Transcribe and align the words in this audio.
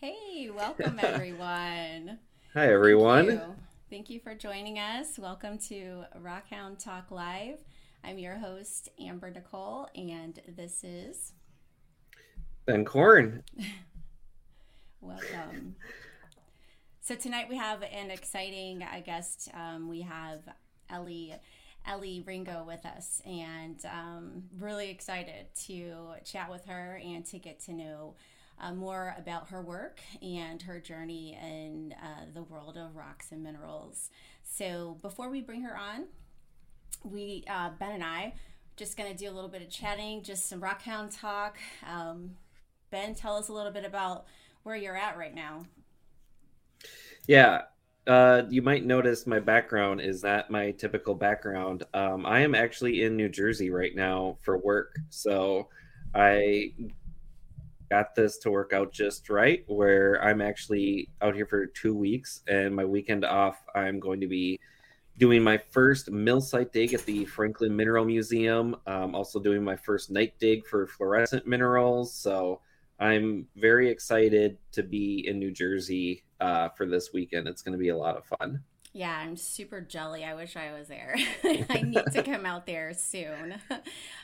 Hey, 0.00 0.48
welcome 0.54 1.00
everyone. 1.02 2.20
Hi 2.54 2.72
everyone. 2.72 3.26
Thank 3.26 3.40
you. 3.40 3.54
Thank 3.90 4.10
you 4.10 4.20
for 4.20 4.32
joining 4.32 4.78
us. 4.78 5.18
Welcome 5.18 5.58
to 5.70 6.04
Rockhound 6.22 6.78
Talk 6.78 7.10
Live. 7.10 7.58
I'm 8.04 8.16
your 8.16 8.36
host, 8.36 8.90
Amber 9.00 9.28
Nicole, 9.28 9.88
and 9.96 10.40
this 10.56 10.84
is 10.84 11.32
Ben 12.64 12.84
Corn. 12.84 13.42
Welcome. 15.00 15.74
so 17.00 17.16
tonight 17.16 17.48
we 17.48 17.56
have 17.56 17.82
an 17.82 18.12
exciting 18.12 18.84
guest. 19.04 19.50
Um, 19.52 19.88
we 19.88 20.02
have 20.02 20.42
Elley 20.88 21.34
Elley 21.84 22.22
Ringo 22.24 22.62
with 22.64 22.86
us, 22.86 23.20
and 23.26 23.84
um, 23.86 24.44
really 24.60 24.90
excited 24.90 25.46
to 25.66 26.12
chat 26.24 26.52
with 26.52 26.66
her 26.66 27.00
and 27.04 27.26
to 27.26 27.40
get 27.40 27.58
to 27.64 27.72
know 27.72 28.14
uh, 28.60 28.72
more 28.72 29.14
about 29.18 29.48
her 29.50 29.62
work 29.62 30.00
and 30.22 30.62
her 30.62 30.80
journey 30.80 31.38
in 31.40 31.94
uh, 32.02 32.24
the 32.34 32.42
world 32.42 32.76
of 32.76 32.96
rocks 32.96 33.32
and 33.32 33.42
minerals. 33.42 34.10
So 34.42 34.98
before 35.02 35.30
we 35.30 35.40
bring 35.40 35.62
her 35.62 35.76
on, 35.76 36.06
we 37.04 37.44
uh, 37.48 37.70
Ben 37.78 37.92
and 37.92 38.04
I 38.04 38.34
just 38.76 38.96
going 38.96 39.10
to 39.10 39.16
do 39.16 39.30
a 39.30 39.34
little 39.34 39.50
bit 39.50 39.62
of 39.62 39.70
chatting, 39.70 40.22
just 40.22 40.48
some 40.48 40.60
Rockhound 40.60 41.18
talk. 41.18 41.58
Um, 41.86 42.36
ben, 42.90 43.14
tell 43.14 43.36
us 43.36 43.48
a 43.48 43.52
little 43.52 43.72
bit 43.72 43.84
about 43.84 44.26
where 44.62 44.76
you're 44.76 44.96
at 44.96 45.18
right 45.18 45.34
now. 45.34 45.66
Yeah, 47.26 47.62
uh, 48.06 48.42
you 48.48 48.62
might 48.62 48.86
notice 48.86 49.26
my 49.26 49.40
background 49.40 50.00
is 50.00 50.22
not 50.22 50.50
my 50.50 50.70
typical 50.72 51.14
background. 51.14 51.84
Um, 51.92 52.24
I 52.24 52.40
am 52.40 52.54
actually 52.54 53.02
in 53.02 53.16
New 53.16 53.28
Jersey 53.28 53.70
right 53.70 53.94
now 53.94 54.38
for 54.42 54.56
work. 54.56 54.96
So 55.10 55.68
I 56.14 56.72
got 57.90 58.14
this 58.14 58.38
to 58.38 58.50
work 58.50 58.72
out 58.72 58.92
just 58.92 59.30
right, 59.30 59.64
where 59.66 60.22
I'm 60.22 60.40
actually 60.40 61.08
out 61.22 61.34
here 61.34 61.46
for 61.46 61.66
two 61.66 61.94
weeks 61.94 62.42
and 62.46 62.74
my 62.74 62.84
weekend 62.84 63.24
off, 63.24 63.62
I'm 63.74 63.98
going 63.98 64.20
to 64.20 64.26
be 64.26 64.60
doing 65.16 65.42
my 65.42 65.58
first 65.58 66.10
mill 66.10 66.40
site 66.40 66.72
dig 66.72 66.94
at 66.94 67.04
the 67.04 67.24
Franklin 67.24 67.74
Mineral 67.74 68.04
Museum. 68.04 68.76
I'm 68.86 69.14
also 69.14 69.40
doing 69.40 69.64
my 69.64 69.76
first 69.76 70.10
night 70.10 70.34
dig 70.38 70.66
for 70.66 70.86
fluorescent 70.86 71.46
minerals. 71.46 72.14
So 72.14 72.60
I'm 73.00 73.46
very 73.56 73.90
excited 73.90 74.58
to 74.72 74.82
be 74.82 75.26
in 75.26 75.38
New 75.38 75.50
Jersey 75.50 76.24
uh, 76.40 76.68
for 76.70 76.86
this 76.86 77.12
weekend. 77.12 77.48
It's 77.48 77.62
going 77.62 77.72
to 77.72 77.78
be 77.78 77.88
a 77.88 77.96
lot 77.96 78.16
of 78.16 78.24
fun. 78.38 78.62
Yeah, 78.98 79.16
I'm 79.16 79.36
super 79.36 79.80
jelly. 79.80 80.24
I 80.24 80.34
wish 80.34 80.56
I 80.56 80.72
was 80.72 80.88
there. 80.88 81.14
I 81.44 81.82
need 81.82 82.04
to 82.14 82.22
come 82.24 82.44
out 82.44 82.66
there 82.66 82.92
soon. 82.94 83.54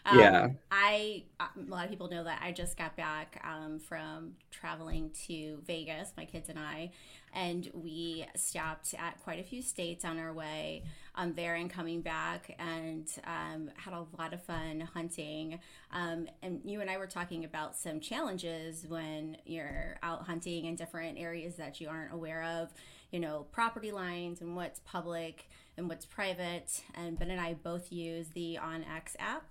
Um, 0.07 0.19
yeah. 0.19 0.49
I, 0.71 1.23
uh, 1.41 1.47
lot 1.67 1.85
of 1.85 1.91
people 1.91 2.11
know 2.11 2.25
that 2.25 2.43
I 2.45 2.53
just 2.53 2.77
got 2.77 2.95
back 2.95 3.43
um, 3.43 3.79
from 3.79 4.33
traveling 4.51 5.13
to 5.27 5.63
Vegas, 5.67 6.13
my 6.15 6.27
kids 6.27 6.51
and 6.51 6.59
I, 6.59 6.91
and 7.33 7.71
we 7.73 8.27
stopped 8.37 8.95
at 8.99 9.19
quite 9.25 9.41
a 9.41 9.43
few 9.43 9.63
states 9.63 10.05
on 10.05 10.19
our 10.19 10.35
way 10.35 10.85
um, 11.15 11.33
there 11.33 11.55
and 11.55 11.71
coming 11.71 12.03
back 12.03 12.55
and 12.59 13.09
um, 13.27 13.71
had 13.77 13.95
a 13.95 14.05
lot 14.19 14.35
of 14.35 14.43
fun 14.43 14.81
hunting. 14.93 15.59
Um, 15.91 16.29
and 16.43 16.61
you 16.65 16.83
and 16.83 16.91
I 16.91 16.99
were 16.99 17.07
talking 17.07 17.45
about 17.45 17.75
some 17.75 17.99
challenges 17.99 18.85
when 18.87 19.39
you're 19.47 19.97
out 20.03 20.27
hunting 20.27 20.67
in 20.67 20.77
different 20.77 21.19
areas 21.19 21.57
that 21.57 21.81
you 21.81 21.89
aren't 21.89 22.13
aware 22.13 22.43
of, 22.61 22.75
you 23.15 23.21
know, 23.21 23.47
property 23.53 23.93
lines 23.93 24.41
and 24.41 24.57
what's 24.57 24.81
public 24.81 25.49
and 25.77 25.89
what's 25.89 26.05
private. 26.05 26.83
And 26.97 27.17
Ben 27.17 27.31
and 27.31 27.41
I 27.41 27.55
both 27.55 27.93
use 27.93 28.27
the 28.31 28.59
OnX 28.61 29.15
app 29.21 29.45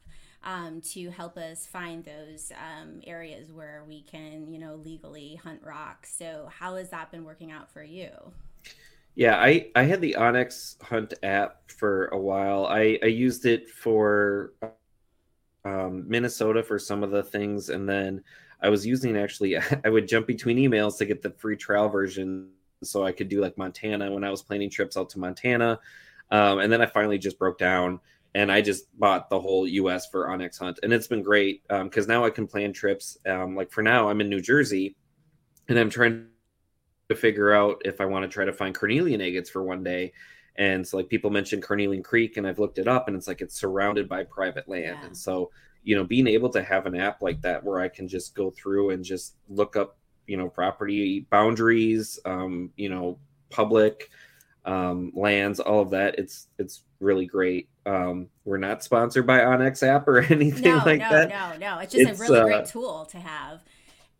um, 0.44 0.81
to 0.92 1.09
help 1.11 1.38
us 1.38 1.66
find 1.66 2.03
those 2.03 2.52
um, 2.52 3.00
areas 3.08 3.53
where 3.53 3.86
we 3.88 4.02
can, 4.02 4.52
you 4.52 4.59
know, 4.59 4.75
legally 4.75 5.39
hunt 5.42 5.61
rocks. 5.64 6.14
So, 6.14 6.50
how 6.59 6.75
has 6.75 6.89
that 6.89 7.09
been 7.09 7.23
working 7.23 7.53
out 7.53 7.72
for 7.72 7.81
you? 7.81 8.09
Yeah, 9.16 9.38
I, 9.38 9.67
I 9.75 9.83
had 9.83 10.02
the 10.02 10.17
OnX 10.20 10.81
Hunt 10.81 11.14
app 11.23 11.72
for 11.72 12.08
a 12.08 12.20
while. 12.20 12.66
I, 12.66 13.00
I 13.02 13.05
used 13.05 13.45
it 13.45 13.70
for 13.70 14.52
um, 15.64 16.04
Minnesota 16.09 16.64
for 16.64 16.77
some 16.77 17.02
of 17.02 17.11
the 17.11 17.23
things, 17.23 17.70
and 17.70 17.88
then 17.88 18.23
I 18.61 18.67
was 18.67 18.86
using 18.86 19.15
actually 19.15 19.55
I 19.86 19.89
would 19.89 20.09
jump 20.09 20.27
between 20.27 20.58
emails 20.58 20.98
to 20.98 21.05
get 21.05 21.21
the 21.21 21.30
free 21.30 21.55
trial 21.55 21.88
version, 21.88 22.49
so 22.86 23.04
I 23.05 23.11
could 23.11 23.30
do 23.30 23.42
like 23.42 23.58
Montana 23.58 24.11
when 24.11 24.23
I 24.23 24.30
was 24.30 24.42
planning 24.42 24.70
trips 24.70 24.98
out 24.98 25.10
to 25.11 25.20
Montana, 25.20 25.80
um, 26.32 26.60
and 26.60 26.71
then 26.71 26.82
I 26.82 26.86
finally 26.86 27.17
just 27.17 27.39
broke 27.39 27.58
down 27.58 27.99
and 28.36 28.52
I 28.52 28.61
just 28.61 28.98
bought 28.99 29.30
the 29.30 29.39
whole 29.39 29.67
US 29.67 30.08
for 30.08 30.27
OnX 30.27 30.60
Hunt, 30.60 30.80
and 30.83 30.92
it's 30.92 31.08
been 31.08 31.21
great 31.21 31.61
because 31.67 32.05
um, 32.05 32.10
now 32.10 32.26
I 32.26 32.30
can 32.30 32.48
plan 32.48 32.73
trips. 32.73 33.17
Um, 33.27 33.55
like 33.55 33.71
for 33.71 33.83
now, 33.83 34.10
I'm 34.10 34.21
in 34.21 34.30
New 34.30 34.42
Jersey, 34.42 34.95
and 35.70 35.77
I'm 35.77 35.89
trying 35.89 36.27
to 37.10 37.16
figure 37.16 37.54
out 37.54 37.82
if 37.86 38.02
I 38.02 38.05
want 38.05 38.23
to 38.23 38.30
try 38.30 38.45
to 38.45 38.54
find 38.54 38.73
carnelian 38.73 39.21
agates 39.21 39.50
for 39.50 39.64
one 39.64 39.83
day. 39.83 40.14
And 40.55 40.88
so, 40.88 40.98
like 40.98 41.10
people 41.10 41.30
mentioned 41.30 41.64
Carnelian 41.64 42.04
Creek, 42.04 42.38
and 42.38 42.48
I've 42.48 42.60
looked 42.60 42.80
it 42.80 42.88
up, 42.88 43.08
and 43.08 43.15
it's 43.15 43.27
like 43.27 43.42
it's 43.42 43.60
surrounded 43.60 44.10
by 44.10 44.23
private 44.23 44.67
land, 44.67 44.98
yeah. 45.00 45.05
and 45.05 45.17
so 45.17 45.52
you 45.83 45.95
know, 45.95 46.04
being 46.04 46.27
able 46.27 46.50
to 46.50 46.64
have 46.64 46.86
an 46.86 46.95
app 46.95 47.21
like 47.21 47.42
that 47.42 47.64
where 47.64 47.80
I 47.80 47.89
can 47.89 48.08
just 48.08 48.36
go 48.36 48.52
through 48.52 48.92
and 48.92 49.04
just 49.04 49.36
look 49.50 49.76
up, 49.76 49.98
you 50.28 50.38
know, 50.38 50.50
property 50.50 51.26
boundaries, 51.30 52.20
um, 52.26 52.72
you 52.76 52.89
know, 52.89 53.17
public 53.50 54.10
um, 54.66 55.11
lands, 55.16 55.60
all 55.60 55.82
of 55.82 55.89
that. 55.92 56.17
It's 56.17 56.48
it's 56.58 56.84
really 57.00 57.26
great. 57.26 57.70
Um, 57.86 58.30
we're 58.45 58.58
not 58.58 58.83
sponsored 58.83 59.28
by 59.28 59.39
OnX 59.39 59.83
app 59.83 60.08
or 60.08 60.20
anything 60.30 60.64
no, 60.64 60.83
like 60.86 61.00
no, 61.00 61.10
that. 61.10 61.30
No, 61.30 61.52
no, 61.52 61.76
no, 61.76 61.80
It's 61.80 61.94
just 61.94 62.10
it's, 62.10 62.20
a 62.20 62.23
really 62.23 62.39
uh, 62.39 62.44
great 62.45 62.66
tool 62.66 63.06
to 63.06 63.20
have. 63.20 63.64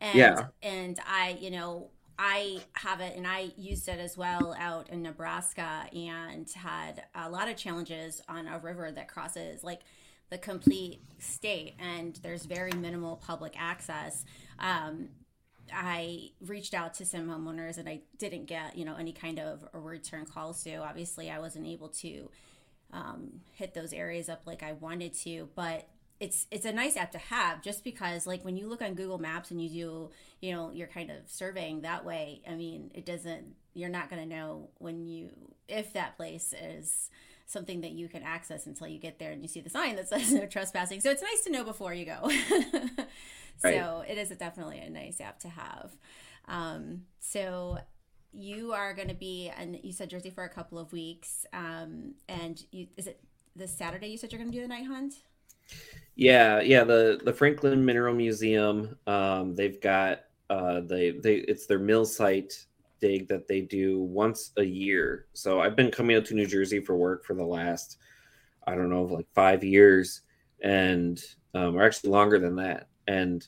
And, 0.02 0.16
yeah. 0.16 0.48
And 0.62 1.00
I, 1.08 1.38
you 1.40 1.50
know, 1.50 1.90
I 2.20 2.60
have 2.74 3.00
it 3.00 3.16
and 3.16 3.26
I 3.26 3.52
used 3.58 3.88
it 3.88 4.00
as 4.00 4.18
well 4.18 4.56
out 4.60 4.90
in 4.90 5.02
Nebraska 5.02 5.86
and 5.94 6.50
had 6.52 7.04
a 7.16 7.30
lot 7.30 7.50
of 7.50 7.56
challenges 7.56 8.22
on 8.28 8.48
a 8.48 8.60
river 8.60 8.92
that 8.92 9.08
crosses 9.08 9.64
like 9.64 9.82
the 10.30 10.38
complete 10.38 11.02
state 11.20 11.76
and 11.80 12.20
there's 12.22 12.46
very 12.46 12.72
minimal 12.74 13.16
public 13.16 13.56
access. 13.58 14.26
Um, 14.60 15.10
I 15.74 16.30
reached 16.46 16.74
out 16.74 16.94
to 16.96 17.06
some 17.06 17.28
homeowners 17.28 17.78
and 17.78 17.88
I 17.90 18.02
didn't 18.18 18.46
get, 18.46 18.78
you 18.78 18.86
know, 18.86 18.96
any 18.96 19.12
kind 19.12 19.40
of 19.40 19.66
a 19.74 19.80
return 19.80 20.26
call. 20.26 20.54
So 20.54 20.84
obviously 20.84 21.30
I 21.30 21.40
wasn't 21.40 21.68
able 21.68 21.90
to 21.90 22.30
um, 22.92 23.42
hit 23.54 23.74
those 23.74 23.94
areas 23.94 24.30
up 24.30 24.44
like 24.46 24.64
I 24.64 24.74
wanted 24.74 25.14
to, 25.22 25.50
but 25.56 25.88
it's 26.20 26.48
it's 26.52 26.66
a 26.66 26.72
nice 26.72 26.96
app 26.96 27.12
to 27.12 27.18
have 27.18 27.62
just 27.62 27.84
because 27.84 28.26
like 28.26 28.46
when 28.46 28.56
you 28.56 28.68
look 28.68 28.82
on 28.82 28.94
Google 28.94 29.18
Maps 29.18 29.52
and 29.52 29.62
you 29.62 29.70
do, 29.70 30.10
you 30.42 30.54
know, 30.54 30.72
you're 30.72 30.88
kind 30.88 31.10
of 31.10 31.18
surveying 31.28 31.82
that 31.82 32.06
way, 32.06 32.42
I 32.50 32.56
mean, 32.56 32.92
it 32.94 33.06
doesn't 33.06 33.56
you're 33.74 33.90
not 33.90 34.10
going 34.10 34.22
to 34.22 34.36
know 34.36 34.70
when 34.78 35.06
you 35.08 35.32
if 35.68 35.94
that 35.94 36.16
place 36.16 36.54
is 36.54 37.10
something 37.46 37.82
that 37.82 37.92
you 37.92 38.08
can 38.08 38.24
access 38.24 38.68
until 38.68 38.88
you 38.88 39.00
get 39.00 39.20
there 39.20 39.32
and 39.32 39.42
you 39.42 39.48
see 39.48 39.60
the 39.60 39.70
sign 39.70 39.96
that 39.96 40.08
says 40.08 40.32
no 40.32 40.46
trespassing. 40.50 41.02
So 41.02 41.12
it's 41.12 41.22
nice 41.22 41.42
to 41.42 41.52
know 41.52 41.64
before 41.64 41.94
you 41.94 42.06
go. 42.06 42.32
Right. 43.64 43.76
So 43.76 44.04
it 44.08 44.18
is 44.18 44.32
a, 44.32 44.36
definitely 44.36 44.80
a 44.80 44.90
nice 44.90 45.22
app 45.22 45.40
to 45.40 45.50
have. 45.50 45.92
Um, 46.48 47.04
so 47.20 47.78
you 48.34 48.74
are 48.74 48.94
going 48.94 49.08
to 49.08 49.14
be, 49.14 49.52
and 49.56 49.80
you 49.84 49.92
said 49.92 50.10
Jersey 50.10 50.30
for 50.30 50.44
a 50.44 50.50
couple 50.50 50.80
of 50.80 50.92
weeks. 50.92 51.46
Um, 51.54 52.16
and 52.28 52.62
you, 52.72 52.88
is 52.98 53.08
it 53.08 53.22
this 53.56 53.72
Saturday 53.72 54.08
you 54.08 54.18
said 54.18 54.32
you're 54.32 54.42
going 54.42 54.52
to 54.52 54.58
do 54.58 54.62
the 54.62 54.68
night 54.68 54.88
hunt? 54.88 55.14
Yeah, 56.16 56.60
yeah. 56.60 56.84
The 56.84 57.20
the 57.24 57.34
Franklin 57.34 57.84
Mineral 57.86 58.14
Museum, 58.14 58.98
um, 59.08 59.56
they've 59.56 59.80
got 59.82 60.26
uh, 60.50 60.82
they 60.82 61.12
they 61.12 61.36
it's 61.36 61.66
their 61.66 61.80
mill 61.80 62.06
site 62.06 62.66
dig 63.00 63.28
that 63.28 63.48
they 63.48 63.62
do 63.62 64.02
once 64.02 64.52
a 64.58 64.64
year. 64.64 65.26
So 65.34 65.60
I've 65.60 65.76
been 65.76 65.92
coming 65.92 66.16
out 66.16 66.26
to 66.26 66.36
New 66.36 66.46
Jersey 66.46 66.80
for 66.80 66.96
work 66.96 67.26
for 67.26 67.34
the 67.34 67.46
last 67.46 67.98
I 68.68 68.76
don't 68.76 68.90
know 68.90 69.04
like 69.04 69.28
five 69.34 69.64
years, 69.64 70.22
and 70.62 71.24
um, 71.54 71.78
or 71.78 71.84
actually 71.84 72.12
longer 72.12 72.40
than 72.40 72.56
that 72.58 72.88
and 73.08 73.46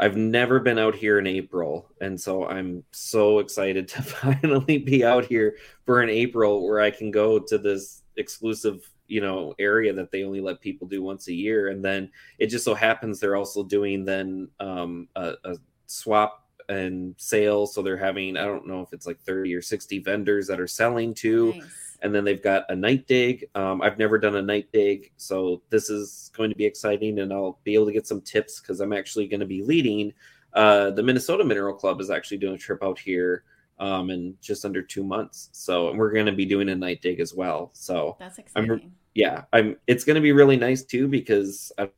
I've 0.00 0.16
never 0.16 0.60
been 0.60 0.78
out 0.78 0.94
here 0.94 1.18
in 1.18 1.26
April, 1.26 1.90
and 2.00 2.20
so 2.20 2.46
I'm 2.46 2.84
so 2.92 3.40
excited 3.40 3.88
to 3.88 4.02
finally 4.02 4.78
be 4.78 5.04
out 5.04 5.24
here 5.24 5.56
for 5.84 6.00
an 6.00 6.08
April 6.08 6.64
where 6.66 6.80
I 6.80 6.90
can 6.90 7.10
go 7.10 7.38
to 7.38 7.58
this 7.58 8.02
exclusive, 8.16 8.88
you 9.08 9.20
know, 9.20 9.54
area 9.58 9.92
that 9.92 10.12
they 10.12 10.22
only 10.22 10.40
let 10.40 10.60
people 10.60 10.86
do 10.86 11.02
once 11.02 11.28
a 11.28 11.34
year. 11.34 11.68
And 11.68 11.84
then 11.84 12.10
it 12.38 12.46
just 12.46 12.64
so 12.64 12.74
happens 12.74 13.18
they're 13.18 13.36
also 13.36 13.64
doing 13.64 14.04
then 14.04 14.48
um, 14.60 15.08
a, 15.16 15.34
a 15.44 15.56
swap 15.86 16.44
and 16.68 17.14
sale, 17.16 17.66
so 17.66 17.82
they're 17.82 17.96
having 17.96 18.36
I 18.36 18.44
don't 18.44 18.68
know 18.68 18.82
if 18.82 18.92
it's 18.92 19.06
like 19.06 19.20
30 19.20 19.54
or 19.54 19.62
60 19.62 19.98
vendors 20.00 20.46
that 20.46 20.60
are 20.60 20.68
selling 20.68 21.12
to. 21.14 21.54
Nice 21.54 21.87
and 22.02 22.14
then 22.14 22.24
they've 22.24 22.42
got 22.42 22.64
a 22.68 22.76
night 22.76 23.06
dig. 23.06 23.46
Um, 23.54 23.82
I've 23.82 23.98
never 23.98 24.18
done 24.18 24.36
a 24.36 24.42
night 24.42 24.68
dig, 24.72 25.12
so 25.16 25.62
this 25.70 25.90
is 25.90 26.30
going 26.36 26.50
to 26.50 26.56
be 26.56 26.64
exciting, 26.64 27.18
and 27.20 27.32
I'll 27.32 27.58
be 27.64 27.74
able 27.74 27.86
to 27.86 27.92
get 27.92 28.06
some 28.06 28.20
tips 28.20 28.60
because 28.60 28.80
I'm 28.80 28.92
actually 28.92 29.26
going 29.26 29.40
to 29.40 29.46
be 29.46 29.62
leading. 29.62 30.12
Uh, 30.54 30.90
the 30.90 31.02
Minnesota 31.02 31.44
Mineral 31.44 31.74
Club 31.74 32.00
is 32.00 32.10
actually 32.10 32.38
doing 32.38 32.54
a 32.54 32.58
trip 32.58 32.82
out 32.82 32.98
here 32.98 33.44
um, 33.78 34.10
in 34.10 34.34
just 34.40 34.64
under 34.64 34.82
two 34.82 35.04
months, 35.04 35.50
so 35.52 35.92
we're 35.94 36.12
going 36.12 36.26
to 36.26 36.32
be 36.32 36.46
doing 36.46 36.68
a 36.68 36.74
night 36.74 37.02
dig 37.02 37.20
as 37.20 37.34
well. 37.34 37.70
So 37.74 38.16
that's 38.18 38.38
exciting. 38.38 38.70
I'm, 38.70 38.92
yeah, 39.14 39.44
I'm. 39.52 39.76
It's 39.86 40.04
going 40.04 40.14
to 40.16 40.20
be 40.20 40.32
really 40.32 40.56
nice 40.56 40.82
too 40.84 41.08
because 41.08 41.70
I 41.78 41.88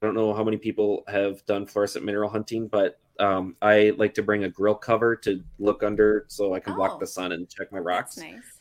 don't 0.00 0.14
know 0.14 0.34
how 0.34 0.42
many 0.42 0.56
people 0.56 1.04
have 1.08 1.44
done 1.46 1.66
fluorescent 1.66 2.04
mineral 2.04 2.30
hunting, 2.30 2.68
but 2.68 2.98
Um, 3.20 3.56
I 3.60 3.92
like 3.98 4.14
to 4.14 4.22
bring 4.22 4.44
a 4.44 4.48
grill 4.48 4.74
cover 4.74 5.14
to 5.16 5.44
look 5.58 5.82
under 5.82 6.24
so 6.28 6.54
I 6.54 6.60
can 6.60 6.72
Oh. 6.72 6.76
block 6.76 6.98
the 6.98 7.06
sun 7.06 7.32
and 7.32 7.46
check 7.48 7.70
my 7.70 7.78
rocks. 7.78 8.16
Nice. 8.16 8.51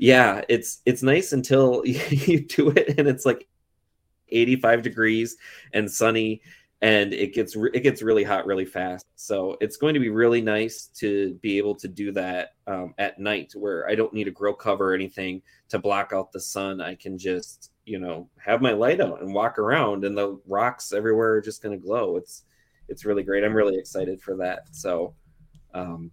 Yeah, 0.00 0.42
it's 0.48 0.80
it's 0.86 1.02
nice 1.02 1.32
until 1.32 1.84
you 1.86 2.40
do 2.40 2.70
it 2.70 2.98
and 2.98 3.06
it's 3.06 3.26
like 3.26 3.46
85 4.30 4.80
degrees 4.82 5.36
and 5.74 5.90
sunny 5.90 6.40
and 6.80 7.12
it 7.12 7.34
gets 7.34 7.54
it 7.74 7.82
gets 7.82 8.00
really 8.00 8.24
hot 8.24 8.46
really 8.46 8.64
fast. 8.64 9.04
So 9.16 9.58
it's 9.60 9.76
going 9.76 9.92
to 9.92 10.00
be 10.00 10.08
really 10.08 10.40
nice 10.40 10.86
to 10.96 11.34
be 11.42 11.58
able 11.58 11.74
to 11.74 11.86
do 11.86 12.12
that 12.12 12.54
um, 12.66 12.94
at 12.96 13.18
night 13.18 13.52
where 13.54 13.86
I 13.90 13.94
don't 13.94 14.14
need 14.14 14.26
a 14.26 14.30
grill 14.30 14.54
cover 14.54 14.92
or 14.92 14.94
anything 14.94 15.42
to 15.68 15.78
block 15.78 16.12
out 16.14 16.32
the 16.32 16.40
sun. 16.40 16.80
I 16.80 16.94
can 16.94 17.18
just 17.18 17.70
you 17.84 17.98
know 18.00 18.26
have 18.38 18.62
my 18.62 18.72
light 18.72 19.02
out 19.02 19.20
and 19.20 19.34
walk 19.34 19.58
around 19.58 20.06
and 20.06 20.16
the 20.16 20.40
rocks 20.46 20.94
everywhere 20.94 21.34
are 21.34 21.42
just 21.42 21.62
going 21.62 21.78
to 21.78 21.86
glow. 21.86 22.16
It's 22.16 22.44
it's 22.88 23.04
really 23.04 23.22
great. 23.22 23.44
I'm 23.44 23.52
really 23.54 23.76
excited 23.76 24.22
for 24.22 24.34
that. 24.38 24.62
So 24.72 25.14
um 25.74 26.10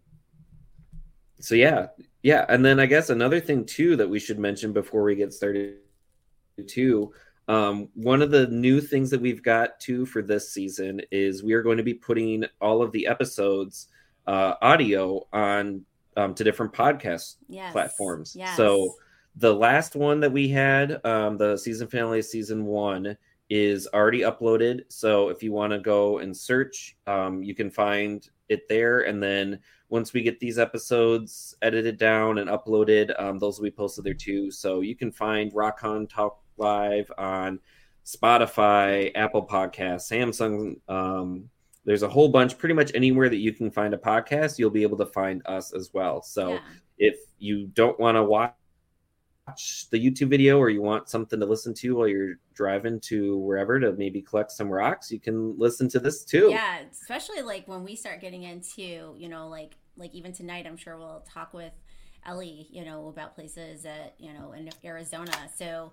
so 1.40 1.56
yeah, 1.56 1.88
yeah, 2.28 2.46
and 2.50 2.64
then 2.66 2.78
I 2.78 2.88
guess 2.88 3.10
another 3.10 3.40
thing 3.40 3.64
too 3.64 3.96
that 3.96 4.10
we 4.10 4.20
should 4.20 4.38
mention 4.38 4.74
before 4.74 5.04
we 5.04 5.16
get 5.16 5.32
started 5.32 5.78
too. 6.68 7.14
Um, 7.48 7.88
one 7.94 8.22
of 8.22 8.32
the 8.32 8.48
new 8.48 8.82
things 8.82 9.10
that 9.12 9.22
we've 9.22 9.42
got 9.42 9.80
too 9.80 10.06
for 10.06 10.22
this 10.22 10.52
season 10.52 11.02
is 11.10 11.42
we 11.42 11.54
are 11.54 11.64
going 11.64 11.78
to 11.78 11.84
be 11.84 11.94
putting 11.94 12.44
all 12.60 12.82
of 12.82 12.92
the 12.92 13.08
episodes 13.08 13.88
uh, 14.28 14.56
audio 14.62 15.26
on 15.32 15.86
um, 16.18 16.34
to 16.34 16.44
different 16.44 16.74
podcast 16.74 17.36
Yes. 17.48 17.72
platforms. 17.72 18.36
Yes. 18.36 18.58
So 18.58 18.96
the 19.38 19.54
last 19.54 19.96
one 19.96 20.20
that 20.20 20.32
we 20.34 20.50
had, 20.50 21.00
um, 21.06 21.38
the 21.38 21.56
season 21.56 21.88
finale 21.88 22.20
of 22.20 22.26
season 22.26 22.66
one, 22.66 23.16
is 23.50 23.88
already 23.94 24.22
uploaded. 24.22 24.82
So 24.90 25.30
if 25.30 25.42
you 25.42 25.54
want 25.54 25.72
to 25.72 25.80
go 25.80 26.18
and 26.18 26.36
search, 26.36 26.98
um, 27.08 27.42
you 27.42 27.56
can 27.56 27.72
find 27.72 28.28
it 28.50 28.68
there. 28.70 29.02
And 29.02 29.22
then 29.22 29.60
once 29.90 30.14
we 30.14 30.22
get 30.22 30.40
these 30.40 30.58
episodes 30.60 31.56
edited 31.62 31.98
down 31.98 32.38
and 32.40 32.50
uploaded, 32.50 33.20
um, 33.22 33.40
those 33.40 33.58
will 33.58 33.66
be 33.66 33.72
posted 33.72 34.04
there 34.04 34.14
too. 34.14 34.52
So 34.52 34.82
you 34.82 34.96
can 34.96 35.12
find 35.12 35.52
Rockhound 35.54 36.10
Talk 36.10 36.40
Live 36.58 37.12
on 37.18 37.60
Spotify, 38.06 39.12
Apple 39.16 39.46
Podcasts, 39.46 40.10
Samsung. 40.12 40.76
Um, 40.90 41.50
there's 41.86 42.04
a 42.04 42.10
whole 42.10 42.30
bunch, 42.30 42.58
pretty 42.58 42.74
much 42.76 42.92
anywhere 42.96 43.30
that 43.30 43.38
you 43.38 43.54
can 43.54 43.72
find 43.72 43.94
a 43.94 43.98
podcast, 43.98 44.58
you'll 44.60 44.70
be 44.70 44.84
able 44.84 44.98
to 44.98 45.06
find 45.06 45.42
us 45.46 45.74
as 45.74 45.94
well. 45.94 46.22
So 46.22 46.54
Yeah. 46.54 46.60
if 46.98 47.16
you 47.38 47.68
don't 47.68 48.00
want 48.00 48.16
to 48.16 48.24
watch 48.24 48.54
the 49.92 50.00
YouTube 50.00 50.30
video 50.30 50.58
or 50.58 50.70
you 50.70 50.82
want 50.82 51.10
something 51.10 51.40
to 51.40 51.46
listen 51.46 51.74
to 51.74 51.96
while 51.96 52.08
you're 52.08 52.36
driving 52.54 53.00
to 53.00 53.38
wherever 53.38 53.80
to 53.80 53.94
maybe 53.94 54.22
collect 54.22 54.52
some 54.52 54.70
rocks, 54.70 55.12
you 55.12 55.20
can 55.20 55.58
listen 55.58 55.88
to 55.90 56.00
this 56.00 56.24
too. 56.24 56.50
Yeah, 56.50 56.80
especially 56.92 57.42
like 57.42 57.68
when 57.68 57.84
we 57.84 57.96
start 57.96 58.20
getting 58.20 58.44
into, 58.44 59.16
you 59.18 59.30
know, 59.30 59.48
like 59.48 59.76
like 59.96 60.14
even 60.14 60.34
tonight, 60.34 60.68
I'm 60.68 60.78
sure 60.78 60.98
we'll 60.98 61.26
talk 61.32 61.54
with 61.54 61.74
Elley, 62.26 62.68
you 62.70 62.86
know, 62.86 63.08
about 63.08 63.36
places 63.36 63.84
that 63.84 64.16
you 64.20 64.34
know 64.34 64.52
in 64.52 64.70
Arizona. 64.84 65.34
So 65.56 65.92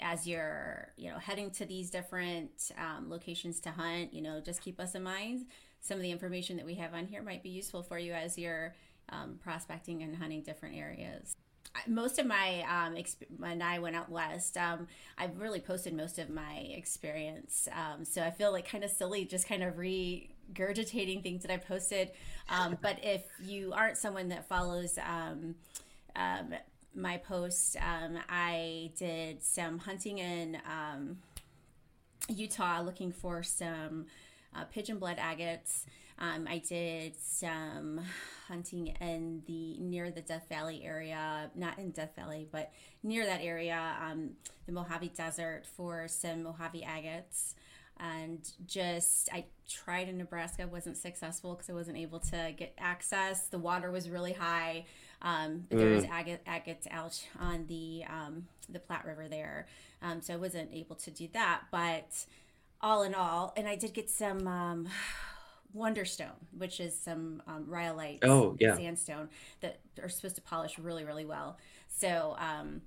as 0.00 0.26
you're, 0.26 0.92
you 0.96 1.10
know, 1.10 1.18
heading 1.18 1.50
to 1.52 1.66
these 1.66 1.90
different 1.90 2.72
um, 2.78 3.08
locations 3.08 3.60
to 3.60 3.70
hunt, 3.70 4.12
you 4.12 4.22
know, 4.22 4.40
just 4.40 4.60
keep 4.60 4.80
us 4.80 4.94
in 4.94 5.02
mind. 5.02 5.46
Some 5.80 5.96
of 5.96 6.02
the 6.02 6.10
information 6.10 6.56
that 6.56 6.66
we 6.66 6.74
have 6.76 6.94
on 6.94 7.06
here 7.06 7.22
might 7.22 7.42
be 7.42 7.50
useful 7.50 7.82
for 7.82 7.98
you 7.98 8.12
as 8.12 8.36
you're 8.36 8.74
um, 9.10 9.38
prospecting 9.42 10.02
and 10.02 10.16
hunting 10.16 10.42
different 10.42 10.76
areas. 10.76 11.36
Most 11.86 12.18
of 12.18 12.26
my 12.26 12.60
um, 12.62 12.94
exp- 12.94 13.26
when 13.38 13.60
I 13.60 13.78
went 13.78 13.96
out 13.96 14.08
west, 14.08 14.56
um, 14.56 14.86
I've 15.18 15.38
really 15.38 15.60
posted 15.60 15.92
most 15.92 16.18
of 16.18 16.30
my 16.30 16.68
experience. 16.70 17.68
Um, 17.72 18.04
so 18.04 18.22
I 18.22 18.30
feel 18.30 18.52
like 18.52 18.68
kind 18.68 18.84
of 18.84 18.90
silly 18.90 19.24
just 19.24 19.48
kind 19.48 19.62
of 19.62 19.74
regurgitating 19.74 21.22
things 21.22 21.42
that 21.42 21.50
I 21.50 21.56
posted. 21.56 22.10
Um, 22.48 22.78
but 22.82 22.98
if 23.02 23.22
you 23.42 23.72
aren't 23.72 23.98
someone 23.98 24.28
that 24.28 24.48
follows 24.48 24.98
um, 24.98 25.56
um, 26.16 26.54
my 26.94 27.18
posts, 27.18 27.76
um, 27.80 28.18
I 28.28 28.92
did 28.96 29.42
some 29.42 29.78
hunting 29.78 30.18
in 30.18 30.58
um, 30.66 31.18
Utah 32.28 32.82
looking 32.82 33.12
for 33.12 33.42
some 33.42 34.06
uh, 34.54 34.64
pigeon 34.64 34.98
blood 34.98 35.18
agates. 35.18 35.86
Um, 36.18 36.46
I 36.48 36.58
did 36.58 37.14
some 37.20 38.00
hunting 38.46 38.88
in 39.00 39.42
the 39.46 39.78
near 39.80 40.10
the 40.10 40.20
Death 40.20 40.46
Valley 40.48 40.82
area, 40.84 41.50
not 41.54 41.78
in 41.78 41.90
Death 41.90 42.12
Valley, 42.14 42.46
but 42.50 42.72
near 43.02 43.26
that 43.26 43.40
area, 43.42 43.96
um, 44.00 44.30
the 44.66 44.72
Mojave 44.72 45.08
Desert 45.16 45.64
for 45.76 46.06
some 46.08 46.44
Mojave 46.44 46.82
agates. 46.82 47.54
And 47.98 48.40
just, 48.66 49.28
I 49.32 49.44
tried 49.68 50.08
in 50.08 50.18
Nebraska, 50.18 50.66
wasn't 50.66 50.96
successful 50.96 51.54
because 51.54 51.70
I 51.70 51.74
wasn't 51.74 51.96
able 51.96 52.18
to 52.20 52.52
get 52.56 52.74
access. 52.78 53.46
The 53.46 53.58
water 53.58 53.90
was 53.90 54.08
really 54.08 54.32
high, 54.32 54.86
um, 55.22 55.64
but 55.68 55.78
there 55.78 55.90
was 55.90 56.04
agate, 56.04 56.42
agates 56.46 56.86
out 56.90 57.24
on 57.40 57.66
the 57.66 58.04
um, 58.08 58.46
the 58.68 58.78
Platte 58.80 59.06
River 59.06 59.28
there, 59.28 59.66
um, 60.02 60.20
so 60.20 60.34
I 60.34 60.36
wasn't 60.36 60.72
able 60.72 60.96
to 60.96 61.10
do 61.10 61.28
that. 61.34 61.62
But 61.70 62.26
all 62.80 63.04
in 63.04 63.14
all, 63.14 63.52
and 63.56 63.68
I 63.68 63.76
did 63.76 63.94
get 63.94 64.10
some 64.10 64.46
um, 64.48 64.88
Wonderstone, 65.76 66.36
which 66.56 66.80
is 66.80 66.98
some 66.98 67.42
um, 67.46 67.64
rhyolite 67.66 68.20
Oh, 68.22 68.56
yeah. 68.60 68.76
sandstone 68.76 69.28
that 69.60 69.80
are 70.02 70.08
supposed 70.08 70.36
to 70.36 70.42
polish 70.42 70.78
really, 70.78 71.04
really 71.04 71.24
well. 71.24 71.58
So, 71.88 72.36
um, 72.38 72.82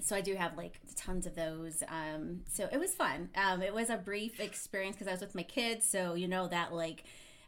so 0.00 0.16
I 0.16 0.20
do 0.20 0.34
have 0.34 0.56
like 0.56 0.80
tons 0.96 1.26
of 1.26 1.34
those. 1.34 1.82
Um, 1.88 2.40
so 2.52 2.68
it 2.72 2.78
was 2.78 2.94
fun. 2.94 3.30
Um, 3.36 3.62
it 3.62 3.72
was 3.72 3.90
a 3.90 3.96
brief 3.96 4.40
experience 4.40 4.96
because 4.96 5.08
I 5.08 5.12
was 5.12 5.20
with 5.20 5.34
my 5.34 5.42
kids. 5.42 5.86
So 5.86 6.14
you 6.14 6.28
know 6.28 6.48
that 6.48 6.72
like 6.72 7.04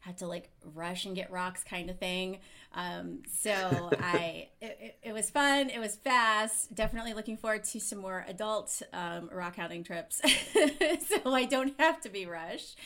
had 0.07 0.19
to 0.19 0.27
like 0.27 0.49
rush 0.75 1.05
and 1.05 1.17
get 1.17 1.31
rocks 1.33 1.65
kind 1.65 1.91
of 1.91 1.99
thing. 1.99 2.39
Um, 2.73 3.23
so 3.29 3.91
I 4.01 4.49
it, 4.61 4.99
it, 5.03 5.13
was 5.13 5.31
fun. 5.31 5.69
It 5.69 5.81
was 5.81 5.97
fast. 5.97 6.75
Definitely 6.75 7.13
looking 7.15 7.37
forward 7.37 7.65
to 7.65 7.81
some 7.81 7.99
more 7.99 8.25
adult 8.29 8.83
um, 8.93 9.29
rock 9.33 9.57
hunting 9.57 9.83
trips. 9.83 10.21
so 10.55 11.33
I 11.33 11.45
don't 11.45 11.75
have 11.81 12.01
to 12.03 12.09
be 12.09 12.25
rushed. 12.25 12.79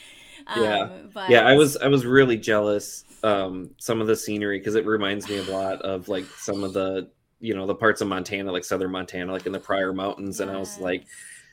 Um, 0.47 0.63
Yeah. 0.63 0.89
But 1.13 1.29
yeah 1.29 1.41
i 1.41 1.53
was 1.53 1.77
i 1.77 1.87
was 1.87 2.05
really 2.05 2.37
jealous 2.37 3.03
um 3.23 3.69
some 3.77 4.01
of 4.01 4.07
the 4.07 4.15
scenery 4.15 4.59
because 4.59 4.75
it 4.75 4.85
reminds 4.85 5.29
me 5.29 5.37
a 5.37 5.43
lot 5.43 5.81
of 5.81 6.07
like 6.07 6.25
some 6.37 6.63
of 6.63 6.73
the 6.73 7.09
you 7.39 7.53
know 7.53 7.65
the 7.67 7.75
parts 7.75 8.01
of 8.01 8.07
montana 8.07 8.51
like 8.51 8.63
southern 8.63 8.91
montana 8.91 9.31
like 9.31 9.45
in 9.45 9.51
the 9.51 9.59
Pryor 9.59 9.93
Mountains 9.93 10.39
and 10.39 10.49
i 10.49 10.57
was 10.57 10.77
like 10.79 11.05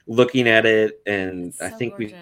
looking 0.06 0.48
at 0.48 0.64
it 0.66 1.00
and 1.06 1.48
It's 1.48 1.60
i 1.60 1.70
so 1.70 1.76
think 1.76 1.98
we 1.98 2.14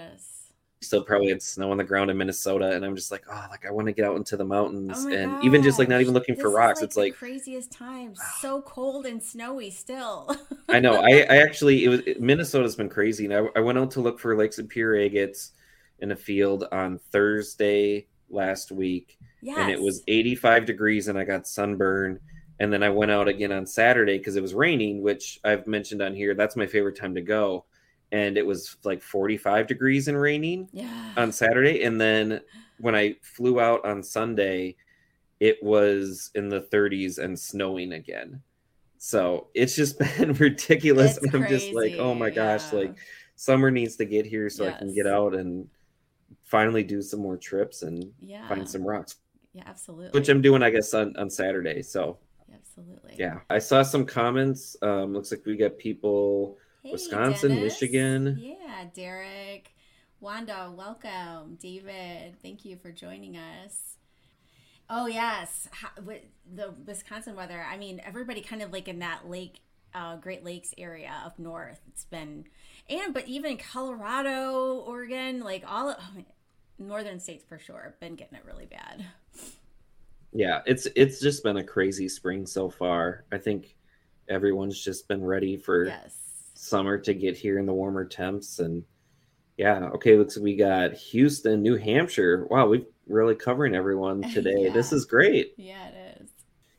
still 0.82 1.02
probably 1.02 1.28
had 1.28 1.42
snow 1.42 1.70
on 1.70 1.76
the 1.78 1.84
ground 1.84 2.10
in 2.10 2.16
minnesota 2.16 2.70
and 2.72 2.84
i'm 2.84 2.94
just 2.94 3.10
like 3.10 3.24
oh 3.30 3.46
like 3.50 3.64
i 3.66 3.70
want 3.70 3.86
to 3.86 3.92
get 3.92 4.04
out 4.04 4.16
into 4.16 4.36
the 4.36 4.44
mountains 4.44 5.06
Oh 5.08 5.12
and 5.12 5.42
even 5.42 5.62
just 5.62 5.78
like 5.78 5.88
not 5.88 6.00
even 6.00 6.14
looking 6.14 6.36
for 6.36 6.42
This 6.42 6.50
is, 6.50 6.54
rocks 6.54 6.80
like, 6.80 6.84
it's 6.86 6.94
the 6.94 7.00
like 7.00 7.14
craziest 7.14 7.73
time. 7.73 8.14
So 8.40 8.62
cold 8.62 9.06
and 9.06 9.23
snowy 9.23 9.70
still. 9.70 10.37
I 10.68 10.78
know. 10.80 10.96
I, 11.02 11.20
I 11.28 11.37
actually 11.38 11.85
it 11.85 11.88
was 11.88 12.00
Minnesota's 12.20 12.76
been 12.76 12.88
crazy, 12.88 13.25
and 13.25 13.35
I, 13.35 13.46
I 13.56 13.61
went 13.61 13.78
out 13.78 13.90
to 13.92 14.00
look 14.00 14.20
for 14.20 14.37
Lake 14.37 14.52
Superior 14.52 15.02
agates 15.02 15.52
in 16.00 16.12
a 16.12 16.16
field 16.16 16.64
on 16.72 16.98
Thursday 17.10 18.06
last 18.28 18.72
week, 18.72 19.18
yes. 19.40 19.58
and 19.58 19.70
it 19.70 19.80
was 19.80 20.02
85 20.08 20.66
degrees, 20.66 21.08
and 21.08 21.18
I 21.18 21.24
got 21.24 21.46
sunburn. 21.46 22.20
And 22.58 22.72
then 22.72 22.82
I 22.82 22.88
went 22.88 23.10
out 23.10 23.28
again 23.28 23.52
on 23.52 23.66
Saturday 23.66 24.16
because 24.16 24.36
it 24.36 24.40
was 24.40 24.54
raining, 24.54 25.02
which 25.02 25.38
I've 25.44 25.66
mentioned 25.66 26.00
on 26.00 26.14
here. 26.14 26.34
That's 26.34 26.56
my 26.56 26.66
favorite 26.66 26.96
time 26.96 27.14
to 27.14 27.20
go, 27.20 27.66
and 28.12 28.38
it 28.38 28.46
was 28.46 28.76
like 28.84 29.02
45 29.02 29.66
degrees 29.66 30.08
and 30.08 30.18
raining 30.18 30.68
yeah. 30.72 31.12
on 31.16 31.32
Saturday, 31.32 31.82
and 31.82 32.00
then 32.00 32.40
when 32.78 32.94
I 32.94 33.16
flew 33.22 33.60
out 33.60 33.84
on 33.84 34.02
Sunday, 34.02 34.76
it 35.40 35.62
was 35.62 36.30
in 36.34 36.48
the 36.48 36.62
30s 36.62 37.18
and 37.18 37.38
snowing 37.38 37.92
again. 37.92 38.42
So 38.98 39.48
it's 39.54 39.76
just 39.76 39.98
been 40.18 40.32
ridiculous. 40.34 41.16
It's 41.16 41.26
and 41.26 41.44
I'm 41.44 41.48
just 41.48 41.72
like, 41.72 41.94
oh 41.98 42.14
my 42.14 42.30
gosh, 42.30 42.72
yeah. 42.72 42.80
like 42.80 42.96
summer 43.34 43.70
needs 43.70 43.96
to 43.96 44.04
get 44.04 44.26
here 44.26 44.48
so 44.48 44.66
I 44.66 44.72
can 44.72 44.94
get 44.94 45.06
out 45.06 45.34
and 45.34 45.68
finally 46.46 46.82
do 46.82 47.02
some 47.02 47.20
more 47.20 47.36
trips 47.36 47.82
and 47.82 48.12
yeah. 48.20 48.48
find 48.48 48.68
some 48.68 48.82
rocks, 48.82 49.16
Yeah, 49.52 49.64
absolutely. 49.66 50.18
which 50.18 50.28
I'm 50.28 50.40
doing, 50.40 50.62
I 50.62 50.70
guess, 50.70 50.94
on, 50.94 51.14
on 51.16 51.28
Saturday. 51.28 51.82
So 51.82 52.18
absolutely. 52.54 53.16
yeah, 53.18 53.40
I 53.50 53.58
saw 53.58 53.82
some 53.82 54.06
comments. 54.06 54.76
Um, 54.80 55.12
looks 55.12 55.30
like 55.30 55.44
we 55.44 55.56
got 55.56 55.76
people. 55.76 56.56
Hey, 56.82 56.92
Wisconsin, 56.92 57.50
Dennis. 57.56 57.74
Michigan. 57.74 58.38
Yeah, 58.40 58.84
Derek, 58.94 59.74
Wanda, 60.20 60.72
welcome. 60.74 61.56
David, 61.60 62.40
thank 62.42 62.64
you 62.64 62.76
for 62.76 62.92
joining 62.92 63.36
us. 63.36 63.96
Oh 64.88 65.06
yes, 65.08 65.68
How, 65.72 65.88
the 66.54 66.72
Wisconsin 66.86 67.34
weather. 67.34 67.60
I 67.68 67.76
mean, 67.76 68.00
everybody 68.04 68.40
kind 68.40 68.62
of 68.62 68.72
like 68.72 68.86
in 68.86 69.00
that 69.00 69.28
lake, 69.28 69.62
uh, 69.94 70.14
Great 70.16 70.44
Lakes 70.44 70.72
area 70.78 71.12
up 71.24 71.40
north. 71.40 71.80
It's 71.88 72.04
been, 72.04 72.44
and 72.88 73.12
but 73.12 73.26
even 73.26 73.56
Colorado, 73.56 74.74
Oregon, 74.86 75.40
like 75.40 75.64
all 75.66 75.90
of, 75.90 75.96
northern 76.78 77.18
states 77.21 77.45
for 77.49 77.59
sure, 77.59 77.97
been 78.00 78.14
getting 78.14 78.37
it 78.38 78.45
really 78.45 78.66
bad. 78.66 79.04
Yeah, 80.33 80.61
it's 80.66 80.87
it's 80.97 81.21
just 81.21 81.42
been 81.42 81.56
a 81.56 81.64
crazy 81.64 82.09
spring 82.09 82.47
so 82.47 82.68
far. 82.68 83.25
I 83.33 83.38
think 83.38 83.75
everyone's 84.28 84.83
just 84.83 85.09
been 85.09 85.25
ready 85.25 85.56
for 85.56 85.87
Yes. 85.87 86.14
summer 86.54 86.99
to 86.99 87.14
get 87.14 87.37
here 87.37 87.59
in 87.59 87.66
the 87.66 87.73
warmer 87.73 88.04
temps 88.04 88.59
and 88.59 88.85
Yeah. 89.56 89.88
Okay. 89.95 90.16
Looks 90.16 90.37
like 90.37 90.45
we 90.45 90.56
got 90.56 90.92
Houston, 90.95 91.62
New 91.62 91.76
Hampshire. 91.76 92.47
Wow, 92.50 92.68
we're 92.68 92.85
really 93.06 93.35
covering 93.37 93.75
everyone 93.75 94.23
today. 94.33 94.64
Yeah. 94.64 94.73
This 94.73 94.92
is 94.92 95.06
great. 95.06 95.54
Yeah, 95.56 95.88
it 95.88 96.21
is. 96.23 96.28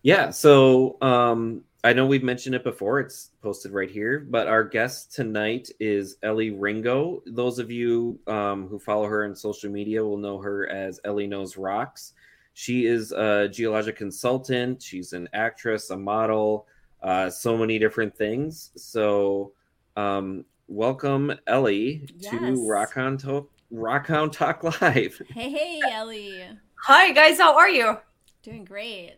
Yeah. 0.03 0.29
So 0.29 0.97
um, 1.01 1.63
I 1.87 1.93
know 1.93 2.05
we've 2.05 2.21
mentioned 2.21 2.53
it 2.53 2.65
before. 2.65 2.99
It's 2.99 3.31
posted 3.41 3.71
right 3.71 3.89
here. 3.89 4.19
But 4.19 4.49
our 4.49 4.61
guest 4.65 5.15
tonight 5.15 5.69
is 5.79 6.17
Elley 6.21 6.51
Ringo. 6.51 7.23
Those 7.27 7.59
of 7.59 7.71
you 7.71 8.19
um, 8.27 8.67
who 8.67 8.77
follow 8.77 9.05
her 9.05 9.23
on 9.23 9.33
social 9.33 9.71
media 9.71 10.03
will 10.03 10.17
know 10.17 10.37
her 10.37 10.67
as 10.67 10.99
Elley 11.05 11.27
Knows 11.27 11.55
Rocks. 11.55 12.11
She 12.53 12.87
is 12.87 13.13
a 13.13 13.47
geologic 13.47 13.95
consultant. 13.95 14.83
She's 14.83 15.13
an 15.13 15.29
actress, 15.31 15.89
a 15.89 15.95
model, 15.95 16.67
uh, 17.01 17.29
so 17.29 17.55
many 17.55 17.79
different 17.79 18.13
things. 18.17 18.71
So 18.75 19.53
um, 19.95 20.43
welcome, 20.67 21.31
Elley, 21.47 22.05
Yes. 22.17 22.31
to 22.31 22.37
Rockhound 22.39 23.23
Talk. 23.23 23.49
Rockhound 23.71 24.33
Talk 24.33 24.61
Live. 24.81 25.21
Hey, 25.29 25.51
hey, 25.51 25.79
Elley. 25.89 26.43
Hi 26.83 27.13
guys, 27.13 27.37
how 27.37 27.55
are 27.57 27.69
you? 27.69 27.97
Doing 28.43 28.65
great. 28.65 29.15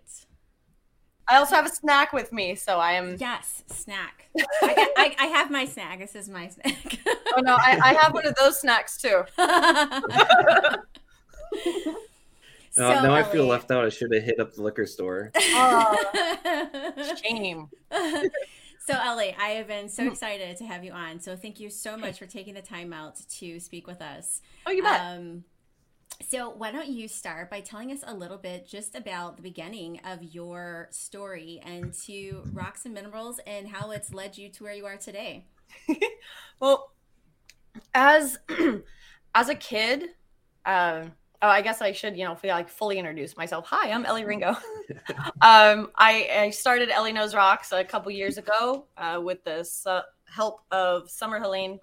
I 1.29 1.37
also 1.37 1.55
have 1.55 1.65
a 1.65 1.69
snack 1.69 2.11
with 2.11 2.33
me, 2.33 2.55
so 2.55 2.79
I 2.79 2.93
am. 2.93 3.15
Yes, 3.19 3.63
snack. 3.67 4.29
I, 4.61 4.87
I, 4.97 5.15
I 5.19 5.25
have 5.27 5.51
my 5.51 5.65
snack. 5.65 5.99
This 5.99 6.15
is 6.15 6.29
my 6.29 6.47
snack. 6.47 6.99
Oh 7.37 7.41
no, 7.41 7.53
I, 7.53 7.79
I 7.83 7.93
have 7.93 8.11
one 8.11 8.25
of 8.25 8.33
those 8.35 8.59
snacks 8.59 8.97
too. 8.99 9.23
Now, 9.37 10.01
So, 12.71 12.89
now 12.89 13.13
I 13.13 13.21
feel 13.21 13.45
left 13.45 13.69
out. 13.69 13.85
I 13.85 13.89
should 13.89 14.11
have 14.11 14.23
hit 14.23 14.39
up 14.39 14.55
the 14.55 14.63
liquor 14.63 14.87
store. 14.87 15.31
Oh, 15.35 16.75
shame. 17.23 17.67
so 17.91 18.93
Elley, 18.93 19.35
I 19.39 19.49
have 19.49 19.67
been 19.67 19.89
so 19.89 20.07
excited 20.07 20.57
to 20.57 20.65
have 20.65 20.83
you 20.83 20.91
on. 20.91 21.19
So 21.19 21.35
thank 21.35 21.59
you 21.59 21.69
so 21.69 21.95
much 21.97 22.17
for 22.17 22.25
taking 22.25 22.55
the 22.55 22.63
time 22.63 22.91
out 22.91 23.17
to 23.37 23.59
speak 23.59 23.85
with 23.85 24.01
us. 24.01 24.41
Oh, 24.65 24.71
you 24.71 24.81
bet. 24.81 25.01
Um, 25.01 25.43
so 26.27 26.49
why 26.49 26.71
don't 26.71 26.89
you 26.89 27.07
start 27.07 27.49
by 27.49 27.61
telling 27.61 27.91
us 27.91 28.03
a 28.05 28.13
little 28.13 28.37
bit 28.37 28.67
just 28.67 28.95
about 28.95 29.37
the 29.37 29.41
beginning 29.41 30.01
of 30.03 30.21
your 30.21 30.87
story 30.91 31.61
and 31.65 31.93
to 31.93 32.43
rocks 32.51 32.85
and 32.85 32.93
minerals 32.93 33.39
and 33.47 33.67
how 33.67 33.91
it's 33.91 34.13
led 34.13 34.37
you 34.37 34.49
to 34.49 34.63
where 34.63 34.73
you 34.73 34.85
are 34.85 34.97
today. 34.97 35.45
well, 36.59 36.91
as 37.93 38.37
as 39.35 39.49
a 39.49 39.55
kid, 39.55 40.09
um, 40.65 41.13
oh, 41.41 41.47
I 41.47 41.61
guess 41.61 41.81
I 41.81 41.93
should, 41.93 42.17
you 42.17 42.25
know, 42.25 42.35
feel 42.35 42.53
like 42.53 42.69
fully 42.69 42.97
introduce 42.97 43.37
myself. 43.37 43.65
Hi, 43.67 43.89
I'm 43.89 44.05
Elley 44.05 44.25
Ringo. 44.25 44.49
um, 45.41 45.89
I, 45.95 46.29
I 46.37 46.49
started 46.51 46.89
Elley 46.89 47.13
Knows 47.13 47.33
Rocks 47.33 47.71
a 47.71 47.83
couple 47.83 48.11
years 48.11 48.37
ago 48.37 48.85
uh, 48.97 49.21
with 49.23 49.43
the 49.45 49.63
su- 49.63 50.01
help 50.25 50.61
of 50.71 51.09
Summer 51.09 51.39
Helene. 51.39 51.79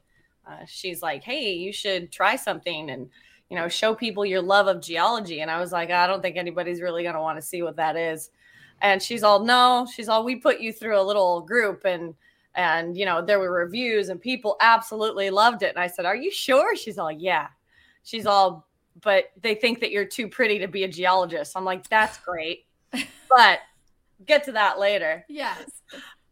Uh, 0.47 0.65
she's 0.67 1.03
like, 1.03 1.25
"Hey, 1.25 1.55
you 1.55 1.73
should 1.73 2.13
try 2.13 2.37
something 2.37 2.91
and 2.91 3.09
you 3.51 3.57
know 3.57 3.69
show 3.69 3.95
people 3.95 4.25
your 4.25 4.43
love 4.43 4.67
of 4.67 4.81
geology." 4.81 5.41
And 5.41 5.51
I 5.51 5.61
was 5.61 5.73
like, 5.73 5.91
"I 5.91 6.07
don't 6.07 6.23
think 6.23 6.37
anybody's 6.37 6.81
really 6.81 7.03
gonna 7.03 7.23
want 7.23 7.39
to 7.39 7.43
see 7.43 7.63
what 7.63 7.77
that 7.77 7.97
is." 7.97 8.31
And 8.83 9.03
she's 9.03 9.23
all, 9.23 9.41
"No," 9.41 9.87
she's 9.93 10.09
all, 10.09 10.25
"We 10.25 10.37
put 10.37 10.61
you 10.61 10.73
through 10.73 11.01
a 11.01 11.03
little 11.03 11.41
group 11.41 11.85
and." 11.85 12.15
and 12.57 12.97
you 12.97 13.05
know 13.05 13.23
there 13.23 13.39
were 13.39 13.53
reviews 13.53 14.09
and 14.09 14.21
people 14.21 14.57
absolutely 14.61 15.31
loved 15.31 15.63
it 15.63 15.71
and 15.71 15.79
i 15.79 15.87
said 15.87 16.05
are 16.05 16.17
you 16.17 16.31
sure 16.31 16.75
she's 16.75 16.99
all 16.99 17.13
yeah 17.13 17.49
she's 18.03 18.27
all 18.27 18.67
but 19.03 19.27
they 19.41 19.55
think 19.55 19.79
that 19.79 19.91
you're 19.91 20.07
too 20.07 20.27
pretty 20.27 20.59
to 20.59 20.67
be 20.67 20.85
a 20.85 20.89
geologist 20.89 21.53
i'm 21.55 21.65
like 21.65 21.87
that's 21.89 22.19
great 22.19 22.65
but 23.29 23.61
get 24.25 24.43
to 24.43 24.53
that 24.53 24.79
later 24.79 25.25
Yes. 25.29 25.83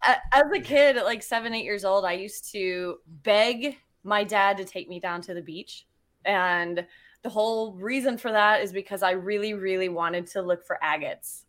As 0.03 0.45
a 0.55 0.61
kid 0.61 0.97
at 0.97 1.05
like 1.05 1.23
seven 1.23 1.55
eight 1.55 1.65
years 1.65 1.85
old 1.85 2.05
i 2.05 2.13
used 2.13 2.51
to 2.53 2.99
beg 3.23 3.77
my 4.03 4.25
dad 4.25 4.57
to 4.57 4.65
take 4.65 4.89
me 4.89 5.01
down 5.01 5.21
to 5.23 5.35
the 5.35 5.43
beach 5.43 5.87
and 6.25 6.87
the 7.25 7.31
whole 7.31 7.73
reason 7.73 8.17
for 8.17 8.31
that 8.31 8.63
is 8.63 8.73
because 8.73 9.03
i 9.03 9.11
really 9.11 9.55
really 9.55 9.89
wanted 9.89 10.27
to 10.29 10.43
look 10.43 10.65
for 10.65 10.79
agates. 10.83 11.47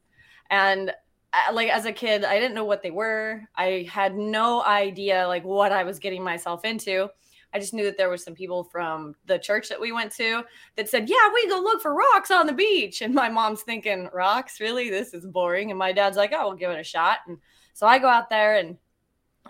And 0.50 0.90
uh, 1.34 1.54
like 1.54 1.70
as 1.70 1.86
a 1.86 1.92
kid 1.92 2.24
i 2.24 2.40
didn't 2.40 2.56
know 2.56 2.66
what 2.66 2.82
they 2.82 2.92
were. 2.92 3.44
I 3.56 3.88
had 3.92 4.16
no 4.16 4.64
idea 4.64 5.28
like 5.28 5.44
what 5.44 5.72
i 5.72 5.84
was 5.84 6.00
getting 6.00 6.24
myself 6.24 6.66
into. 6.66 7.10
I 7.54 7.60
just 7.60 7.74
knew 7.74 7.86
that 7.86 7.98
there 7.98 8.10
was 8.10 8.24
some 8.24 8.34
people 8.34 8.64
from 8.64 9.16
the 9.28 9.38
church 9.38 9.70
that 9.70 9.80
we 9.80 9.92
went 9.92 10.12
to 10.14 10.44
that 10.78 10.90
said 10.90 11.10
yeah 11.10 11.30
we 11.34 11.48
go 11.50 11.60
look 11.60 11.82
for 11.82 11.94
rocks 11.94 12.32
on 12.32 12.48
the 12.48 12.54
beach. 12.54 13.02
And 13.02 13.14
my 13.14 13.30
mom's 13.30 13.62
thinking 13.62 14.10
rocks? 14.14 14.60
Really? 14.60 14.90
This 14.90 15.14
is 15.14 15.26
boring. 15.26 15.70
And 15.72 15.78
my 15.78 15.92
dad's 15.92 16.18
like 16.18 16.32
oh 16.34 16.48
we'll 16.48 16.58
give 16.58 16.72
it 16.72 16.80
a 16.80 16.84
shot. 16.84 17.20
And 17.28 17.38
so 17.74 17.86
i 17.86 18.00
go 18.00 18.08
out 18.08 18.30
there 18.30 18.56
and 18.56 18.78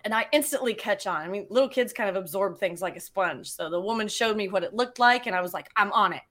and 0.05 0.13
i 0.13 0.25
instantly 0.31 0.73
catch 0.73 1.05
on 1.05 1.21
i 1.21 1.27
mean 1.27 1.45
little 1.49 1.67
kids 1.67 1.91
kind 1.91 2.09
of 2.09 2.15
absorb 2.15 2.57
things 2.57 2.81
like 2.81 2.95
a 2.95 3.01
sponge 3.01 3.51
so 3.51 3.69
the 3.69 3.81
woman 3.81 4.07
showed 4.07 4.37
me 4.37 4.47
what 4.47 4.63
it 4.63 4.73
looked 4.73 4.99
like 4.99 5.27
and 5.27 5.35
i 5.35 5.41
was 5.41 5.53
like 5.53 5.69
i'm 5.75 5.91
on 5.91 6.13
it 6.13 6.21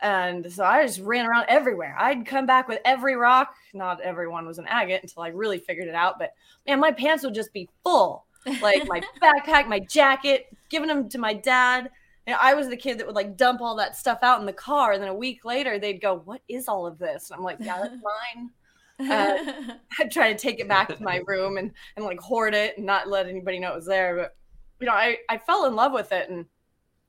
and 0.00 0.50
so 0.52 0.64
I 0.64 0.86
just 0.86 1.00
ran 1.00 1.26
around 1.26 1.46
everywhere. 1.48 1.96
I'd 1.98 2.24
come 2.24 2.46
back 2.46 2.68
with 2.68 2.78
every 2.84 3.16
rock. 3.16 3.54
Not 3.74 4.00
everyone 4.00 4.46
was 4.46 4.58
an 4.58 4.66
agate 4.68 5.02
until 5.02 5.22
I 5.22 5.28
really 5.28 5.58
figured 5.58 5.88
it 5.88 5.94
out. 5.94 6.18
But 6.18 6.34
man, 6.66 6.78
my 6.78 6.92
pants 6.92 7.24
would 7.24 7.34
just 7.34 7.52
be 7.52 7.68
full. 7.82 8.24
Like 8.62 8.86
my 8.86 9.02
backpack, 9.22 9.66
my 9.66 9.80
jacket, 9.80 10.46
giving 10.70 10.88
them 10.88 11.08
to 11.10 11.18
my 11.18 11.34
dad. 11.34 11.90
And 12.26 12.36
I 12.40 12.54
was 12.54 12.68
the 12.68 12.76
kid 12.76 12.98
that 12.98 13.06
would 13.06 13.16
like 13.16 13.36
dump 13.36 13.60
all 13.60 13.74
that 13.76 13.96
stuff 13.96 14.18
out 14.22 14.38
in 14.38 14.46
the 14.46 14.52
car. 14.52 14.92
And 14.92 15.02
then 15.02 15.10
a 15.10 15.14
week 15.14 15.44
later, 15.44 15.78
they'd 15.78 16.00
go, 16.00 16.22
What 16.24 16.42
is 16.48 16.68
all 16.68 16.86
of 16.86 16.98
this? 16.98 17.30
And 17.30 17.38
I'm 17.38 17.44
like, 17.44 17.58
Yeah, 17.58 17.78
that's 17.82 17.94
mine. 18.36 18.50
Uh, 18.98 19.38
I'd 19.98 20.10
try 20.10 20.32
to 20.32 20.38
take 20.38 20.60
it 20.60 20.68
back 20.68 20.88
to 20.88 21.02
my 21.02 21.22
room 21.26 21.56
and, 21.58 21.72
and 21.96 22.04
like 22.04 22.20
hoard 22.20 22.54
it 22.54 22.76
and 22.76 22.86
not 22.86 23.08
let 23.08 23.26
anybody 23.26 23.58
know 23.58 23.72
it 23.72 23.76
was 23.76 23.86
there. 23.86 24.16
But, 24.16 24.36
you 24.80 24.86
know, 24.86 24.94
I, 24.94 25.18
I 25.28 25.38
fell 25.38 25.66
in 25.66 25.74
love 25.74 25.92
with 25.92 26.12
it. 26.12 26.28
And 26.30 26.46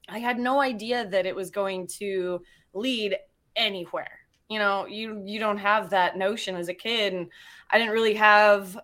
I 0.07 0.19
had 0.19 0.39
no 0.39 0.59
idea 0.61 1.07
that 1.07 1.25
it 1.25 1.35
was 1.35 1.51
going 1.51 1.87
to 1.99 2.41
lead 2.73 3.17
anywhere. 3.55 4.19
You 4.49 4.57
know, 4.59 4.87
you 4.87 5.21
you 5.25 5.39
don't 5.39 5.59
have 5.59 5.91
that 5.91 6.17
notion 6.17 6.55
as 6.55 6.69
a 6.69 6.73
kid, 6.73 7.13
and 7.13 7.27
I 7.69 7.77
didn't 7.77 7.93
really 7.93 8.15
have 8.15 8.79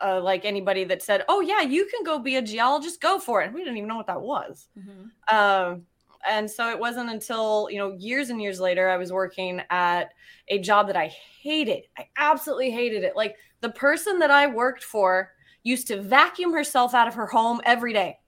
uh, 0.00 0.20
like 0.20 0.44
anybody 0.44 0.84
that 0.84 1.02
said, 1.02 1.24
"Oh 1.28 1.40
yeah, 1.40 1.60
you 1.62 1.86
can 1.86 2.04
go 2.04 2.20
be 2.20 2.36
a 2.36 2.42
geologist, 2.42 3.00
go 3.00 3.18
for 3.18 3.42
it." 3.42 3.52
We 3.52 3.60
didn't 3.62 3.78
even 3.78 3.88
know 3.88 3.96
what 3.96 4.06
that 4.06 4.20
was. 4.20 4.68
Mhm. 4.78 5.10
Um, 5.34 5.86
and 6.26 6.50
so 6.50 6.70
it 6.70 6.78
wasn't 6.78 7.10
until 7.10 7.68
you 7.70 7.78
know 7.78 7.92
years 7.98 8.30
and 8.30 8.40
years 8.40 8.60
later 8.60 8.88
I 8.88 8.96
was 8.96 9.12
working 9.12 9.62
at 9.70 10.12
a 10.48 10.58
job 10.58 10.86
that 10.86 10.96
I 10.96 11.08
hated. 11.40 11.84
I 11.96 12.08
absolutely 12.16 12.70
hated 12.70 13.04
it. 13.04 13.16
Like 13.16 13.36
the 13.60 13.70
person 13.70 14.18
that 14.20 14.30
I 14.30 14.46
worked 14.46 14.84
for 14.84 15.32
used 15.62 15.86
to 15.88 16.00
vacuum 16.00 16.52
herself 16.52 16.94
out 16.94 17.08
of 17.08 17.14
her 17.14 17.26
home 17.26 17.60
every 17.64 17.92
day, 17.92 18.18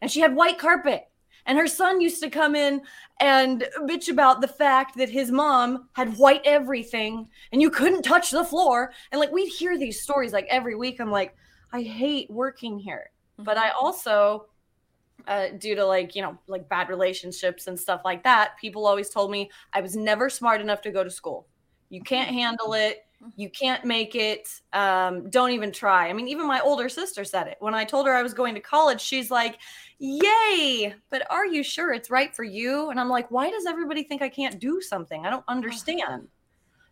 and 0.00 0.10
she 0.10 0.20
had 0.20 0.34
white 0.34 0.58
carpet. 0.58 1.04
And 1.46 1.56
her 1.56 1.66
son 1.66 2.02
used 2.02 2.22
to 2.22 2.28
come 2.28 2.54
in 2.54 2.82
and 3.20 3.66
bitch 3.84 4.10
about 4.10 4.42
the 4.42 4.48
fact 4.48 4.98
that 4.98 5.08
his 5.08 5.30
mom 5.30 5.88
had 5.94 6.18
white 6.18 6.42
everything 6.44 7.26
and 7.52 7.62
you 7.62 7.70
couldn't 7.70 8.02
touch 8.02 8.30
the 8.30 8.44
floor. 8.44 8.92
And 9.10 9.18
like 9.18 9.32
we'd 9.32 9.48
hear 9.48 9.78
these 9.78 10.02
stories 10.02 10.34
like 10.34 10.46
every 10.50 10.74
week. 10.74 11.00
I'm 11.00 11.10
like, 11.10 11.34
I 11.72 11.80
hate 11.80 12.30
working 12.30 12.78
here. 12.78 13.10
But 13.38 13.56
I 13.56 13.68
mm-hmm. 13.68 13.78
also 13.80 14.46
uh, 15.26 15.48
due 15.58 15.74
to 15.74 15.84
like 15.84 16.14
you 16.14 16.22
know 16.22 16.38
like 16.46 16.68
bad 16.68 16.88
relationships 16.88 17.66
and 17.66 17.78
stuff 17.78 18.02
like 18.04 18.22
that 18.22 18.56
people 18.60 18.86
always 18.86 19.10
told 19.10 19.30
me 19.30 19.50
i 19.72 19.80
was 19.80 19.96
never 19.96 20.30
smart 20.30 20.60
enough 20.60 20.80
to 20.82 20.90
go 20.90 21.02
to 21.04 21.10
school. 21.10 21.46
You 21.90 22.02
can't 22.02 22.28
handle 22.28 22.74
it. 22.74 23.06
You 23.36 23.50
can't 23.50 23.84
make 23.84 24.14
it. 24.14 24.48
Um, 24.72 25.28
don't 25.30 25.50
even 25.50 25.72
try. 25.72 26.08
I 26.08 26.12
mean 26.12 26.28
even 26.28 26.46
my 26.46 26.60
older 26.60 26.88
sister 26.88 27.24
said 27.24 27.48
it. 27.48 27.56
When 27.60 27.74
i 27.74 27.84
told 27.84 28.06
her 28.06 28.14
i 28.14 28.22
was 28.22 28.34
going 28.34 28.54
to 28.54 28.60
college 28.60 29.00
she's 29.00 29.30
like 29.30 29.58
yay 29.98 30.94
but 31.10 31.26
are 31.28 31.44
you 31.44 31.62
sure 31.62 31.92
it's 31.92 32.10
right 32.10 32.34
for 32.34 32.44
you? 32.44 32.90
And 32.90 33.00
i'm 33.00 33.08
like 33.08 33.30
why 33.30 33.50
does 33.50 33.66
everybody 33.66 34.02
think 34.04 34.22
i 34.22 34.28
can't 34.28 34.60
do 34.60 34.80
something? 34.80 35.26
I 35.26 35.30
don't 35.30 35.44
understand. 35.48 36.28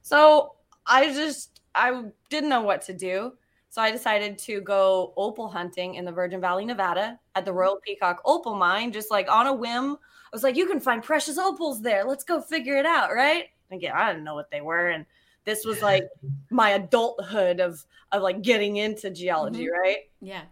So 0.03 0.55
i 0.87 1.13
just 1.13 1.61
i 1.75 2.03
didn't 2.31 2.51
know 2.51 2.63
what 2.63 2.83
to 2.83 2.93
do 2.93 3.33
so 3.77 3.83
I 3.83 3.91
decided 3.91 4.39
to 4.39 4.63
go 4.63 5.13
opal 5.19 5.49
hunting 5.49 5.97
in 5.97 6.07
the 6.07 6.11
Virgin 6.11 6.41
Valley, 6.41 6.65
Nevada 6.65 7.21
at 7.35 7.45
the 7.45 7.51
mm-hmm. 7.51 7.59
Royal 7.59 7.77
Peacock 7.77 8.23
Opal 8.25 8.55
Mine, 8.55 8.91
just 8.91 9.11
like 9.11 9.31
on 9.31 9.49
a 9.49 9.53
whim. 9.53 9.99
I 9.99 10.29
was 10.33 10.43
like, 10.43 10.57
you 10.57 10.67
can 10.67 10.81
find 10.81 11.03
precious 11.03 11.37
opals 11.37 11.83
there. 11.83 12.03
Let's 12.03 12.25
go 12.25 12.41
figure 12.41 12.79
it 12.79 12.87
out, 12.87 13.13
right? 13.13 13.49
Again, 13.71 13.93
I 13.95 14.11
didn't 14.13 14.25
know 14.25 14.35
what 14.35 14.51
they 14.51 14.63
were. 14.63 14.89
And 14.89 15.05
this 15.45 15.67
was 15.67 15.83
like 15.83 16.05
my 16.51 16.71
adulthood 16.71 17.61
of 17.61 17.85
of 18.13 18.23
like 18.23 18.41
getting 18.41 18.77
into 18.77 19.11
geology, 19.11 19.67
mm-hmm. 19.67 19.79
right? 19.79 19.99
Yeah. 20.23 20.45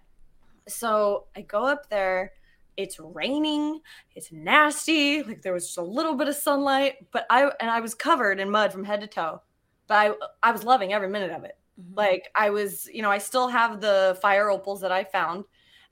So 0.68 1.24
I 1.34 1.40
go 1.40 1.64
up 1.64 1.88
there. 1.88 2.32
It's 2.76 3.00
raining. 3.00 3.80
It's 4.14 4.32
nasty. 4.32 5.22
Like 5.22 5.40
there 5.40 5.54
was 5.54 5.64
just 5.64 5.78
a 5.78 5.82
little 5.82 6.14
bit 6.14 6.28
of 6.28 6.36
sunlight, 6.36 6.96
but 7.10 7.24
I 7.30 7.50
and 7.58 7.70
I 7.70 7.80
was 7.80 7.94
covered 7.94 8.38
in 8.38 8.50
mud 8.50 8.70
from 8.70 8.84
head 8.84 9.00
to 9.00 9.06
toe. 9.06 9.40
But 9.86 9.94
I 9.94 10.12
I 10.42 10.52
was 10.52 10.62
loving 10.62 10.92
every 10.92 11.08
minute 11.08 11.30
of 11.30 11.44
it 11.44 11.56
Mhm. 11.80 11.96
like 11.96 12.28
i 12.36 12.50
was 12.50 12.88
you 12.92 13.02
know 13.02 13.10
i 13.10 13.18
still 13.18 13.48
have 13.48 13.80
the 13.80 14.16
fire 14.22 14.48
opals 14.50 14.80
that 14.80 14.92
i 14.92 15.02
found 15.02 15.44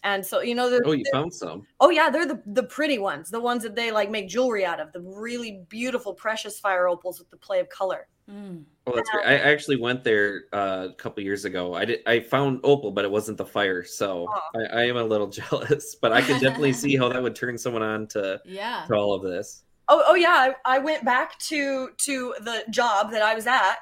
and 0.04 0.24
so 0.24 0.40
you 0.40 0.54
know 0.54 0.68
they're, 0.70 0.80
Oh, 0.84 0.92
you 0.92 1.04
they're- 1.04 1.20
found 1.20 1.34
some. 1.34 1.66
oh 1.80 1.90
yeah 1.90 2.08
they're 2.10 2.26
the, 2.26 2.40
the 2.46 2.62
pretty 2.62 2.98
ones 2.98 3.30
the 3.30 3.40
ones 3.40 3.62
that 3.64 3.74
they 3.74 3.90
like 3.90 4.10
make 4.10 4.28
jewelry 4.28 4.64
out 4.64 4.80
of 4.80 4.92
the 4.92 5.00
really 5.00 5.64
beautiful 5.68 6.14
precious 6.14 6.60
fire 6.60 6.88
opals 6.88 7.18
with 7.18 7.30
the 7.30 7.36
play 7.36 7.60
of 7.60 7.68
color 7.68 8.06
Mm. 8.30 8.64
Oh, 8.86 8.94
that's 8.94 9.10
great. 9.10 9.26
I 9.26 9.34
actually 9.34 9.76
went 9.76 10.04
there 10.04 10.44
uh, 10.52 10.88
a 10.90 10.94
couple 10.94 11.22
years 11.22 11.44
ago. 11.44 11.74
I 11.74 11.84
did. 11.84 12.00
I 12.06 12.20
found 12.20 12.60
opal, 12.62 12.92
but 12.92 13.04
it 13.04 13.10
wasn't 13.10 13.36
the 13.36 13.44
fire, 13.44 13.84
so 13.84 14.28
oh. 14.30 14.60
I, 14.72 14.82
I, 14.82 14.84
am 14.84 14.96
a 14.96 15.02
little 15.02 15.26
jealous. 15.40 15.96
But 16.00 16.12
I 16.12 16.22
can 16.22 16.40
definitely 16.40 16.72
see 16.84 16.96
how 16.96 17.08
that 17.08 17.22
would 17.22 17.34
turn 17.34 17.58
someone 17.58 17.82
on 17.82 18.06
to 18.08 18.40
yeah 18.44 18.84
to 18.86 18.94
all 18.94 19.14
of 19.14 19.22
this. 19.22 19.64
Oh, 19.88 20.02
oh 20.06 20.14
yeah. 20.14 20.52
I, 20.64 20.76
I 20.76 20.78
went 20.78 21.04
back 21.04 21.38
to 21.50 21.90
to 22.04 22.34
the 22.40 22.64
job 22.70 23.10
that 23.10 23.22
I 23.22 23.34
was 23.34 23.46
at, 23.46 23.76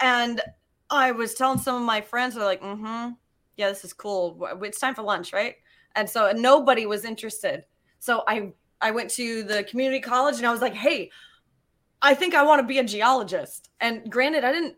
and 0.00 0.40
I 0.90 1.12
was 1.12 1.34
telling 1.34 1.58
some 1.58 1.76
of 1.76 1.82
my 1.82 2.00
friends, 2.00 2.34
they're 2.34 2.44
like, 2.44 2.62
"Mm-hmm, 2.62 3.12
yeah, 3.56 3.68
this 3.68 3.84
is 3.84 3.92
cool. 3.92 4.38
It's 4.62 4.80
time 4.80 4.94
for 4.94 5.02
lunch, 5.02 5.32
right?" 5.32 5.56
And 5.94 6.08
so 6.08 6.30
nobody 6.32 6.86
was 6.86 7.04
interested. 7.04 7.64
So 7.98 8.22
I 8.28 8.52
I 8.80 8.90
went 8.90 9.10
to 9.10 9.42
the 9.42 9.64
community 9.64 10.00
college 10.00 10.36
and 10.36 10.46
I 10.46 10.52
was 10.52 10.60
like, 10.60 10.74
"Hey, 10.74 11.10
I 12.02 12.14
think 12.14 12.34
I 12.34 12.42
want 12.42 12.60
to 12.60 12.66
be 12.66 12.78
a 12.78 12.84
geologist. 12.84 13.70
And 13.80 14.10
granted, 14.10 14.44
I 14.44 14.52
didn't, 14.52 14.76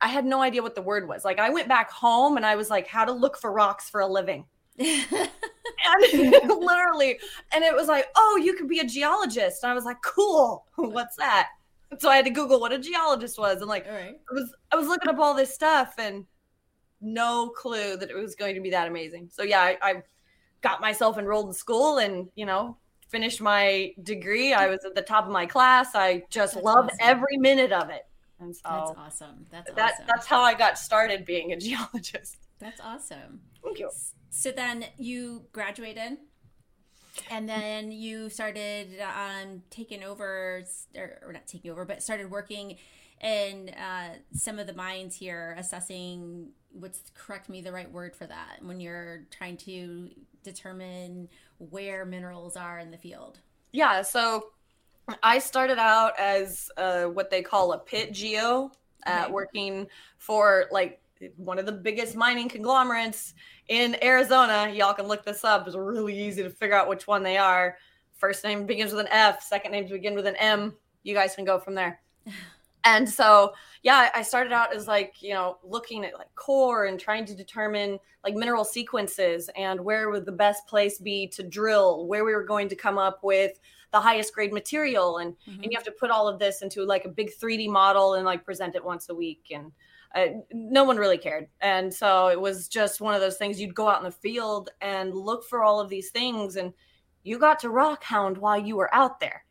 I 0.00 0.08
had 0.08 0.24
no 0.24 0.40
idea 0.40 0.62
what 0.62 0.74
the 0.74 0.82
word 0.82 1.08
was. 1.08 1.24
Like, 1.24 1.38
I 1.38 1.50
went 1.50 1.68
back 1.68 1.90
home 1.90 2.36
and 2.36 2.46
I 2.46 2.56
was 2.56 2.70
like, 2.70 2.86
how 2.86 3.04
to 3.04 3.12
look 3.12 3.36
for 3.36 3.52
rocks 3.52 3.90
for 3.90 4.00
a 4.00 4.06
living. 4.06 4.46
and 4.78 4.88
literally, 6.12 7.18
and 7.52 7.64
it 7.64 7.74
was 7.74 7.88
like, 7.88 8.06
oh, 8.16 8.40
you 8.42 8.54
could 8.54 8.68
be 8.68 8.78
a 8.78 8.86
geologist. 8.86 9.62
And 9.62 9.70
I 9.70 9.74
was 9.74 9.84
like, 9.84 10.00
cool. 10.02 10.66
What's 10.76 11.16
that? 11.16 11.48
So 11.98 12.08
I 12.08 12.16
had 12.16 12.24
to 12.24 12.30
Google 12.30 12.60
what 12.60 12.72
a 12.72 12.78
geologist 12.78 13.38
was. 13.38 13.58
And 13.58 13.66
like, 13.66 13.86
right. 13.86 14.14
I 14.30 14.34
was, 14.34 14.54
I 14.72 14.76
was 14.76 14.86
looking 14.86 15.08
up 15.08 15.18
all 15.18 15.34
this 15.34 15.52
stuff 15.52 15.94
and 15.98 16.24
no 17.00 17.48
clue 17.48 17.96
that 17.96 18.10
it 18.10 18.16
was 18.16 18.34
going 18.34 18.54
to 18.54 18.60
be 18.60 18.70
that 18.70 18.88
amazing. 18.88 19.28
So 19.32 19.42
yeah, 19.42 19.60
I, 19.60 19.76
I 19.82 20.02
got 20.60 20.80
myself 20.80 21.18
enrolled 21.18 21.48
in 21.48 21.52
school 21.52 21.98
and, 21.98 22.28
you 22.34 22.46
know, 22.46 22.76
finished 23.08 23.40
my 23.40 23.92
degree. 24.02 24.52
I 24.52 24.68
was 24.68 24.84
at 24.84 24.94
the 24.94 25.02
top 25.02 25.26
of 25.26 25.32
my 25.32 25.46
class. 25.46 25.94
I 25.94 26.22
just 26.30 26.54
that's 26.54 26.64
loved 26.64 26.90
awesome. 26.92 26.98
every 27.00 27.36
minute 27.36 27.72
of 27.72 27.90
it. 27.90 28.06
And 28.38 28.54
so 28.54 28.62
that's 28.64 28.92
awesome. 28.96 29.46
That's 29.50 29.72
that, 29.72 29.92
awesome. 29.92 30.04
That's 30.06 30.26
how 30.26 30.42
I 30.42 30.54
got 30.54 30.78
started 30.78 31.24
being 31.24 31.52
a 31.52 31.56
geologist. 31.58 32.38
That's 32.58 32.80
awesome. 32.80 33.40
Thank 33.64 33.80
you. 33.80 33.90
So 34.30 34.52
then 34.52 34.84
you 34.96 35.46
graduated 35.52 36.18
and 37.30 37.48
then 37.48 37.92
you 37.92 38.28
started 38.30 38.88
um, 39.00 39.62
taking 39.70 40.02
over, 40.04 40.64
or, 40.96 41.18
or, 41.26 41.32
not 41.32 41.46
taking 41.46 41.70
over, 41.70 41.84
but 41.84 42.02
started 42.02 42.30
working 42.30 42.76
in 43.22 43.70
uh, 43.70 44.14
some 44.32 44.58
of 44.58 44.66
the 44.66 44.74
mines 44.74 45.14
here, 45.14 45.54
assessing 45.58 46.50
what's 46.72 47.02
correct 47.14 47.48
me 47.48 47.60
the 47.60 47.72
right 47.72 47.90
word 47.90 48.14
for 48.14 48.26
that 48.26 48.58
when 48.62 48.80
you're 48.80 49.26
trying 49.30 49.56
to 49.56 50.08
determine 50.42 51.28
where 51.58 52.04
minerals 52.04 52.56
are 52.56 52.78
in 52.78 52.90
the 52.90 52.96
field? 52.96 53.38
Yeah, 53.72 54.02
so 54.02 54.50
I 55.22 55.38
started 55.38 55.78
out 55.78 56.18
as 56.18 56.70
uh, 56.76 57.04
what 57.04 57.30
they 57.30 57.42
call 57.42 57.72
a 57.72 57.78
pit 57.78 58.12
geo, 58.12 58.70
uh, 59.06 59.22
okay. 59.24 59.32
working 59.32 59.86
for 60.18 60.66
like 60.70 61.00
one 61.36 61.58
of 61.58 61.66
the 61.66 61.72
biggest 61.72 62.16
mining 62.16 62.48
conglomerates 62.48 63.34
in 63.68 63.96
Arizona. 64.02 64.72
Y'all 64.72 64.94
can 64.94 65.06
look 65.06 65.24
this 65.24 65.44
up. 65.44 65.66
It's 65.66 65.76
really 65.76 66.18
easy 66.18 66.42
to 66.42 66.50
figure 66.50 66.76
out 66.76 66.88
which 66.88 67.06
one 67.06 67.22
they 67.22 67.36
are. 67.36 67.76
First 68.16 68.44
name 68.44 68.66
begins 68.66 68.92
with 68.92 69.00
an 69.00 69.12
F, 69.12 69.42
second 69.42 69.72
names 69.72 69.90
begin 69.90 70.14
with 70.14 70.26
an 70.26 70.36
M. 70.36 70.74
You 71.02 71.14
guys 71.14 71.34
can 71.34 71.44
go 71.44 71.58
from 71.58 71.74
there. 71.74 72.00
and 72.84 73.08
so 73.08 73.52
yeah 73.82 74.08
i 74.14 74.22
started 74.22 74.52
out 74.52 74.74
as 74.74 74.88
like 74.88 75.22
you 75.22 75.34
know 75.34 75.58
looking 75.62 76.04
at 76.04 76.14
like 76.14 76.34
core 76.34 76.86
and 76.86 76.98
trying 76.98 77.24
to 77.24 77.34
determine 77.34 77.98
like 78.24 78.34
mineral 78.34 78.64
sequences 78.64 79.50
and 79.56 79.80
where 79.80 80.10
would 80.10 80.24
the 80.24 80.32
best 80.32 80.66
place 80.66 80.98
be 80.98 81.26
to 81.26 81.42
drill 81.42 82.06
where 82.06 82.24
we 82.24 82.34
were 82.34 82.44
going 82.44 82.68
to 82.68 82.76
come 82.76 82.98
up 82.98 83.22
with 83.22 83.60
the 83.92 84.00
highest 84.00 84.32
grade 84.34 84.52
material 84.52 85.18
and 85.18 85.34
mm-hmm. 85.46 85.62
and 85.62 85.70
you 85.70 85.76
have 85.76 85.84
to 85.84 85.92
put 85.92 86.10
all 86.10 86.28
of 86.28 86.38
this 86.38 86.62
into 86.62 86.84
like 86.84 87.04
a 87.04 87.08
big 87.08 87.30
3d 87.30 87.68
model 87.68 88.14
and 88.14 88.24
like 88.24 88.44
present 88.44 88.74
it 88.74 88.84
once 88.84 89.08
a 89.08 89.14
week 89.14 89.48
and 89.50 89.72
uh, 90.14 90.26
no 90.52 90.84
one 90.84 90.96
really 90.96 91.18
cared 91.18 91.46
and 91.60 91.92
so 91.92 92.28
it 92.28 92.40
was 92.40 92.68
just 92.68 93.00
one 93.00 93.14
of 93.14 93.20
those 93.20 93.36
things 93.36 93.60
you'd 93.60 93.74
go 93.74 93.88
out 93.88 93.98
in 93.98 94.04
the 94.04 94.10
field 94.10 94.70
and 94.80 95.14
look 95.14 95.44
for 95.44 95.62
all 95.62 95.80
of 95.80 95.88
these 95.88 96.10
things 96.10 96.56
and 96.56 96.72
you 97.22 97.38
got 97.38 97.58
to 97.60 97.70
rock 97.70 98.02
hound 98.02 98.36
while 98.36 98.58
you 98.58 98.76
were 98.76 98.92
out 98.94 99.20
there 99.20 99.44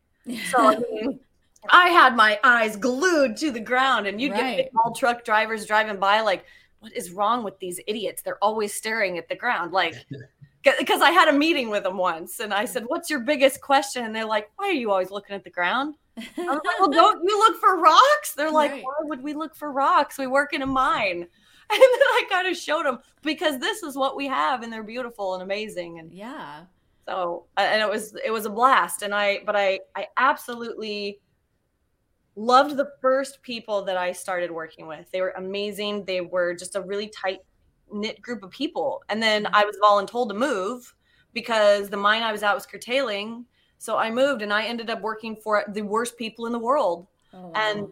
so 0.50 0.58
I 0.58 0.76
mean, 0.92 1.20
I 1.68 1.88
had 1.88 2.16
my 2.16 2.38
eyes 2.42 2.76
glued 2.76 3.36
to 3.38 3.50
the 3.50 3.60
ground, 3.60 4.06
and 4.06 4.20
you'd 4.20 4.32
right. 4.32 4.56
get 4.56 4.70
all 4.82 4.94
truck 4.94 5.24
drivers 5.24 5.66
driving 5.66 5.98
by, 5.98 6.20
like, 6.20 6.44
what 6.80 6.92
is 6.96 7.10
wrong 7.10 7.44
with 7.44 7.58
these 7.58 7.78
idiots? 7.86 8.22
They're 8.22 8.42
always 8.42 8.72
staring 8.72 9.18
at 9.18 9.28
the 9.28 9.36
ground. 9.36 9.72
Like, 9.72 9.94
because 10.78 11.02
I 11.02 11.10
had 11.10 11.28
a 11.28 11.32
meeting 11.32 11.68
with 11.68 11.82
them 11.82 11.98
once, 11.98 12.40
and 12.40 12.54
I 12.54 12.64
said, 12.64 12.84
What's 12.86 13.10
your 13.10 13.20
biggest 13.20 13.60
question? 13.60 14.04
And 14.04 14.14
they're 14.14 14.24
like, 14.24 14.50
Why 14.56 14.68
are 14.68 14.72
you 14.72 14.90
always 14.90 15.10
looking 15.10 15.36
at 15.36 15.44
the 15.44 15.50
ground? 15.50 15.96
Like, 16.36 16.62
Well, 16.78 16.90
don't 16.90 17.22
you 17.22 17.38
look 17.38 17.60
for 17.60 17.80
rocks? 17.80 18.34
They're 18.36 18.50
like, 18.50 18.72
right. 18.72 18.82
Why 18.82 18.94
would 19.00 19.22
we 19.22 19.34
look 19.34 19.54
for 19.54 19.72
rocks? 19.72 20.18
We 20.18 20.26
work 20.26 20.52
in 20.52 20.62
a 20.62 20.66
mine. 20.66 21.26
And 21.72 21.78
then 21.78 22.00
I 22.00 22.24
kind 22.28 22.48
of 22.48 22.56
showed 22.56 22.84
them 22.84 22.98
because 23.22 23.60
this 23.60 23.84
is 23.84 23.94
what 23.94 24.16
we 24.16 24.26
have, 24.26 24.64
and 24.64 24.72
they're 24.72 24.82
beautiful 24.82 25.34
and 25.34 25.42
amazing. 25.44 26.00
And 26.00 26.12
yeah. 26.12 26.64
So, 27.06 27.46
and 27.56 27.80
it 27.80 27.88
was 27.88 28.12
it 28.24 28.32
was 28.32 28.44
a 28.44 28.50
blast, 28.50 29.02
and 29.02 29.14
I 29.14 29.38
but 29.46 29.54
I 29.54 29.78
I 29.94 30.08
absolutely 30.16 31.20
loved 32.34 32.76
the 32.76 32.90
first 33.00 33.42
people 33.42 33.84
that 33.84 33.96
I 33.96 34.12
started 34.12 34.50
working 34.50 34.86
with. 34.86 35.10
They 35.10 35.20
were 35.20 35.34
amazing. 35.36 36.06
They 36.06 36.20
were 36.20 36.54
just 36.54 36.74
a 36.74 36.80
really 36.80 37.08
tight 37.08 37.40
knit 37.92 38.20
group 38.22 38.42
of 38.42 38.50
people. 38.50 39.02
And 39.08 39.22
then 39.22 39.44
mm-hmm. 39.44 39.54
I 39.54 39.64
was 39.64 39.76
voluntold 39.82 40.28
to 40.28 40.34
move 40.34 40.94
because 41.32 41.88
the 41.88 41.96
mine 41.96 42.22
I 42.22 42.32
was 42.32 42.42
at 42.42 42.54
was 42.54 42.66
curtailing. 42.66 43.44
So 43.80 43.96
I 43.96 44.10
moved 44.10 44.42
and 44.42 44.52
I 44.52 44.64
ended 44.64 44.90
up 44.90 45.00
working 45.00 45.34
for 45.34 45.64
the 45.66 45.80
worst 45.80 46.18
people 46.18 46.44
in 46.44 46.52
the 46.52 46.58
world. 46.58 47.06
Oh. 47.32 47.50
And 47.54 47.88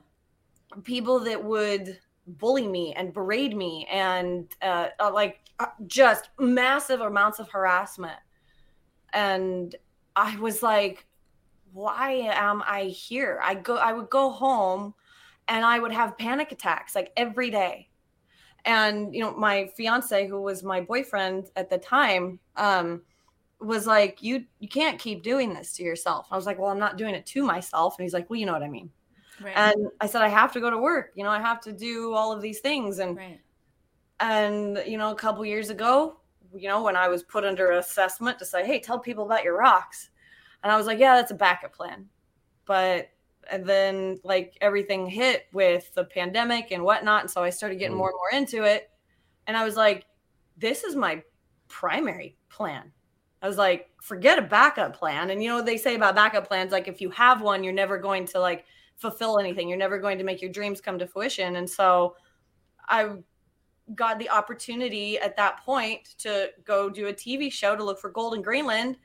people 0.85 1.18
that 1.20 1.42
would 1.42 1.98
bully 2.27 2.68
me 2.68 2.92
and 2.92 3.14
berate 3.14 3.57
me 3.57 3.88
and 3.90 4.46
uh, 4.61 4.88
uh, 5.01 5.11
like 5.11 5.40
uh, 5.59 5.68
just 5.87 6.29
massive 6.38 7.01
amounts 7.01 7.38
of 7.38 7.48
harassment. 7.48 8.18
And 9.14 9.74
I 10.14 10.37
was 10.37 10.62
like, 10.62 11.07
why 11.72 12.31
am 12.35 12.62
I 12.66 12.85
here? 12.85 13.40
I 13.42 13.55
go 13.55 13.77
I 13.77 13.94
would 13.94 14.11
go 14.11 14.29
home 14.29 14.92
and 15.48 15.64
I 15.64 15.79
would 15.79 15.92
have 15.92 16.18
panic 16.18 16.53
attacks 16.53 16.94
like 16.94 17.12
every 17.16 17.48
day. 17.48 17.88
And 18.66 19.14
you 19.14 19.22
know, 19.22 19.35
my 19.35 19.70
fiance 19.74 20.29
who 20.29 20.42
was 20.42 20.62
my 20.62 20.83
boyfriend 20.83 21.48
at 21.57 21.70
the 21.70 21.79
time 21.79 22.40
um 22.57 23.01
was 23.61 23.87
like 23.87 24.23
you 24.23 24.44
you 24.61 24.68
can't 24.68 24.99
keep 24.99 25.23
doing 25.23 25.53
this 25.53 25.73
to 25.75 25.83
yourself. 25.83 26.29
I 26.31 26.37
was 26.37 26.47
like, 26.47 26.59
"Well, 26.59 26.71
I'm 26.71 26.79
not 26.79 26.97
doing 26.97 27.14
it 27.14 27.27
to 27.27 27.42
myself." 27.42 27.97
And 27.99 28.05
he's 28.05 28.14
like, 28.14 28.29
"Well, 28.31 28.38
you 28.38 28.47
know 28.47 28.53
what 28.53 28.62
I 28.62 28.68
mean." 28.68 28.90
Right. 29.40 29.57
And 29.57 29.88
I 30.01 30.07
said 30.07 30.23
I 30.23 30.29
have 30.29 30.53
to 30.53 30.61
go 30.61 30.71
to 30.71 30.79
work. 30.79 31.12
You 31.14 31.25
know, 31.25 31.31
I 31.31 31.40
have 31.40 31.61
to 31.62 31.73
do 31.73 32.12
all 32.12 32.33
of 32.33 32.42
these 32.42 32.61
things 32.61 32.99
and 32.99 33.16
right. 33.16 33.40
and 34.21 34.83
you 34.87 34.99
know, 34.99 35.11
a 35.11 35.14
couple 35.14 35.44
years 35.44 35.71
ago, 35.71 36.21
you 36.55 36.68
know, 36.68 36.83
when 36.83 36.97
I 36.97 37.09
was 37.09 37.23
put 37.23 37.44
under 37.44 37.73
assessment 37.73 38.38
to 38.38 38.44
say, 38.44 38.64
"Hey, 38.64 38.81
tell 38.81 38.99
people 38.99 39.25
about 39.25 39.44
your 39.44 39.57
rocks." 39.57 40.11
And 40.62 40.73
I 40.73 40.77
was 40.77 40.87
like, 40.87 40.99
yeah, 40.99 41.16
that's 41.16 41.31
a 41.31 41.37
backup 41.37 41.75
plan. 41.75 42.07
But 42.66 43.11
and 43.51 43.64
then 43.64 44.21
like 44.25 44.59
everything 44.61 45.07
hit 45.07 45.47
with 45.53 45.92
the 45.94 46.05
pandemic 46.05 46.71
and 46.71 46.83
whatnot. 46.83 47.23
And 47.23 47.31
so 47.31 47.42
I 47.42 47.51
started 47.51 47.79
getting 47.79 47.94
mm. 47.94 47.99
more 47.99 48.11
and 48.11 48.16
more 48.16 48.40
into 48.40 48.64
it. 48.64 48.90
And 49.47 49.57
I 49.57 49.64
was 49.64 49.77
like, 49.77 50.05
this 50.59 50.85
is 50.85 50.94
my 50.94 51.23
primary 51.68 52.37
plan. 52.51 52.92
I 53.42 53.48
was 53.48 53.57
like, 53.57 53.90
forget 54.03 54.38
a 54.38 54.42
backup 54.42 54.96
plan. 54.96 55.31
And 55.31 55.42
you 55.42 55.48
know, 55.48 55.62
they 55.62 55.77
say 55.77 55.94
about 55.94 56.14
backup 56.14 56.48
plans, 56.48 56.72
like 56.72 56.88
if 56.88 57.01
you 57.01 57.11
have 57.11 57.40
one, 57.40 57.62
you're 57.62 57.72
never 57.72 57.98
going 57.98 58.27
to 58.27 58.40
like 58.40 58.64
fulfill 58.96 59.38
anything. 59.38 59.68
You're 59.68 59.79
never 59.79 59.98
going 59.98 60.18
to 60.18 60.24
make 60.24 60.42
your 60.42 60.51
dreams 60.51 60.81
come 60.81 60.98
to 60.98 61.07
fruition. 61.07 61.57
And 61.57 61.68
so 61.68 62.16
I 62.88 63.11
got 63.94 64.18
the 64.18 64.29
opportunity 64.29 65.18
at 65.18 65.37
that 65.37 65.64
point 65.64 66.16
to 66.18 66.51
go 66.64 66.90
do 66.90 67.07
a 67.07 67.12
TV 67.12 67.51
show 67.53 67.77
to 67.77 67.85
look 67.85 68.01
for 68.01 68.11
gold 68.11 68.35
in 68.35 68.42
Greenland 68.42 68.96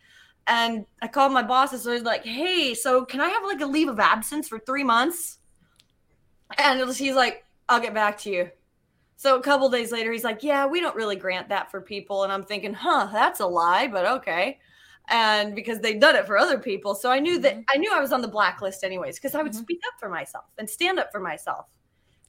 and 0.47 0.85
I 1.01 1.07
called 1.07 1.31
my 1.31 1.43
boss 1.43 1.71
and 1.71 1.81
so 1.81 1.91
was 1.91 2.03
like, 2.03 2.25
"Hey, 2.25 2.73
so 2.73 3.05
can 3.05 3.21
I 3.21 3.29
have 3.29 3.43
like 3.43 3.61
a 3.61 3.65
leave 3.65 3.87
of 3.87 3.99
absence 3.99 4.47
for 4.47 4.59
three 4.59 4.83
months?" 4.83 5.39
And 6.57 6.79
he's 6.93 7.15
like, 7.15 7.45
"I'll 7.69 7.79
get 7.79 7.93
back 7.93 8.17
to 8.19 8.29
you." 8.29 8.51
So 9.15 9.37
a 9.37 9.41
couple 9.41 9.69
days 9.69 9.91
later, 9.91 10.11
he's 10.11 10.23
like, 10.23 10.43
"Yeah, 10.43 10.65
we 10.65 10.79
don't 10.79 10.95
really 10.95 11.15
grant 11.15 11.49
that 11.49 11.71
for 11.71 11.81
people." 11.81 12.23
And 12.23 12.31
I'm 12.31 12.43
thinking, 12.43 12.73
"Huh, 12.73 13.09
that's 13.11 13.39
a 13.39 13.45
lie, 13.45 13.87
but 13.87 14.05
okay." 14.05 14.59
And 15.09 15.53
because 15.55 15.79
they've 15.79 15.99
done 15.99 16.15
it 16.15 16.25
for 16.25 16.37
other 16.37 16.57
people, 16.57 16.95
so 16.95 17.11
I 17.11 17.19
knew 17.19 17.39
that 17.39 17.53
mm-hmm. 17.53 17.61
I 17.73 17.77
knew 17.77 17.91
I 17.93 17.99
was 17.99 18.13
on 18.13 18.21
the 18.21 18.27
blacklist 18.27 18.83
anyways 18.83 19.15
because 19.15 19.35
I 19.35 19.43
would 19.43 19.51
mm-hmm. 19.51 19.61
speak 19.61 19.81
up 19.87 19.93
for 19.99 20.09
myself 20.09 20.45
and 20.57 20.69
stand 20.69 20.99
up 20.99 21.11
for 21.11 21.19
myself 21.19 21.67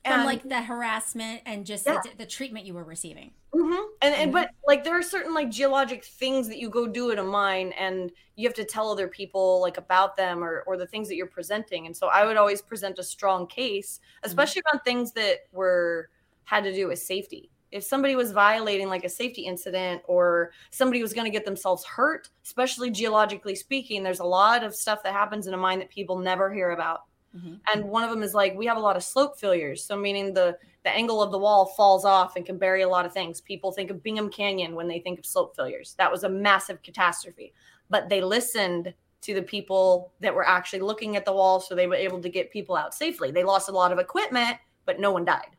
from 0.05 0.21
and, 0.21 0.27
like 0.27 0.43
the 0.43 0.61
harassment 0.61 1.41
and 1.47 1.65
just 1.65 1.87
yeah. 1.87 2.01
the, 2.03 2.11
the, 2.19 2.27
treatment 2.27 2.67
you 2.67 2.75
were 2.75 2.85
receiving. 2.85 3.31
Mm-hmm. 3.55 3.83
And, 4.03 4.15
and 4.15 4.33
mm-hmm. 4.33 4.33
but 4.33 4.51
like 4.67 4.85
there 4.85 4.99
are 4.99 5.03
certain 5.03 5.33
like 5.33 5.51
geologic 5.51 6.05
things 6.05 6.49
that 6.49 6.59
you 6.59 6.69
go 6.69 6.87
do 6.87 7.11
at 7.11 7.19
a 7.19 7.23
mine, 7.23 7.73
and 7.79 8.13
you 8.37 8.47
have 8.47 8.55
to 8.57 8.65
tell 8.65 8.91
other 8.91 9.09
people 9.09 9.61
like 9.61 9.79
about 9.79 10.17
them 10.17 10.43
or 10.43 10.63
or 10.67 10.77
the 10.77 10.87
things 10.87 11.09
that 11.09 11.17
you're 11.17 11.27
presenting. 11.27 11.87
And 11.87 11.97
so 11.97 12.09
I 12.09 12.27
would 12.27 12.37
always 12.37 12.61
present 12.61 12.99
a 12.99 13.03
strong 13.03 13.47
case, 13.47 13.99
mm-hmm. 13.99 14.27
especially 14.27 14.63
mm-hmm. 14.63 14.77
around 14.77 14.85
things 14.85 15.13
that 15.13 15.39
were 15.53 16.11
had 16.45 16.65
to 16.65 16.75
do 16.75 16.89
with 16.89 16.99
safety. 16.99 17.51
If 17.71 17.83
somebody 17.83 18.15
was 18.15 18.31
violating 18.31 18.89
like 18.89 19.05
a 19.05 19.09
safety 19.09 19.43
incident 19.43 20.03
or 20.07 20.53
somebody 20.71 21.03
was 21.03 21.13
going 21.13 21.25
to 21.25 21.37
get 21.37 21.45
themselves 21.45 21.85
hurt, 21.85 22.29
especially 22.45 22.91
geologically 22.91 23.57
speaking, 23.57 24.03
there's 24.03 24.21
a 24.21 24.25
lot 24.25 24.63
of 24.63 24.75
stuff 24.75 25.03
that 25.03 25.13
happens 25.13 25.49
in 25.49 25.55
a 25.55 25.57
mine 25.57 25.81
that 25.81 25.91
people 25.91 26.19
never 26.19 26.55
hear 26.55 26.71
about 26.71 27.01
Mm-hmm. 27.37 27.55
And 27.73 27.85
one 27.85 28.05
of 28.05 28.11
them 28.11 28.23
is 28.23 28.33
like 28.33 28.57
we 28.57 28.67
have 28.67 28.77
a 28.77 28.81
lot 28.81 28.97
of 28.97 29.03
slope 29.03 29.39
failures, 29.39 29.83
so 29.85 29.97
meaning 29.97 30.33
the 30.33 30.57
the 30.85 30.91
angle 30.91 31.23
of 31.23 31.33
the 31.33 31.39
wall 31.39 31.67
falls 31.67 32.05
off 32.05 32.37
and 32.37 32.47
can 32.47 32.59
bury 32.59 32.83
a 32.83 32.89
lot 32.89 33.07
of 33.07 33.13
things. 33.13 33.41
People 33.41 33.73
think 33.73 33.91
of 33.91 34.03
Bingham 34.03 34.29
Canyon 34.29 34.75
when 34.75 34.87
they 34.87 35.01
think 35.01 35.19
of 35.19 35.27
slope 35.27 35.57
failures. 35.57 35.95
That 35.99 36.13
was 36.13 36.25
a 36.25 36.29
massive 36.29 36.83
catastrophe. 36.83 37.55
But 37.89 38.09
they 38.09 38.21
listened 38.21 38.93
to 39.23 39.35
the 39.35 39.43
people 39.43 40.13
that 40.21 40.35
were 40.35 40.47
actually 40.47 40.81
looking 40.81 41.17
at 41.17 41.25
the 41.25 41.33
wall 41.33 41.59
so 41.59 41.75
they 41.75 41.87
were 41.87 41.95
able 41.95 42.21
to 42.21 42.29
get 42.29 42.53
people 42.53 42.77
out 42.77 42.95
safely. 42.95 43.31
They 43.31 43.45
lost 43.45 43.71
a 43.71 43.73
lot 43.73 43.93
of 43.93 43.99
equipment, 43.99 44.59
but 44.85 45.01
no 45.01 45.11
one 45.11 45.25
died. 45.25 45.57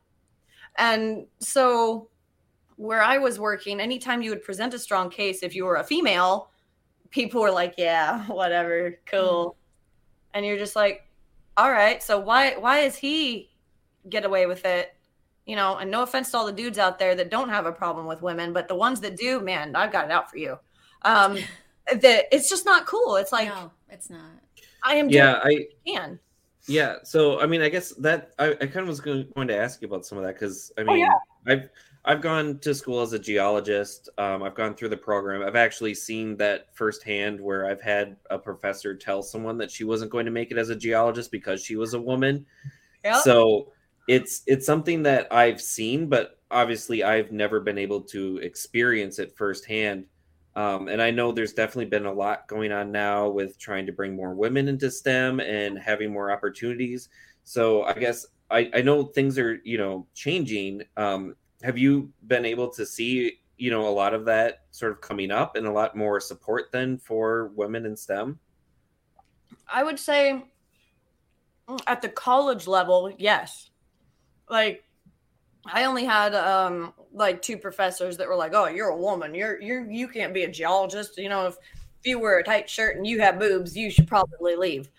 And 0.78 1.26
so 1.38 2.08
where 2.76 3.02
I 3.02 3.18
was 3.18 3.38
working, 3.38 3.80
anytime 3.80 4.22
you 4.22 4.30
would 4.30 4.42
present 4.42 4.74
a 4.74 4.78
strong 4.78 5.10
case, 5.10 5.42
if 5.42 5.54
you 5.54 5.64
were 5.64 5.76
a 5.76 5.84
female, 5.84 6.50
people 7.10 7.40
were 7.40 7.50
like, 7.50 7.74
"Yeah, 7.78 8.24
whatever, 8.26 8.98
cool," 9.06 9.50
mm. 9.50 9.54
and 10.34 10.46
you're 10.46 10.58
just 10.58 10.76
like, 10.76 11.08
"All 11.56 11.72
right, 11.72 12.02
so 12.02 12.18
why 12.18 12.56
why 12.56 12.80
is 12.80 12.96
he 12.96 13.50
get 14.08 14.24
away 14.24 14.46
with 14.46 14.64
it?" 14.64 14.94
You 15.46 15.56
know, 15.56 15.76
and 15.76 15.90
no 15.90 16.02
offense 16.02 16.30
to 16.32 16.38
all 16.38 16.46
the 16.46 16.52
dudes 16.52 16.78
out 16.78 16.98
there 16.98 17.14
that 17.14 17.30
don't 17.30 17.48
have 17.48 17.66
a 17.66 17.72
problem 17.72 18.06
with 18.06 18.20
women, 18.22 18.52
but 18.52 18.68
the 18.68 18.74
ones 18.74 19.00
that 19.00 19.16
do, 19.16 19.40
man, 19.40 19.74
I've 19.76 19.92
got 19.92 20.06
it 20.06 20.10
out 20.10 20.30
for 20.30 20.38
you. 20.38 20.58
Um, 21.02 21.38
that 21.92 22.26
it's 22.32 22.50
just 22.50 22.64
not 22.64 22.86
cool. 22.86 23.16
It's 23.16 23.32
like, 23.32 23.48
no, 23.48 23.70
it's 23.88 24.10
not. 24.10 24.20
I 24.82 24.96
am. 24.96 25.08
Yeah, 25.08 25.40
I 25.42 25.66
can. 25.86 26.18
Yeah, 26.68 26.96
so 27.04 27.40
I 27.40 27.46
mean, 27.46 27.62
I 27.62 27.68
guess 27.68 27.90
that 27.94 28.32
I, 28.38 28.50
I 28.50 28.66
kind 28.66 28.78
of 28.78 28.88
was 28.88 29.00
going, 29.00 29.28
going 29.34 29.48
to 29.48 29.56
ask 29.56 29.80
you 29.80 29.88
about 29.88 30.04
some 30.04 30.18
of 30.18 30.24
that 30.24 30.34
because 30.34 30.72
I 30.76 30.82
oh, 30.82 30.84
mean, 30.84 31.04
oh, 31.04 31.08
yeah. 31.46 31.52
I've 31.52 31.68
I've 32.04 32.20
gone 32.20 32.58
to 32.60 32.74
school 32.74 33.00
as 33.00 33.12
a 33.12 33.18
geologist. 33.18 34.08
Um, 34.16 34.42
I've 34.42 34.54
gone 34.54 34.74
through 34.74 34.90
the 34.90 34.96
program. 34.96 35.42
I've 35.42 35.56
actually 35.56 35.94
seen 35.94 36.36
that 36.36 36.68
firsthand 36.72 37.40
where 37.40 37.66
I've 37.66 37.82
had 37.82 38.16
a 38.30 38.38
professor 38.38 38.94
tell 38.94 39.22
someone 39.22 39.58
that 39.58 39.70
she 39.70 39.84
wasn't 39.84 40.12
going 40.12 40.24
to 40.24 40.30
make 40.30 40.52
it 40.52 40.58
as 40.58 40.70
a 40.70 40.76
geologist 40.76 41.32
because 41.32 41.64
she 41.64 41.76
was 41.76 41.94
a 41.94 42.00
woman. 42.00 42.46
Yep. 43.04 43.22
So 43.22 43.72
it's 44.08 44.42
it's 44.46 44.66
something 44.66 45.02
that 45.02 45.32
I've 45.32 45.60
seen, 45.60 46.08
but 46.08 46.38
obviously 46.50 47.02
I've 47.02 47.32
never 47.32 47.60
been 47.60 47.78
able 47.78 48.00
to 48.02 48.38
experience 48.38 49.18
it 49.18 49.36
firsthand. 49.36 50.04
Um, 50.56 50.88
and 50.88 51.02
I 51.02 51.10
know 51.10 51.32
there's 51.32 51.52
definitely 51.52 51.84
been 51.84 52.06
a 52.06 52.12
lot 52.12 52.48
going 52.48 52.72
on 52.72 52.90
now 52.90 53.28
with 53.28 53.58
trying 53.58 53.84
to 53.86 53.92
bring 53.92 54.16
more 54.16 54.34
women 54.34 54.68
into 54.68 54.90
STEM 54.90 55.38
and 55.40 55.78
having 55.78 56.10
more 56.10 56.32
opportunities. 56.32 57.10
So 57.44 57.84
I 57.84 57.92
guess 57.92 58.26
I, 58.50 58.70
I 58.74 58.80
know 58.80 59.04
things 59.04 59.38
are 59.38 59.60
you 59.64 59.76
know 59.76 60.06
changing. 60.14 60.82
Um, 60.96 61.36
have 61.62 61.76
you 61.76 62.10
been 62.26 62.46
able 62.46 62.70
to 62.70 62.86
see 62.86 63.38
you 63.58 63.70
know 63.70 63.86
a 63.86 63.90
lot 63.90 64.14
of 64.14 64.24
that 64.24 64.64
sort 64.70 64.92
of 64.92 65.02
coming 65.02 65.30
up 65.30 65.56
and 65.56 65.66
a 65.66 65.72
lot 65.72 65.94
more 65.94 66.20
support 66.20 66.72
then 66.72 66.96
for 66.96 67.48
women 67.54 67.84
in 67.84 67.94
STEM? 67.94 68.38
I 69.70 69.82
would 69.82 69.98
say 69.98 70.42
at 71.86 72.00
the 72.00 72.08
college 72.08 72.66
level, 72.66 73.12
yes. 73.18 73.70
Like 74.48 74.84
I 75.66 75.84
only 75.84 76.04
had 76.04 76.34
um 76.34 76.94
like 77.16 77.40
two 77.40 77.56
professors 77.56 78.16
that 78.18 78.28
were 78.28 78.36
like, 78.36 78.54
"Oh, 78.54 78.66
you're 78.66 78.88
a 78.88 78.96
woman. 78.96 79.34
You're 79.34 79.60
you're 79.60 79.90
you 79.90 80.06
can't 80.06 80.34
be 80.34 80.44
a 80.44 80.50
geologist. 80.50 81.16
You 81.16 81.30
know, 81.30 81.46
if, 81.46 81.54
if 82.00 82.06
you 82.06 82.18
wear 82.18 82.38
a 82.38 82.44
tight 82.44 82.68
shirt 82.68 82.96
and 82.96 83.06
you 83.06 83.20
have 83.20 83.40
boobs, 83.40 83.76
you 83.76 83.90
should 83.90 84.06
probably 84.06 84.54
leave." 84.54 84.90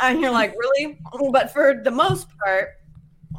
And 0.00 0.20
you're 0.20 0.32
like, 0.32 0.54
"Really?" 0.58 0.98
But 1.30 1.52
for 1.52 1.80
the 1.84 1.90
most 1.90 2.28
part, 2.44 2.78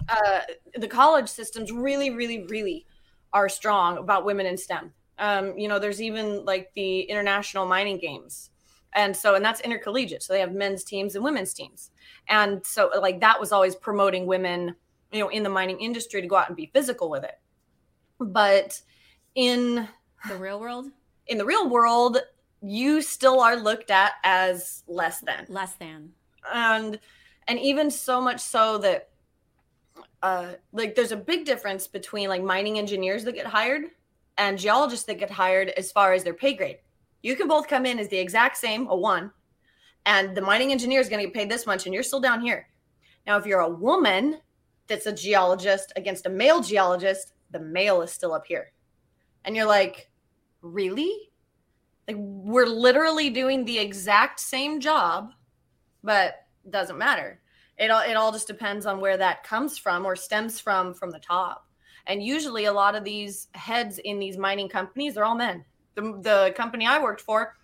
uh, 0.08 0.42
the 0.78 0.88
college 0.88 1.28
systems 1.28 1.72
really, 1.72 2.12
really, 2.12 2.46
really 2.46 2.86
are 3.34 3.50
strong 3.50 3.98
about 3.98 4.24
women 4.24 4.46
in 4.46 4.58
STEM. 4.58 4.94
Um, 5.18 5.58
you 5.58 5.68
know, 5.68 5.80
there's 5.80 6.02
even 6.02 6.46
like 6.46 6.72
the 6.76 7.02
international 7.02 7.66
mining 7.66 7.98
games. 7.98 8.52
And 8.94 9.16
so, 9.16 9.36
and 9.36 9.46
that's 9.46 9.62
intercollegiate. 9.62 10.22
So 10.22 10.34
they 10.34 10.42
have 10.42 10.54
men's 10.54 10.84
teams 10.84 11.16
and 11.16 11.24
women's 11.24 11.54
teams. 11.54 11.92
And 12.28 12.66
so, 12.66 12.92
like, 13.00 13.22
that 13.22 13.40
was 13.40 13.54
always 13.54 13.76
promoting 13.76 14.26
women, 14.26 14.76
you 15.14 15.20
know, 15.20 15.30
in 15.30 15.44
the 15.44 15.50
mining 15.50 15.80
industry 15.80 16.22
to 16.22 16.28
go 16.28 16.36
out 16.36 16.50
and 16.50 16.58
be 16.58 16.70
physical 16.74 17.10
with 17.10 17.24
it. 17.24 17.40
But 18.22 18.82
in 19.36 19.88
the 20.28 20.36
real 20.36 20.60
world, 20.60 20.92
in 21.28 21.38
the 21.38 21.46
real 21.46 21.70
world, 21.70 22.20
you 22.62 23.02
still 23.02 23.40
are 23.40 23.56
looked 23.56 23.90
at 23.90 24.14
as 24.24 24.84
less 24.88 25.20
than. 25.22 25.46
Less 25.50 25.74
than. 25.74 26.12
And, 26.54 27.00
and 27.48 27.60
even 27.60 27.90
so 27.90 28.22
much 28.22 28.40
so 28.40 28.78
that 28.80 29.10
uh, 30.22 30.54
like 30.72 30.96
there's 30.96 31.12
a 31.12 31.18
big 31.18 31.46
difference 31.46 31.88
between 31.88 32.30
like 32.30 32.44
mining 32.44 32.78
engineers 32.78 33.24
that 33.24 33.34
get 33.34 33.48
hired 33.48 33.86
and 34.38 34.58
geologists 34.58 35.06
that 35.06 35.20
get 35.20 35.32
hired 35.32 35.70
as 35.70 35.92
far 35.92 36.14
as 36.14 36.24
their 36.24 36.34
pay 36.34 36.54
grade. 36.54 36.78
You 37.24 37.36
can 37.36 37.48
both 37.48 37.68
come 37.68 37.86
in 37.86 38.00
as 38.00 38.08
the 38.10 38.18
exact 38.18 38.58
same, 38.58 38.88
a 38.88 38.96
one, 38.96 39.32
and 40.06 40.36
the 40.36 40.42
mining 40.42 40.72
engineer 40.72 41.00
is 41.00 41.10
going 41.10 41.20
to 41.20 41.28
get 41.28 41.36
paid 41.36 41.50
this 41.50 41.68
much, 41.68 41.86
and 41.86 41.94
you're 41.94 42.04
still 42.04 42.20
down 42.20 42.42
here. 42.42 42.68
Now, 43.28 43.38
if 43.38 43.46
you're 43.46 43.60
a 43.60 43.70
woman 43.70 44.40
that's 44.88 45.06
a 45.06 45.14
geologist 45.14 45.94
against 45.96 46.26
a 46.26 46.30
male 46.30 46.62
geologist, 46.62 47.34
the 47.52 47.60
male 47.60 48.02
is 48.02 48.12
still 48.12 48.34
up 48.34 48.46
here. 48.46 48.72
And 49.46 49.56
you're 49.56 49.66
like, 49.66 50.10
really? 50.62 51.32
Like, 52.08 52.18
we're 52.20 52.66
literally 52.66 53.30
doing 53.30 53.66
the 53.66 53.80
exact 53.80 54.40
same 54.40 54.80
job, 54.80 55.32
but 56.04 56.36
doesn't 56.70 56.98
matter 56.98 57.42
it 57.82 57.90
all 57.90 58.02
it 58.02 58.14
all 58.14 58.32
just 58.32 58.48
depends 58.48 58.86
on 58.86 59.00
where 59.00 59.18
that 59.18 59.44
comes 59.44 59.78
from 59.78 60.06
or 60.06 60.16
stems 60.16 60.60
from 60.60 60.94
from 60.94 61.10
the 61.10 61.20
top 61.20 61.68
and 62.08 62.24
usually 62.24 62.66
a 62.66 62.74
lot 62.74 62.96
of 62.96 63.04
these 63.04 63.48
heads 63.54 63.98
in 64.00 64.20
these 64.20 64.38
mining 64.38 64.70
companies 64.70 65.16
they're 65.16 65.26
all 65.26 65.36
men 65.36 65.66
the, 65.96 66.02
the 66.22 66.54
company 66.56 66.86
i 66.86 67.02
worked 67.02 67.22
for 67.22 67.58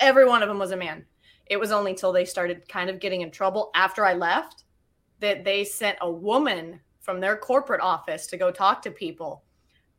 every 0.00 0.26
one 0.26 0.42
of 0.42 0.48
them 0.48 0.58
was 0.58 0.70
a 0.70 0.76
man 0.76 1.04
it 1.46 1.60
was 1.60 1.70
only 1.70 1.92
until 1.92 2.12
they 2.12 2.24
started 2.24 2.66
kind 2.68 2.88
of 2.88 2.98
getting 2.98 3.20
in 3.20 3.30
trouble 3.30 3.70
after 3.74 4.04
i 4.04 4.14
left 4.14 4.64
that 5.20 5.44
they 5.44 5.64
sent 5.64 5.98
a 6.00 6.10
woman 6.10 6.80
from 7.08 7.20
their 7.20 7.38
corporate 7.38 7.80
office 7.80 8.26
to 8.26 8.36
go 8.36 8.50
talk 8.50 8.82
to 8.82 8.90
people 8.90 9.42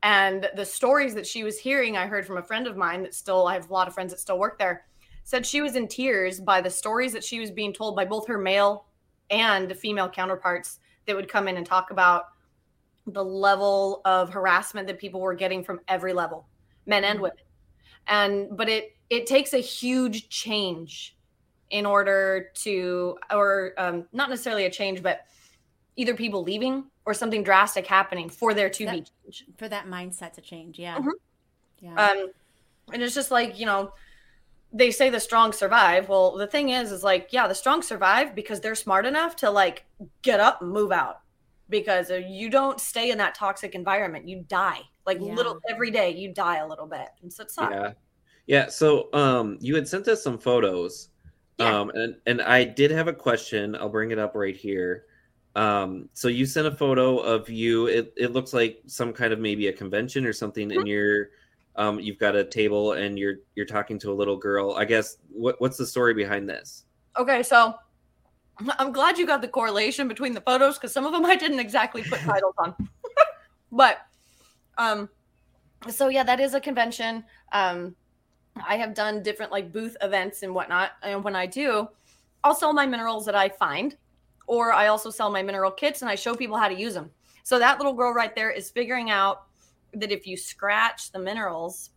and 0.04 0.48
the 0.56 0.64
stories 0.64 1.16
that 1.16 1.26
she 1.26 1.44
was 1.44 1.58
hearing 1.58 1.98
i 1.98 2.06
heard 2.06 2.24
from 2.24 2.38
a 2.38 2.44
friend 2.44 2.68
of 2.68 2.78
mine 2.78 3.02
that 3.02 3.16
still 3.16 3.48
i 3.48 3.56
have 3.56 3.68
a 3.68 3.74
lot 3.74 3.88
of 3.88 3.96
friends 3.96 4.12
that 4.12 4.20
still 4.20 4.38
work 4.38 4.60
there 4.60 4.86
said 5.24 5.44
she 5.46 5.62
was 5.62 5.76
in 5.76 5.88
tears 5.88 6.40
by 6.40 6.62
the 6.62 6.70
stories 6.70 7.12
that 7.14 7.24
she 7.24 7.40
was 7.40 7.50
being 7.50 7.74
told 7.74 7.96
by 7.96 8.06
both 8.06 8.28
her 8.28 8.38
male 8.38 8.86
and 9.32 9.76
female 9.76 10.10
counterparts 10.10 10.80
that 11.06 11.16
would 11.16 11.28
come 11.28 11.48
in 11.48 11.58
and 11.58 11.66
talk 11.66 11.92
about 11.92 12.26
the 13.08 13.24
level 13.24 14.02
of 14.06 14.30
harassment 14.30 14.88
that 14.88 15.00
people 15.00 15.20
were 15.20 15.34
getting 15.34 15.64
from 15.64 15.80
every 15.88 16.14
level, 16.14 16.48
men 16.86 17.04
and 17.04 17.16
mm-hmm. 17.16 17.24
women. 17.24 17.38
And 18.08 18.58
but 18.58 18.70
it 18.70 18.96
it 19.10 19.26
takes 19.26 19.54
a 19.54 19.60
huge 19.60 20.30
change 20.30 21.16
in 21.72 21.86
order 21.86 22.50
to 22.56 23.18
or 23.32 23.74
um, 23.78 24.06
not 24.12 24.30
necessarily 24.30 24.66
a 24.66 24.70
change, 24.70 25.04
but 25.04 25.22
either 26.00 26.16
people 26.16 26.44
leaving 26.44 26.86
or 27.06 27.14
something 27.14 27.44
drastic 27.44 27.86
happening 27.86 28.30
for 28.30 28.54
there 28.54 28.70
to 28.70 28.86
that, 28.86 28.94
be 28.94 29.04
change. 29.26 29.46
For 29.58 29.68
that 29.68 29.86
mindset 29.86 30.34
to 30.34 30.42
change. 30.42 30.80
Yeah. 30.80 30.98
Mm-hmm. 30.98 31.10
Yeah. 31.82 31.94
Um, 31.94 32.28
and 32.94 33.04
it's 33.04 33.14
just 33.14 33.32
like, 33.32 33.60
you 33.60 33.66
know, 33.66 33.92
they 34.72 34.92
say 34.92 35.10
the 35.10 35.20
strong 35.20 35.52
survive. 35.52 36.08
Well, 36.08 36.38
the 36.38 36.48
thing 36.48 36.70
is, 36.70 36.92
is 36.92 37.04
like, 37.04 37.30
yeah, 37.32 37.48
the 37.48 37.56
strong 37.56 37.82
survive 37.82 38.34
because 38.34 38.62
they're 38.62 38.76
smart 38.76 39.06
enough 39.06 39.36
to 39.38 39.50
like 39.50 39.86
get 40.22 40.40
up 40.40 40.62
and 40.62 40.72
move 40.72 40.92
out. 40.92 41.20
Because 41.70 42.10
you 42.10 42.50
don't 42.50 42.80
stay 42.80 43.12
in 43.12 43.20
that 43.20 43.36
toxic 43.36 43.76
environment, 43.76 44.28
you 44.28 44.44
die. 44.48 44.80
Like 45.06 45.20
yeah. 45.22 45.34
little 45.34 45.60
every 45.70 45.92
day, 45.92 46.16
you 46.16 46.34
die 46.34 46.58
a 46.58 46.68
little 46.68 46.88
bit, 46.88 47.10
and 47.22 47.32
so 47.32 47.44
it's 47.44 47.58
not. 47.58 47.72
Yeah, 47.72 47.92
yeah. 48.48 48.68
So, 48.70 49.14
um, 49.14 49.58
you 49.62 49.76
had 49.76 49.88
sent 49.88 50.08
us 50.08 50.24
some 50.24 50.40
photos, 50.40 51.10
yeah. 51.60 51.80
um, 51.80 51.92
and 51.92 52.16
and 52.26 52.42
I 52.42 52.64
did 52.64 52.90
have 52.90 53.08
a 53.08 53.14
question. 53.14 53.76
I'll 53.76 53.90
bring 53.90 54.10
it 54.10 54.18
up 54.18 54.34
right 54.34 54.56
here. 54.56 55.06
Um, 55.60 56.08
so 56.14 56.30
you 56.30 56.46
sent 56.46 56.68
a 56.68 56.72
photo 56.72 57.18
of 57.18 57.50
you. 57.50 57.88
It 57.88 58.14
it 58.16 58.32
looks 58.32 58.54
like 58.54 58.82
some 58.86 59.12
kind 59.12 59.34
of 59.34 59.40
maybe 59.40 59.68
a 59.68 59.74
convention 59.74 60.26
or 60.26 60.32
something 60.32 60.70
mm-hmm. 60.70 60.80
in 60.80 60.88
your 60.88 61.32
um, 61.76 62.00
you've 62.00 62.18
got 62.18 62.34
a 62.34 62.46
table 62.46 62.94
and 62.94 63.20
you're 63.20 63.40
you're 63.56 63.66
talking 63.66 64.00
to 64.00 64.12
a 64.12 64.14
little 64.14 64.38
girl. 64.38 64.76
I 64.76 64.86
guess 64.86 65.18
what 65.30 65.60
what's 65.60 65.76
the 65.76 65.86
story 65.86 66.14
behind 66.14 66.50
this? 66.50 66.86
Okay, 67.18 67.44
so 67.44 67.76
I'm 68.80 68.94
glad 68.94 69.18
you 69.18 69.28
got 69.28 69.42
the 69.42 69.50
correlation 69.50 70.08
between 70.08 70.34
the 70.34 70.40
photos 70.40 70.78
because 70.78 70.94
some 70.94 71.06
of 71.06 71.12
them 71.12 71.26
I 71.26 71.36
didn't 71.36 71.60
exactly 71.60 72.04
put 72.04 72.20
titles 72.32 72.56
on. 72.58 72.74
but 73.74 73.98
um 74.78 75.10
so 75.90 76.08
yeah, 76.08 76.24
that 76.24 76.40
is 76.40 76.54
a 76.54 76.62
convention. 76.62 77.26
Um 77.52 77.98
I 78.66 78.78
have 78.78 78.94
done 78.94 79.24
different 79.24 79.52
like 79.52 79.74
booth 79.74 79.98
events 80.02 80.42
and 80.44 80.56
whatnot. 80.56 80.92
And 81.04 81.22
when 81.22 81.36
I 81.36 81.48
do, 81.48 81.90
I'll 82.46 82.56
sell 82.56 82.72
my 82.72 82.86
minerals 82.86 83.26
that 83.26 83.36
I 83.36 83.50
find, 83.50 83.98
or 84.50 84.74
I 84.74 84.88
also 84.88 85.12
sell 85.12 85.30
my 85.30 85.44
mineral 85.44 85.70
kits 85.70 86.02
and 86.02 86.10
I 86.10 86.16
show 86.16 86.36
people 86.36 86.58
how 86.58 86.68
to 86.68 86.74
use 86.74 86.96
them. 86.96 87.12
So 87.44 87.60
that 87.60 87.78
little 87.78 87.94
girl 87.94 88.14
right 88.14 88.36
there 88.36 88.50
is 88.50 88.72
figuring 88.72 89.12
out 89.12 89.44
that 89.94 90.12
if 90.12 90.26
you 90.26 90.36
scratch 90.36 91.12
the 91.12 91.20
minerals 91.20 91.92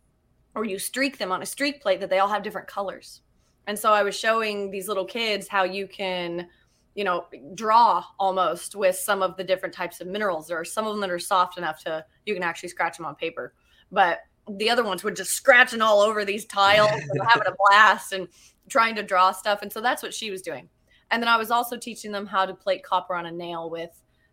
or 0.53 0.63
you 0.63 0.77
streak 0.77 1.17
them 1.17 1.31
on 1.31 1.41
a 1.41 1.47
streak 1.47 1.81
plate 1.81 1.99
that 1.99 2.11
they 2.11 2.19
all 2.19 2.29
have 2.29 2.43
different 2.43 2.67
colors. 2.67 3.21
And 3.65 3.77
so 3.77 3.91
i 3.91 4.03
was 4.03 4.15
showing 4.15 4.69
these 4.69 4.87
little 4.87 5.05
kids 5.05 5.47
how 5.47 5.63
you 5.63 5.87
can 5.87 6.47
you 6.93 7.03
know 7.03 7.25
draw 7.55 8.03
almost 8.19 8.75
with 8.75 8.95
some 8.97 9.23
of 9.23 9.35
the 9.35 9.43
different 9.43 9.73
types 9.73 9.99
of 9.99 10.05
minerals. 10.05 10.47
There 10.47 10.59
are 10.59 10.65
some 10.65 10.85
of 10.85 10.93
them 10.93 11.01
that 11.01 11.09
are 11.09 11.17
soft 11.17 11.57
enough 11.57 11.83
to 11.85 12.05
you 12.27 12.35
can 12.35 12.43
actually 12.43 12.69
scratch 12.69 12.97
them 12.97 13.07
on 13.07 13.15
paper. 13.15 13.55
But 13.91 14.19
the 14.59 14.69
other 14.69 14.83
ones 14.83 15.03
were 15.03 15.09
just 15.09 15.31
scratching 15.31 15.81
all 15.81 16.01
over 16.01 16.23
these 16.23 16.45
tiles 16.45 16.91
and 16.91 17.21
having 17.27 17.47
a 17.47 17.55
blast 17.67 18.13
and 18.13 18.27
trying 18.69 18.93
to 18.95 19.01
draw 19.01 19.31
stuff. 19.31 19.63
And 19.63 19.73
so 19.73 19.81
that's 19.81 20.03
what 20.03 20.13
she 20.13 20.29
was 20.29 20.43
doing 20.43 20.69
And 21.13 21.21
then 21.21 21.29
I 21.29 21.37
was 21.37 21.51
also 21.51 21.77
teaching 21.77 22.11
them 22.11 22.25
how 22.25 22.43
to 22.43 22.55
plate 22.55 22.83
copper 22.83 23.13
on 23.13 23.27
a 23.27 23.31
nail 23.31 23.69
with 23.69 23.91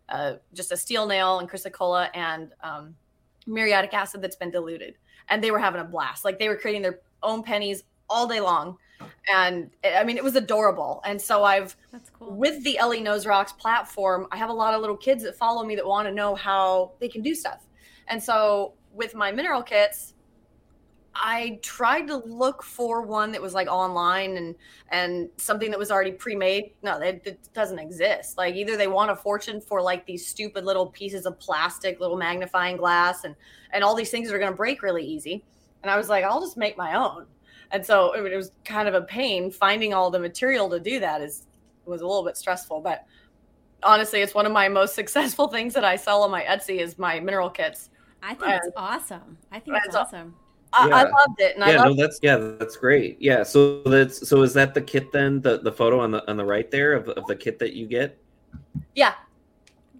uh, 0.09 0.33
just 0.51 0.71
a 0.71 0.77
steel 0.77 1.05
nail 1.05 1.37
and 1.37 1.47
chrysocolla 1.47 2.09
and 2.15 2.49
um, 2.63 2.95
muriatic 3.45 3.93
acid 3.93 4.19
that's 4.23 4.35
been 4.35 4.49
diluted. 4.49 4.95
And 5.29 5.43
they 5.43 5.51
were 5.51 5.59
having 5.59 5.79
a 5.79 5.83
blast. 5.83 6.25
Like 6.25 6.39
they 6.39 6.49
were 6.49 6.55
creating 6.55 6.81
their 6.81 7.01
own 7.21 7.43
pennies 7.43 7.83
all 8.09 8.27
day 8.27 8.39
long. 8.39 8.77
And 9.31 9.69
I 9.85 10.03
mean, 10.03 10.17
it 10.17 10.23
was 10.23 10.35
adorable. 10.35 11.03
And 11.05 11.21
so 11.21 11.43
I've, 11.43 11.77
That's 11.91 12.09
cool. 12.09 12.31
with 12.31 12.63
the 12.63 12.79
Elley 12.79 12.99
Knows 12.99 13.27
Rocks 13.27 13.51
platform, 13.51 14.25
I 14.31 14.37
have 14.37 14.49
a 14.49 14.53
lot 14.53 14.73
of 14.73 14.81
little 14.81 14.97
kids 14.97 15.23
that 15.23 15.35
follow 15.35 15.63
me 15.63 15.75
that 15.75 15.85
want 15.85 16.07
to 16.07 16.11
know 16.11 16.33
how 16.33 16.93
they 16.99 17.09
can 17.09 17.21
do 17.21 17.35
stuff. 17.35 17.67
And 18.07 18.21
so 18.21 18.73
with 18.91 19.13
my 19.13 19.31
mineral 19.31 19.61
kits, 19.61 20.15
I 21.13 21.59
tried 21.61 22.07
to 22.07 22.17
look 22.17 22.63
for 22.63 23.01
one 23.01 23.31
that 23.33 23.41
was 23.41 23.53
like 23.53 23.67
online 23.67 24.37
and 24.37 24.55
and 24.89 25.29
something 25.37 25.69
that 25.71 25.79
was 25.79 25.91
already 25.91 26.11
pre-made. 26.11 26.71
No, 26.83 26.99
it, 26.99 27.23
that 27.25 27.53
doesn't 27.53 27.79
exist. 27.79 28.37
Like 28.37 28.55
either 28.55 28.77
they 28.77 28.87
want 28.87 29.11
a 29.11 29.15
fortune 29.15 29.59
for 29.59 29.81
like 29.81 30.05
these 30.05 30.25
stupid 30.25 30.63
little 30.63 30.87
pieces 30.87 31.25
of 31.25 31.37
plastic, 31.39 31.99
little 31.99 32.17
magnifying 32.17 32.77
glass, 32.77 33.23
and 33.25 33.35
and 33.71 33.83
all 33.83 33.95
these 33.95 34.09
things 34.09 34.27
that 34.29 34.35
are 34.35 34.39
going 34.39 34.51
to 34.51 34.57
break 34.57 34.81
really 34.81 35.05
easy. 35.05 35.43
And 35.83 35.91
I 35.91 35.97
was 35.97 36.09
like, 36.09 36.23
I'll 36.23 36.41
just 36.41 36.57
make 36.57 36.77
my 36.77 36.95
own. 36.95 37.25
And 37.71 37.85
so 37.85 38.13
it, 38.13 38.31
it 38.31 38.35
was 38.35 38.51
kind 38.63 38.87
of 38.87 38.93
a 38.93 39.01
pain 39.01 39.51
finding 39.51 39.93
all 39.93 40.11
the 40.11 40.19
material 40.19 40.69
to 40.69 40.79
do 40.79 40.99
that. 41.01 41.21
Is 41.21 41.45
was 41.85 42.01
a 42.01 42.07
little 42.07 42.23
bit 42.23 42.37
stressful, 42.37 42.79
but 42.79 43.05
honestly, 43.83 44.21
it's 44.21 44.33
one 44.33 44.45
of 44.45 44.51
my 44.51 44.69
most 44.69 44.95
successful 45.01 45.47
things 45.47 45.73
that 45.73 45.83
I 45.83 45.97
sell 45.97 46.23
on 46.23 46.31
my 46.31 46.43
Etsy 46.43 46.79
is 46.79 46.97
my 46.97 47.19
mineral 47.19 47.49
kits. 47.49 47.89
I 48.23 48.35
think 48.35 48.61
it's 48.63 48.69
awesome. 48.77 49.37
I 49.51 49.59
think 49.59 49.77
it's 49.83 49.95
awesome. 49.95 50.35
I, 50.73 50.87
I 50.89 51.03
loved 51.03 51.39
it, 51.39 51.55
and 51.55 51.63
I 51.63 51.71
yeah, 51.71 51.77
loved 51.77 51.91
no, 51.91 51.93
that's 51.93 52.19
yeah, 52.21 52.37
that's 52.37 52.77
great. 52.77 53.17
Yeah, 53.21 53.43
so 53.43 53.81
that's 53.83 54.27
so 54.27 54.41
is 54.43 54.53
that 54.53 54.73
the 54.73 54.81
kit 54.81 55.11
then? 55.11 55.41
The 55.41 55.59
the 55.59 55.71
photo 55.71 55.99
on 55.99 56.11
the 56.11 56.29
on 56.29 56.37
the 56.37 56.45
right 56.45 56.69
there 56.71 56.93
of, 56.93 57.09
of 57.09 57.27
the 57.27 57.35
kit 57.35 57.59
that 57.59 57.73
you 57.73 57.87
get? 57.87 58.17
yeah, 58.95 59.13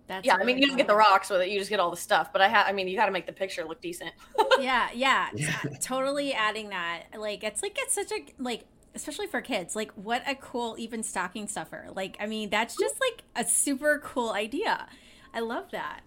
That's 0.08 0.26
yeah. 0.26 0.36
I 0.40 0.44
mean, 0.44 0.58
you 0.58 0.68
don't 0.68 0.78
get 0.78 0.88
the 0.88 0.96
rocks 0.96 1.30
with 1.30 1.42
it; 1.42 1.50
you 1.50 1.60
just 1.60 1.70
get 1.70 1.80
all 1.80 1.92
the 1.92 1.98
stuff. 1.98 2.34
But 2.34 2.42
I 2.42 2.48
have, 2.50 2.68
I 2.68 2.74
mean, 2.74 2.88
you 2.88 2.98
got 2.98 3.06
to 3.06 3.12
make 3.12 3.26
the 3.26 3.34
picture 3.34 3.64
look 3.66 3.82
decent. 3.82 4.12
yeah, 4.58 4.90
yeah, 4.94 5.30
Yeah. 5.34 5.56
totally 5.82 6.34
adding 6.34 6.70
that. 6.70 7.04
Like, 7.18 7.44
it's 7.44 7.62
like 7.62 7.78
it's 7.80 7.94
such 7.96 8.12
a 8.12 8.26
like, 8.38 8.66
especially 8.96 9.28
for 9.28 9.42
kids. 9.42 9.76
Like, 9.76 9.92
what 9.94 10.24
a 10.28 10.36
cool 10.36 10.76
even 10.78 11.04
stocking 11.04 11.48
stuffer. 11.48 11.88
Like, 11.96 12.18
I 12.20 12.26
mean, 12.26 12.50
that's 12.50 12.78
just 12.78 12.96
like 13.00 13.24
a 13.36 13.48
super 13.50 14.00
cool 14.04 14.32
idea. 14.32 14.88
I 15.34 15.40
love 15.42 15.72
that. 15.72 16.02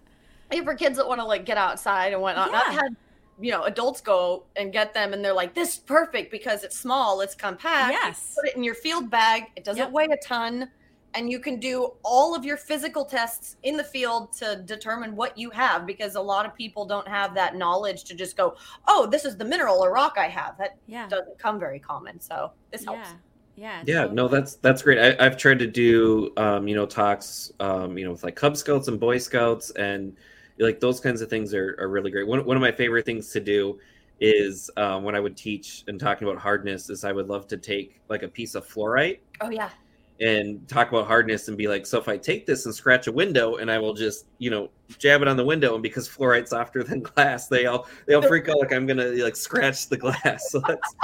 Hey, 0.51 0.63
for 0.63 0.75
kids 0.75 0.97
that 0.97 1.07
want 1.07 1.19
to 1.19 1.25
like 1.25 1.45
get 1.45 1.57
outside 1.57 2.13
and 2.13 2.21
whatnot. 2.21 2.51
Yeah. 2.51 2.61
I've 2.67 2.73
had 2.73 2.95
you 3.39 3.51
know 3.51 3.63
adults 3.63 4.01
go 4.01 4.43
and 4.55 4.71
get 4.71 4.93
them, 4.93 5.13
and 5.13 5.23
they're 5.23 5.33
like, 5.33 5.53
"This 5.53 5.73
is 5.73 5.79
perfect 5.79 6.31
because 6.31 6.63
it's 6.63 6.77
small, 6.77 7.21
it's 7.21 7.35
compact. 7.35 7.93
You 7.93 7.99
Yes. 8.01 8.33
put 8.35 8.47
it 8.49 8.55
in 8.55 8.63
your 8.63 8.75
field 8.75 9.09
bag. 9.09 9.45
It 9.55 9.63
doesn't 9.63 9.83
Yep. 9.83 9.91
weigh 9.91 10.07
a 10.11 10.17
ton." 10.17 10.69
And 11.17 11.31
you 11.31 11.39
can 11.39 11.61
do 11.61 11.93
all 12.03 12.35
of 12.35 12.43
your 12.43 12.57
physical 12.57 13.05
tests 13.05 13.55
in 13.63 13.77
the 13.77 13.85
field 13.85 14.33
to 14.33 14.57
determine 14.65 15.15
what 15.15 15.37
you 15.37 15.49
have 15.51 15.85
because 15.85 16.15
a 16.15 16.21
lot 16.21 16.45
of 16.45 16.53
people 16.55 16.85
don't 16.85 17.07
have 17.07 17.33
that 17.35 17.55
knowledge 17.55 18.03
to 18.05 18.13
just 18.15 18.35
go, 18.35 18.57
oh, 18.89 19.05
this 19.05 19.23
is 19.23 19.37
the 19.37 19.45
mineral 19.45 19.81
or 19.81 19.93
rock 19.93 20.15
I 20.17 20.27
have. 20.27 20.57
That 20.57 20.75
Yeah. 20.87 21.07
doesn't 21.07 21.39
come 21.39 21.57
very 21.57 21.79
common. 21.79 22.19
So 22.19 22.51
this 22.69 22.83
helps. 22.83 23.11
Yeah. 23.11 23.15
Yeah. 23.55 23.83
Yeah, 23.85 23.95
totally. 24.01 24.15
no, 24.15 24.27
that's 24.27 24.55
that's 24.55 24.81
great. 24.81 24.99
I, 24.99 25.25
I've 25.25 25.37
tried 25.37 25.59
to 25.59 25.67
do 25.67 26.33
um, 26.35 26.67
you 26.67 26.75
know 26.75 26.85
talks 26.85 27.49
um, 27.61 27.97
you 27.97 28.03
know 28.03 28.11
with 28.11 28.25
like 28.25 28.35
Cub 28.35 28.57
Scouts 28.57 28.89
and 28.89 28.99
Boy 28.99 29.17
Scouts 29.17 29.69
and 29.77 30.17
like 30.59 30.79
those 30.79 30.99
kinds 30.99 31.21
of 31.21 31.29
things 31.29 31.53
are, 31.53 31.75
are 31.79 31.89
really 31.89 32.11
great. 32.11 32.27
One 32.27 32.43
one 32.45 32.57
of 32.57 32.61
my 32.61 32.71
favorite 32.71 33.05
things 33.05 33.31
to 33.31 33.39
do 33.39 33.79
is 34.21 34.69
um, 34.77 35.03
when 35.03 35.13
I 35.15 35.19
would 35.19 35.35
teach 35.35 35.83
and 35.87 35.99
talking 35.99 36.27
about 36.27 36.41
hardness 36.41 36.89
is 36.89 37.03
I 37.03 37.11
would 37.11 37.27
love 37.27 37.47
to 37.49 37.57
take 37.57 38.01
like 38.07 38.23
a 38.23 38.27
piece 38.29 38.55
of 38.55 38.65
fluorite 38.65 39.19
Oh, 39.41 39.49
yeah. 39.49 39.69
and 40.21 40.65
talk 40.69 40.87
about 40.89 41.05
hardness 41.07 41.49
and 41.49 41.57
be 41.57 41.67
like, 41.67 41.85
so 41.85 41.97
if 41.99 42.07
I 42.07 42.15
take 42.17 42.45
this 42.45 42.65
and 42.65 42.73
scratch 42.73 43.07
a 43.07 43.11
window 43.11 43.55
and 43.57 43.69
I 43.69 43.77
will 43.77 43.93
just, 43.93 44.27
you 44.37 44.49
know, 44.49 44.69
jab 44.99 45.21
it 45.21 45.27
on 45.27 45.35
the 45.35 45.43
window 45.43 45.73
and 45.73 45.83
because 45.83 46.07
fluorite's 46.07 46.51
softer 46.51 46.81
than 46.83 47.01
glass, 47.01 47.49
they 47.49 47.65
all 47.65 47.87
they 48.05 48.13
all 48.13 48.21
freak 48.27 48.47
out 48.47 48.57
like 48.59 48.71
I'm 48.71 48.85
gonna 48.87 49.07
like 49.07 49.35
scratch 49.35 49.89
the 49.89 49.97
glass. 49.97 50.49
So 50.49 50.61
that's 50.65 50.95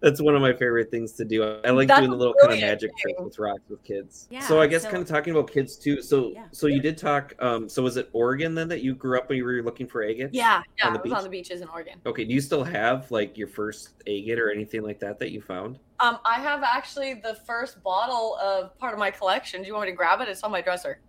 that's 0.00 0.20
one 0.20 0.34
of 0.34 0.40
my 0.40 0.52
favorite 0.52 0.90
things 0.90 1.12
to 1.12 1.24
do. 1.24 1.42
I 1.62 1.70
like 1.70 1.88
That's 1.88 2.00
doing 2.00 2.10
the 2.10 2.16
little 2.16 2.34
kind 2.40 2.54
of 2.54 2.60
magic 2.60 2.90
trick 2.96 3.16
thing. 3.16 3.24
with 3.24 3.38
rocks 3.38 3.60
with 3.68 3.82
kids. 3.84 4.28
Yeah, 4.30 4.40
so 4.40 4.60
I 4.60 4.66
guess 4.66 4.82
so- 4.82 4.90
kind 4.90 5.02
of 5.02 5.08
talking 5.08 5.32
about 5.34 5.50
kids 5.50 5.76
too. 5.76 6.00
So 6.00 6.30
Yeah. 6.32 6.44
so 6.52 6.66
you 6.68 6.80
did 6.80 6.96
talk. 6.96 7.34
Um, 7.38 7.68
so 7.68 7.82
was 7.82 7.96
it 7.98 8.08
Oregon 8.14 8.54
then 8.54 8.68
that 8.68 8.80
you 8.82 8.94
grew 8.94 9.18
up 9.18 9.28
when 9.28 9.36
you 9.36 9.44
were 9.44 9.62
looking 9.62 9.86
for 9.86 10.02
agates? 10.02 10.30
Yeah. 10.32 10.62
Yeah. 10.78 10.86
On 10.86 10.92
the 10.94 11.00
I 11.00 11.02
was 11.02 11.12
on 11.12 11.24
the 11.24 11.28
beaches 11.30 11.60
in 11.60 11.68
Oregon. 11.68 12.00
Okay. 12.06 12.24
Do 12.24 12.32
you 12.32 12.40
still 12.40 12.64
have 12.64 13.10
like 13.10 13.36
your 13.36 13.48
first 13.48 13.90
agate 14.06 14.38
or 14.38 14.50
anything 14.50 14.82
like 14.82 14.98
that 15.00 15.18
that 15.18 15.32
you 15.32 15.42
found? 15.42 15.78
Um, 16.00 16.18
I 16.24 16.40
have 16.40 16.62
actually 16.62 17.14
the 17.14 17.34
first 17.46 17.82
bottle 17.82 18.36
of 18.42 18.78
part 18.78 18.94
of 18.94 18.98
my 18.98 19.10
collection. 19.10 19.60
Do 19.60 19.68
you 19.68 19.74
want 19.74 19.86
me 19.86 19.92
to 19.92 19.96
grab 19.96 20.22
it? 20.22 20.28
It's 20.28 20.42
on 20.42 20.50
my 20.50 20.62
dresser. 20.62 21.00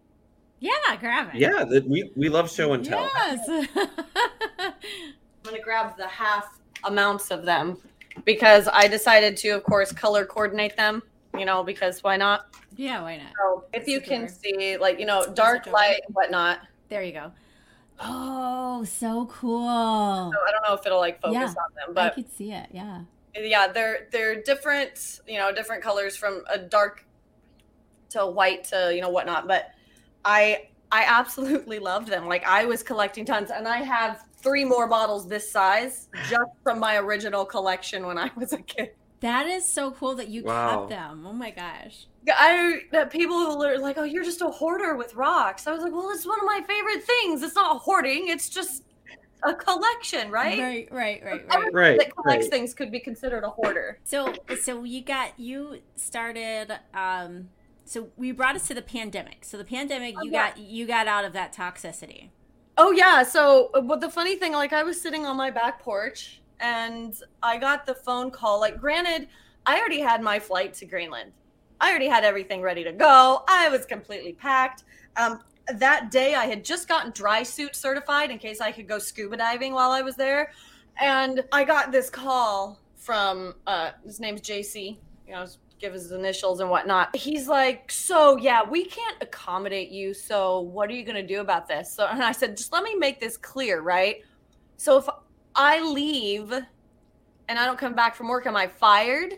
Yeah. 0.59 0.71
Grab 0.99 1.29
it. 1.33 1.39
Yeah, 1.39 1.63
that 1.63 1.87
we 1.87 2.11
we 2.17 2.27
love 2.27 2.51
show 2.51 2.73
and 2.73 2.83
tell. 2.83 3.09
Yes. 3.15 3.67
I'm 4.59 4.73
gonna 5.43 5.59
grab 5.63 5.95
the 5.97 6.07
half 6.07 6.59
amounts 6.83 7.31
of 7.31 7.45
them 7.45 7.77
because 8.25 8.67
I 8.71 8.87
decided 8.87 9.37
to, 9.37 9.49
of 9.49 9.63
course, 9.63 9.91
color 9.91 10.25
coordinate 10.25 10.75
them. 10.77 11.03
You 11.37 11.45
know, 11.45 11.63
because 11.63 12.03
why 12.03 12.17
not? 12.17 12.45
yeah. 12.75 13.01
Why 13.01 13.17
not? 13.17 13.33
So 13.37 13.65
if 13.73 13.87
you 13.87 14.01
can 14.01 14.27
see, 14.27 14.77
like 14.77 14.99
you 14.99 15.05
know, 15.05 15.25
dark 15.33 15.65
light 15.67 16.01
and 16.05 16.15
whatnot. 16.15 16.59
There 16.89 17.03
you 17.03 17.13
go. 17.13 17.31
Oh, 18.03 18.83
so 18.83 19.27
cool. 19.27 19.61
So 20.33 20.39
I 20.47 20.51
don't 20.51 20.63
know 20.67 20.73
if 20.73 20.85
it'll 20.85 20.99
like 20.99 21.21
focus 21.21 21.35
Yeah, 21.35 21.45
on 21.47 21.53
them, 21.75 21.93
but 21.93 22.11
I 22.11 22.15
could 22.15 22.31
see 22.31 22.51
it. 22.51 22.67
Yeah. 22.71 23.01
yeah, 23.35 23.67
they're 23.67 24.07
they're 24.11 24.41
different. 24.41 25.19
You 25.27 25.37
know, 25.39 25.53
different 25.53 25.83
colors 25.83 26.17
from 26.17 26.43
a 26.49 26.57
dark 26.57 27.05
to 28.09 28.25
white 28.25 28.65
to 28.65 28.91
you 28.93 29.01
know 29.01 29.09
whatnot. 29.09 29.47
But 29.47 29.71
I 30.25 30.69
I 30.91 31.03
absolutely 31.07 31.79
loved 31.79 32.07
them. 32.07 32.27
Like 32.27 32.45
I 32.45 32.65
was 32.65 32.83
collecting 32.83 33.23
tons, 33.25 33.51
and 33.51 33.67
I 33.67 33.77
have 33.77 34.23
three 34.41 34.65
more 34.65 34.87
bottles 34.87 35.27
this 35.27 35.51
size 35.51 36.09
just 36.29 36.51
from 36.63 36.79
my 36.79 36.97
original 36.97 37.45
collection 37.45 38.05
when 38.05 38.17
I 38.17 38.31
was 38.35 38.53
a 38.53 38.57
kid. 38.57 38.91
That 39.21 39.45
is 39.45 39.71
so 39.71 39.91
cool 39.91 40.15
that 40.15 40.29
you 40.29 40.43
Wow. 40.43 40.77
kept 40.79 40.89
them. 40.89 41.25
Oh 41.27 41.33
my 41.33 41.51
gosh. 41.51 42.07
I 42.27 42.81
that 42.91 43.11
people 43.11 43.63
are 43.63 43.77
like, 43.77 43.97
oh, 43.97 44.03
you're 44.03 44.23
just 44.23 44.41
a 44.41 44.47
hoarder 44.47 44.95
with 44.95 45.15
rocks. 45.15 45.67
I 45.67 45.71
was 45.73 45.81
like, 45.83 45.91
well, 45.91 46.09
it's 46.11 46.25
one 46.25 46.39
of 46.39 46.45
my 46.45 46.61
favorite 46.67 47.03
things. 47.03 47.43
It's 47.43 47.55
not 47.55 47.81
hoarding. 47.81 48.29
It's 48.29 48.49
just 48.49 48.83
a 49.43 49.53
collection, 49.53 50.29
right? 50.31 50.59
Right, 50.59 50.87
right, 50.91 51.21
right, 51.23 51.45
Everyone 51.49 51.73
right. 51.73 51.73
Right, 51.73 51.99
that 51.99 52.15
collects 52.15 52.45
right. 52.45 52.51
things 52.51 52.73
could 52.73 52.91
be 52.91 52.99
considered 52.99 53.43
a 53.43 53.49
hoarder. 53.49 53.99
So, 54.03 54.33
so 54.61 54.83
you 54.83 55.01
got 55.03 55.39
you 55.39 55.79
started. 55.95 56.79
Um, 56.93 57.49
so 57.85 58.09
we 58.17 58.31
brought 58.31 58.55
us 58.55 58.67
to 58.67 58.73
the 58.73 58.81
pandemic. 58.83 59.43
So 59.43 59.57
the 59.57 59.63
pandemic, 59.65 60.15
Oh, 60.17 60.23
you 60.23 60.31
yeah. 60.31 60.49
got 60.49 60.57
you 60.57 60.85
got 60.87 61.07
out 61.07 61.25
of 61.25 61.33
that 61.33 61.53
toxicity. 61.53 62.29
Oh 62.83 62.89
yeah. 62.89 63.21
So, 63.21 63.69
uh, 63.75 63.81
but 63.81 64.01
the 64.01 64.09
funny 64.09 64.35
thing, 64.35 64.53
like, 64.53 64.73
I 64.73 64.81
was 64.81 64.99
sitting 64.99 65.23
on 65.27 65.37
my 65.37 65.51
back 65.51 65.83
porch 65.83 66.41
and 66.59 67.13
I 67.43 67.59
got 67.59 67.85
the 67.85 67.93
phone 67.93 68.31
call. 68.31 68.59
Like, 68.59 68.79
granted, 68.81 69.27
I 69.67 69.77
already 69.77 69.99
had 69.99 70.23
my 70.23 70.39
flight 70.39 70.73
to 70.75 70.87
Greenland. 70.87 71.31
I 71.79 71.91
already 71.91 72.07
had 72.07 72.23
everything 72.23 72.59
ready 72.59 72.83
to 72.83 72.91
go. 72.91 73.43
I 73.47 73.69
was 73.69 73.85
completely 73.85 74.33
packed. 74.33 74.83
Um, 75.15 75.41
that 75.75 76.09
day, 76.09 76.33
I 76.33 76.45
had 76.45 76.65
just 76.65 76.87
gotten 76.87 77.11
dry 77.11 77.43
suit 77.43 77.75
certified 77.75 78.31
in 78.31 78.39
case 78.39 78.59
I 78.59 78.71
could 78.71 78.87
go 78.87 78.97
scuba 78.97 79.37
diving 79.37 79.73
while 79.73 79.91
I 79.91 80.01
was 80.01 80.15
there, 80.15 80.51
and 80.99 81.43
I 81.51 81.63
got 81.63 81.91
this 81.91 82.09
call 82.09 82.79
from 82.95 83.53
uh, 83.67 83.91
his 84.03 84.19
name's 84.19 84.41
JC. 84.41 84.97
You 85.27 85.33
know, 85.33 85.45
give 85.81 85.93
his 85.93 86.11
initials 86.11 86.59
and 86.59 86.69
whatnot. 86.69 87.15
He's 87.15 87.47
like, 87.47 87.91
"So 87.91 88.37
yeah, 88.37 88.63
we 88.63 88.85
can't 88.85 89.17
accommodate 89.21 89.89
you. 89.89 90.13
So 90.13 90.59
what 90.61 90.89
are 90.89 90.93
you 90.93 91.03
gonna 91.03 91.25
do 91.25 91.41
about 91.41 91.67
this?" 91.67 91.91
So 91.93 92.05
and 92.05 92.23
I 92.23 92.31
said, 92.31 92.55
"Just 92.55 92.71
let 92.71 92.83
me 92.83 92.95
make 92.95 93.19
this 93.19 93.35
clear, 93.37 93.81
right? 93.81 94.23
So 94.77 94.97
if 94.97 95.09
I 95.55 95.81
leave 95.81 96.51
and 96.53 97.59
I 97.59 97.65
don't 97.65 97.79
come 97.79 97.93
back 97.95 98.15
from 98.15 98.27
work, 98.29 98.45
am 98.47 98.55
I 98.55 98.67
fired?" 98.67 99.33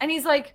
And 0.00 0.10
he's 0.10 0.24
like, 0.24 0.54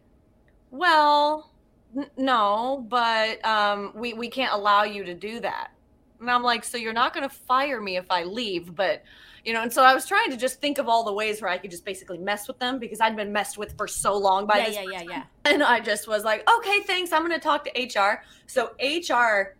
"Well, 0.72 1.52
n- 1.96 2.10
no, 2.18 2.86
but 2.90 3.44
um, 3.46 3.92
we 3.96 4.14
we 4.14 4.30
can't 4.30 4.54
allow 4.54 4.84
you 4.84 5.04
to 5.06 5.14
do 5.14 5.40
that." 5.42 5.72
And 6.20 6.32
I'm 6.32 6.44
like, 6.44 6.64
"So 6.64 6.78
you're 6.78 6.94
not 6.94 7.14
gonna 7.14 7.30
fire 7.30 7.82
me 7.82 7.98
if 7.98 8.10
I 8.10 8.24
leave, 8.24 8.76
but." 8.76 9.04
You 9.44 9.54
know, 9.54 9.64
and 9.64 9.74
so 9.74 9.84
I 9.84 9.94
was 9.96 10.06
trying 10.06 10.30
to 10.32 10.38
just 10.38 10.62
think 10.62 10.78
of 10.78 10.88
all 10.88 11.04
the 11.04 11.14
ways 11.14 11.42
where 11.42 11.50
I 11.50 11.58
could 11.58 11.72
just 11.72 11.84
basically 11.84 12.20
mess 12.20 12.48
with 12.48 12.60
them 12.60 12.78
because 12.78 13.02
I'd 13.02 13.16
been 13.16 13.34
messed 13.34 13.58
with 13.58 13.76
for 13.76 13.88
so 13.88 14.16
long 14.16 14.46
by 14.46 14.60
yeah, 14.60 14.66
this 14.66 14.76
yeah, 14.76 14.84
yeah, 14.92 15.02
yeah. 15.10 15.24
and 15.46 15.64
I 15.64 15.80
just 15.80 16.08
was 16.08 16.24
like, 16.24 16.48
okay, 16.50 16.82
thanks. 16.82 17.12
I'm 17.12 17.22
going 17.28 17.32
to 17.32 17.40
talk 17.40 17.66
to 17.66 18.00
HR. 18.00 18.24
So, 18.46 18.72
HR, 18.80 19.56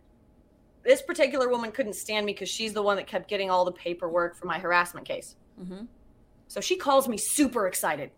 this 0.84 1.02
particular 1.02 1.48
woman 1.48 1.72
couldn't 1.72 1.94
stand 1.94 2.26
me 2.26 2.32
because 2.32 2.48
she's 2.48 2.72
the 2.72 2.82
one 2.82 2.96
that 2.96 3.06
kept 3.08 3.28
getting 3.28 3.50
all 3.50 3.64
the 3.64 3.72
paperwork 3.72 4.36
for 4.36 4.46
my 4.46 4.58
harassment 4.58 5.06
case. 5.06 5.36
hmm 5.58 5.84
So, 6.46 6.60
she 6.60 6.76
calls 6.76 7.08
me 7.08 7.16
super 7.16 7.66
excited. 7.66 8.10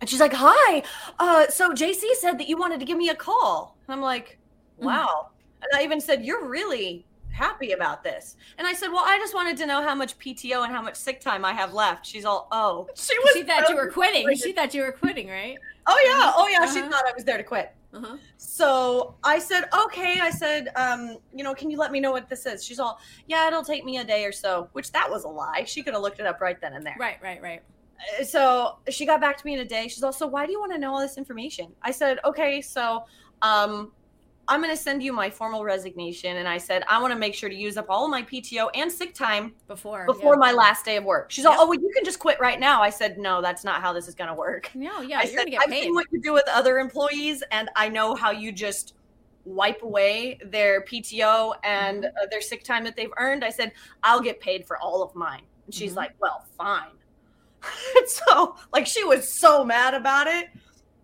And 0.00 0.08
she's 0.08 0.20
like, 0.20 0.32
hi. 0.34 0.82
Uh, 1.18 1.48
so, 1.48 1.72
JC 1.72 2.02
said 2.20 2.38
that 2.38 2.48
you 2.48 2.56
wanted 2.56 2.78
to 2.80 2.86
give 2.86 2.98
me 2.98 3.08
a 3.08 3.14
call. 3.16 3.76
And 3.86 3.94
I'm 3.94 4.00
like, 4.02 4.38
Mm. 4.80 4.86
wow. 4.86 5.30
And 5.62 5.80
I 5.80 5.84
even 5.84 6.00
said, 6.00 6.24
you're 6.24 6.48
really 6.48 7.06
happy 7.34 7.72
about 7.72 8.02
this. 8.04 8.36
And 8.58 8.66
I 8.66 8.72
said, 8.72 8.88
well, 8.88 9.02
I 9.04 9.18
just 9.18 9.34
wanted 9.34 9.56
to 9.58 9.66
know 9.66 9.82
how 9.82 9.94
much 9.94 10.18
PTO 10.18 10.64
and 10.64 10.72
how 10.72 10.80
much 10.80 10.94
sick 10.94 11.20
time 11.20 11.44
I 11.44 11.52
have 11.52 11.74
left. 11.74 12.06
She's 12.06 12.24
all, 12.24 12.46
oh. 12.52 12.88
She 12.94 13.18
was 13.18 13.32
She 13.34 13.42
thought 13.42 13.68
you 13.68 13.76
were 13.76 13.90
quitting. 13.90 14.22
excited. 14.28 14.42
She 14.42 14.52
thought 14.52 14.72
you 14.74 14.82
were 14.82 14.92
quitting, 14.92 15.28
right? 15.28 15.56
Oh 15.86 16.00
yeah, 16.06 16.32
oh 16.36 16.48
yeah. 16.48 16.64
She 16.72 16.80
Uh-huh. 16.80 16.90
thought 16.90 17.04
I 17.06 17.12
was 17.14 17.24
there 17.24 17.36
to 17.36 17.42
quit. 17.42 17.74
Uh-huh. 17.92 18.16
So 18.36 19.14
I 19.22 19.38
said, 19.38 19.64
okay. 19.86 20.18
I 20.20 20.30
said, 20.30 20.68
um, 20.76 21.18
you 21.34 21.44
know, 21.44 21.54
can 21.54 21.70
you 21.70 21.76
let 21.76 21.92
me 21.92 22.00
know 22.00 22.12
what 22.12 22.28
this 22.28 22.46
is? 22.46 22.64
She's 22.64 22.78
all, 22.80 22.98
yeah, 23.26 23.46
it'll 23.48 23.64
take 23.64 23.84
me 23.84 23.98
a 23.98 24.04
day 24.04 24.24
or 24.24 24.32
so, 24.32 24.68
which 24.72 24.90
that 24.92 25.10
was 25.10 25.24
a 25.24 25.28
lie. 25.28 25.64
She 25.66 25.82
could 25.82 25.92
have 25.94 26.02
looked 26.02 26.20
it 26.20 26.26
up 26.26 26.40
right 26.40 26.60
then 26.60 26.72
and 26.74 26.84
there. 26.86 26.96
Right, 26.98 27.16
right, 27.22 27.42
right. 27.42 27.62
Uh, 28.20 28.24
So 28.24 28.78
she 28.88 29.06
got 29.06 29.20
back 29.20 29.36
to 29.38 29.46
me 29.46 29.54
in 29.54 29.60
a 29.60 29.64
day. 29.64 29.88
She's 29.88 30.02
also, 30.02 30.26
why 30.26 30.46
do 30.46 30.52
you 30.52 30.60
want 30.60 30.72
to 30.72 30.78
know 30.78 30.92
all 30.94 31.00
this 31.00 31.18
information? 31.18 31.72
I 31.82 31.90
said, 31.90 32.18
okay, 32.24 32.60
so 32.62 33.04
um, 33.42 33.92
I'm 34.48 34.60
going 34.62 34.74
to 34.74 34.80
send 34.80 35.02
you 35.02 35.12
my 35.12 35.30
formal 35.30 35.64
resignation. 35.64 36.36
And 36.38 36.46
I 36.48 36.58
said, 36.58 36.82
I 36.88 37.00
want 37.00 37.12
to 37.12 37.18
make 37.18 37.34
sure 37.34 37.48
to 37.48 37.54
use 37.54 37.76
up 37.76 37.86
all 37.88 38.04
of 38.04 38.10
my 38.10 38.22
PTO 38.22 38.68
and 38.74 38.90
sick 38.90 39.14
time 39.14 39.54
Before. 39.68 40.04
before 40.06 40.34
yeah. 40.34 40.38
my 40.38 40.52
last 40.52 40.84
day 40.84 40.96
of 40.96 41.04
work. 41.04 41.30
She's 41.30 41.44
Yep. 41.44 41.52
all, 41.54 41.60
oh, 41.62 41.66
well, 41.70 41.80
you 41.80 41.90
can 41.94 42.04
just 42.04 42.18
quit 42.18 42.38
right 42.40 42.60
now. 42.60 42.82
I 42.82 42.90
said, 42.90 43.18
no, 43.18 43.40
that's 43.40 43.64
not 43.64 43.80
how 43.80 43.92
this 43.92 44.06
is 44.08 44.14
going 44.14 44.28
to 44.28 44.34
work. 44.34 44.70
No, 44.74 45.00
yeah, 45.00 45.20
I 45.20 45.22
you're 45.24 45.36
gonna 45.38 45.50
get 45.50 45.62
I've 45.62 45.68
paid. 45.70 45.84
seen 45.84 45.94
what 45.94 46.06
you 46.10 46.20
do 46.20 46.32
with 46.32 46.44
other 46.52 46.78
employees, 46.78 47.42
and 47.52 47.70
I 47.76 47.88
know 47.88 48.14
how 48.14 48.30
you 48.32 48.52
just 48.52 48.94
wipe 49.46 49.82
away 49.82 50.38
their 50.44 50.82
PTO 50.82 51.54
and 51.64 52.04
Mm-hmm. 52.04 52.16
uh, 52.22 52.26
their 52.30 52.40
sick 52.40 52.64
time 52.64 52.84
that 52.84 52.96
they've 52.96 53.12
earned. 53.18 53.44
I 53.44 53.50
said, 53.50 53.72
I'll 54.02 54.20
get 54.20 54.40
paid 54.40 54.66
for 54.66 54.78
all 54.78 55.02
of 55.02 55.14
mine. 55.14 55.42
And 55.66 55.74
she's 55.74 55.92
Mhm. 55.92 55.96
like, 55.96 56.12
well, 56.20 56.44
fine. 56.58 56.90
so, 58.06 58.56
like, 58.72 58.86
she 58.86 59.04
was 59.04 59.38
so 59.38 59.64
mad 59.64 59.94
about 59.94 60.26
it. 60.26 60.48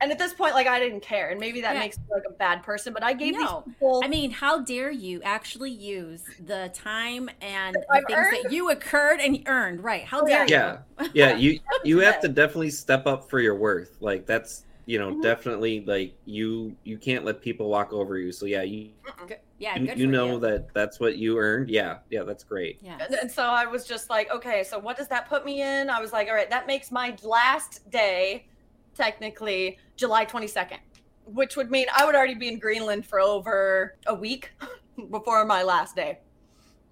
And 0.01 0.11
at 0.11 0.19
this 0.19 0.33
point, 0.33 0.55
like, 0.55 0.67
I 0.67 0.79
didn't 0.79 1.01
care. 1.01 1.29
And 1.31 1.39
maybe 1.39 1.61
that 1.61 1.75
Yeah. 1.75 1.81
makes 1.81 1.99
me 1.99 2.05
like 2.15 2.23
a 2.29 2.33
bad 2.33 2.63
person, 2.63 2.93
but 2.95 3.03
I 3.03 3.13
gave 3.13 3.35
No. 3.35 3.65
these 3.67 3.75
people. 3.75 4.01
I 4.03 4.09
mean, 4.09 4.31
how 4.31 4.61
dare 4.63 4.91
you 4.91 5.21
actually 5.23 5.71
use 5.71 6.31
the 6.39 6.71
time 6.75 7.29
and 7.41 7.75
the 7.77 7.85
I've 7.91 8.07
things 8.07 8.31
that 8.31 8.51
you 8.51 8.71
occurred 8.71 9.21
and 9.21 9.43
earned? 9.47 9.85
Right. 9.85 10.05
How 10.05 10.23
Oh, 10.23 10.27
dare 10.27 10.47
Yeah. 10.47 10.79
you? 10.99 11.07
Yeah, 11.13 11.31
yeah 11.31 11.31
you 11.39 11.61
you 11.83 11.99
have 12.01 12.21
to 12.21 12.29
definitely 12.29 12.71
step 12.71 13.07
up 13.07 13.29
for 13.31 13.41
your 13.41 13.57
worth. 13.57 13.97
Like 14.01 14.27
that's 14.27 14.65
you 14.87 14.99
know 14.99 15.13
Mhm. 15.13 15.23
definitely 15.23 15.85
like 15.87 16.17
you 16.25 16.77
you 16.85 16.99
can't 16.99 17.25
let 17.25 17.43
people 17.43 17.69
walk 17.69 17.93
over 17.93 18.19
you. 18.19 18.33
So 18.33 18.47
yeah, 18.47 18.63
you 18.63 18.93
Good- 19.27 19.39
Yeah, 19.59 19.77
you, 19.79 19.87
good 19.87 19.99
you 19.99 20.07
for 20.07 20.11
know 20.13 20.33
you. 20.35 20.41
that 20.41 20.73
that's 20.75 20.99
what 21.01 21.17
you 21.17 21.39
earned. 21.39 21.69
Yeah, 21.71 21.99
yeah, 22.11 22.23
that's 22.23 22.45
great. 22.45 22.79
Yeah. 22.81 22.99
And, 23.01 23.15
and 23.15 23.31
so 23.31 23.43
I 23.45 23.67
was 23.67 23.87
just 23.87 24.09
like, 24.11 24.31
okay, 24.31 24.65
so 24.65 24.79
what 24.79 24.97
does 24.97 25.09
that 25.09 25.29
put 25.29 25.45
me 25.45 25.63
in? 25.63 25.91
I 25.91 26.01
was 26.01 26.13
like, 26.13 26.29
all 26.29 26.35
right, 26.35 26.51
that 26.51 26.67
makes 26.67 26.91
my 26.91 27.17
last 27.23 27.89
day 27.91 28.47
technically 28.95 29.79
July 29.97 30.25
22nd, 30.25 30.79
which 31.25 31.57
would 31.57 31.71
mean 31.71 31.87
I 31.95 32.05
would 32.05 32.15
already 32.15 32.35
be 32.35 32.49
in 32.49 32.59
Greenland 32.59 33.07
for 33.07 33.21
over 33.21 33.97
a 34.07 34.15
week 34.15 34.53
before 35.11 35.45
my 35.45 35.63
last 35.63 35.97
day. 35.97 36.19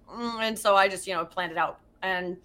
Mm, 0.09 0.41
And 0.41 0.59
so 0.59 0.75
I 0.75 0.87
just, 0.87 1.07
you 1.07 1.13
know, 1.13 1.25
planned 1.25 1.51
it 1.51 1.57
out. 1.57 1.79
And 2.01 2.37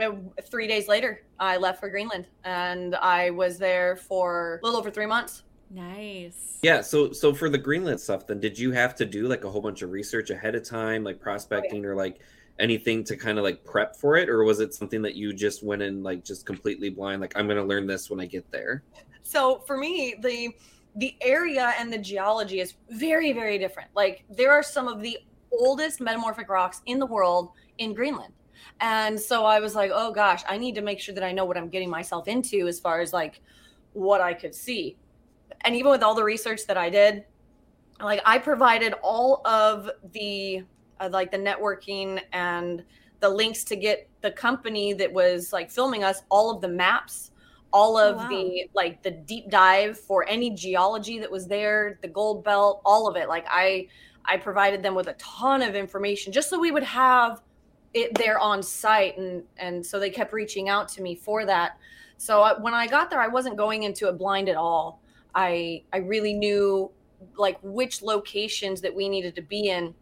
uh, 0.00 0.12
three 0.44 0.66
days 0.66 0.88
later, 0.88 1.22
I 1.38 1.56
left 1.56 1.80
for 1.80 1.88
Greenland 1.88 2.26
and 2.44 2.94
I 2.96 3.30
was 3.30 3.58
there 3.58 3.96
for 3.96 4.60
a 4.62 4.66
little 4.66 4.78
over 4.78 4.90
three 4.90 5.06
months. 5.06 5.42
Nice. 5.70 6.58
Yeah, 6.62 6.82
so 6.82 7.12
so 7.12 7.32
for 7.32 7.48
the 7.48 7.56
Greenland 7.58 7.98
stuff, 7.98 8.26
then 8.26 8.40
did 8.40 8.58
you 8.58 8.72
have 8.72 8.94
to 8.96 9.06
do 9.06 9.26
like 9.26 9.44
a 9.44 9.50
whole 9.50 9.62
bunch 9.62 9.80
of 9.80 9.90
research 9.90 10.28
ahead 10.28 10.54
of 10.54 10.64
time, 10.64 11.02
like 11.02 11.18
prospecting 11.18 11.84
or 11.86 11.94
like 11.94 12.20
anything 12.62 13.02
to 13.04 13.16
kind 13.16 13.38
of 13.38 13.44
like 13.44 13.64
prep 13.64 13.96
for 13.96 14.16
it, 14.16 14.30
or 14.30 14.44
was 14.44 14.60
it 14.60 14.72
something 14.72 15.02
that 15.02 15.16
you 15.16 15.34
just 15.34 15.62
went 15.62 15.82
in 15.82 16.02
like 16.02 16.24
just 16.24 16.46
completely 16.46 16.88
blind, 16.88 17.20
like 17.20 17.36
I'm 17.36 17.48
gonna 17.48 17.64
learn 17.64 17.86
this 17.86 18.08
when 18.08 18.20
I 18.20 18.26
get 18.26 18.50
there? 18.50 18.82
so 19.22 19.60
for 19.66 19.76
me 19.76 20.14
the 20.20 20.50
the 20.96 21.16
area 21.22 21.72
and 21.78 21.92
the 21.92 21.98
geology 21.98 22.60
is 22.60 22.74
very 22.90 23.32
very 23.32 23.58
different. 23.58 23.90
Like 23.94 24.24
there 24.30 24.52
are 24.52 24.62
some 24.62 24.88
of 24.88 25.00
the 25.00 25.18
oldest 25.50 26.00
metamorphic 26.00 26.48
rocks 26.48 26.80
in 26.86 26.98
the 26.98 27.06
world 27.06 27.50
in 27.78 27.92
greenland. 27.94 28.32
And 28.80 29.18
so 29.18 29.44
i 29.44 29.60
was 29.60 29.74
like 29.74 29.90
oh 29.92 30.12
gosh 30.12 30.42
i 30.48 30.56
need 30.56 30.74
to 30.74 30.82
make 30.82 30.98
sure 31.00 31.14
that 31.14 31.24
i 31.24 31.32
know 31.32 31.44
what 31.44 31.56
i'm 31.56 31.68
getting 31.68 31.90
myself 31.90 32.28
into 32.28 32.66
as 32.68 32.80
far 32.80 33.00
as 33.00 33.12
like 33.12 33.40
what 33.92 34.20
i 34.20 34.32
could 34.32 34.54
see. 34.54 34.96
And 35.64 35.76
even 35.76 35.90
with 35.90 36.02
all 36.02 36.14
the 36.14 36.24
research 36.24 36.66
that 36.66 36.76
i 36.76 36.88
did 36.88 37.24
like 38.00 38.20
i 38.24 38.38
provided 38.38 38.94
all 39.02 39.46
of 39.46 39.90
the 40.12 40.64
uh, 41.00 41.08
like 41.12 41.30
the 41.30 41.38
networking 41.38 42.20
and 42.32 42.84
the 43.20 43.28
links 43.28 43.64
to 43.64 43.76
get 43.76 44.08
the 44.20 44.30
company 44.30 44.92
that 44.94 45.12
was 45.12 45.52
like 45.52 45.70
filming 45.70 46.02
us 46.04 46.22
all 46.30 46.50
of 46.50 46.60
the 46.60 46.68
maps 46.68 47.30
all 47.72 47.96
Oh, 47.96 48.10
of 48.10 48.16
wow. 48.16 48.28
the 48.28 48.68
like 48.74 49.02
the 49.02 49.10
deep 49.10 49.48
dive 49.48 49.98
for 49.98 50.28
any 50.28 50.50
geology 50.50 51.18
that 51.20 51.30
was 51.30 51.46
there 51.46 51.98
the 52.02 52.08
gold 52.08 52.44
belt 52.44 52.82
all 52.84 53.08
of 53.08 53.16
it. 53.16 53.28
Like 53.28 53.46
i 53.48 53.88
i 54.24 54.36
provided 54.36 54.82
them 54.82 54.94
with 54.94 55.08
a 55.08 55.14
ton 55.14 55.62
of 55.62 55.74
information 55.74 56.32
just 56.32 56.48
so 56.50 56.58
we 56.58 56.70
would 56.70 56.82
have 56.82 57.40
it 57.94 58.14
there 58.14 58.38
on 58.38 58.62
site 58.62 59.16
and 59.18 59.42
and 59.56 59.84
so 59.84 59.98
they 59.98 60.10
kept 60.10 60.32
reaching 60.32 60.68
out 60.68 60.88
to 60.88 61.02
me 61.02 61.14
for 61.14 61.46
that. 61.46 61.78
So 62.18 62.42
I, 62.42 62.60
when 62.60 62.74
i 62.74 62.86
got 62.86 63.08
there 63.10 63.20
i 63.20 63.28
wasn't 63.28 63.56
going 63.56 63.84
into 63.84 64.08
it 64.08 64.18
blind 64.18 64.48
at 64.48 64.56
all. 64.56 65.00
I 65.34 65.82
i 65.92 65.98
really 65.98 66.34
knew 66.34 66.90
like 67.38 67.58
which 67.62 68.02
locations 68.02 68.80
that 68.82 68.94
we 68.94 69.08
needed 69.08 69.34
to 69.36 69.42
be 69.42 69.68
in 69.68 69.94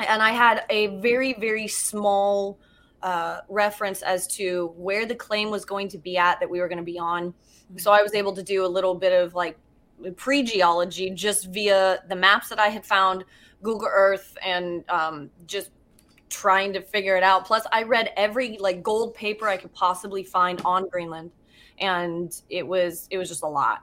and 0.00 0.22
i 0.22 0.30
had 0.30 0.64
a 0.70 0.86
very 0.98 1.34
very 1.34 1.66
small 1.66 2.58
uh, 3.02 3.40
reference 3.48 4.02
as 4.02 4.26
to 4.26 4.72
where 4.76 5.06
the 5.06 5.14
claim 5.14 5.48
was 5.48 5.64
going 5.64 5.88
to 5.88 5.96
be 5.98 6.16
at 6.16 6.40
that 6.40 6.50
we 6.50 6.60
were 6.60 6.66
going 6.66 6.78
to 6.78 6.84
be 6.84 6.98
on. 6.98 7.32
So 7.76 7.92
I 7.92 8.02
was 8.02 8.14
able 8.14 8.32
to 8.34 8.42
do 8.42 8.64
a 8.64 8.66
little 8.66 8.94
bit 8.96 9.12
of 9.12 9.34
like 9.34 9.56
pre 10.16 10.42
geology 10.42 11.10
just 11.10 11.46
via 11.46 12.02
the 12.08 12.16
maps 12.16 12.48
that 12.48 12.58
I 12.58 12.66
had 12.66 12.84
found, 12.84 13.24
Google 13.62 13.88
Earth, 13.90 14.36
and 14.44 14.84
um, 14.90 15.30
just 15.46 15.70
trying 16.28 16.72
to 16.72 16.80
figure 16.80 17.16
it 17.16 17.22
out. 17.22 17.44
Plus, 17.44 17.64
I 17.70 17.84
read 17.84 18.10
every 18.16 18.58
like 18.58 18.82
gold 18.82 19.14
paper 19.14 19.46
I 19.46 19.56
could 19.56 19.72
possibly 19.72 20.24
find 20.24 20.60
on 20.64 20.88
Greenland, 20.88 21.30
and 21.78 22.32
it 22.50 22.66
was 22.66 23.06
it 23.10 23.18
was 23.18 23.28
just 23.28 23.44
a 23.44 23.48
lot. 23.48 23.82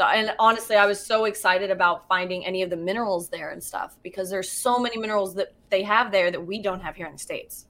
So, 0.00 0.06
and 0.06 0.34
honestly, 0.38 0.76
I 0.76 0.86
was 0.86 0.98
so 0.98 1.26
excited 1.26 1.70
about 1.70 2.08
finding 2.08 2.46
any 2.46 2.62
of 2.62 2.70
the 2.70 2.76
minerals 2.76 3.28
there 3.28 3.50
and 3.50 3.62
stuff 3.62 3.98
because 4.02 4.30
there's 4.30 4.50
so 4.50 4.78
many 4.78 4.96
minerals 4.96 5.34
that 5.34 5.52
they 5.68 5.82
have 5.82 6.10
there 6.10 6.30
that 6.30 6.40
we 6.40 6.62
don't 6.62 6.80
have 6.80 6.96
here 6.96 7.04
in 7.04 7.12
the 7.12 7.18
states. 7.18 7.66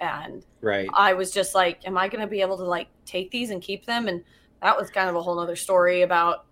And 0.00 0.44
Right. 0.60 0.88
I 0.92 1.12
was 1.12 1.30
just 1.30 1.54
like, 1.54 1.86
am 1.86 1.96
I 1.96 2.08
going 2.08 2.20
to 2.20 2.26
be 2.26 2.40
able 2.40 2.56
to 2.56 2.64
like 2.64 2.88
take 3.04 3.30
these 3.30 3.50
and 3.50 3.62
keep 3.62 3.86
them? 3.86 4.08
And 4.08 4.24
that 4.60 4.76
was 4.76 4.90
kind 4.90 5.08
of 5.08 5.14
a 5.14 5.22
whole 5.22 5.36
nother 5.36 5.54
story 5.54 6.02
about 6.02 6.46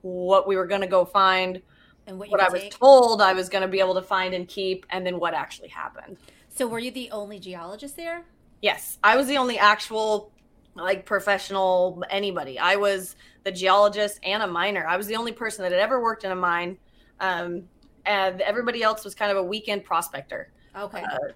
what 0.00 0.48
we 0.48 0.56
were 0.56 0.66
going 0.66 0.80
to 0.80 0.86
go 0.86 1.04
find, 1.04 1.60
And 2.06 2.18
what 2.18 2.28
you 2.28 2.32
what 2.32 2.40
I 2.40 2.48
was 2.48 2.62
take. 2.62 2.78
told 2.78 3.20
I 3.20 3.34
was 3.34 3.50
going 3.50 3.60
to 3.60 3.68
be 3.68 3.80
able 3.80 3.96
to 3.96 4.02
find 4.02 4.32
and 4.32 4.48
keep, 4.48 4.86
and 4.88 5.06
then 5.06 5.20
what 5.20 5.34
actually 5.34 5.68
happened. 5.68 6.16
So 6.48 6.66
were 6.66 6.78
you 6.78 6.90
the 6.90 7.10
only 7.10 7.38
geologist 7.38 7.96
there? 7.96 8.24
Yes, 8.62 8.96
I 9.04 9.18
was 9.18 9.26
the 9.26 9.36
only 9.36 9.58
actual 9.58 10.32
like 10.74 11.04
professional 11.04 12.02
anybody. 12.08 12.58
I 12.58 12.76
was 12.76 13.16
the 13.44 13.52
geologist 13.52 14.20
and 14.22 14.42
a 14.42 14.46
miner. 14.46 14.86
I 14.86 14.96
was 14.96 15.06
the 15.06 15.16
only 15.16 15.32
person 15.32 15.62
that 15.62 15.72
had 15.72 15.80
ever 15.80 16.02
worked 16.02 16.24
in 16.24 16.32
a 16.32 16.36
mine. 16.36 16.78
Um, 17.20 17.64
and 18.06 18.40
everybody 18.40 18.82
else 18.82 19.04
was 19.04 19.14
kind 19.14 19.30
of 19.30 19.36
a 19.36 19.42
weekend 19.42 19.84
prospector. 19.84 20.50
Okay. 20.76 21.02
Uh, 21.02 21.32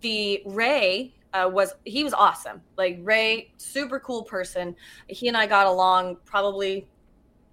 the 0.00 0.42
Ray 0.46 1.14
uh, 1.32 1.48
was 1.52 1.74
he 1.84 2.04
was 2.04 2.12
awesome. 2.12 2.60
Like 2.76 2.98
Ray, 3.02 3.52
super 3.56 3.98
cool 4.00 4.22
person. 4.22 4.76
He 5.08 5.28
and 5.28 5.36
I 5.36 5.46
got 5.46 5.66
along 5.66 6.18
probably. 6.24 6.86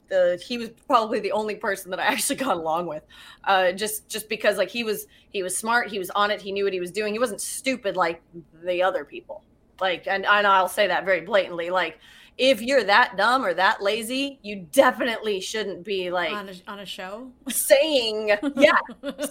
The, 0.09 0.41
he 0.43 0.57
was 0.57 0.69
probably 0.87 1.19
the 1.19 1.31
only 1.31 1.53
person 1.53 1.91
that 1.91 1.99
I 1.99 2.05
actually 2.07 2.37
got 2.37 2.57
along 2.57 2.87
with, 2.87 3.03
uh, 3.43 3.71
just 3.73 4.09
just 4.09 4.27
because 4.27 4.57
like 4.57 4.69
he 4.69 4.83
was 4.83 5.05
he 5.29 5.43
was 5.43 5.55
smart, 5.55 5.89
he 5.89 5.99
was 5.99 6.09
on 6.11 6.31
it, 6.31 6.41
he 6.41 6.51
knew 6.51 6.63
what 6.63 6.73
he 6.73 6.79
was 6.79 6.91
doing. 6.91 7.13
He 7.13 7.19
wasn't 7.19 7.41
stupid 7.41 7.95
like 7.95 8.21
the 8.63 8.81
other 8.81 9.05
people. 9.05 9.43
Like 9.79 10.07
and, 10.07 10.25
and 10.25 10.47
I'll 10.47 10.67
say 10.67 10.87
that 10.87 11.05
very 11.05 11.21
blatantly. 11.21 11.69
Like 11.69 11.99
if 12.39 12.61
you're 12.61 12.85
that 12.85 13.17
dumb 13.17 13.45
or 13.45 13.53
that 13.53 13.83
lazy, 13.83 14.39
you 14.41 14.65
definitely 14.71 15.41
shouldn't 15.41 15.83
be 15.83 16.09
like 16.09 16.31
on, 16.31 16.47
a, 16.47 16.53
on 16.71 16.79
a 16.79 16.85
show? 16.85 17.29
saying 17.49 18.29
yeah 18.55 18.77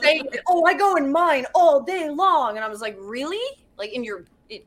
saying, 0.00 0.28
"Oh, 0.46 0.64
I 0.66 0.74
go 0.74 0.94
in 0.96 1.10
mine 1.10 1.46
all 1.54 1.82
day 1.82 2.10
long," 2.10 2.56
and 2.56 2.64
I 2.64 2.68
was 2.68 2.82
like, 2.82 2.96
"Really?" 3.00 3.40
Like 3.78 3.94
in 3.94 4.04
your 4.04 4.26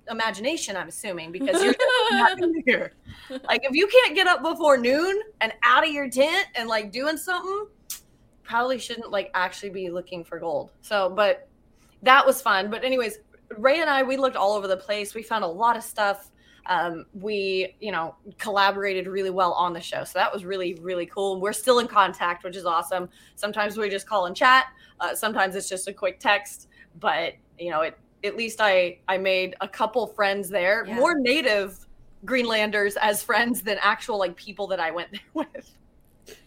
imagination, 0.09 0.75
I'm 0.75 0.87
assuming 0.87 1.31
because 1.31 1.63
you're 1.63 1.75
not 2.11 2.39
here. 2.65 2.93
Like 3.29 3.61
if 3.63 3.75
you 3.75 3.87
can't 3.87 4.15
get 4.15 4.25
up 4.25 4.41
before 4.41 4.77
noon 4.77 5.21
and 5.39 5.53
out 5.63 5.85
of 5.85 5.93
your 5.93 6.09
tent 6.09 6.47
and 6.55 6.67
like 6.67 6.91
doing 6.91 7.17
something, 7.17 7.67
probably 8.41 8.79
shouldn't 8.79 9.11
like 9.11 9.29
actually 9.35 9.69
be 9.69 9.91
looking 9.91 10.23
for 10.23 10.39
gold. 10.39 10.71
So, 10.81 11.11
but 11.11 11.47
that 12.01 12.25
was 12.25 12.41
fun. 12.41 12.71
But 12.71 12.83
anyways, 12.83 13.19
Ray 13.59 13.81
and 13.81 13.89
I 13.89 14.01
we 14.01 14.17
looked 14.17 14.35
all 14.35 14.53
over 14.53 14.67
the 14.67 14.77
place. 14.77 15.13
We 15.13 15.21
found 15.21 15.43
a 15.43 15.47
lot 15.47 15.77
of 15.77 15.83
stuff. 15.83 16.31
Um, 16.67 17.05
we, 17.13 17.75
you 17.79 17.91
know, 17.91 18.15
collaborated 18.37 19.07
really 19.07 19.29
well 19.29 19.53
on 19.53 19.73
the 19.73 19.81
show. 19.81 20.03
So 20.03 20.19
that 20.19 20.31
was 20.31 20.45
really, 20.45 20.75
really 20.75 21.05
cool. 21.05 21.39
We're 21.41 21.53
still 21.53 21.79
in 21.79 21.87
contact, 21.87 22.43
which 22.43 22.55
is 22.55 22.65
awesome. 22.65 23.09
Sometimes 23.35 23.77
we 23.77 23.89
just 23.89 24.07
call 24.07 24.27
and 24.27 24.35
chat. 24.35 24.65
Uh, 24.99 25.15
sometimes 25.15 25.55
it's 25.55 25.67
just 25.69 25.87
a 25.87 25.93
quick 25.93 26.19
text. 26.19 26.67
But 26.99 27.33
you 27.57 27.71
know, 27.71 27.81
it 27.81 27.97
at 28.23 28.35
least 28.37 28.61
I 28.61 28.99
I 29.07 29.17
made 29.17 29.55
a 29.61 29.67
couple 29.67 30.05
friends 30.07 30.49
there, 30.49 30.85
Yeah. 30.87 30.95
more 30.95 31.15
native 31.17 31.85
Greenlanders 32.25 32.97
as 32.97 33.23
friends 33.23 33.61
than 33.63 33.77
actual 33.81 34.19
like 34.19 34.35
people 34.35 34.67
that 34.67 34.79
I 34.79 34.91
went 34.91 35.11
there 35.13 35.21
with. 35.33 35.71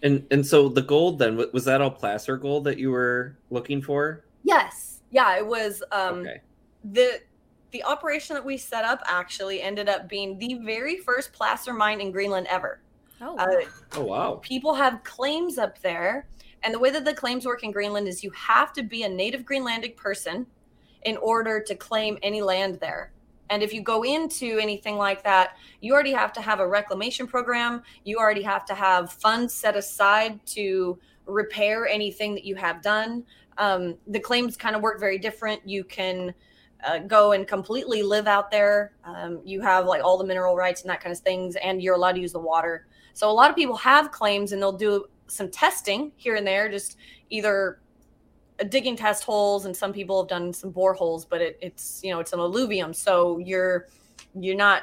And 0.03 0.25
and 0.31 0.47
so 0.47 0.69
the 0.69 0.83
gold 0.83 1.19
then 1.19 1.37
was 1.53 1.65
that 1.65 1.81
all 1.81 1.91
placer 1.91 2.37
gold 2.37 2.65
that 2.65 2.79
you 2.79 2.91
were 2.91 3.37
looking 3.51 3.83
for? 3.83 4.25
Yes, 4.45 5.01
yeah, 5.11 5.37
it 5.37 5.47
was. 5.47 5.83
Um, 5.91 6.21
okay. 6.21 6.41
the 6.93 7.21
the 7.75 7.83
operation 7.85 8.35
that 8.35 8.45
we 8.45 8.57
set 8.57 8.85
up 8.85 9.03
actually 9.07 9.61
ended 9.61 9.89
up 9.89 10.09
being 10.09 10.39
the 10.39 10.55
very 10.65 10.97
first 10.99 11.33
placer 11.33 11.75
mine 11.75 12.01
in 12.01 12.13
Greenland 12.13 12.47
ever. 12.49 12.81
Oh, 13.21 13.37
Uh, 13.37 13.67
Oh 13.97 14.05
wow. 14.05 14.41
people 14.43 14.75
have 14.75 15.03
claims 15.05 15.59
up 15.59 15.81
there 15.81 16.29
And 16.63 16.73
the 16.73 16.79
way 16.79 16.91
that 16.91 17.05
the 17.05 17.13
claims 17.15 17.45
work 17.45 17.63
in 17.63 17.73
Greenland 17.73 18.09
is 18.09 18.25
you 18.25 18.31
have 18.31 18.73
to 18.75 18.83
be 18.83 19.03
a 19.03 19.09
native 19.09 19.43
Greenlandic 19.45 19.97
person 19.97 20.47
in 21.03 21.19
order 21.19 21.61
to 21.61 21.75
claim 21.75 22.19
any 22.23 22.41
land 22.41 22.77
there. 22.81 23.13
And 23.51 23.63
if 23.63 23.75
you 23.75 23.83
go 23.83 24.03
into 24.05 24.59
anything 24.59 24.97
like 24.97 25.23
that, 25.25 25.57
you 25.83 25.93
already 25.93 26.13
have 26.15 26.33
to 26.35 26.41
have 26.41 26.61
a 26.61 26.67
reclamation 26.67 27.27
program. 27.27 27.83
You 28.05 28.17
already 28.19 28.43
have 28.43 28.65
to 28.67 28.75
have 28.75 29.13
funds 29.13 29.53
set 29.53 29.77
aside 29.77 30.41
to 30.57 30.99
repair 31.27 31.87
anything 31.87 32.35
that 32.35 32.45
you 32.47 32.55
have 32.57 32.81
done. 32.81 33.25
Um, 33.59 33.99
the 34.07 34.21
claims 34.21 34.57
kind 34.57 34.75
of 34.75 34.81
work 34.83 34.99
very 34.99 35.19
different. 35.19 35.61
You 35.69 35.85
can 35.85 36.33
uh, 36.85 36.99
go 36.99 37.33
and 37.33 37.47
completely 37.47 38.03
live 38.03 38.27
out 38.27 38.51
there. 38.51 38.93
Um, 39.05 39.41
you 39.45 39.61
have 39.61 39.87
like 39.87 40.03
all 40.03 40.19
the 40.19 40.25
mineral 40.25 40.57
rights 40.57 40.83
and 40.83 40.91
that 40.91 41.01
kind 41.01 41.13
of 41.13 41.19
things, 41.19 41.57
and 41.57 41.83
you're 41.83 41.95
allowed 41.95 42.13
to 42.13 42.21
use 42.21 42.33
the 42.33 42.41
water. 42.41 42.87
So 43.15 43.31
a 43.31 43.33
lot 43.33 43.51
of 43.51 43.57
people 43.57 43.77
have 43.77 44.11
claims 44.11 44.53
and 44.53 44.61
they'll 44.61 44.73
do 44.73 45.07
some 45.27 45.51
testing 45.51 46.13
here 46.17 46.35
and 46.37 46.47
there, 46.47 46.69
just 46.69 46.97
either 47.31 47.81
digging 48.69 48.97
test 48.97 49.25
holes, 49.25 49.65
and 49.65 49.77
some 49.77 49.93
people 49.93 50.23
have 50.23 50.29
done 50.29 50.53
some 50.53 50.73
boreholes, 50.73 51.27
but 51.29 51.41
it, 51.41 51.59
it's 51.61 52.01
you 52.03 52.11
know 52.11 52.21
it's 52.21 52.33
an 52.33 52.41
alluvium, 52.41 52.93
so 52.93 53.39
you're 53.39 53.89
you're 54.39 54.57
not 54.57 54.83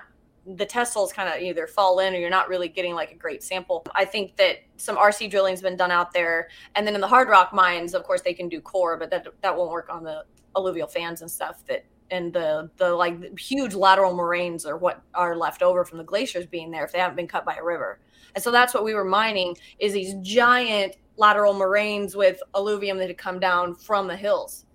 the 0.57 0.65
test 0.65 0.95
holes 0.95 1.13
kind 1.13 1.29
of 1.29 1.39
either 1.39 1.67
fall 1.67 1.99
in 1.99 2.15
or 2.15 2.17
you're 2.17 2.29
not 2.29 2.49
really 2.49 2.67
getting 2.67 2.95
like 2.95 3.11
a 3.11 3.15
great 3.15 3.43
sample. 3.43 3.85
I 3.93 4.05
think 4.05 4.35
that 4.37 4.57
some 4.77 4.97
RC 4.97 5.29
drilling's 5.29 5.61
been 5.61 5.77
done 5.77 5.91
out 5.91 6.13
there, 6.13 6.49
and 6.75 6.85
then 6.85 6.95
in 6.95 7.01
the 7.01 7.07
hard 7.07 7.29
rock 7.29 7.53
mines, 7.53 7.93
of 7.93 8.03
course, 8.03 8.21
they 8.21 8.33
can 8.33 8.49
do 8.49 8.59
core, 8.59 8.97
but 8.97 9.09
that 9.11 9.27
that 9.41 9.55
won't 9.55 9.71
work 9.71 9.89
on 9.89 10.03
the 10.03 10.25
alluvial 10.55 10.87
fans 10.87 11.21
and 11.21 11.29
stuff 11.29 11.63
that 11.67 11.85
and 12.11 12.33
the 12.33 12.69
the 12.77 12.89
like 12.89 13.39
huge 13.39 13.73
lateral 13.73 14.13
moraines 14.13 14.65
are 14.65 14.77
what 14.77 15.01
are 15.15 15.35
left 15.35 15.63
over 15.63 15.83
from 15.83 15.97
the 15.97 16.03
glaciers 16.03 16.45
being 16.45 16.69
there 16.69 16.83
if 16.83 16.91
they 16.91 16.99
haven't 16.99 17.15
been 17.15 17.27
cut 17.27 17.45
by 17.45 17.55
a 17.55 17.63
river. 17.63 17.99
And 18.35 18.43
so 18.43 18.51
that's 18.51 18.73
what 18.73 18.83
we 18.83 18.93
were 18.93 19.05
mining 19.05 19.57
is 19.79 19.93
these 19.93 20.13
giant 20.21 20.97
lateral 21.17 21.53
moraines 21.53 22.15
with 22.15 22.41
alluvium 22.55 22.97
that 22.97 23.07
had 23.07 23.17
come 23.17 23.39
down 23.39 23.75
from 23.75 24.07
the 24.07 24.15
hills. 24.15 24.65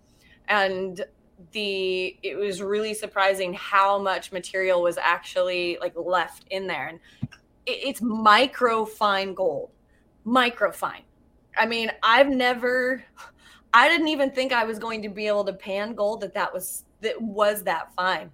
And 0.48 1.04
the 1.52 2.16
it 2.22 2.36
was 2.36 2.62
really 2.62 2.94
surprising 2.94 3.52
how 3.52 3.98
much 3.98 4.32
material 4.32 4.82
was 4.82 4.96
actually 4.96 5.76
like 5.80 5.92
left 5.94 6.44
in 6.50 6.66
there 6.66 6.88
and 6.88 6.98
it, 7.66 7.78
it's 7.84 8.00
micro 8.00 8.86
fine 8.86 9.34
gold 9.34 9.70
micro 10.24 10.72
fine 10.72 11.02
i 11.58 11.66
mean 11.66 11.92
i've 12.02 12.28
never 12.28 13.04
i 13.74 13.86
didn't 13.86 14.08
even 14.08 14.30
think 14.30 14.50
i 14.50 14.64
was 14.64 14.78
going 14.78 15.02
to 15.02 15.10
be 15.10 15.26
able 15.26 15.44
to 15.44 15.52
pan 15.52 15.94
gold 15.94 16.22
that 16.22 16.32
that 16.32 16.52
was 16.52 16.85
that 17.00 17.20
was 17.20 17.62
that 17.64 17.92
fine. 17.94 18.30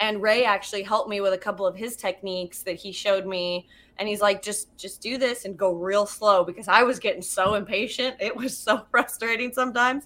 And 0.00 0.22
ray 0.22 0.44
actually 0.44 0.82
helped 0.82 1.10
me 1.10 1.20
with 1.20 1.34
a 1.34 1.38
couple 1.38 1.66
of 1.66 1.76
his 1.76 1.94
techniques 1.94 2.62
that 2.62 2.76
he 2.76 2.90
showed 2.90 3.26
me. 3.26 3.68
And 3.98 4.08
he's 4.08 4.22
like 4.22 4.42
just 4.42 4.74
just 4.78 5.02
do 5.02 5.18
this 5.18 5.44
and 5.44 5.58
go 5.58 5.74
real 5.74 6.06
slow 6.06 6.42
because 6.42 6.68
i 6.68 6.82
was 6.82 6.98
getting 6.98 7.22
so 7.22 7.54
impatient. 7.54 8.16
It 8.18 8.34
was 8.34 8.56
so 8.56 8.86
frustrating 8.90 9.52
sometimes. 9.52 10.04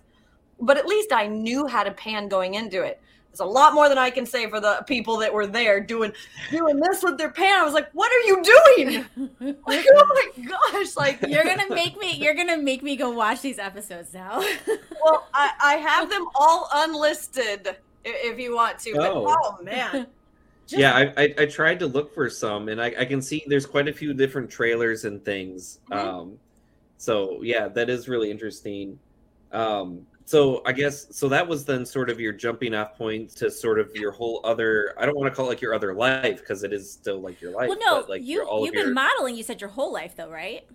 But 0.60 0.76
at 0.76 0.86
least 0.86 1.12
i 1.12 1.26
knew 1.26 1.66
how 1.66 1.84
to 1.84 1.92
pan 1.92 2.28
going 2.28 2.54
into 2.54 2.82
it. 2.82 3.00
It's 3.30 3.40
a 3.40 3.44
lot 3.44 3.72
more 3.72 3.88
than 3.88 3.98
i 3.98 4.10
can 4.10 4.26
say 4.26 4.50
for 4.50 4.58
the 4.58 4.84
people 4.88 5.16
that 5.18 5.32
were 5.32 5.46
there 5.46 5.80
doing 5.80 6.12
doing 6.50 6.80
this 6.80 7.04
with 7.04 7.16
their 7.16 7.30
pan. 7.30 7.60
I 7.60 7.64
was 7.64 7.74
like 7.74 7.88
what 7.92 8.10
are 8.10 8.26
you 8.26 8.42
doing? 8.42 9.04
Like, 9.66 9.86
oh 9.94 10.32
my 10.36 10.44
gosh 10.44 10.96
like 10.96 11.20
you're 11.28 11.44
gonna 11.44 11.68
make 11.68 11.96
me 11.98 12.14
you're 12.14 12.34
gonna 12.34 12.58
make 12.58 12.82
me 12.82 12.96
go 12.96 13.10
watch 13.10 13.42
these 13.42 13.60
episodes 13.60 14.12
now. 14.12 14.40
Well 15.04 15.28
I, 15.32 15.52
I 15.62 15.74
have 15.74 16.10
them 16.10 16.26
all 16.34 16.68
unlisted 16.72 17.76
if 18.04 18.38
you 18.38 18.54
want 18.54 18.78
to 18.78 18.94
but 18.94 19.10
oh, 19.10 19.26
oh 19.28 19.62
man 19.62 20.06
just... 20.66 20.80
Yeah, 20.80 20.94
I, 20.94 21.22
I, 21.22 21.34
I 21.38 21.46
tried 21.46 21.78
to 21.80 21.86
look 21.86 22.14
for 22.14 22.30
some, 22.30 22.68
and 22.68 22.80
I, 22.80 22.94
I 22.98 23.04
can 23.04 23.20
see 23.20 23.44
there's 23.46 23.66
quite 23.66 23.88
a 23.88 23.92
few 23.92 24.14
different 24.14 24.50
trailers 24.50 25.04
and 25.04 25.24
things. 25.24 25.80
Mm-hmm. 25.90 26.08
Um, 26.08 26.38
so 26.96 27.42
yeah, 27.42 27.68
that 27.68 27.90
is 27.90 28.08
really 28.08 28.30
interesting. 28.30 28.98
Um, 29.52 30.06
so 30.26 30.62
I 30.64 30.72
guess 30.72 31.06
so 31.14 31.28
that 31.28 31.46
was 31.46 31.66
then 31.66 31.84
sort 31.84 32.08
of 32.08 32.18
your 32.18 32.32
jumping 32.32 32.74
off 32.74 32.96
point 32.96 33.30
to 33.36 33.50
sort 33.50 33.78
of 33.78 33.94
your 33.94 34.10
whole 34.10 34.40
other. 34.42 34.94
I 34.98 35.04
don't 35.04 35.16
want 35.16 35.30
to 35.30 35.36
call 35.36 35.46
it 35.46 35.48
like 35.50 35.60
your 35.60 35.74
other 35.74 35.94
life 35.94 36.40
because 36.40 36.62
it 36.62 36.72
is 36.72 36.90
still 36.90 37.20
like 37.20 37.40
your 37.42 37.52
life. 37.52 37.68
Well, 37.68 37.78
no, 37.78 38.00
but, 38.00 38.08
like 38.08 38.22
you 38.22 38.46
you've 38.60 38.72
been 38.72 38.86
your... 38.86 38.94
modeling. 38.94 39.36
You 39.36 39.42
said 39.42 39.60
your 39.60 39.70
whole 39.70 39.92
life 39.92 40.16
though, 40.16 40.30
right? 40.30 40.66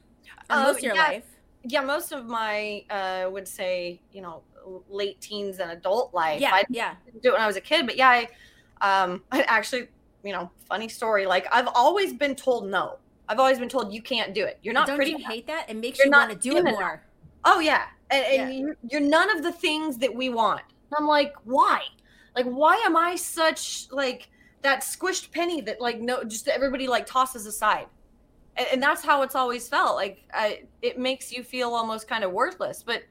Or 0.49 0.55
uh, 0.55 0.63
most 0.63 0.77
of 0.77 0.83
your 0.83 0.95
yeah, 0.95 1.03
life. 1.03 1.25
Yeah, 1.63 1.81
most 1.81 2.11
of 2.11 2.27
my 2.27 2.85
uh, 2.91 3.29
would 3.31 3.47
say 3.47 3.99
you 4.11 4.21
know 4.21 4.43
late 4.89 5.19
teens 5.21 5.59
and 5.59 5.71
adult 5.71 6.13
life. 6.13 6.41
Yeah, 6.41 6.51
I 6.53 6.63
yeah. 6.69 6.95
do 7.21 7.29
it 7.29 7.33
when 7.33 7.41
I 7.41 7.47
was 7.47 7.55
a 7.55 7.61
kid, 7.61 7.85
but 7.85 7.97
yeah, 7.97 8.09
I 8.09 9.03
um, 9.03 9.23
I 9.31 9.41
actually, 9.43 9.87
you 10.23 10.31
know, 10.33 10.49
funny 10.67 10.87
story. 10.87 11.25
Like 11.25 11.47
I've 11.51 11.67
always 11.67 12.13
been 12.13 12.35
told 12.35 12.67
no. 12.67 12.97
I've 13.27 13.39
always 13.39 13.59
been 13.59 13.69
told 13.69 13.93
you 13.93 14.01
can't 14.01 14.33
do 14.33 14.43
it. 14.43 14.57
You're 14.63 14.73
not 14.73 14.87
Don't 14.87 14.95
pretty. 14.95 15.11
You 15.11 15.17
hate 15.19 15.45
that? 15.47 15.69
It 15.69 15.77
makes 15.77 15.99
you're 15.99 16.07
you 16.07 16.11
want 16.11 16.31
to 16.31 16.37
do 16.37 16.57
it 16.57 16.63
more. 16.63 17.03
Oh 17.45 17.59
yeah, 17.59 17.85
and, 18.09 18.25
and 18.25 18.53
yeah. 18.53 18.59
You're, 18.59 18.77
you're 18.89 19.01
none 19.01 19.35
of 19.35 19.43
the 19.43 19.51
things 19.51 19.97
that 19.99 20.13
we 20.13 20.29
want. 20.29 20.61
And 20.91 20.97
I'm 20.97 21.07
like, 21.07 21.33
why? 21.43 21.81
Like, 22.35 22.45
why 22.45 22.75
am 22.85 22.97
I 22.97 23.15
such 23.15 23.87
like 23.91 24.29
that 24.61 24.81
squished 24.81 25.31
penny 25.31 25.61
that 25.61 25.79
like 25.79 25.99
no, 25.99 26.23
just 26.23 26.47
everybody 26.47 26.87
like 26.87 27.05
tosses 27.05 27.45
aside? 27.45 27.87
And, 28.57 28.67
and 28.73 28.83
that's 28.83 29.03
how 29.03 29.21
it's 29.21 29.35
always 29.35 29.67
felt. 29.69 29.95
Like, 29.95 30.23
I, 30.33 30.63
it 30.81 30.97
makes 30.97 31.31
you 31.31 31.43
feel 31.43 31.69
almost 31.69 32.07
kind 32.07 32.23
of 32.23 32.31
worthless. 32.31 32.83
But 32.83 33.03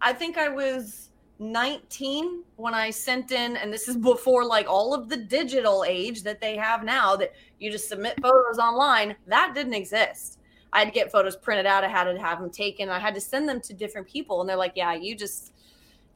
I 0.00 0.12
think 0.12 0.38
I 0.38 0.48
was 0.48 1.10
19 1.40 2.44
when 2.56 2.74
I 2.74 2.90
sent 2.90 3.32
in, 3.32 3.56
and 3.56 3.72
this 3.72 3.88
is 3.88 3.96
before 3.96 4.44
like 4.44 4.68
all 4.68 4.94
of 4.94 5.08
the 5.08 5.16
digital 5.16 5.84
age 5.86 6.22
that 6.22 6.40
they 6.40 6.56
have 6.56 6.84
now 6.84 7.16
that 7.16 7.32
you 7.58 7.70
just 7.70 7.88
submit 7.88 8.20
photos 8.20 8.58
online. 8.58 9.16
That 9.26 9.54
didn't 9.54 9.74
exist. 9.74 10.38
I 10.72 10.80
had 10.80 10.84
to 10.86 10.90
get 10.92 11.10
photos 11.10 11.36
printed 11.36 11.66
out. 11.66 11.82
I 11.82 11.88
had 11.88 12.04
to 12.04 12.18
have 12.18 12.40
them 12.40 12.50
taken. 12.50 12.90
I 12.90 12.98
had 12.98 13.14
to 13.14 13.20
send 13.20 13.48
them 13.48 13.60
to 13.62 13.72
different 13.72 14.06
people, 14.06 14.40
and 14.40 14.48
they're 14.48 14.56
like, 14.56 14.72
"Yeah, 14.76 14.92
you 14.92 15.16
just 15.16 15.54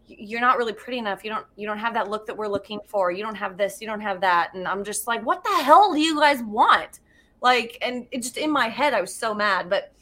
you're 0.07 0.41
not 0.41 0.59
really 0.59 0.75
pretty 0.75 0.99
enough. 0.99 1.25
You 1.25 1.31
don't 1.31 1.47
you 1.57 1.67
don't 1.67 1.79
have 1.79 1.95
that 1.95 2.11
look 2.11 2.27
that 2.27 2.37
we're 2.37 2.49
looking 2.49 2.81
for. 2.87 3.11
You 3.11 3.25
don't 3.25 3.35
have 3.35 3.57
this. 3.57 3.81
You 3.81 3.87
don't 3.87 4.01
have 4.01 4.21
that." 4.21 4.53
And 4.55 4.69
I'm 4.69 4.85
just 4.85 5.07
like, 5.07 5.25
"What 5.25 5.43
the 5.43 5.63
hell 5.63 5.93
do 5.93 6.01
you 6.01 6.21
guys 6.21 6.43
want?" 6.43 7.01
Like, 7.41 7.79
and 7.83 8.07
it 8.11 8.23
just 8.23 8.37
in 8.37 8.51
my 8.51 8.69
head, 8.69 8.95
I 8.95 9.01
was 9.01 9.15
so 9.15 9.35
mad. 9.35 9.71
But 9.71 9.94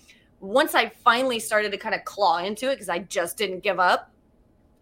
once 0.42 0.74
I 0.74 0.88
finally 0.88 1.38
started 1.38 1.72
to 1.72 1.78
kind 1.78 1.94
of 1.94 2.04
claw 2.04 2.38
into 2.38 2.70
it 2.70 2.74
because 2.74 2.90
I 2.90 2.98
just 2.98 3.38
didn't 3.38 3.60
give 3.60 3.80
up 3.80 4.12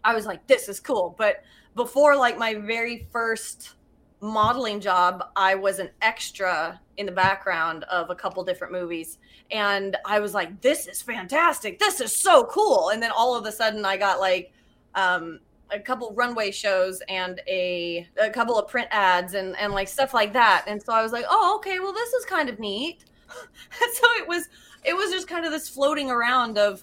I 0.04 0.14
was 0.14 0.26
like, 0.26 0.46
this 0.46 0.68
is 0.68 0.80
cool. 0.80 1.14
But 1.18 1.42
before 1.74 2.16
like 2.16 2.38
my 2.38 2.54
very 2.54 3.06
first 3.12 3.74
modeling 4.20 4.80
job, 4.80 5.24
I 5.36 5.54
was 5.54 5.78
an 5.78 5.90
extra 6.02 6.80
in 6.96 7.06
the 7.06 7.12
background 7.12 7.84
of 7.84 8.10
a 8.10 8.14
couple 8.14 8.44
different 8.44 8.72
movies. 8.72 9.18
And 9.50 9.96
I 10.06 10.20
was 10.20 10.34
like, 10.34 10.60
this 10.60 10.86
is 10.86 11.02
fantastic. 11.02 11.78
This 11.78 12.00
is 12.00 12.14
so 12.14 12.44
cool. 12.44 12.90
And 12.90 13.02
then 13.02 13.10
all 13.10 13.34
of 13.34 13.46
a 13.46 13.52
sudden 13.52 13.84
I 13.84 13.96
got 13.96 14.20
like 14.20 14.52
um, 14.94 15.40
a 15.70 15.78
couple 15.78 16.12
runway 16.14 16.50
shows 16.50 17.02
and 17.08 17.40
a, 17.46 18.06
a 18.20 18.30
couple 18.30 18.58
of 18.58 18.68
print 18.68 18.88
ads 18.90 19.34
and, 19.34 19.56
and 19.58 19.72
like 19.72 19.88
stuff 19.88 20.12
like 20.12 20.32
that. 20.34 20.64
And 20.66 20.82
so 20.82 20.92
I 20.92 21.02
was 21.02 21.12
like, 21.12 21.24
oh, 21.28 21.56
okay, 21.56 21.78
well, 21.78 21.92
this 21.92 22.12
is 22.12 22.24
kind 22.26 22.48
of 22.48 22.58
neat. 22.58 23.04
so 23.28 24.06
it 24.18 24.28
was, 24.28 24.48
it 24.84 24.94
was 24.94 25.10
just 25.10 25.28
kind 25.28 25.44
of 25.44 25.52
this 25.52 25.68
floating 25.68 26.10
around 26.10 26.58
of, 26.58 26.82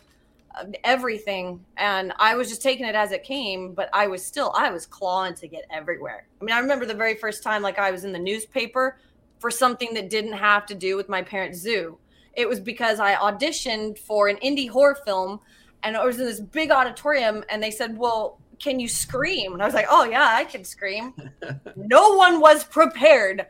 everything. 0.83 1.63
And 1.77 2.11
i 2.17 2.33
was 2.33 2.49
just 2.49 2.63
taking 2.63 2.85
it 2.87 2.95
as 2.95 3.11
it 3.11 3.23
came 3.23 3.73
but 3.73 3.89
i 3.93 4.07
was 4.07 4.25
still 4.25 4.51
i 4.55 4.71
was 4.71 4.87
clawing 4.87 5.35
to 5.35 5.47
get 5.47 5.65
everywhere. 5.69 6.25
I 6.41 6.43
mean 6.43 6.55
i 6.55 6.59
remember 6.59 6.85
the 6.87 6.95
very 6.95 7.15
first 7.15 7.43
time 7.43 7.61
like 7.61 7.77
i 7.77 7.91
was 7.91 8.05
in 8.05 8.11
the 8.11 8.17
newspaper 8.17 8.97
for 9.37 9.51
something 9.51 9.93
that 9.93 10.09
didn't 10.09 10.33
have 10.33 10.65
to 10.65 10.73
do 10.73 10.97
with 10.97 11.09
my 11.09 11.21
parents 11.21 11.59
zoo. 11.59 11.99
It 12.33 12.49
was 12.49 12.59
because 12.59 12.99
i 12.99 13.13
auditioned 13.13 13.99
for 13.99 14.29
an 14.29 14.37
indie 14.37 14.67
horror 14.67 14.97
film 15.05 15.39
and 15.83 15.95
i 15.95 16.03
was 16.03 16.19
in 16.19 16.25
this 16.25 16.39
big 16.39 16.71
auditorium 16.71 17.43
and 17.49 17.61
they 17.61 17.69
said 17.69 17.95
well 17.95 18.39
can 18.57 18.79
you 18.79 18.87
scream? 18.87 19.53
And 19.53 19.61
i 19.61 19.65
was 19.65 19.75
like 19.75 19.87
oh 19.91 20.05
yeah 20.05 20.27
i 20.27 20.43
can 20.43 20.63
scream. 20.63 21.13
No 21.75 22.15
one 22.15 22.39
was 22.39 22.63
prepared 22.63 23.45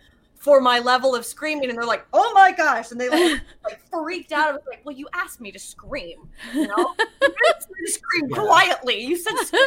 for 0.48 0.62
my 0.62 0.80
level 0.80 1.14
of 1.14 1.26
screaming 1.26 1.68
and 1.68 1.78
they're 1.78 1.84
like 1.84 2.06
oh 2.14 2.32
my 2.34 2.54
gosh 2.54 2.92
and 2.92 3.02
they 3.02 3.10
like, 3.10 3.42
like 3.66 3.82
freaked 3.92 4.32
out. 4.32 4.48
I 4.48 4.52
was 4.54 4.62
like 4.66 4.80
well 4.86 4.96
you 4.96 5.06
asked 5.12 5.42
me 5.42 5.52
to 5.52 5.60
scream 5.60 6.30
you 6.54 6.68
know? 6.68 6.76
You 7.22 7.34
asked 7.54 7.70
me 7.70 7.86
to 7.86 7.92
scream 7.92 8.30
yeah. 8.30 8.38
quietly. 8.38 9.02
You 9.02 9.18
said 9.18 9.36
scream. 9.44 9.60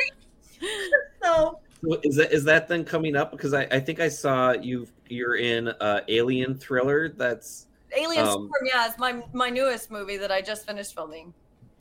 So 1.22 1.60
is 2.02 2.16
that 2.16 2.32
is 2.32 2.44
that 2.44 2.66
then 2.66 2.82
coming 2.82 3.14
up? 3.14 3.30
Because 3.30 3.52
i, 3.52 3.64
I 3.70 3.78
think 3.78 4.00
i 4.00 4.08
saw 4.08 4.52
you 4.52 4.86
you're 5.08 5.36
in 5.36 5.68
uh 5.68 6.00
alien 6.08 6.54
thriller 6.54 7.10
that's 7.10 7.66
alien 7.96 8.24
um, 8.24 8.30
Storm, 8.30 8.50
yeah 8.64 8.86
it's 8.86 8.98
my 8.98 9.22
my 9.34 9.50
newest 9.50 9.90
movie 9.90 10.16
that 10.16 10.30
i 10.32 10.40
just 10.40 10.66
finished 10.66 10.94
filming. 10.94 11.34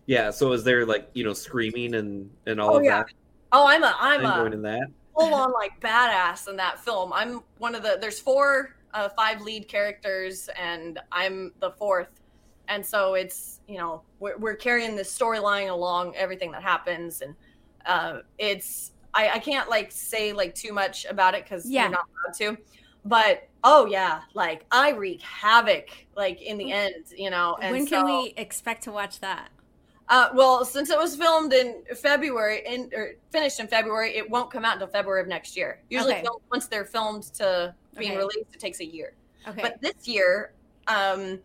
Yeah 0.08 0.30
so 0.30 0.52
is 0.52 0.66
there 0.66 0.86
like 0.86 1.10
you 1.14 1.24
know 1.24 1.34
screaming 1.34 1.96
and 1.96 2.30
and 2.48 2.60
all 2.60 2.76
oh, 2.76 2.78
of 2.80 2.84
yeah. 2.84 3.04
that? 3.04 3.14
Oh 3.54 3.66
i'm 3.66 3.84
a 3.84 3.96
i'm 3.98 4.26
a 4.26 4.36
going 4.36 4.54
in 4.54 4.62
that? 4.64 4.88
full 5.20 5.34
on 5.34 5.52
like 5.52 5.80
badass 5.82 6.48
in 6.48 6.56
that 6.58 6.80
film. 6.80 7.12
I'm 7.14 7.42
one 7.58 7.76
of 7.76 7.84
the 7.84 7.98
there's 8.00 8.20
four 8.20 8.76
uh, 8.94 9.10
five 9.10 9.42
lead 9.42 9.68
characters, 9.68 10.50
and 10.60 11.00
I'm 11.12 11.54
the 11.60 11.72
fourth. 11.72 12.22
And 12.68 12.86
so 12.86 13.16
it's 13.16 13.62
you 13.68 13.78
know 13.78 14.04
we're, 14.20 14.38
we're 14.38 14.56
carrying 14.56 14.96
this 14.96 15.16
storyline 15.16 15.70
along, 15.70 16.16
everything 16.16 16.52
that 16.52 16.64
happens, 16.64 17.22
and 17.22 17.36
uh, 17.86 18.20
it's 18.38 18.92
I, 19.14 19.30
I 19.32 19.40
can't 19.40 19.70
like 19.70 19.92
say 19.92 20.34
like 20.34 20.54
too 20.56 20.74
much 20.74 21.06
about 21.06 21.34
it 21.34 21.44
because 21.44 21.70
yeah. 21.70 21.84
you're 21.84 21.92
not 21.92 22.06
allowed 22.26 22.56
to. 22.56 22.62
But 23.06 23.48
oh 23.64 23.86
yeah, 23.86 24.22
like 24.34 24.66
I 24.72 24.92
wreak 24.92 25.22
havoc 25.22 25.90
like 26.16 26.42
in 26.42 26.58
the 26.58 26.72
end, 26.72 27.06
you 27.16 27.30
know. 27.30 27.58
when 27.60 27.88
can 27.88 28.06
we 28.06 28.34
expect 28.38 28.84
to 28.84 28.92
watch 28.92 29.20
that? 29.22 29.50
Uh, 30.10 30.30
well, 30.34 30.66
since 30.66 30.90
it 30.90 30.98
was 30.98 31.16
filmed 31.16 31.54
in 31.54 31.84
February 31.96 32.64
in 32.66 32.90
or 32.96 33.12
finished 33.30 33.60
in 33.60 33.68
February, 33.68 34.18
it 34.18 34.28
won't 34.28 34.50
come 34.52 34.66
out 34.66 34.74
until 34.74 34.88
February 34.88 35.22
of 35.22 35.28
next 35.28 35.56
year. 35.56 35.82
Usually, 35.90 36.14
Okay. 36.14 36.24
film- 36.24 36.42
once 36.52 36.66
they're 36.66 36.86
filmed 36.86 37.24
to 37.36 37.76
being 38.00 38.12
Okay. 38.12 38.20
released, 38.20 38.54
it 38.54 38.60
takes 38.60 38.80
a 38.80 38.86
year. 38.86 39.14
Okay. 39.48 39.62
But 39.62 39.82
this 39.82 40.08
year, 40.08 40.54
um, 40.88 41.40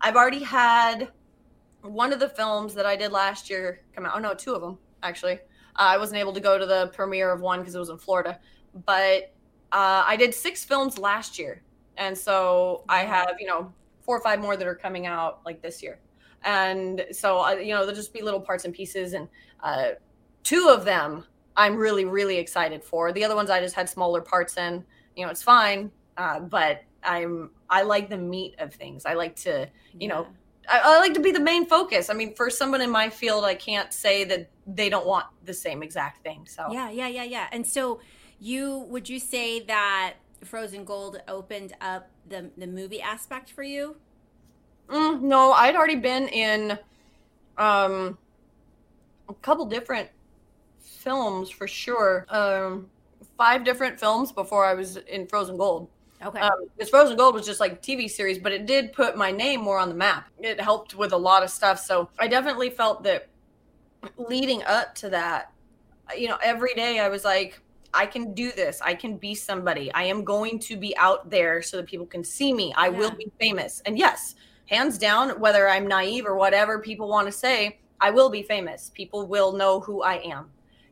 I've 0.00 0.16
already 0.16 0.42
had 0.42 1.10
one 1.82 2.12
of 2.12 2.20
the 2.20 2.28
films 2.28 2.74
that 2.74 2.86
I 2.86 2.96
did 2.96 3.12
last 3.12 3.50
year 3.50 3.80
come 3.94 4.06
out. 4.06 4.12
Oh 4.16 4.18
no, 4.18 4.34
two 4.34 4.54
of 4.54 4.60
them 4.62 4.78
actually. 5.02 5.34
Uh, 5.34 5.38
I 5.76 5.98
wasn't 5.98 6.20
able 6.20 6.32
to 6.32 6.40
go 6.40 6.58
to 6.58 6.66
the 6.66 6.90
premiere 6.94 7.32
of 7.32 7.40
one 7.40 7.58
because 7.60 7.74
it 7.74 7.78
was 7.78 7.90
in 7.90 7.98
Florida, 7.98 8.38
but 8.86 9.32
uh, 9.72 10.04
I 10.06 10.16
did 10.16 10.32
six 10.34 10.64
films 10.64 10.98
last 10.98 11.38
year, 11.38 11.62
and 11.96 12.16
so 12.16 12.84
I 12.88 13.00
have 13.00 13.36
you 13.38 13.46
know 13.46 13.72
four 14.00 14.16
or 14.16 14.20
five 14.20 14.40
more 14.40 14.56
that 14.56 14.66
are 14.66 14.74
coming 14.74 15.06
out 15.06 15.40
like 15.44 15.60
this 15.60 15.82
year, 15.82 15.98
and 16.44 17.04
so 17.12 17.44
uh, 17.44 17.52
you 17.52 17.74
know 17.74 17.84
they'll 17.84 17.94
just 17.94 18.12
be 18.14 18.22
little 18.22 18.40
parts 18.40 18.64
and 18.64 18.72
pieces, 18.72 19.12
and 19.12 19.28
uh, 19.62 19.90
two 20.42 20.68
of 20.70 20.84
them 20.84 21.24
I'm 21.56 21.76
really 21.76 22.04
really 22.04 22.38
excited 22.38 22.82
for. 22.84 23.12
The 23.12 23.24
other 23.24 23.36
ones 23.36 23.50
I 23.50 23.60
just 23.60 23.74
had 23.74 23.88
smaller 23.88 24.20
parts 24.20 24.56
in. 24.56 24.84
You 25.16 25.24
know, 25.24 25.30
it's 25.30 25.42
fine, 25.42 25.90
uh, 26.16 26.40
but 26.40 26.82
I'm 27.02 27.50
I 27.70 27.82
like 27.82 28.08
the 28.08 28.18
meat 28.18 28.54
of 28.58 28.74
things. 28.74 29.06
I 29.06 29.14
like 29.14 29.36
to 29.36 29.68
you 29.98 30.08
know, 30.08 30.26
I, 30.68 30.80
I 30.84 30.98
like 30.98 31.14
to 31.14 31.20
be 31.20 31.30
the 31.30 31.40
main 31.40 31.66
focus. 31.66 32.10
I 32.10 32.14
mean, 32.14 32.34
for 32.34 32.50
someone 32.50 32.80
in 32.80 32.90
my 32.90 33.10
field, 33.10 33.44
I 33.44 33.54
can't 33.54 33.92
say 33.92 34.24
that 34.24 34.50
they 34.66 34.88
don't 34.88 35.06
want 35.06 35.26
the 35.44 35.54
same 35.54 35.82
exact 35.82 36.22
thing. 36.22 36.46
So 36.48 36.68
Yeah, 36.70 36.90
yeah, 36.90 37.08
yeah, 37.08 37.24
yeah. 37.24 37.48
And 37.52 37.66
so, 37.66 38.00
you 38.40 38.86
would 38.88 39.08
you 39.08 39.18
say 39.18 39.60
that 39.66 40.14
Frozen 40.42 40.84
Gold 40.84 41.22
opened 41.28 41.74
up 41.80 42.10
the 42.28 42.50
the 42.56 42.66
movie 42.66 43.00
aspect 43.00 43.50
for 43.50 43.62
you? 43.62 43.96
Mm, 44.88 45.22
no, 45.22 45.52
I'd 45.52 45.76
already 45.76 45.96
been 45.96 46.28
in 46.28 46.78
um, 47.56 48.18
a 49.28 49.34
couple 49.40 49.64
different 49.66 50.10
films 50.78 51.50
for 51.50 51.66
sure. 51.66 52.26
Um, 52.28 52.90
five 53.36 53.64
different 53.64 53.98
films 53.98 54.32
before 54.32 54.64
I 54.64 54.74
was 54.74 54.96
in 54.96 55.26
Frozen 55.26 55.56
Gold. 55.56 55.88
Okay. 56.24 56.40
Um, 56.40 56.52
because 56.76 56.88
Frozen 56.88 57.16
Gold 57.16 57.34
was 57.34 57.44
just 57.44 57.60
like 57.60 57.82
TV 57.82 58.08
series, 58.08 58.38
but 58.38 58.52
it 58.52 58.66
did 58.66 58.92
put 58.92 59.16
my 59.16 59.30
name 59.30 59.60
more 59.60 59.78
on 59.78 59.88
the 59.88 59.94
map. 59.94 60.28
It 60.38 60.60
helped 60.60 60.94
with 60.94 61.12
a 61.12 61.16
lot 61.16 61.42
of 61.42 61.50
stuff. 61.50 61.78
So 61.80 62.08
I 62.18 62.28
definitely 62.28 62.70
felt 62.70 63.02
that 63.04 63.28
leading 64.16 64.62
up 64.64 64.94
to 64.96 65.10
that, 65.10 65.52
you 66.16 66.28
know, 66.28 66.38
every 66.42 66.74
day 66.74 67.00
I 67.00 67.08
was 67.08 67.24
like, 67.24 67.60
I 67.92 68.06
can 68.06 68.34
do 68.34 68.50
this. 68.52 68.80
I 68.82 68.94
can 68.94 69.16
be 69.16 69.34
somebody. 69.34 69.92
I 69.92 70.04
am 70.04 70.24
going 70.24 70.58
to 70.60 70.76
be 70.76 70.96
out 70.96 71.30
there 71.30 71.62
so 71.62 71.76
that 71.76 71.86
people 71.86 72.06
can 72.06 72.24
see 72.24 72.52
me. 72.52 72.72
I 72.76 72.88
will 72.88 73.10
be 73.12 73.30
famous. 73.38 73.82
And 73.86 73.98
yes, 73.98 74.34
hands 74.66 74.98
down, 74.98 75.38
whether 75.40 75.68
I'm 75.68 75.86
naive 75.86 76.26
or 76.26 76.34
whatever 76.36 76.78
people 76.78 77.08
want 77.08 77.26
to 77.26 77.32
say, 77.32 77.78
I 78.00 78.10
will 78.10 78.30
be 78.30 78.42
famous. 78.42 78.90
People 78.94 79.26
will 79.26 79.52
know 79.52 79.78
who 79.80 80.02
I 80.02 80.14
am. 80.24 80.50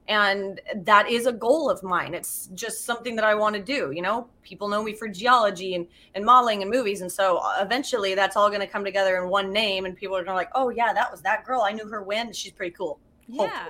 And 0.09 0.61
that 0.74 1.09
is 1.09 1.26
a 1.26 1.32
goal 1.32 1.70
of 1.70 1.82
mine. 1.82 2.12
It's 2.12 2.48
just 2.55 2.84
something 2.84 3.14
that 3.16 3.24
I 3.24 3.34
want 3.34 3.55
to 3.55 3.62
do. 3.62 3.92
You 3.92 4.03
know, 4.03 4.26
people 4.42 4.68
know 4.68 4.82
me 4.82 4.92
for 4.94 5.07
geology 5.09 5.74
and, 5.76 5.86
and 6.14 6.24
modeling 6.24 6.61
and 6.62 6.70
movies. 6.70 7.03
And 7.03 7.11
so 7.11 7.36
uh, 7.38 7.59
eventually 7.61 8.14
that's 8.14 8.36
all 8.36 8.48
going 8.48 8.61
to 8.61 8.66
come 8.66 8.84
together 8.84 9.16
in 9.22 9.28
one 9.28 9.53
name. 9.53 9.84
And 9.86 9.96
people 9.96 10.16
are 10.16 10.24
going 10.24 10.32
to 10.32 10.36
like, 10.36 10.50
oh, 10.55 10.70
yeah, 10.70 10.92
that 10.92 11.11
was 11.11 11.22
that 11.22 11.44
girl. 11.44 11.62
I 11.62 11.70
knew 11.72 11.86
her 11.88 12.03
when. 12.03 12.32
She's 12.32 12.53
pretty 12.53 12.74
cool. 12.74 12.98
yeah. 13.28 13.66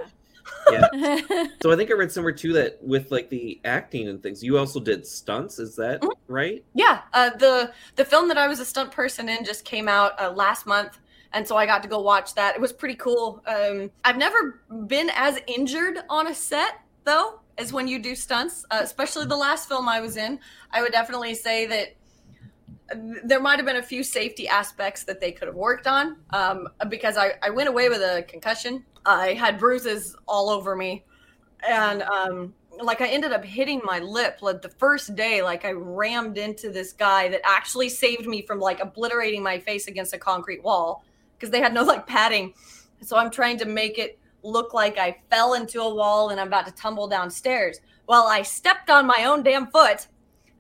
Yeah. 0.73 0.89
So 1.63 1.71
I 1.71 1.77
think 1.77 1.91
I 1.91 1.95
read 1.95 2.11
somewhere 2.11 2.33
too 2.33 2.53
that 2.55 2.83
with 2.83 3.13
like 3.13 3.29
the 3.31 3.61
acting 3.65 4.09
and 4.09 4.21
things, 4.21 4.43
you 4.43 4.59
also 4.59 4.81
did 4.81 5.07
stunts. 5.07 5.61
Is 5.61 5.77
that 5.77 6.01
Mhm. 6.01 6.11
right? 6.27 6.65
Yeah, 6.75 7.03
uh, 7.13 7.31
the 7.37 7.73
the 7.95 8.05
film 8.05 8.27
that 8.27 8.37
I 8.39 8.49
was 8.49 8.59
a 8.59 8.65
stunt 8.65 8.91
person 8.91 9.29
in 9.29 9.45
just 9.45 9.65
came 9.65 9.87
out 9.87 10.21
uh, 10.21 10.33
last 10.33 10.67
month, 10.67 10.99
and 11.35 11.47
so 11.47 11.57
I 11.57 11.67
got 11.67 11.83
to 11.83 11.89
go 11.89 12.01
watch 12.01 12.35
that. 12.35 12.55
It 12.55 12.61
was 12.61 12.73
pretty 12.73 12.97
cool. 12.97 13.43
Um, 13.47 13.91
I've 14.05 14.19
never 14.19 14.61
been 14.87 15.11
as 15.15 15.39
injured 15.47 15.99
on 16.09 16.27
a 16.27 16.35
set 16.35 16.81
though 17.05 17.41
as 17.59 17.73
when 17.73 17.89
you 17.89 17.99
do 17.99 18.15
stunts, 18.15 18.65
uh, 18.71 18.81
especially 18.83 19.27
the 19.27 19.37
last 19.37 19.69
film 19.69 19.89
I 19.89 20.01
was 20.01 20.17
in. 20.17 20.39
I 20.71 20.83
would 20.83 20.93
definitely 20.93 21.35
say 21.35 21.67
that 21.67 21.95
there 23.25 23.41
might 23.41 23.57
have 23.57 23.67
been 23.67 23.77
a 23.77 23.83
few 23.83 24.03
safety 24.03 24.49
aspects 24.49 25.05
that 25.05 25.21
they 25.21 25.33
could 25.33 25.49
have 25.49 25.57
worked 25.57 25.87
on 25.87 26.17
um, 26.31 26.69
because 26.89 27.17
I, 27.17 27.33
I 27.43 27.51
went 27.51 27.69
away 27.69 27.89
with 27.89 28.01
a 28.01 28.25
concussion. 28.29 28.85
I 29.07 29.35
had 29.35 29.59
bruises 29.59 30.17
all 30.29 30.51
over 30.51 30.77
me, 30.77 31.05
and 31.67 32.03
um, 32.03 32.55
like 32.81 33.01
I 33.01 33.09
ended 33.09 33.33
up 33.33 33.45
hitting 33.45 33.81
my 33.85 33.99
lip 33.99 34.39
like 34.41 34.63
the 34.63 34.69
first 34.69 35.15
day. 35.15 35.43
Like 35.43 35.65
I 35.65 35.73
rammed 35.73 36.39
into 36.39 36.71
this 36.71 36.93
guy 36.93 37.29
that 37.29 37.41
actually 37.45 37.89
saved 37.89 38.27
me 38.27 38.43
from 38.43 38.61
like 38.61 38.81
obliterating 38.81 39.43
my 39.43 39.59
face 39.59 39.89
against 39.89 40.13
a 40.13 40.19
concrete 40.19 40.63
wall 40.63 41.05
because 41.43 41.51
they 41.51 41.61
had 41.61 41.75
no 41.75 41.83
like 41.83 42.07
padding. 42.07 42.55
So 43.01 43.17
I'm 43.17 43.31
trying 43.31 43.59
to 43.59 43.65
make 43.65 43.99
it 43.99 44.17
look 44.45 44.73
like 44.73 44.97
I 44.97 45.19
fell 45.29 45.55
into 45.55 45.83
a 45.83 45.93
wall 45.93 46.31
and 46.31 46.41
I'm 46.41 46.47
about 46.47 46.67
to 46.67 46.73
tumble 46.73 47.09
downstairs. 47.09 47.81
Well, 48.07 48.29
I 48.29 48.43
stepped 48.43 48.91
on 48.91 49.07
my 49.07 49.25
own 49.25 49.43
damn 49.43 49.67
foot 49.67 50.07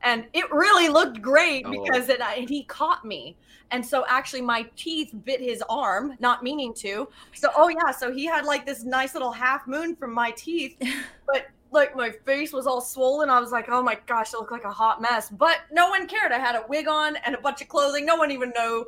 and 0.03 0.27
it 0.33 0.51
really 0.51 0.89
looked 0.89 1.23
great 1.23 1.65
Oh. 1.65 1.71
because 1.71 2.09
it, 2.09 2.21
and 2.21 2.49
he 2.49 2.65
caught 2.65 3.05
me. 3.05 3.37
And 3.71 3.87
so 3.87 4.05
actually 4.09 4.43
my 4.43 4.67
teeth 4.75 5.15
bit 5.25 5.41
his 5.41 5.63
arm, 5.71 6.17
not 6.19 6.43
meaning 6.43 6.75
to. 6.75 7.09
So 7.35 7.51
oh 7.57 7.69
yeah, 7.69 7.93
so 7.93 8.13
he 8.13 8.27
had 8.27 8.45
like 8.45 8.67
this 8.67 8.83
nice 8.83 9.15
little 9.15 9.33
half 9.33 9.69
moon 9.69 9.95
from 9.95 10.13
my 10.13 10.33
teeth, 10.33 10.77
but 11.27 11.47
like 11.71 11.95
my 11.95 12.11
face 12.11 12.53
was 12.53 12.67
all 12.67 12.81
swollen. 12.81 13.31
I 13.31 13.39
was 13.39 13.53
like, 13.53 13.69
oh 13.69 13.83
my 13.83 13.97
gosh, 14.07 14.35
I 14.35 14.39
look 14.39 14.51
like 14.51 14.65
a 14.65 14.71
hot 14.71 15.01
mess. 15.01 15.31
But 15.31 15.61
no 15.71 15.89
one 15.91 16.09
cared. 16.09 16.33
I 16.33 16.41
had 16.41 16.57
a 16.57 16.65
wig 16.69 16.89
on 16.89 17.15
and 17.25 17.37
a 17.37 17.41
bunch 17.41 17.63
of 17.63 17.69
clothing. 17.69 18.05
No 18.05 18.17
one 18.17 18.33
even 18.33 18.53
knew 18.57 18.87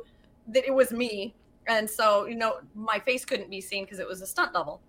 that 0.49 0.65
it 0.65 0.73
was 0.73 0.91
me. 0.91 1.33
And 1.67 1.89
so, 1.89 2.25
you 2.25 2.35
know, 2.35 2.59
my 2.73 2.99
face 2.99 3.25
couldn't 3.25 3.49
be 3.49 3.61
seen 3.61 3.85
because 3.85 3.99
it 3.99 4.07
was 4.07 4.21
a 4.21 4.27
stunt 4.27 4.53
double. 4.53 4.81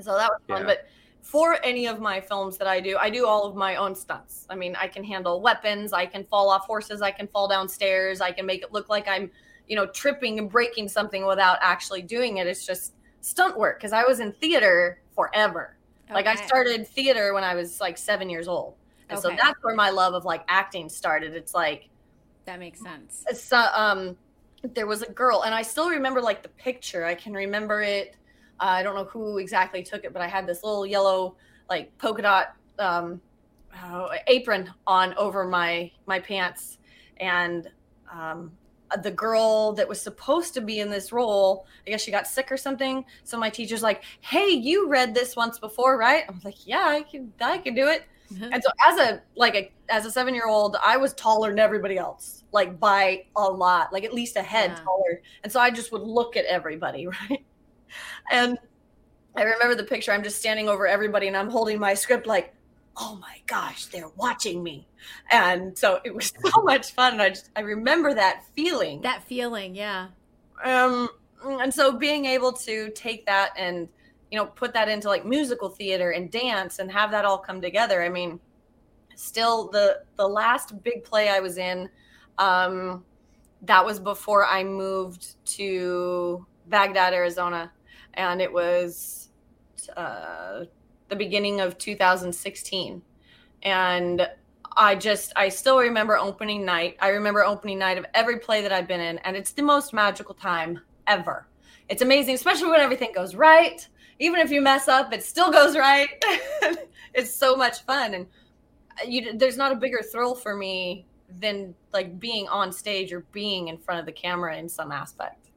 So 0.00 0.16
that 0.16 0.30
was 0.30 0.40
fun. 0.48 0.62
Yeah. 0.62 0.66
But 0.66 0.88
for 1.22 1.58
any 1.64 1.86
of 1.86 2.00
my 2.00 2.20
films 2.20 2.56
that 2.58 2.66
I 2.66 2.80
do, 2.80 2.96
I 2.96 3.10
do 3.10 3.26
all 3.26 3.44
of 3.44 3.54
my 3.54 3.76
own 3.76 3.94
stunts. 3.94 4.46
I 4.48 4.54
mean, 4.54 4.74
I 4.76 4.88
can 4.88 5.04
handle 5.04 5.40
weapons, 5.40 5.92
I 5.92 6.06
can 6.06 6.24
fall 6.24 6.48
off 6.50 6.64
horses, 6.66 7.02
I 7.02 7.10
can 7.10 7.28
fall 7.28 7.46
downstairs, 7.46 8.20
I 8.20 8.32
can 8.32 8.46
make 8.46 8.62
it 8.62 8.72
look 8.72 8.88
like 8.88 9.06
I'm, 9.06 9.30
you 9.68 9.76
know, 9.76 9.86
tripping 9.86 10.38
and 10.38 10.50
breaking 10.50 10.88
something 10.88 11.26
without 11.26 11.58
actually 11.60 12.02
doing 12.02 12.38
it. 12.38 12.46
It's 12.46 12.66
just 12.66 12.94
stunt 13.20 13.58
work 13.58 13.78
because 13.78 13.92
I 13.92 14.04
was 14.04 14.20
in 14.20 14.32
theater 14.32 15.02
forever. 15.14 15.76
Like 16.12 16.26
I 16.26 16.34
started 16.34 16.88
theater 16.88 17.34
when 17.34 17.44
I 17.44 17.54
was 17.54 17.80
like 17.80 17.96
seven 17.96 18.28
years 18.28 18.48
old. 18.48 18.74
And 19.08 19.18
so 19.18 19.30
that's 19.30 19.62
where 19.62 19.74
my 19.76 19.90
love 19.90 20.14
of 20.14 20.24
like 20.24 20.44
acting 20.48 20.88
started. 20.88 21.34
It's 21.34 21.54
like 21.54 21.88
That 22.46 22.58
makes 22.58 22.80
sense. 22.80 23.24
so 23.34 23.64
um 23.74 24.16
there 24.62 24.86
was 24.86 25.02
a 25.02 25.10
girl 25.12 25.42
and 25.42 25.54
i 25.54 25.62
still 25.62 25.88
remember 25.90 26.20
like 26.20 26.42
the 26.42 26.48
picture. 26.50 27.04
I 27.04 27.14
can 27.14 27.32
remember 27.32 27.82
it. 27.82 28.16
Uh, 28.60 28.64
i 28.78 28.82
don't 28.82 28.94
know 28.94 29.04
who 29.04 29.38
exactly 29.38 29.82
took 29.82 30.04
it 30.04 30.12
but 30.12 30.20
i 30.22 30.26
had 30.26 30.46
this 30.46 30.62
little 30.62 30.86
yellow 30.86 31.36
like 31.68 31.96
polka 31.98 32.22
dot 32.22 32.56
um 32.78 33.20
uh, 33.82 34.08
apron 34.26 34.70
on 34.86 35.14
over 35.14 35.46
my 35.46 35.90
my 36.06 36.18
pants. 36.18 36.78
And 37.18 37.68
um 38.12 38.52
the 39.04 39.10
girl 39.10 39.72
that 39.74 39.88
was 39.88 40.00
supposed 40.00 40.52
to 40.52 40.60
be 40.60 40.80
in 40.80 40.90
this 40.90 41.12
role 41.12 41.64
i 41.86 41.90
guess 41.90 42.02
she 42.02 42.10
got 42.10 42.26
sick 42.26 42.50
or 42.50 42.56
something. 42.56 43.04
So 43.24 43.38
my 43.38 43.48
teacher's 43.48 43.82
like 43.82 44.02
hey 44.20 44.48
you 44.48 44.88
read 44.88 45.14
this 45.14 45.36
once 45.36 45.58
before 45.58 45.96
right? 45.96 46.24
I 46.28 46.32
was 46.32 46.44
like 46.44 46.66
yeah 46.66 46.86
i 46.86 47.02
can 47.02 47.32
i 47.40 47.58
can 47.58 47.74
do 47.74 47.86
it 47.86 48.04
and 48.52 48.62
so 48.62 48.70
as 48.86 48.98
a 48.98 49.22
like 49.36 49.54
a 49.54 49.72
as 49.88 50.06
a 50.06 50.10
seven 50.10 50.34
year 50.34 50.46
old, 50.46 50.76
I 50.84 50.96
was 50.96 51.12
taller 51.14 51.50
than 51.50 51.58
everybody 51.58 51.98
else, 51.98 52.44
like 52.52 52.78
by 52.78 53.24
a 53.36 53.42
lot, 53.42 53.92
like 53.92 54.04
at 54.04 54.14
least 54.14 54.36
a 54.36 54.42
head 54.42 54.70
Yeah. 54.70 54.84
taller. 54.84 55.22
And 55.42 55.52
so 55.52 55.60
I 55.60 55.70
just 55.70 55.92
would 55.92 56.02
look 56.02 56.36
at 56.36 56.44
everybody, 56.46 57.06
right? 57.30 57.44
And 58.30 58.58
I 59.36 59.42
remember 59.42 59.74
the 59.74 59.84
picture. 59.84 60.12
I'm 60.12 60.22
just 60.22 60.38
standing 60.38 60.68
over 60.68 60.86
everybody 60.86 61.26
and 61.28 61.36
I'm 61.36 61.50
holding 61.50 61.78
my 61.78 61.94
script 61.94 62.26
like, 62.26 62.54
oh 62.96 63.16
my 63.20 63.38
gosh, 63.46 63.86
they're 63.86 64.08
watching 64.16 64.62
me. 64.62 64.86
And 65.30 65.76
so 65.76 66.00
it 66.04 66.14
was 66.14 66.32
so 66.44 66.62
much 66.62 66.92
fun. 66.92 67.14
And 67.14 67.22
I 67.22 67.28
just 67.30 67.50
I 67.56 67.60
remember 67.60 68.14
that 68.14 68.44
feeling. 68.54 69.00
that 69.02 69.22
feeling, 69.24 69.74
yeah. 69.74 70.08
um 70.64 71.08
and 71.42 71.72
so 71.72 71.90
being 71.92 72.26
able 72.26 72.52
to 72.52 72.90
take 72.90 73.24
that 73.26 73.50
and 73.56 73.88
you 74.30 74.38
know 74.38 74.46
put 74.46 74.72
that 74.72 74.88
into 74.88 75.08
like 75.08 75.24
musical 75.24 75.68
theater 75.68 76.10
and 76.10 76.30
dance 76.30 76.78
and 76.78 76.90
have 76.90 77.10
that 77.10 77.24
all 77.24 77.38
come 77.38 77.60
together 77.60 78.02
i 78.02 78.08
mean 78.08 78.38
still 79.14 79.68
the 79.68 80.02
the 80.16 80.26
last 80.26 80.82
big 80.82 81.04
play 81.04 81.28
i 81.28 81.40
was 81.40 81.58
in 81.58 81.88
um 82.38 83.04
that 83.62 83.84
was 83.84 83.98
before 83.98 84.46
i 84.46 84.64
moved 84.64 85.34
to 85.44 86.46
Bagdad 86.68 87.12
arizona 87.12 87.70
and 88.14 88.40
it 88.40 88.52
was 88.52 89.30
uh 89.96 90.64
the 91.08 91.16
beginning 91.16 91.60
of 91.60 91.76
2016 91.76 93.02
and 93.62 94.28
I 94.76 94.94
just 94.94 95.32
I 95.36 95.48
still 95.48 95.78
remember 95.78 96.16
opening 96.16 96.64
night. 96.64 96.96
I 97.00 97.08
remember 97.08 97.44
opening 97.44 97.78
night 97.78 97.98
of 97.98 98.06
every 98.14 98.38
play 98.38 98.62
that 98.62 98.72
I've 98.72 98.86
been 98.86 99.00
in, 99.00 99.18
and 99.18 99.36
it's 99.36 99.52
the 99.52 99.62
most 99.62 99.92
magical 99.92 100.34
time 100.34 100.80
ever. 101.06 101.46
It's 101.88 102.02
amazing, 102.02 102.36
especially 102.36 102.70
when 102.70 102.80
everything 102.80 103.12
goes 103.12 103.34
right. 103.34 103.86
Even 104.20 104.38
if 104.38 104.50
you 104.50 104.60
mess 104.60 104.86
up, 104.86 105.12
it 105.12 105.24
still 105.24 105.50
goes 105.50 105.76
right. 105.76 106.08
it's 107.14 107.34
so 107.34 107.56
much 107.56 107.82
fun, 107.82 108.14
and 108.14 108.26
you, 109.06 109.36
there's 109.36 109.56
not 109.56 109.72
a 109.72 109.74
bigger 109.74 110.00
thrill 110.02 110.34
for 110.34 110.54
me 110.54 111.06
than 111.40 111.74
like 111.92 112.20
being 112.20 112.46
on 112.48 112.72
stage 112.72 113.12
or 113.12 113.20
being 113.32 113.68
in 113.68 113.78
front 113.78 114.00
of 114.00 114.06
the 114.06 114.12
camera 114.12 114.56
in 114.56 114.68
some 114.68 114.92
aspect. 114.92 115.48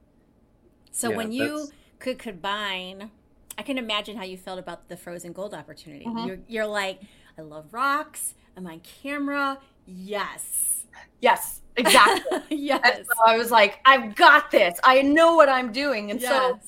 So 0.90 1.10
Yeah, 1.10 1.16
when 1.16 1.32
you 1.32 1.48
that's- 1.48 1.72
could 1.98 2.18
combine, 2.18 3.10
I 3.58 3.62
can 3.62 3.78
imagine 3.78 4.16
how 4.16 4.24
you 4.24 4.36
felt 4.36 4.58
about 4.58 4.88
the 4.88 4.96
frozen 4.96 5.32
gold 5.32 5.54
opportunity. 5.54 6.04
Mhm. 6.04 6.26
You're, 6.26 6.38
you're 6.48 6.66
like, 6.66 7.00
I 7.38 7.42
love 7.42 7.72
rocks. 7.72 8.34
I'm 8.56 8.66
on 8.66 8.80
camera. 8.80 9.58
Yes. 9.86 10.86
Yes, 11.20 11.62
exactly. 11.76 12.38
yes. 12.56 13.06
So 13.06 13.14
I 13.26 13.36
was 13.36 13.50
like, 13.50 13.80
I've 13.84 14.14
got 14.14 14.50
this. 14.50 14.78
I 14.84 15.02
know 15.02 15.34
what 15.34 15.48
I'm 15.48 15.72
doing. 15.72 16.10
And 16.10 16.20
yes. 16.20 16.30
so 16.30 16.60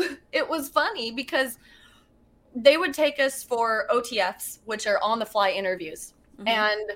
it 0.32 0.48
was 0.48 0.68
funny 0.68 1.10
because 1.10 1.58
they 2.54 2.76
would 2.76 2.94
take 2.94 3.20
us 3.20 3.42
for 3.42 3.86
OTFs, 3.90 4.60
which 4.64 4.86
are 4.86 4.98
on 5.02 5.18
the 5.18 5.26
fly 5.26 5.50
interviews. 5.50 6.14
Mhm. 6.38 6.48
And 6.48 6.92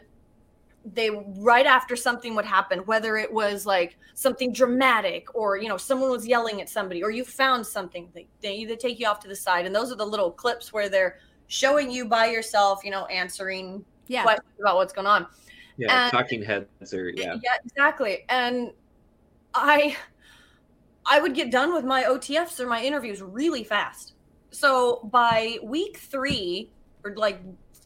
they 0.84 1.10
right 1.36 1.66
after 1.66 1.94
something 1.94 2.34
would 2.34 2.46
happen, 2.46 2.80
whether 2.80 3.16
it 3.16 3.30
was 3.30 3.66
like 3.66 3.98
something 4.14 4.52
dramatic 4.52 5.34
or 5.34 5.58
you 5.58 5.68
know 5.68 5.76
someone 5.76 6.10
was 6.10 6.26
yelling 6.26 6.60
at 6.60 6.68
somebody 6.68 7.02
or 7.02 7.10
you 7.10 7.24
found 7.24 7.66
something, 7.66 8.08
they, 8.14 8.26
they 8.40 8.54
either 8.54 8.76
take 8.76 8.98
you 8.98 9.06
off 9.06 9.20
to 9.20 9.28
the 9.28 9.36
side, 9.36 9.66
and 9.66 9.74
those 9.74 9.92
are 9.92 9.96
the 9.96 10.06
little 10.06 10.30
clips 10.30 10.72
where 10.72 10.88
they're 10.88 11.18
showing 11.48 11.90
you 11.90 12.06
by 12.06 12.26
yourself, 12.26 12.82
you 12.84 12.90
know, 12.90 13.04
answering 13.06 13.84
yeah. 14.06 14.22
questions 14.22 14.48
about 14.58 14.76
what's 14.76 14.92
going 14.92 15.06
on. 15.06 15.26
Yeah, 15.76 16.04
And- 16.04 16.12
talking 16.12 16.42
heads 16.42 16.94
or 16.94 17.10
yeah. 17.10 17.36
Yeah, 17.42 17.56
exactly. 17.64 18.24
And 18.28 18.72
I 19.54 19.96
I 21.10 21.20
would 21.20 21.34
get 21.34 21.50
done 21.50 21.74
with 21.74 21.84
my 21.84 22.04
OTFs 22.04 22.60
or 22.60 22.68
my 22.68 22.80
interviews 22.82 23.20
really 23.20 23.64
fast. 23.64 24.14
So 24.52 25.00
by 25.12 25.58
week 25.60 25.98
three, 25.98 26.70
or 27.04 27.16
like 27.16 27.40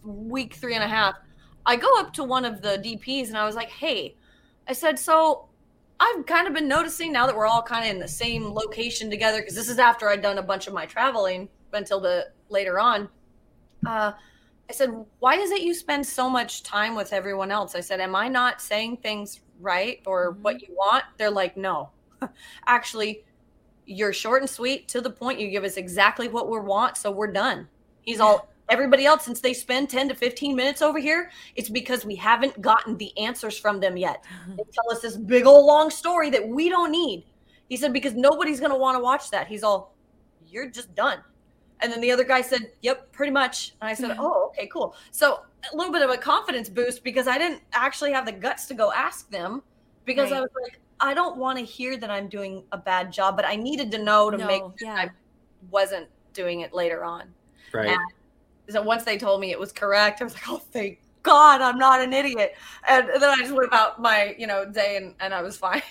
week 0.05 0.55
three 0.55 0.75
and 0.75 0.85
a 0.85 0.89
half, 0.89 1.15
I 1.65 1.77
go 1.77 1.89
up 1.99 2.13
to 2.15 2.25
one 2.25 2.45
of 2.45 2.61
the 2.61 2.77
DPs 2.85 3.29
and 3.29 3.39
I 3.39 3.47
was 3.47 3.57
like, 3.57 3.71
hey, 3.71 4.15
I 4.69 4.75
said, 4.75 4.99
so 4.99 5.49
I've 5.99 6.27
kind 6.27 6.47
of 6.47 6.53
been 6.53 6.69
noticing 6.69 7.13
now 7.13 7.27
that 7.27 7.35
we're 7.35 7.47
all 7.47 7.63
kind 7.63 7.87
of 7.87 7.91
in 7.91 7.99
the 7.99 8.07
same 8.07 8.53
location 8.53 9.09
together, 9.09 9.41
because 9.41 9.55
this 9.55 9.71
is 9.71 9.79
after 9.79 10.11
I'd 10.11 10.21
done 10.21 10.37
a 10.37 10.43
bunch 10.43 10.67
of 10.67 10.75
my 10.75 10.85
traveling 10.85 11.49
until 11.73 12.01
the 12.01 12.29
later 12.51 12.79
on. 12.79 13.09
Uh, 13.87 14.13
I 14.69 14.73
said, 14.73 14.91
why 15.21 15.37
is 15.37 15.51
it 15.51 15.63
you 15.63 15.73
spend 15.73 16.07
so 16.07 16.29
much 16.29 16.63
time 16.63 16.95
with 16.95 17.15
everyone 17.15 17.51
else? 17.51 17.75
I 17.75 17.81
said, 17.81 18.01
am 18.01 18.15
I 18.15 18.29
not 18.29 18.61
saying 18.61 18.99
things 18.99 19.41
right 19.61 20.03
or 20.05 20.33
what 20.43 20.61
you 20.61 20.75
want? 20.75 21.05
They're 21.17 21.31
like, 21.31 21.57
no. 21.57 21.89
Actually, 22.67 23.25
you're 23.87 24.13
short 24.13 24.43
and 24.43 24.51
sweet 24.51 24.89
to 24.89 25.01
the 25.01 25.11
point. 25.11 25.39
You 25.39 25.49
give 25.49 25.65
us 25.65 25.77
exactly 25.77 26.29
what 26.29 26.51
we 26.51 26.59
want, 26.59 26.97
so 26.97 27.11
we're 27.11 27.33
done. 27.33 27.69
He's 28.03 28.21
all, 28.21 28.49
everybody 28.69 29.07
else, 29.07 29.25
since 29.25 29.41
they 29.41 29.53
spend 29.53 29.91
10 29.91 30.09
to 30.09 30.15
15 30.15 30.57
minutes 30.57 30.83
over 30.83 30.99
here, 30.99 31.31
it's 31.57 31.69
because 31.69 32.05
we 32.05 32.17
haven't 32.17 32.61
gotten 32.61 32.97
the 32.97 33.17
answers 33.19 33.59
from 33.59 33.81
them 33.81 33.97
yet. 33.97 34.25
They 34.57 34.65
tell 34.73 34.91
us 34.91 35.01
this 35.01 35.17
big 35.17 35.47
old 35.47 35.67
long 35.67 35.91
story 35.91 36.31
that 36.31 36.47
we 36.47 36.69
don't 36.69 36.91
need. 36.91 37.25
He 37.69 37.77
said, 37.77 37.93
because 37.93 38.15
nobody's 38.15 38.61
going 38.61 38.73
to 38.73 38.79
want 38.79 38.97
to 38.97 39.03
watch 39.03 39.31
that. 39.31 39.47
He's 39.47 39.63
all, 39.63 39.95
you're 40.47 40.69
just 40.69 40.95
done. 40.95 41.19
And 41.81 41.93
then 41.93 42.01
the 42.01 42.11
other 42.11 42.25
guy 42.25 42.41
said, 42.41 42.71
Yep, 42.83 43.13
pretty 43.13 43.33
much. 43.33 43.75
And 43.81 43.91
I 43.91 43.95
said, 43.95 44.09
Yeah. 44.09 44.17
Oh, 44.19 44.49
okay, 44.49 44.67
cool. 44.69 44.95
So 45.11 45.41
a 45.73 45.77
little 45.77 45.93
bit 45.93 46.03
of 46.03 46.11
a 46.11 46.17
confidence 46.17 46.69
boost 46.69 47.05
because 47.05 47.27
I 47.27 47.37
didn't 47.37 47.63
actually 47.73 48.13
have 48.13 48.25
the 48.27 48.33
guts 48.33 48.67
to 48.67 48.75
go 48.75 48.93
ask 48.93 49.31
them 49.31 49.63
because 50.05 50.33
I 50.33 50.41
was 50.41 50.51
like, 50.63 50.81
I 51.05 51.15
don't 51.15 51.37
want 51.37 51.59
to 51.59 51.65
hear 51.65 51.97
that 51.99 52.11
I'm 52.11 52.29
doing 52.29 52.65
a 52.73 52.79
bad 52.79 53.13
job, 53.13 53.37
but 53.37 53.45
I 53.45 53.57
needed 53.57 53.91
to 53.93 53.99
know 53.99 54.31
to 54.31 54.39
No, 54.39 54.47
make 54.47 54.63
sure 54.63 54.73
yeah. 54.81 54.95
I 54.95 55.11
wasn't 55.71 56.09
doing 56.33 56.61
it 56.61 56.73
later 56.75 57.05
on. 57.05 57.33
Right. 57.73 57.89
And 57.89 57.99
so 58.71 58.83
once 58.83 59.05
they 59.05 59.19
told 59.19 59.41
me 59.41 59.51
it 59.51 59.59
was 59.59 59.73
correct, 59.73 60.21
I 60.21 60.25
was 60.25 60.35
like, 60.35 60.49
Oh, 60.49 60.59
thank 60.59 61.01
God 61.23 61.61
I'm 61.61 61.79
not 61.79 62.01
an 62.01 62.13
idiot. 62.13 62.53
And 62.89 63.09
then 63.09 63.23
I 63.25 63.37
just 63.37 63.53
went 63.53 63.67
about 63.67 64.01
my, 64.01 64.35
you 64.39 64.47
know, 64.47 64.65
day 64.71 64.97
and, 64.97 65.15
and 65.21 65.33
I 65.35 65.43
was 65.43 65.57
fine. 65.57 65.83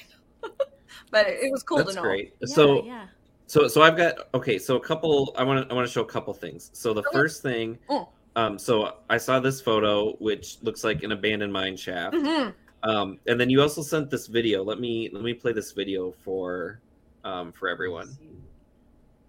but 1.11 1.27
it, 1.27 1.43
it 1.43 1.51
was 1.51 1.63
cool 1.63 1.77
That's 1.77 1.91
to 1.91 1.95
know. 1.95 2.01
great. 2.01 2.33
Yeah, 2.41 2.55
so 2.55 2.83
yeah. 2.85 3.07
so 3.47 3.67
so 3.67 3.81
I've 3.81 3.97
got 3.97 4.15
okay, 4.33 4.57
so 4.59 4.75
a 4.75 4.79
couple 4.79 5.33
I 5.37 5.43
want 5.43 5.65
to 5.67 5.71
I 5.71 5.75
want 5.75 5.87
to 5.87 5.91
show 5.93 6.01
a 6.01 6.05
couple 6.05 6.33
things. 6.33 6.69
So 6.73 6.93
the 6.93 7.01
Okay. 7.01 7.09
first 7.13 7.41
thing 7.41 7.77
Mm. 7.89 8.07
um 8.35 8.59
so 8.59 8.97
I 9.09 9.17
saw 9.17 9.39
this 9.39 9.61
photo 9.61 10.13
which 10.17 10.57
looks 10.61 10.83
like 10.83 11.03
an 11.03 11.11
abandoned 11.11 11.53
mine 11.53 11.77
shaft. 11.77 12.15
Mhm. 12.15 12.53
Um 12.83 13.19
and 13.27 13.39
then 13.39 13.49
you 13.49 13.61
also 13.61 13.81
sent 13.81 14.09
this 14.09 14.27
video. 14.27 14.63
Let 14.63 14.79
me 14.79 15.09
let 15.11 15.23
me 15.23 15.33
play 15.33 15.53
this 15.53 15.71
video 15.71 16.11
for 16.23 16.79
um 17.23 17.51
for 17.53 17.69
everyone. 17.69 18.17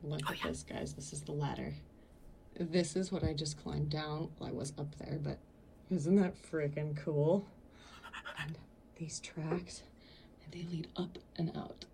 Look 0.03 0.21
Oh, 0.29 0.33
at 0.33 0.39
yeah. 0.45 0.49
this, 0.51 0.63
guys. 0.65 0.93
This 0.95 1.13
is 1.13 1.23
the 1.23 1.33
ladder. 1.33 1.75
This 2.59 2.95
is 2.95 3.11
what 3.11 3.25
I 3.25 3.33
just 3.33 3.63
climbed 3.63 3.91
down. 3.91 4.29
Well, 4.39 4.51
I 4.51 4.53
was 4.53 4.73
up 4.79 4.95
there, 4.99 5.19
but 5.23 5.39
isn't 5.91 6.17
that 6.17 6.35
freaking 6.51 6.97
cool? 6.97 7.47
And 8.39 8.59
these 8.97 9.19
tracks, 9.21 9.83
and 10.45 10.53
they 10.53 10.69
lead 10.71 10.89
up 10.97 11.19
and 11.37 11.57
out. 11.57 11.85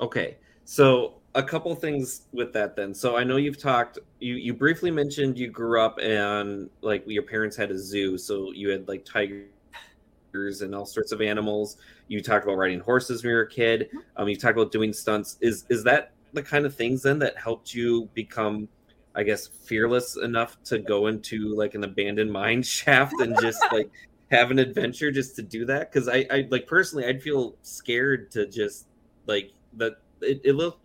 Okay. 0.00 0.36
So 0.64 1.21
a 1.34 1.42
couple 1.42 1.74
things 1.74 2.22
with 2.32 2.52
that 2.52 2.76
then. 2.76 2.92
So 2.92 3.16
I 3.16 3.24
know 3.24 3.36
you've 3.36 3.58
talked 3.58 3.98
you 4.20 4.34
you 4.34 4.52
briefly 4.52 4.90
mentioned 4.90 5.38
you 5.38 5.48
grew 5.48 5.80
up 5.80 5.98
and 5.98 6.68
like 6.82 7.04
your 7.06 7.22
parents 7.22 7.56
had 7.56 7.70
a 7.70 7.78
zoo, 7.78 8.18
so 8.18 8.52
you 8.52 8.68
had 8.70 8.86
like 8.88 9.04
tigers 9.04 10.62
and 10.62 10.74
all 10.74 10.86
sorts 10.86 11.12
of 11.12 11.20
animals. 11.20 11.78
You 12.08 12.20
talked 12.22 12.44
about 12.44 12.56
riding 12.56 12.80
horses 12.80 13.22
when 13.22 13.30
you 13.30 13.36
were 13.36 13.42
a 13.42 13.48
kid. 13.48 13.90
Um 14.16 14.28
you 14.28 14.36
talked 14.36 14.58
about 14.58 14.72
doing 14.72 14.92
stunts. 14.92 15.38
Is 15.40 15.64
is 15.70 15.82
that 15.84 16.12
the 16.34 16.42
kind 16.42 16.66
of 16.66 16.74
things 16.74 17.02
then 17.02 17.18
that 17.20 17.38
helped 17.38 17.74
you 17.74 18.08
become 18.14 18.68
I 19.14 19.22
guess 19.22 19.46
fearless 19.46 20.16
enough 20.16 20.62
to 20.64 20.78
go 20.78 21.06
into 21.06 21.54
like 21.54 21.74
an 21.74 21.84
abandoned 21.84 22.32
mine 22.40 22.62
shaft 22.62 23.14
and 23.20 23.38
just 23.40 23.62
like 23.72 23.90
have 24.30 24.50
an 24.50 24.58
adventure 24.58 25.10
just 25.10 25.36
to 25.36 25.42
do 25.42 25.64
that? 25.66 25.90
Because 25.90 26.08
I, 26.08 26.26
I 26.30 26.46
like 26.50 26.66
personally 26.66 27.06
I'd 27.06 27.22
feel 27.22 27.56
scared 27.62 28.30
to 28.32 28.46
just 28.46 28.86
like 29.26 29.52
that 29.78 29.94
it, 30.20 30.40
it 30.44 30.52
looked 30.54 30.81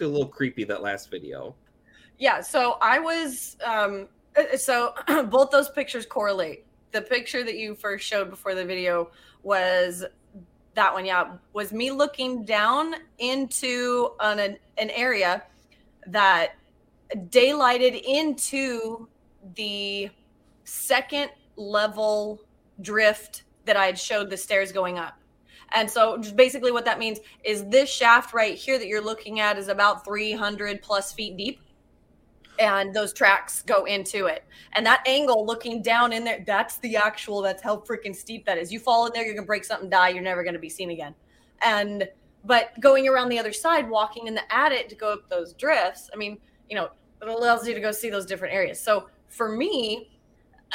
a 0.00 0.06
little 0.06 0.26
creepy 0.26 0.64
that 0.64 0.82
last 0.82 1.10
video 1.10 1.54
Yeah, 2.18 2.40
so 2.40 2.78
I 2.80 2.98
was 2.98 3.56
um 3.64 4.08
uh, 4.36 4.56
so 4.56 4.94
both 5.28 5.50
those 5.50 5.68
pictures 5.70 6.06
correlate. 6.06 6.64
The 6.92 7.02
picture 7.02 7.42
that 7.44 7.56
you 7.56 7.74
first 7.74 8.06
showed 8.06 8.30
before 8.30 8.54
the 8.54 8.64
video 8.64 9.10
was 9.42 10.04
that 10.74 10.92
one, 10.92 11.04
yeah, 11.04 11.34
was 11.52 11.72
me 11.72 11.90
looking 11.90 12.44
down 12.44 12.94
into 13.18 14.10
an, 14.20 14.56
an 14.78 14.90
area 14.90 15.44
that 16.06 16.54
daylighted 17.14 18.02
into 18.02 19.08
the 19.54 20.10
second 20.64 21.30
level 21.56 22.40
drift 22.80 23.44
that 23.64 23.76
I 23.76 23.86
had 23.86 23.98
showed 23.98 24.30
the 24.30 24.36
stairs 24.36 24.72
going 24.72 24.98
up. 24.98 25.18
And 25.74 25.90
so 25.90 26.16
just 26.16 26.36
basically 26.36 26.70
what 26.70 26.84
that 26.84 26.98
means 26.98 27.18
is 27.44 27.64
this 27.66 27.90
shaft 27.90 28.32
right 28.32 28.56
here 28.56 28.78
that 28.78 28.86
you're 28.86 29.04
looking 29.04 29.40
at 29.40 29.58
is 29.58 29.68
about 29.68 30.04
300 30.04 30.80
plus 30.80 31.12
feet 31.12 31.36
deep. 31.36 31.60
And 32.60 32.94
those 32.94 33.12
tracks 33.12 33.62
go 33.62 33.84
into 33.84 34.26
it. 34.26 34.44
And 34.74 34.86
that 34.86 35.02
angle 35.08 35.44
looking 35.44 35.82
down 35.82 36.12
in 36.12 36.22
there, 36.22 36.44
that's 36.46 36.76
the 36.78 36.96
actual, 36.96 37.42
that's 37.42 37.60
how 37.60 37.78
freaking 37.78 38.14
steep 38.14 38.46
that 38.46 38.58
is. 38.58 38.72
You 38.72 38.78
fall 38.78 39.06
in 39.06 39.12
there, 39.12 39.26
you're 39.26 39.34
to 39.34 39.42
break 39.42 39.64
something, 39.64 39.90
die, 39.90 40.10
you're 40.10 40.22
never 40.22 40.44
to 40.44 40.58
be 40.60 40.68
seen 40.68 40.90
again. 40.90 41.16
And, 41.62 42.08
but 42.44 42.78
going 42.78 43.08
around 43.08 43.30
the 43.30 43.40
other 43.40 43.52
side, 43.52 43.90
walking 43.90 44.28
in 44.28 44.34
the 44.34 44.42
adit 44.50 44.88
to 44.90 44.94
go 44.94 45.14
up 45.14 45.28
those 45.28 45.52
drifts, 45.54 46.08
I 46.12 46.16
mean, 46.16 46.38
you 46.70 46.76
know, 46.76 46.90
it 47.20 47.26
allows 47.28 47.66
you 47.66 47.74
to 47.74 47.80
go 47.80 47.90
see 47.90 48.08
those 48.08 48.26
different 48.26 48.54
areas. 48.54 48.80
So 48.80 49.08
for 49.28 49.48
me, 49.48 50.13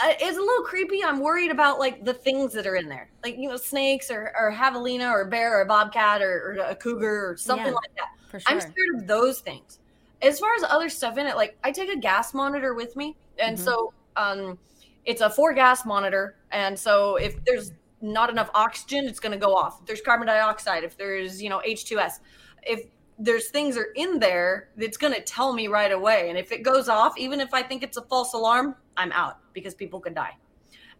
it's 0.03 0.37
a 0.37 0.41
little 0.41 0.63
creepy. 0.63 1.03
I'm 1.03 1.19
worried 1.19 1.51
about 1.51 1.79
like 1.79 2.03
the 2.05 2.13
things 2.13 2.53
that 2.53 2.65
are 2.67 2.75
in 2.75 2.87
there, 2.89 3.09
like 3.23 3.37
you 3.37 3.49
know, 3.49 3.57
snakes 3.57 4.09
or, 4.11 4.31
or 4.37 4.51
javelina 4.51 5.09
or 5.11 5.25
bear 5.25 5.59
or 5.59 5.65
bobcat 5.65 6.21
or, 6.21 6.51
or 6.57 6.65
a 6.69 6.75
cougar 6.75 7.31
or 7.31 7.37
something 7.37 7.65
Yeah. 7.67 7.71
like 7.73 7.95
that. 7.97 8.39
Sure. 8.39 8.41
I'm 8.47 8.61
scared 8.61 8.95
of 8.95 9.07
those 9.07 9.39
things. 9.41 9.79
As 10.21 10.39
far 10.39 10.53
as 10.55 10.63
other 10.63 10.89
stuff 10.89 11.17
in 11.17 11.25
it, 11.27 11.35
like 11.35 11.57
I 11.63 11.71
take 11.71 11.89
a 11.89 11.97
gas 11.97 12.33
monitor 12.33 12.73
with 12.73 12.95
me, 12.95 13.15
and 13.37 13.57
Mhm. 13.57 13.61
so 13.61 13.93
um, 14.15 14.59
it's 15.05 15.21
a 15.21 15.29
four 15.29 15.53
gas 15.53 15.85
monitor, 15.85 16.35
and 16.51 16.77
so 16.77 17.15
if 17.15 17.43
there's 17.45 17.71
not 18.01 18.29
enough 18.29 18.49
oxygen, 18.53 19.05
it's 19.05 19.19
going 19.19 19.31
to 19.31 19.37
go 19.37 19.55
off. 19.55 19.79
If 19.81 19.87
there's 19.87 20.01
carbon 20.01 20.27
dioxide, 20.27 20.83
if 20.83 20.97
there's 20.97 21.41
you 21.41 21.49
know 21.49 21.61
H2S, 21.65 22.19
if 22.63 22.81
there's 23.19 23.49
things 23.49 23.77
are 23.77 23.91
in 23.95 24.17
there, 24.17 24.69
that's 24.77 24.97
going 24.97 25.13
to 25.13 25.21
tell 25.21 25.53
me 25.53 25.67
right 25.67 25.91
away. 25.91 26.29
And 26.29 26.37
if 26.37 26.51
it 26.53 26.63
goes 26.63 26.87
off, 26.87 27.17
even 27.17 27.41
if 27.41 27.53
I 27.53 27.61
think 27.61 27.83
it's 27.83 27.97
a 27.97 28.01
false 28.03 28.33
alarm, 28.33 28.75
I'm 28.95 29.11
out 29.11 29.37
because 29.53 29.75
people 29.75 29.99
could 29.99 30.15
die. 30.15 30.37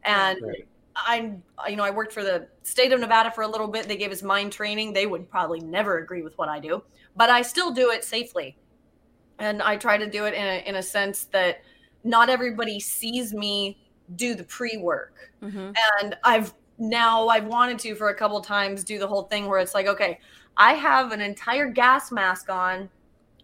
And 0.04 0.38
Right. 0.42 0.68
I, 0.96 1.38
you 1.70 1.78
know, 1.78 1.84
I 1.84 1.92
worked 1.92 2.12
for 2.12 2.24
the 2.24 2.50
state 2.64 2.92
of 2.92 3.00
Nevada 3.00 3.32
for 3.32 3.44
a 3.44 3.48
little 3.48 3.68
bit. 3.70 3.88
They 3.88 3.96
gave 3.96 4.12
us 4.12 4.22
mind 4.22 4.52
training. 4.52 4.92
They 4.92 5.06
would 5.06 5.30
probably 5.30 5.62
never 5.62 6.00
agree 6.00 6.22
with 6.22 6.38
what 6.38 6.50
I 6.50 6.60
do, 6.60 6.84
but 7.16 7.30
I 7.30 7.42
still 7.42 7.72
do 7.72 7.92
it 7.92 8.04
safely. 8.04 8.58
And 9.40 9.62
I 9.62 9.78
try 9.78 9.98
to 9.98 10.10
do 10.10 10.26
it 10.26 10.34
in 10.34 10.44
a, 10.44 10.68
in 10.68 10.76
a 10.76 10.84
sense 10.84 11.24
that 11.26 11.62
not 12.04 12.30
everybody 12.30 12.82
sees 12.82 13.34
me 13.34 13.80
do 14.18 14.36
the 14.36 14.44
pre 14.44 14.76
work. 14.76 15.32
Mhm. 15.42 15.74
And 16.02 16.18
I've 16.26 16.54
now, 16.78 17.28
I've 17.30 17.46
wanted 17.46 17.80
to 17.80 17.96
for 17.96 18.10
a 18.10 18.16
couple 18.16 18.42
times 18.42 18.84
do 18.84 19.00
the 19.00 19.08
whole 19.08 19.24
thing 19.24 19.48
where 19.48 19.60
it's 19.60 19.74
like, 19.74 19.88
okay, 19.88 20.20
I 20.58 20.74
have 20.74 21.12
an 21.12 21.22
entire 21.22 21.70
gas 21.70 22.12
mask 22.12 22.50
on. 22.50 22.90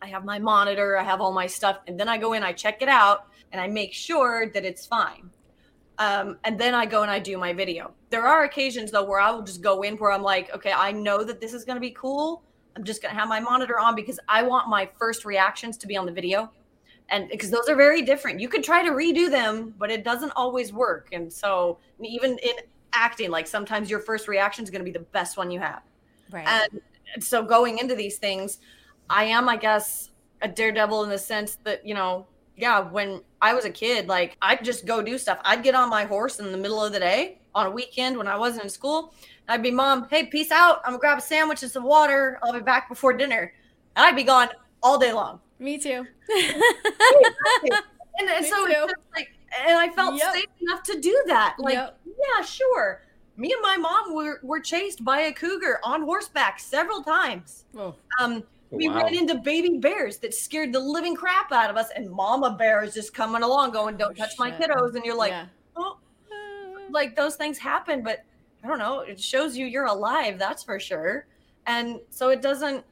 I 0.01 0.07
have 0.07 0.25
my 0.25 0.39
monitor, 0.39 0.97
I 0.97 1.03
have 1.03 1.21
all 1.21 1.31
my 1.31 1.47
stuff, 1.47 1.79
and 1.87 1.99
then 1.99 2.09
I 2.09 2.17
go 2.17 2.33
in, 2.33 2.43
I 2.43 2.53
check 2.53 2.81
it 2.81 2.89
out, 2.89 3.27
and 3.51 3.61
I 3.61 3.67
make 3.67 3.93
sure 3.93 4.49
that 4.53 4.65
it's 4.65 4.85
fine. 4.85 5.29
Um, 5.97 6.37
and 6.43 6.59
then 6.59 6.73
I 6.73 6.85
go 6.85 7.01
and 7.01 7.11
I 7.11 7.19
do 7.19 7.37
my 7.37 7.53
video. 7.53 7.93
There 8.09 8.25
are 8.27 8.43
occasions 8.43 8.91
though 8.91 9.05
where 9.05 9.19
I 9.19 9.31
will 9.31 9.43
just 9.43 9.61
go 9.61 9.81
in 9.81 9.95
where 9.97 10.11
I'm 10.11 10.21
like, 10.21 10.53
okay, 10.53 10.73
I 10.73 10.91
know 10.91 11.23
that 11.23 11.39
this 11.39 11.53
is 11.53 11.63
going 11.63 11.77
to 11.77 11.81
be 11.81 11.91
cool. 11.91 12.43
I'm 12.75 12.83
just 12.83 13.01
going 13.01 13.13
to 13.13 13.19
have 13.19 13.29
my 13.29 13.39
monitor 13.39 13.79
on 13.79 13.95
because 13.95 14.19
I 14.27 14.43
want 14.43 14.67
my 14.67 14.89
first 14.99 15.23
reactions 15.23 15.77
to 15.77 15.87
be 15.87 15.95
on 15.95 16.05
the 16.05 16.11
video. 16.11 16.51
And 17.09 17.29
because 17.29 17.51
those 17.51 17.69
are 17.69 17.75
very 17.75 18.01
different. 18.01 18.39
You 18.39 18.49
could 18.49 18.63
try 18.63 18.83
to 18.83 18.91
redo 18.91 19.29
them, 19.29 19.73
but 19.77 19.91
it 19.91 20.03
doesn't 20.03 20.31
always 20.35 20.73
work. 20.73 21.09
And 21.11 21.31
so, 21.31 21.77
even 22.03 22.37
in 22.39 22.53
acting, 22.93 23.29
like 23.29 23.45
sometimes 23.45 23.89
your 23.89 23.99
first 23.99 24.27
reaction 24.27 24.63
is 24.63 24.71
going 24.71 24.79
to 24.79 24.85
be 24.85 24.91
the 24.91 25.05
best 25.05 25.37
one 25.37 25.51
you 25.51 25.59
have. 25.59 25.83
Right. 26.31 26.47
And 26.47 26.81
so, 27.19 27.43
going 27.43 27.79
into 27.79 27.95
these 27.95 28.17
things, 28.17 28.59
I 29.09 29.25
am, 29.25 29.49
I 29.49 29.57
guess, 29.57 30.11
a 30.41 30.47
daredevil 30.47 31.03
in 31.03 31.09
the 31.09 31.17
sense 31.17 31.57
that, 31.63 31.85
you 31.85 31.93
know, 31.93 32.27
yeah, 32.57 32.79
when 32.79 33.21
I 33.41 33.53
was 33.53 33.65
a 33.65 33.69
kid, 33.69 34.07
like 34.07 34.37
I'd 34.41 34.63
just 34.63 34.85
go 34.85 35.01
do 35.01 35.17
stuff. 35.17 35.39
I'd 35.43 35.63
get 35.63 35.75
on 35.75 35.89
my 35.89 36.05
horse 36.05 36.39
in 36.39 36.51
the 36.51 36.57
middle 36.57 36.83
of 36.83 36.93
the 36.93 36.99
day 36.99 37.39
on 37.53 37.67
a 37.67 37.69
weekend 37.69 38.17
when 38.17 38.27
I 38.27 38.37
wasn't 38.37 38.63
in 38.63 38.69
school. 38.69 39.13
I'd 39.47 39.61
be, 39.61 39.71
Mom, 39.71 40.07
hey, 40.09 40.25
peace 40.27 40.51
out. 40.51 40.79
I'm 40.85 40.91
gonna 40.93 40.99
grab 40.99 41.17
a 41.17 41.21
sandwich 41.21 41.63
and 41.63 41.71
some 41.71 41.83
water. 41.83 42.39
I'll 42.43 42.53
be 42.53 42.59
back 42.61 42.89
before 42.89 43.13
dinner. 43.13 43.53
And 43.95 44.05
I'd 44.05 44.15
be 44.15 44.23
gone 44.23 44.49
all 44.81 44.97
day 44.97 45.13
long. 45.13 45.39
Me 45.59 45.77
too. 45.77 46.05
and, 46.29 47.73
and 48.29 48.41
Me 48.41 48.49
so 48.49 48.65
too. 48.67 48.87
like, 49.15 49.29
and 49.67 49.77
I 49.77 49.89
felt 49.89 50.15
Yep. 50.15 50.33
safe 50.33 50.45
enough 50.61 50.83
to 50.83 50.99
do 50.99 51.23
that. 51.27 51.55
Like, 51.59 51.75
Yep. 51.75 51.99
yeah, 52.05 52.41
sure. 52.43 53.01
Me 53.37 53.51
and 53.51 53.61
my 53.61 53.77
mom 53.77 54.13
were, 54.13 54.39
were 54.43 54.59
chased 54.61 55.03
by 55.03 55.19
a 55.21 55.33
cougar 55.33 55.79
on 55.83 56.03
horseback 56.03 56.59
several 56.59 57.03
times. 57.03 57.65
Oh. 57.75 57.95
Um, 58.19 58.43
Oh, 58.71 58.77
we 58.77 58.87
wow. 58.89 58.95
ran 58.95 59.13
into 59.13 59.35
baby 59.35 59.77
bears 59.77 60.17
that 60.19 60.33
scared 60.33 60.73
the 60.73 60.79
living 60.79 61.15
crap 61.15 61.51
out 61.51 61.69
of 61.69 61.77
us, 61.77 61.91
and 61.95 62.09
Mama 62.09 62.55
Bear 62.57 62.83
is 62.83 62.95
just 62.95 63.13
coming 63.13 63.43
along, 63.43 63.71
going, 63.71 63.95
"Don't 63.95 64.11
Oh, 64.11 64.13
touch 64.13 64.33
my 64.39 64.49
kiddos," 64.51 64.95
and 64.95 65.05
you're 65.05 65.15
like, 65.15 65.29
Yeah. 65.31 65.47
"Oh, 65.75 65.99
like 66.89 67.15
those 67.15 67.35
things 67.35 67.59
happen." 67.59 68.01
But 68.03 68.25
I 68.63 68.67
don't 68.67 68.79
know. 68.79 69.01
It 69.01 69.19
shows 69.19 69.55
you 69.55 69.67
you're 69.67 69.85
alive, 69.85 70.39
that's 70.39 70.63
for 70.63 70.79
sure. 70.79 71.27
And 71.67 72.01
so 72.09 72.29
it 72.29 72.41
doesn't. 72.41 72.85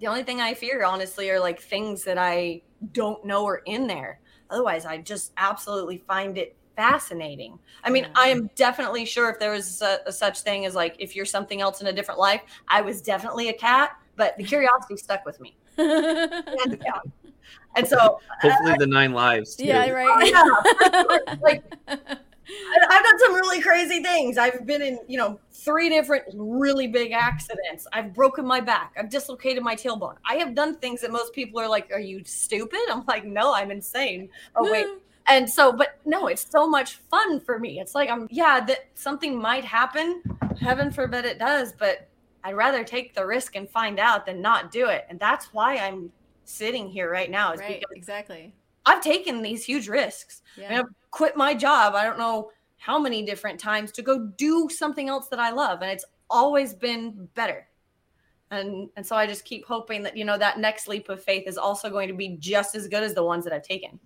The 0.00 0.06
only 0.06 0.22
thing 0.22 0.40
I 0.40 0.54
fear, 0.54 0.84
honestly, 0.84 1.30
are 1.30 1.40
like 1.40 1.60
things 1.60 2.04
that 2.04 2.18
I 2.18 2.62
don't 2.92 3.24
know 3.24 3.46
are 3.46 3.62
in 3.66 3.86
there. 3.86 4.20
Otherwise, 4.50 4.84
I 4.84 4.98
just 4.98 5.32
absolutely 5.38 5.98
find 5.98 6.36
it 6.38 6.56
fascinating. 6.76 7.58
I 7.84 7.90
mean, 7.90 8.04
Yeah. 8.04 8.10
I 8.16 8.28
am 8.28 8.50
definitely 8.56 9.04
sure 9.04 9.30
if 9.30 9.38
there 9.38 9.52
was 9.52 9.82
a, 9.82 9.98
a 10.06 10.12
such 10.12 10.40
thing 10.40 10.66
as 10.66 10.74
like 10.74 10.96
if 10.98 11.14
you're 11.16 11.24
something 11.26 11.60
else 11.60 11.80
in 11.80 11.86
a 11.86 11.92
different 11.92 12.20
life, 12.20 12.42
I 12.68 12.80
was 12.80 13.00
definitely 13.00 13.48
a 13.48 13.52
cat, 13.54 13.96
but 14.16 14.36
the 14.36 14.44
curiosity 14.44 14.96
stuck 14.96 15.24
with 15.24 15.40
me. 15.40 15.56
Hands 15.76 16.76
down. 16.84 17.12
And 17.76 17.86
so, 17.86 18.20
Hopefully, 18.40 18.72
uh, 18.72 18.76
the 18.78 18.86
nine 18.86 19.12
lives. 19.12 19.56
Too. 19.56 19.64
yeah, 19.64 19.86
oh, 19.88 19.92
right. 19.92 20.26
yeah, 20.26 21.36
like 21.42 21.62
I've 21.88 23.04
done 23.04 23.18
some 23.20 23.34
really 23.34 23.60
crazy 23.60 24.02
things. 24.02 24.38
I've 24.38 24.66
been 24.66 24.82
in, 24.82 24.98
you 25.06 25.18
know, 25.18 25.38
three 25.52 25.88
different 25.88 26.24
really 26.34 26.88
big 26.88 27.12
accidents. 27.12 27.86
I've 27.92 28.12
broken 28.12 28.44
my 28.44 28.60
back. 28.60 28.94
I've 28.98 29.08
dislocated 29.10 29.62
my 29.62 29.76
tailbone. 29.76 30.16
I 30.28 30.34
have 30.36 30.54
done 30.54 30.76
things 30.76 31.00
that 31.02 31.12
most 31.12 31.32
people 31.32 31.60
are 31.60 31.68
like, 31.68 31.90
"Are 31.92 32.00
you 32.00 32.22
stupid?" 32.24 32.80
I'm 32.90 33.04
like, 33.06 33.24
"No, 33.24 33.54
I'm 33.54 33.70
insane." 33.70 34.28
Oh 34.56 34.70
wait. 34.70 34.86
And 35.30 35.48
so, 35.48 35.72
but 35.72 36.00
no, 36.04 36.26
it's 36.26 36.44
so 36.50 36.68
much 36.68 36.96
fun 36.96 37.38
for 37.40 37.58
me. 37.58 37.78
It's 37.78 37.94
like 37.94 38.10
I'm, 38.10 38.26
yeah, 38.30 38.58
that 38.66 38.86
something 38.94 39.40
might 39.40 39.64
happen. 39.64 40.22
Heaven 40.60 40.90
forbid 40.90 41.24
it 41.24 41.38
does, 41.38 41.72
but 41.72 42.08
I'd 42.42 42.56
rather 42.56 42.82
take 42.82 43.14
the 43.14 43.24
risk 43.24 43.54
and 43.54 43.70
find 43.70 44.00
out 44.00 44.26
than 44.26 44.42
not 44.42 44.72
do 44.72 44.88
it. 44.88 45.06
And 45.08 45.20
that's 45.20 45.54
why 45.54 45.76
I'm 45.76 46.10
sitting 46.44 46.88
here 46.88 47.10
right 47.10 47.30
now. 47.30 47.52
Is 47.52 47.60
right. 47.60 47.82
Exactly. 47.94 48.52
I've 48.84 49.02
taken 49.02 49.40
these 49.40 49.64
huge 49.64 49.88
risks. 49.88 50.42
I 50.56 50.60
mean, 50.60 50.70
Yeah. 50.70 50.78
I've 50.80 50.86
quit 51.12 51.36
my 51.36 51.54
job. 51.54 51.94
I 51.94 52.02
don't 52.04 52.18
know 52.18 52.50
how 52.78 52.98
many 52.98 53.22
different 53.22 53.60
times 53.60 53.92
to 53.92 54.02
go 54.02 54.26
do 54.36 54.68
something 54.68 55.08
else 55.08 55.28
that 55.28 55.38
I 55.38 55.50
love, 55.50 55.82
and 55.82 55.90
it's 55.90 56.04
always 56.28 56.74
been 56.74 57.28
better. 57.34 57.68
And 58.50 58.88
and 58.96 59.06
so 59.06 59.14
I 59.14 59.26
just 59.28 59.44
keep 59.44 59.64
hoping 59.64 60.02
that 60.02 60.16
you 60.16 60.24
know 60.24 60.38
that 60.38 60.58
next 60.58 60.88
leap 60.88 61.08
of 61.08 61.22
faith 61.22 61.44
is 61.46 61.56
also 61.56 61.88
going 61.88 62.08
to 62.08 62.14
be 62.14 62.36
just 62.40 62.74
as 62.74 62.88
good 62.88 63.04
as 63.04 63.14
the 63.14 63.22
ones 63.22 63.44
that 63.44 63.52
I've 63.52 63.62
taken. 63.62 64.00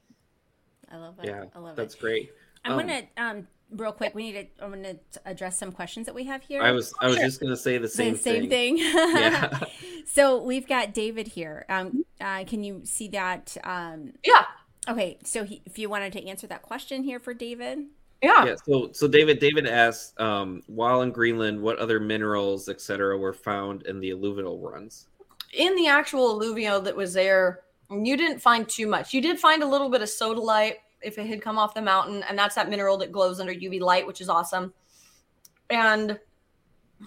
I 0.93 0.97
love 0.97 1.19
it. 1.21 1.27
Yeah, 1.27 1.45
I 1.55 1.59
love 1.59 1.77
that's 1.77 1.95
it. 1.95 1.95
That's 1.95 1.95
great. 1.97 2.33
I'm 2.65 2.73
Um, 2.73 2.79
gonna 2.81 3.03
um 3.17 3.49
real 3.71 3.93
quick. 3.93 4.15
We 4.15 4.31
need 4.31 4.57
to. 4.59 4.65
I'm 4.65 4.71
gonna 4.73 4.97
address 5.27 5.59
some 5.59 5.73
questions 5.73 6.07
that 6.07 6.15
we 6.15 6.25
have 6.25 6.43
here. 6.43 6.63
I 6.63 6.71
was 6.71 6.93
I 7.01 7.07
was 7.07 7.17
Sure. 7.17 7.25
just 7.27 7.41
gonna 7.41 7.57
say 7.57 7.79
the 7.79 7.89
same 7.89 8.13
The 8.13 8.19
same, 8.19 8.43
same 8.43 8.51
thing. 8.51 8.77
thing. 8.79 8.87
Yeah. 9.17 9.61
so 10.07 10.43
we've 10.43 10.67
got 10.67 10.95
David 10.95 11.29
here. 11.29 11.65
Um, 11.69 12.05
uh, 12.21 12.45
can 12.45 12.63
you 12.65 12.83
see 12.85 13.09
that? 13.09 13.57
Um, 13.65 14.13
Yeah, 14.25 14.45
okay. 14.89 15.19
So 15.25 15.45
he, 15.45 15.63
if 15.67 15.79
you 15.79 15.89
wanted 15.89 16.13
to 16.15 16.27
answer 16.27 16.47
that 16.49 16.63
question 16.63 17.03
here 17.05 17.19
for 17.21 17.35
David. 17.35 17.81
yeah. 18.23 18.45
yeah. 18.47 18.55
So 18.65 18.91
so 18.93 19.09
David 19.09 19.41
David 19.41 19.67
asked, 19.67 20.19
um, 20.21 20.63
while 20.67 21.03
in 21.03 21.11
Greenland, 21.11 21.61
what 21.61 21.79
other 21.79 22.01
minerals, 22.01 22.69
etc., 22.69 23.19
were 23.19 23.35
found 23.35 23.83
in 23.87 24.01
the 24.01 24.11
alluvial 24.13 24.59
runs? 24.59 25.09
In 25.53 25.77
the 25.77 25.87
actual 25.87 26.31
alluvial 26.31 26.81
that 26.81 26.97
was 26.97 27.13
there, 27.13 27.64
you 28.03 28.17
didn't 28.17 28.41
find 28.41 28.69
too 28.69 28.87
much. 28.87 29.15
You 29.15 29.21
did 29.21 29.39
find 29.39 29.63
a 29.63 29.67
little 29.67 29.89
bit 29.89 30.03
of 30.03 30.09
sodalite 30.09 30.77
if 31.03 31.19
it 31.19 31.27
had 31.27 31.43
come 31.43 31.59
off 31.59 31.75
the 31.75 31.83
mountain, 31.83 32.25
and 32.29 32.39
that's 32.39 32.55
that 32.55 32.69
mineral 32.69 32.97
that 32.99 33.13
glows 33.13 33.41
under 33.41 33.53
UV 33.53 33.81
light, 33.81 34.07
which 34.07 34.21
is 34.21 34.29
awesome. 34.29 34.73
And 35.71 36.19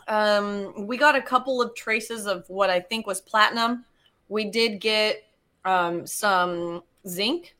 um, 0.08 0.88
we 0.88 0.98
got 0.98 1.16
a 1.16 1.22
couple 1.22 1.62
of 1.62 1.76
traces 1.76 2.28
of 2.28 2.48
what 2.50 2.70
I 2.70 2.80
think 2.80 3.08
was 3.08 3.22
platinum. 3.22 3.86
We 4.30 4.46
did 4.46 4.80
get 4.80 5.24
um, 5.66 6.06
some 6.06 6.84
zinc, 7.08 7.56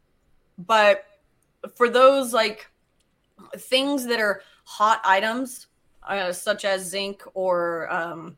but 0.58 1.06
for 1.76 1.90
those 1.90 2.34
like 2.34 2.70
things 3.58 4.06
that 4.06 4.20
are 4.20 4.42
hot 4.64 5.02
items, 5.04 5.68
uh, 6.04 6.32
such 6.32 6.66
as 6.66 6.88
zinc 6.88 7.24
or 7.34 7.92
um, 7.92 8.38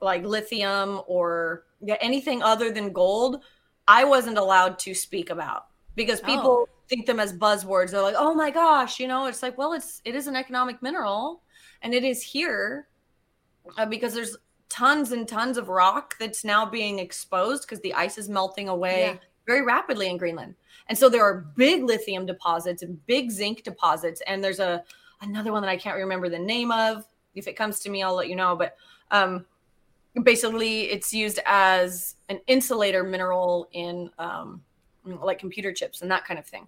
like 0.00 0.24
lithium 0.24 1.02
or 1.06 1.64
yeah, 1.80 1.96
anything 2.00 2.42
other 2.42 2.70
than 2.70 2.92
gold, 2.92 3.42
I 3.98 4.04
wasn't 4.04 4.38
allowed 4.38 4.78
to 4.80 4.94
speak 4.94 5.30
about 5.30 5.66
because 5.96 6.20
people 6.20 6.50
Oh. 6.50 6.68
think 6.88 7.06
them 7.06 7.18
as 7.20 7.32
buzzwords. 7.32 7.90
They're 7.90 8.02
like, 8.10 8.14
"Oh 8.26 8.34
my 8.34 8.50
gosh," 8.50 9.00
you 9.00 9.08
know. 9.08 9.26
It's 9.26 9.42
like, 9.42 9.56
well, 9.58 9.72
it's 9.72 10.00
it 10.04 10.14
is 10.14 10.26
an 10.28 10.36
economic 10.36 10.80
mineral, 10.82 11.42
and 11.82 11.92
it 11.94 12.04
is 12.04 12.22
here 12.22 12.88
uh, 13.76 13.86
because 13.86 14.14
there's 14.14 14.36
tons 14.68 15.10
and 15.12 15.26
tons 15.28 15.56
of 15.58 15.68
rock 15.68 16.16
that's 16.20 16.44
now 16.44 16.64
being 16.64 16.98
exposed 17.00 17.62
because 17.62 17.80
the 17.80 17.92
ice 17.94 18.16
is 18.18 18.28
melting 18.28 18.68
away 18.68 19.00
Yeah. 19.00 19.16
very 19.46 19.62
rapidly 19.62 20.06
in 20.08 20.16
Greenland. 20.16 20.54
And 20.88 20.96
so 20.96 21.08
there 21.08 21.24
are 21.24 21.46
big 21.56 21.82
lithium 21.82 22.24
deposits 22.26 22.82
and 22.82 23.04
big 23.06 23.30
zinc 23.30 23.62
deposits. 23.64 24.20
And 24.28 24.42
there's 24.44 24.60
a 24.60 24.84
another 25.20 25.52
one 25.52 25.62
that 25.62 25.70
I 25.70 25.76
can't 25.76 25.96
remember 25.96 26.28
the 26.28 26.38
name 26.38 26.70
of. 26.72 27.04
If 27.34 27.46
it 27.48 27.54
comes 27.56 27.80
to 27.80 27.90
me, 27.90 28.02
I'll 28.04 28.14
let 28.14 28.28
you 28.28 28.36
know. 28.36 28.54
But 28.56 28.76
um, 29.10 29.44
basically, 30.22 30.90
it's 30.90 31.12
used 31.12 31.38
as 31.46 32.16
an 32.28 32.40
insulator 32.46 33.04
mineral 33.04 33.68
in 33.72 34.10
um, 34.18 34.62
like 35.04 35.38
computer 35.38 35.72
chips 35.72 36.02
and 36.02 36.10
that 36.10 36.24
kind 36.24 36.38
of 36.38 36.46
thing. 36.46 36.66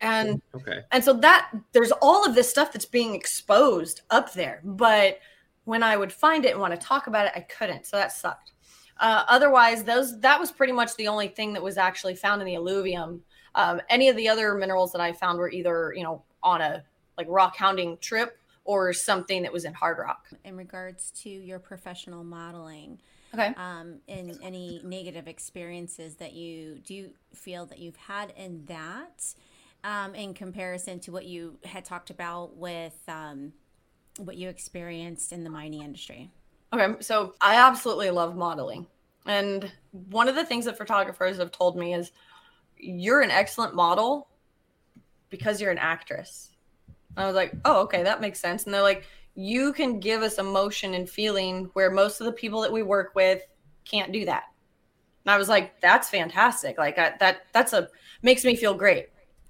And 0.00 0.42
Okay. 0.54 0.80
and 0.92 1.02
so 1.02 1.14
that 1.14 1.50
there's 1.72 1.92
all 2.02 2.26
of 2.26 2.34
this 2.34 2.48
stuff 2.50 2.72
that's 2.72 2.84
being 2.84 3.14
exposed 3.14 4.02
up 4.10 4.34
there 4.34 4.60
but 4.62 5.18
when 5.64 5.82
i 5.82 5.96
would 5.96 6.12
find 6.12 6.44
it 6.44 6.52
and 6.52 6.60
want 6.60 6.78
to 6.78 6.86
talk 6.86 7.06
about 7.06 7.26
it 7.26 7.32
i 7.34 7.40
couldn't 7.40 7.86
so 7.86 7.96
that 7.96 8.12
sucked 8.12 8.52
uh, 9.00 9.24
otherwise 9.28 9.84
those 9.84 10.20
that 10.20 10.38
was 10.38 10.50
pretty 10.50 10.74
much 10.74 10.94
the 10.96 11.08
only 11.08 11.28
thing 11.28 11.54
that 11.54 11.62
was 11.62 11.78
actually 11.78 12.14
found 12.14 12.42
in 12.42 12.46
the 12.46 12.54
alluvium 12.54 13.22
um, 13.54 13.80
any 13.88 14.10
of 14.10 14.16
the 14.16 14.28
other 14.28 14.54
minerals 14.54 14.92
that 14.92 15.00
i 15.00 15.10
found 15.10 15.38
were 15.38 15.50
either 15.50 15.94
you 15.96 16.02
know 16.02 16.22
on 16.42 16.60
a 16.60 16.84
like 17.16 17.26
rock 17.30 17.56
hounding 17.56 17.96
trip 17.98 18.38
or 18.68 18.92
something 18.92 19.42
that 19.42 19.52
was 19.52 19.64
in 19.64 19.72
hard 19.72 19.96
rock 19.98 20.28
in 20.44 20.56
regards 20.56 21.10
to 21.10 21.30
your 21.30 21.58
professional 21.58 22.22
modeling 22.22 23.00
okay 23.32 23.54
um, 23.56 23.98
and 24.08 24.38
any 24.42 24.80
negative 24.84 25.26
experiences 25.26 26.16
that 26.16 26.34
you 26.34 26.78
do 26.84 26.94
you 26.94 27.10
feel 27.34 27.64
that 27.66 27.78
you've 27.78 27.96
had 27.96 28.32
in 28.36 28.64
that 28.66 29.34
um, 29.84 30.14
in 30.14 30.34
comparison 30.34 31.00
to 31.00 31.10
what 31.10 31.24
you 31.24 31.56
had 31.64 31.84
talked 31.84 32.10
about 32.10 32.56
with 32.56 33.00
um, 33.08 33.52
what 34.18 34.36
you 34.36 34.48
experienced 34.48 35.32
in 35.32 35.44
the 35.44 35.50
mining 35.50 35.82
industry 35.82 36.30
Okay, 36.72 36.96
so 37.00 37.34
I 37.40 37.54
absolutely 37.54 38.10
love 38.10 38.36
modeling. 38.36 38.86
And 39.24 39.72
one 40.10 40.28
of 40.28 40.34
the 40.34 40.44
things 40.44 40.66
that 40.66 40.76
photographers 40.76 41.38
have 41.38 41.50
told 41.50 41.76
me 41.76 41.94
is 41.94 42.12
you're 42.76 43.22
an 43.22 43.30
excellent 43.30 43.74
model 43.74 44.28
because 45.30 45.60
you're 45.60 45.70
an 45.70 45.78
actress. 45.78 46.50
And 47.18 47.24
I 47.24 47.26
was 47.26 47.34
like, 47.34 47.52
oh, 47.64 47.80
okay, 47.82 48.04
that 48.04 48.20
makes 48.20 48.38
sense. 48.38 48.64
And 48.64 48.72
they're 48.72 48.80
like, 48.80 49.04
you 49.34 49.72
can 49.72 49.98
give 49.98 50.22
us 50.22 50.38
emotion 50.38 50.94
and 50.94 51.10
feeling 51.10 51.68
where 51.72 51.90
most 51.90 52.20
of 52.20 52.26
the 52.26 52.32
people 52.32 52.60
that 52.60 52.72
we 52.72 52.84
work 52.84 53.16
with 53.16 53.42
can't 53.84 54.12
do 54.12 54.24
that. 54.24 54.44
And 55.24 55.32
I 55.32 55.36
was 55.36 55.48
like, 55.48 55.80
that's 55.80 56.08
fantastic. 56.08 56.78
Like 56.78 56.96
I, 56.96 57.14
that, 57.18 57.40
that's 57.52 57.72
a 57.72 57.88
makes 58.22 58.44
me 58.44 58.54
feel 58.54 58.72
great 58.72 59.08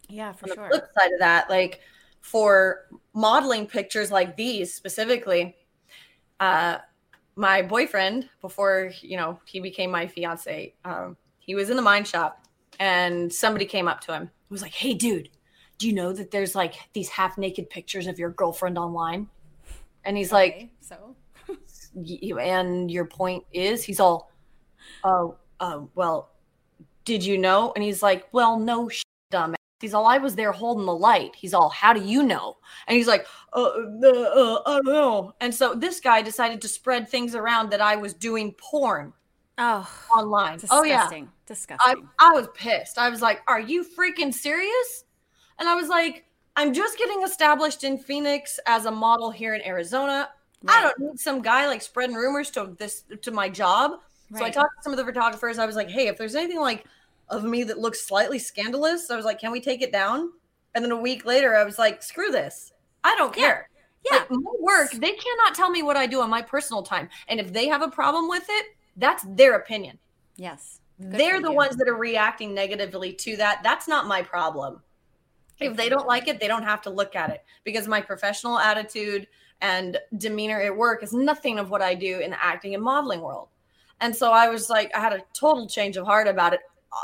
yeah 0.09 0.33
for 0.33 0.47
on 0.47 0.49
the 0.49 0.55
sure 0.55 0.69
flip 0.71 0.89
side 0.99 1.13
of 1.13 1.19
that, 1.19 1.51
like 1.51 1.81
for 2.21 2.87
modeling 3.13 3.67
pictures 3.67 4.11
like 4.11 4.35
these 4.35 4.73
specifically, 4.73 5.55
uh, 6.41 6.79
my 7.37 7.63
boyfriend 7.63 8.31
before 8.41 8.91
you 9.03 9.17
know 9.17 9.39
he 9.45 9.61
became 9.61 9.91
my 9.91 10.07
fiance, 10.07 10.75
um, 10.87 11.17
he 11.39 11.55
was 11.55 11.69
in 11.69 11.77
the 11.77 11.83
mine 11.83 12.05
shop, 12.05 12.47
and 12.81 13.31
somebody 13.31 13.67
came 13.67 13.87
up 13.87 14.01
to 14.01 14.13
him, 14.13 14.25
He 14.25 14.55
was 14.55 14.63
like, 14.63 14.73
"Hey, 14.73 14.95
dude, 14.95 15.29
do 15.79 15.87
you 15.87 15.93
know 15.93 16.13
that 16.13 16.31
there's 16.31 16.55
like 16.55 16.75
these 16.93 17.09
half 17.09 17.39
naked 17.39 17.71
pictures 17.71 18.07
of 18.07 18.19
your 18.19 18.31
girlfriend 18.31 18.79
online?" 18.79 19.29
And 20.05 20.17
he's 20.17 20.33
like, 20.33 20.71
so 20.81 21.17
and 22.39 22.91
your 22.91 23.05
point 23.05 23.45
is 23.53 23.83
he's 23.83 24.01
all 24.01 24.31
oh, 25.05 25.37
uh, 25.61 25.81
well, 25.95 26.31
did 27.05 27.25
you 27.25 27.39
know? 27.39 27.73
And 27.75 27.85
he's 27.85 28.03
like, 28.03 28.29
well, 28.33 28.59
no, 28.59 28.89
sh- 28.89 29.03
dumb. 29.31 29.55
He's 29.81 29.95
all, 29.95 30.07
I 30.07 30.19
was 30.19 30.35
there 30.35 30.51
holding 30.51 30.87
the 30.87 30.95
light. 30.95 31.37
He's 31.37 31.55
all, 31.55 31.69
how 31.69 31.93
do 31.93 32.01
you 32.01 32.25
know? 32.25 32.57
And 32.89 32.97
he's 32.97 33.07
like, 33.07 33.27
uh, 33.53 33.63
uh, 33.63 34.09
uh, 34.09 34.63
I 34.67 34.77
don't 34.77 34.87
know. 34.87 35.35
And 35.41 35.55
so 35.55 35.75
this 35.75 36.01
guy 36.01 36.21
decided 36.21 36.61
to 36.63 36.69
spread 36.69 37.09
things 37.09 37.35
around 37.35 37.71
that 37.71 37.81
I 37.81 37.97
was 37.97 38.15
doing 38.15 38.53
porn 38.59 39.13
Oh, 39.61 39.91
online. 40.17 40.61
Oh 40.71 40.85
yeah, 40.85 40.99
disgusting. 40.99 41.25
I, 41.25 41.47
Disgusting. 41.47 42.09
I 42.21 42.31
was 42.31 42.49
pissed. 42.55 42.97
I 42.97 43.09
was 43.09 43.21
like, 43.21 43.41
are 43.49 43.59
you 43.59 43.85
freaking 43.85 44.33
serious? 44.33 45.05
And 45.59 45.69
I 45.69 45.75
was 45.75 45.89
like, 45.89 46.25
I'm 46.57 46.73
just 46.73 46.99
getting 46.99 47.23
established 47.23 47.85
in 47.85 47.99
Phoenix 47.99 48.59
as 48.67 48.87
a 48.87 48.91
model 48.91 49.31
here 49.31 49.55
in 49.55 49.63
Arizona. 49.63 50.31
I 50.67 50.83
don't 50.83 50.99
need 50.99 51.21
some 51.21 51.41
guy 51.41 51.67
like 51.69 51.83
spreading 51.83 52.17
rumors 52.17 52.51
to 52.53 52.75
this 52.79 53.05
to 53.23 53.31
my 53.31 53.49
job. 53.49 54.01
So 54.37 54.45
I 54.45 54.51
talked 54.51 54.77
to 54.77 54.83
some 54.83 54.93
of 54.93 54.99
the 54.99 55.05
photographers. 55.05 55.59
I 55.59 55.67
was 55.67 55.77
like, 55.77 55.89
hey, 55.89 56.09
if 56.09 56.19
there's 56.19 56.35
anything 56.35 56.61
like 56.61 56.85
of 57.29 57.45
me 57.45 57.63
that 57.65 57.79
looks 57.79 58.05
slightly 58.07 58.39
scandalous, 58.39 59.11
I 59.11 59.17
was 59.17 59.25
like, 59.25 59.39
can 59.41 59.53
we 59.53 59.61
take 59.61 59.83
it 59.83 59.93
down? 59.93 60.33
And 60.75 60.85
then 60.85 60.93
a 60.93 61.01
week 61.01 61.25
later, 61.25 61.57
I 61.57 61.65
was 61.65 61.79
like, 61.79 62.03
screw 62.03 62.31
this. 62.31 62.73
I 63.05 63.15
don't 63.17 63.35
Yeah. 63.37 63.43
care. 63.47 63.69
Yeah. 64.11 64.19
Like, 64.19 64.31
my 64.31 64.53
work, 64.61 64.91
they 64.93 65.13
cannot 65.13 65.55
tell 65.55 65.71
me 65.71 65.83
what 65.83 65.97
I 65.97 66.07
do 66.07 66.21
on 66.21 66.31
my 66.31 66.43
personal 66.43 66.83
time. 66.83 67.09
And 67.29 67.41
if 67.41 67.53
they 67.53 67.69
have 67.69 67.83
a 67.83 67.89
problem 67.89 68.29
with 68.29 68.45
it, 68.49 68.67
that's 68.97 69.25
their 69.29 69.55
opinion. 69.55 69.99
Yes. 70.37 70.81
Good 71.01 71.13
They're 71.13 71.41
the 71.41 71.51
you. 71.51 71.55
ones 71.55 71.77
that 71.77 71.89
are 71.89 71.97
reacting 71.97 72.53
negatively 72.55 73.13
to 73.13 73.37
that. 73.37 73.63
That's 73.63 73.87
not 73.89 74.07
my 74.07 74.23
problem. 74.23 74.83
If 75.61 75.77
they 75.77 75.89
don't 75.89 76.07
like 76.07 76.29
it, 76.29 76.41
they 76.41 76.49
don't 76.49 76.63
have 76.63 76.83
to 76.83 76.91
look 76.91 77.17
at 77.17 77.31
it 77.31 77.45
because 77.65 77.89
my 77.89 78.01
professional 78.01 78.59
attitude 78.59 79.27
and 79.61 79.99
demeanor 80.17 80.61
at 80.61 80.77
work 80.77 81.03
is 81.03 81.13
nothing 81.13 81.59
of 81.59 81.71
what 81.71 81.83
I 81.83 81.95
do 81.95 82.21
in 82.21 82.31
the 82.31 82.45
acting 82.45 82.75
and 82.75 82.83
modeling 82.83 83.21
world. 83.21 83.49
And 84.01 84.15
so 84.15 84.33
I 84.33 84.49
was 84.49 84.71
like, 84.71 84.95
I 84.95 85.01
had 85.01 85.13
a 85.13 85.23
total 85.33 85.69
change 85.69 85.97
of 85.97 86.07
heart 86.07 86.29
about 86.29 86.55
it 86.55 86.61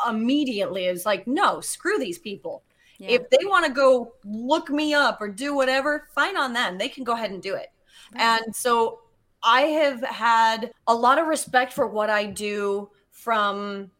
immediately. 0.08 0.86
It 0.86 0.92
was 0.92 1.06
like, 1.06 1.26
no, 1.26 1.60
screw 1.60 1.98
these 1.98 2.18
people. 2.18 2.62
Yeah. 2.98 3.10
If 3.10 3.30
they 3.30 3.44
want 3.44 3.66
to 3.66 3.72
go 3.72 4.12
look 4.24 4.70
me 4.70 4.94
up 4.94 5.20
or 5.20 5.28
do 5.28 5.54
whatever, 5.54 6.08
fine 6.14 6.36
on 6.36 6.52
them. 6.52 6.78
They 6.78 6.88
can 6.88 7.02
go 7.02 7.14
ahead 7.14 7.32
and 7.32 7.42
do 7.42 7.54
it. 7.54 7.72
Right. 8.14 8.40
And 8.44 8.54
so 8.54 9.00
I 9.42 9.62
have 9.62 10.02
had 10.02 10.72
a 10.86 10.94
lot 10.94 11.18
of 11.18 11.26
respect 11.26 11.72
for 11.72 11.88
what 11.88 12.08
I 12.08 12.26
do 12.26 12.90
from 13.10 13.90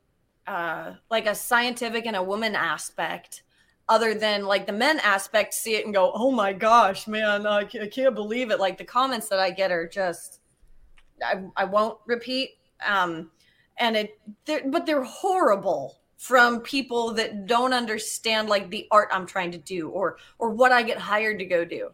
uh, 0.46 0.92
like 1.10 1.26
a 1.26 1.34
scientific 1.34 2.06
and 2.06 2.16
a 2.16 2.22
woman 2.22 2.54
aspect, 2.54 3.42
other 3.88 4.14
than 4.14 4.44
like 4.44 4.66
the 4.66 4.72
men 4.72 4.98
aspect, 5.00 5.54
see 5.54 5.76
it 5.76 5.84
and 5.84 5.94
go, 5.94 6.10
oh 6.14 6.30
my 6.30 6.52
gosh, 6.52 7.06
man, 7.06 7.46
I 7.46 7.60
I 7.60 7.88
can't 7.90 8.14
believe 8.14 8.50
it. 8.50 8.60
Like 8.60 8.78
the 8.78 8.84
comments 8.84 9.28
that 9.28 9.38
I 9.38 9.50
get 9.50 9.70
are 9.70 9.86
just, 9.86 10.40
I, 11.22 11.42
I 11.56 11.64
won't 11.64 11.98
repeat. 12.06 12.50
Um, 12.86 13.30
and 13.78 13.96
it, 13.96 14.18
they're, 14.46 14.62
but 14.66 14.86
they're 14.86 15.04
horrible 15.04 15.98
from 16.16 16.60
people 16.60 17.12
that 17.12 17.46
don't 17.46 17.74
understand 17.74 18.48
like 18.48 18.70
the 18.70 18.86
art 18.90 19.10
I'm 19.12 19.26
trying 19.26 19.50
to 19.52 19.58
do 19.58 19.90
or 19.90 20.16
or 20.38 20.50
what 20.50 20.72
I 20.72 20.82
get 20.82 20.96
hired 20.96 21.38
to 21.40 21.44
go 21.44 21.66
do. 21.66 21.90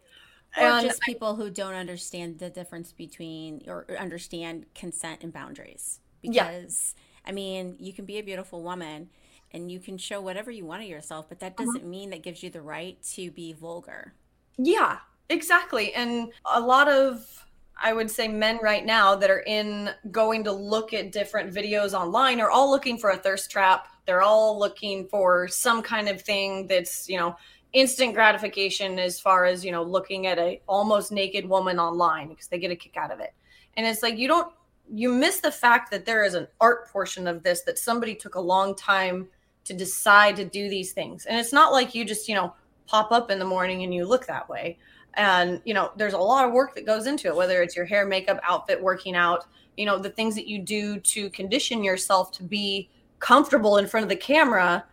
or 0.56 0.62
And 0.62 0.86
just 0.86 1.00
people 1.02 1.34
who 1.34 1.50
don't 1.50 1.74
understand 1.74 2.38
the 2.38 2.50
difference 2.50 2.92
between 2.92 3.62
or 3.66 3.86
understand 3.98 4.66
consent 4.74 5.24
and 5.24 5.32
boundaries. 5.32 5.98
Yeah. 6.22 6.52
Because 6.52 6.94
I 7.26 7.32
mean, 7.32 7.76
you 7.80 7.92
can 7.92 8.04
be 8.04 8.18
a 8.18 8.22
beautiful 8.22 8.62
woman 8.62 9.10
and 9.52 9.70
you 9.70 9.80
can 9.80 9.98
show 9.98 10.20
whatever 10.20 10.50
you 10.50 10.64
want 10.64 10.82
of 10.82 10.88
yourself, 10.88 11.28
but 11.28 11.40
that 11.40 11.54
Uh-huh. 11.58 11.64
doesn't 11.64 11.86
mean 11.88 12.10
that 12.10 12.22
gives 12.22 12.42
you 12.42 12.50
the 12.50 12.62
right 12.62 13.02
to 13.14 13.30
be 13.30 13.52
vulgar. 13.52 14.14
Yeah, 14.56 14.98
exactly. 15.28 15.92
And 15.94 16.32
a 16.44 16.60
lot 16.60 16.88
of, 16.88 17.46
I 17.82 17.92
would 17.92 18.10
say, 18.10 18.28
men 18.28 18.58
right 18.62 18.84
now 18.84 19.14
that 19.16 19.30
are 19.30 19.42
in 19.46 19.90
going 20.10 20.44
to 20.44 20.52
look 20.52 20.92
at 20.92 21.12
different 21.12 21.52
videos 21.54 21.94
online 21.98 22.40
are 22.40 22.50
all 22.50 22.70
looking 22.70 22.98
for 22.98 23.10
a 23.10 23.16
thirst 23.16 23.50
trap. 23.50 23.88
They're 24.06 24.22
all 24.22 24.58
looking 24.58 25.06
for 25.08 25.48
some 25.48 25.82
kind 25.82 26.08
of 26.08 26.20
thing 26.20 26.66
that's, 26.66 27.08
you 27.08 27.16
know, 27.18 27.36
instant 27.72 28.14
gratification 28.14 28.98
as 28.98 29.20
far 29.20 29.44
as, 29.44 29.64
you 29.64 29.70
know, 29.72 29.82
looking 29.82 30.26
at 30.26 30.38
a 30.38 30.60
almost 30.66 31.12
naked 31.12 31.48
woman 31.48 31.78
online 31.78 32.28
because 32.28 32.48
they 32.48 32.58
get 32.58 32.70
a 32.70 32.76
kick 32.76 32.96
out 32.96 33.12
of 33.12 33.20
it. 33.20 33.32
And 33.76 33.86
it's 33.86 34.02
like, 34.02 34.18
you 34.18 34.26
don't, 34.28 34.52
you 34.92 35.12
miss 35.12 35.40
the 35.40 35.52
fact 35.52 35.90
that 35.92 36.04
there 36.04 36.24
is 36.24 36.34
an 36.34 36.48
art 36.60 36.88
portion 36.90 37.28
of 37.28 37.44
this 37.44 37.62
that 37.62 37.78
somebody 37.78 38.14
took 38.14 38.34
a 38.34 38.40
long 38.40 38.74
time 38.74 39.28
to 39.64 39.74
decide 39.74 40.36
to 40.36 40.44
do 40.44 40.68
these 40.68 40.92
things. 40.92 41.26
And 41.26 41.38
it's 41.38 41.52
not 41.52 41.72
like 41.72 41.94
you 41.94 42.04
just, 42.04 42.28
you 42.28 42.34
know, 42.34 42.54
pop 42.86 43.12
up 43.12 43.30
in 43.30 43.38
the 43.38 43.44
morning 43.44 43.82
and 43.82 43.94
you 43.94 44.04
look 44.04 44.26
that 44.26 44.48
way. 44.48 44.78
And, 45.14 45.60
you 45.64 45.74
know, 45.74 45.92
there's 45.96 46.12
a 46.12 46.18
lot 46.18 46.46
of 46.46 46.52
work 46.52 46.74
that 46.74 46.86
goes 46.86 47.06
into 47.06 47.28
it, 47.28 47.36
whether 47.36 47.62
it's 47.62 47.76
your 47.76 47.84
hair, 47.84 48.06
makeup, 48.06 48.40
outfit, 48.42 48.80
working 48.80 49.16
out, 49.16 49.46
you 49.76 49.86
know, 49.86 49.98
the 49.98 50.10
things 50.10 50.34
that 50.34 50.46
you 50.46 50.60
do 50.60 50.98
to 51.00 51.30
condition 51.30 51.82
yourself 51.84 52.32
to 52.32 52.42
be 52.42 52.88
comfortable 53.18 53.76
in 53.76 53.86
front 53.86 54.04
of 54.04 54.08
the 54.08 54.16
camera 54.16 54.84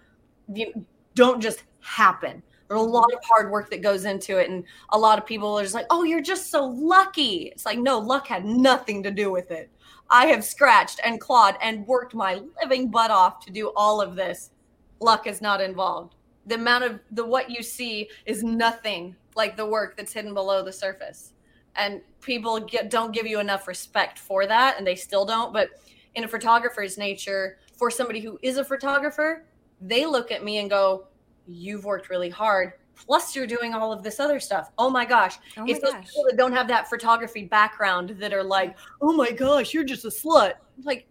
you 0.53 0.85
don't 1.15 1.41
just 1.41 1.63
happen. 1.81 2.41
There's 2.67 2.81
a 2.81 2.83
lot 2.83 3.11
of 3.13 3.19
hard 3.23 3.49
work 3.49 3.69
that 3.71 3.81
goes 3.81 4.05
into 4.05 4.37
it. 4.37 4.49
And 4.49 4.63
a 4.89 4.97
lot 4.97 5.17
of 5.17 5.25
people 5.25 5.57
are 5.57 5.63
just 5.63 5.73
like, 5.73 5.87
oh, 5.89 6.03
you're 6.03 6.21
just 6.21 6.51
so 6.51 6.65
lucky. 6.65 7.49
It's 7.53 7.65
like, 7.65 7.79
no, 7.79 7.97
luck 7.97 8.27
had 8.27 8.45
nothing 8.45 9.03
to 9.03 9.11
do 9.11 9.31
with 9.31 9.51
it. 9.51 9.69
I 10.09 10.27
have 10.27 10.43
scratched 10.43 10.99
and 11.03 11.19
clawed 11.19 11.57
and 11.61 11.87
worked 11.87 12.13
my 12.13 12.41
living 12.61 12.89
butt 12.89 13.11
off 13.11 13.43
to 13.45 13.51
do 13.51 13.71
all 13.75 14.01
of 14.01 14.15
this. 14.15 14.51
Luck 14.99 15.27
is 15.27 15.41
not 15.41 15.61
involved. 15.61 16.15
The 16.45 16.55
amount 16.55 16.83
of 16.85 16.99
the 17.11 17.25
what 17.25 17.49
you 17.49 17.61
see 17.61 18.09
is 18.25 18.43
nothing 18.43 19.15
like 19.35 19.55
the 19.55 19.65
work 19.65 19.97
that's 19.97 20.13
hidden 20.13 20.33
below 20.33 20.63
the 20.63 20.73
surface. 20.73 21.33
And 21.75 22.01
people 22.21 22.59
get 22.59 22.89
don't 22.89 23.11
give 23.11 23.27
you 23.27 23.39
enough 23.39 23.67
respect 23.67 24.17
for 24.17 24.47
that, 24.47 24.77
and 24.77 24.87
they 24.87 24.95
still 24.95 25.25
don't. 25.25 25.53
But 25.53 25.69
in 26.15 26.23
a 26.23 26.27
photographer's 26.27 26.97
nature, 26.97 27.59
for 27.77 27.91
somebody 27.91 28.19
who 28.19 28.39
is 28.41 28.57
a 28.57 28.65
photographer, 28.65 29.45
they 29.79 30.05
look 30.05 30.31
at 30.31 30.43
me 30.43 30.57
and 30.57 30.69
go, 30.69 31.07
You've 31.47 31.85
worked 31.85 32.09
really 32.09 32.29
hard. 32.29 32.73
Plus, 32.95 33.35
you're 33.35 33.47
doing 33.47 33.73
all 33.73 33.93
of 33.93 34.03
this 34.03 34.19
other 34.19 34.39
stuff. 34.39 34.71
Oh 34.77 34.89
my 34.89 35.05
gosh. 35.05 35.37
Oh 35.55 35.65
it's 35.65 35.81
my 35.81 35.91
those 35.91 36.05
people 36.05 36.25
that 36.27 36.35
don't 36.35 36.51
have 36.51 36.67
that 36.67 36.89
photography 36.89 37.43
background 37.43 38.15
that 38.19 38.33
are 38.33 38.43
like, 38.43 38.75
Oh 39.01 39.13
my 39.13 39.31
gosh, 39.31 39.73
you're 39.73 39.83
just 39.83 40.03
a 40.03 40.09
slut. 40.09 40.53
Like, 40.83 41.07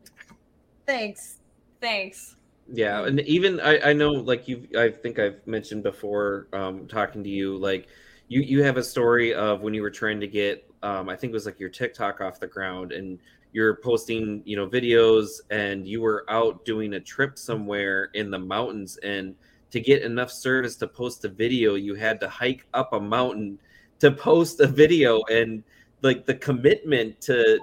thanks. 0.84 1.38
Thanks. 1.80 2.35
Yeah, 2.68 3.04
and 3.06 3.20
even 3.20 3.60
I, 3.60 3.90
I 3.90 3.92
know 3.92 4.10
like 4.12 4.48
you 4.48 4.66
I 4.76 4.90
think 4.90 5.18
I've 5.18 5.46
mentioned 5.46 5.82
before 5.84 6.48
um 6.52 6.88
talking 6.88 7.22
to 7.22 7.30
you 7.30 7.56
like 7.58 7.88
you 8.28 8.40
you 8.40 8.62
have 8.64 8.76
a 8.76 8.82
story 8.82 9.32
of 9.34 9.60
when 9.60 9.72
you 9.72 9.82
were 9.82 9.90
trying 9.90 10.18
to 10.20 10.26
get 10.26 10.68
um 10.82 11.08
I 11.08 11.14
think 11.16 11.30
it 11.30 11.34
was 11.34 11.46
like 11.46 11.60
your 11.60 11.68
TikTok 11.68 12.20
off 12.20 12.40
the 12.40 12.46
ground 12.48 12.90
and 12.92 13.18
you're 13.52 13.76
posting, 13.76 14.42
you 14.44 14.56
know, 14.56 14.66
videos 14.68 15.40
and 15.50 15.86
you 15.86 16.00
were 16.02 16.26
out 16.28 16.64
doing 16.64 16.94
a 16.94 17.00
trip 17.00 17.38
somewhere 17.38 18.10
in 18.14 18.30
the 18.30 18.38
mountains 18.38 18.96
and 18.98 19.34
to 19.70 19.80
get 19.80 20.02
enough 20.02 20.30
service 20.32 20.76
to 20.76 20.86
post 20.88 21.24
a 21.24 21.28
video 21.28 21.74
you 21.76 21.94
had 21.94 22.20
to 22.20 22.28
hike 22.28 22.66
up 22.74 22.92
a 22.92 23.00
mountain 23.00 23.58
to 24.00 24.10
post 24.10 24.60
a 24.60 24.66
video 24.66 25.22
and 25.24 25.62
like 26.02 26.26
the 26.26 26.34
commitment 26.34 27.20
to 27.20 27.58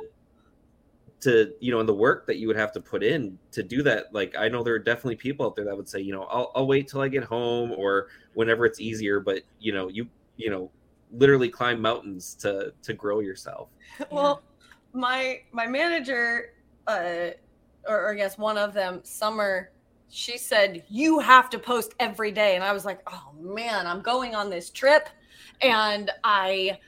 to 1.24 1.53
you 1.59 1.71
know 1.71 1.80
and 1.80 1.89
the 1.89 1.93
work 1.93 2.26
that 2.28 2.38
you 2.38 2.47
would 2.47 2.55
have 2.55 2.71
to 2.71 2.80
put 2.80 3.03
in 3.03 3.38
to 3.51 3.63
do 3.63 3.82
that 3.82 4.13
like 4.13 4.36
i 4.38 4.47
know 4.47 4.63
there 4.63 4.74
are 4.74 4.80
definitely 4.80 5.15
people 5.15 5.45
out 5.45 5.55
there 5.55 5.65
that 5.65 5.76
would 5.76 5.88
say 5.88 5.99
you 5.99 6.13
know 6.13 6.24
i'll, 6.24 6.51
I'll 6.55 6.67
wait 6.67 6.88
till 6.88 7.01
i 7.01 7.07
get 7.07 7.24
home 7.24 7.71
or 7.71 8.07
whenever 8.34 8.65
it's 8.65 8.80
easier 8.80 9.19
but 9.19 9.41
you 9.59 9.74
know 9.74 9.88
you 9.88 10.07
you 10.38 10.49
know 10.49 10.69
literally 11.11 11.49
climb 11.49 11.82
mountains 11.82 12.36
to 12.36 12.74
to 12.82 12.93
grow 12.93 13.19
yourself 13.19 13.69
Well, 14.11 14.41
my 14.93 15.41
my 15.51 15.67
manager, 15.67 16.53
uh, 16.88 17.32
or, 17.88 18.05
or 18.05 18.11
I 18.11 18.15
guess 18.15 18.38
one 18.38 18.57
of 18.57 18.74
them, 18.74 19.01
Summer, 19.03 19.71
she 20.09 20.38
said 20.38 20.84
you 20.89 21.19
have 21.19 21.49
to 21.51 21.59
post 21.59 21.93
every 21.99 22.32
day, 22.32 22.55
and 22.55 22.63
I 22.63 22.71
was 22.71 22.86
like, 22.86 23.01
oh 23.07 23.32
man, 23.39 23.88
I'm 23.88 24.01
going 24.01 24.36
on 24.36 24.49
this 24.49 24.69
trip, 24.69 25.09
and 25.61 26.11
I. 26.24 26.80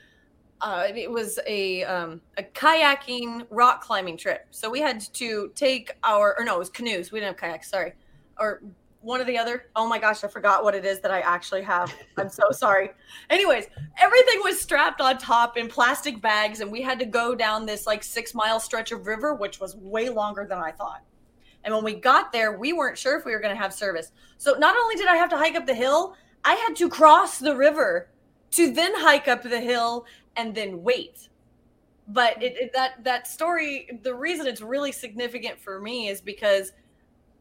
Uh, 0.60 0.88
it 0.94 1.10
was 1.10 1.38
a 1.46 1.84
um, 1.84 2.20
a 2.38 2.42
kayaking 2.42 3.46
rock 3.50 3.82
climbing 3.82 4.16
trip. 4.16 4.46
So 4.50 4.70
we 4.70 4.80
had 4.80 5.00
to 5.14 5.52
take 5.54 5.92
our 6.02 6.34
or 6.38 6.44
no, 6.44 6.56
it 6.56 6.58
was 6.58 6.70
canoes. 6.70 7.12
We 7.12 7.20
didn't 7.20 7.38
have 7.38 7.40
kayaks. 7.40 7.70
Sorry, 7.70 7.92
or 8.38 8.62
one 9.02 9.20
or 9.20 9.24
the 9.24 9.38
other. 9.38 9.66
Oh 9.76 9.86
my 9.86 9.98
gosh, 9.98 10.24
I 10.24 10.28
forgot 10.28 10.64
what 10.64 10.74
it 10.74 10.84
is 10.84 11.00
that 11.00 11.10
I 11.10 11.20
actually 11.20 11.62
have. 11.62 11.94
I'm 12.16 12.28
so 12.28 12.44
sorry. 12.50 12.90
Anyways, 13.30 13.66
everything 13.98 14.40
was 14.42 14.60
strapped 14.60 15.00
on 15.00 15.18
top 15.18 15.56
in 15.56 15.68
plastic 15.68 16.20
bags, 16.20 16.60
and 16.60 16.72
we 16.72 16.82
had 16.82 16.98
to 16.98 17.06
go 17.06 17.34
down 17.34 17.66
this 17.66 17.86
like 17.86 18.02
six 18.02 18.34
mile 18.34 18.58
stretch 18.58 18.92
of 18.92 19.06
river, 19.06 19.34
which 19.34 19.60
was 19.60 19.76
way 19.76 20.08
longer 20.08 20.46
than 20.48 20.58
I 20.58 20.72
thought. 20.72 21.02
And 21.64 21.74
when 21.74 21.84
we 21.84 21.94
got 21.94 22.32
there, 22.32 22.58
we 22.58 22.72
weren't 22.72 22.96
sure 22.96 23.18
if 23.18 23.24
we 23.24 23.32
were 23.32 23.40
going 23.40 23.54
to 23.54 23.60
have 23.60 23.74
service. 23.74 24.12
So 24.38 24.54
not 24.54 24.76
only 24.76 24.94
did 24.94 25.08
I 25.08 25.16
have 25.16 25.30
to 25.30 25.36
hike 25.36 25.54
up 25.54 25.66
the 25.66 25.74
hill, 25.74 26.14
I 26.44 26.54
had 26.54 26.76
to 26.76 26.88
cross 26.88 27.38
the 27.38 27.56
river 27.56 28.08
to 28.52 28.72
then 28.72 28.92
hike 28.94 29.28
up 29.28 29.42
the 29.42 29.60
hill 29.60 30.06
and 30.36 30.54
then 30.54 30.82
wait. 30.82 31.28
But 32.08 32.42
it, 32.42 32.56
it, 32.56 32.72
that 32.74 33.02
that 33.04 33.26
story, 33.26 33.88
the 34.02 34.14
reason 34.14 34.46
it's 34.46 34.60
really 34.60 34.92
significant 34.92 35.60
for 35.60 35.80
me 35.80 36.08
is 36.08 36.20
because 36.20 36.72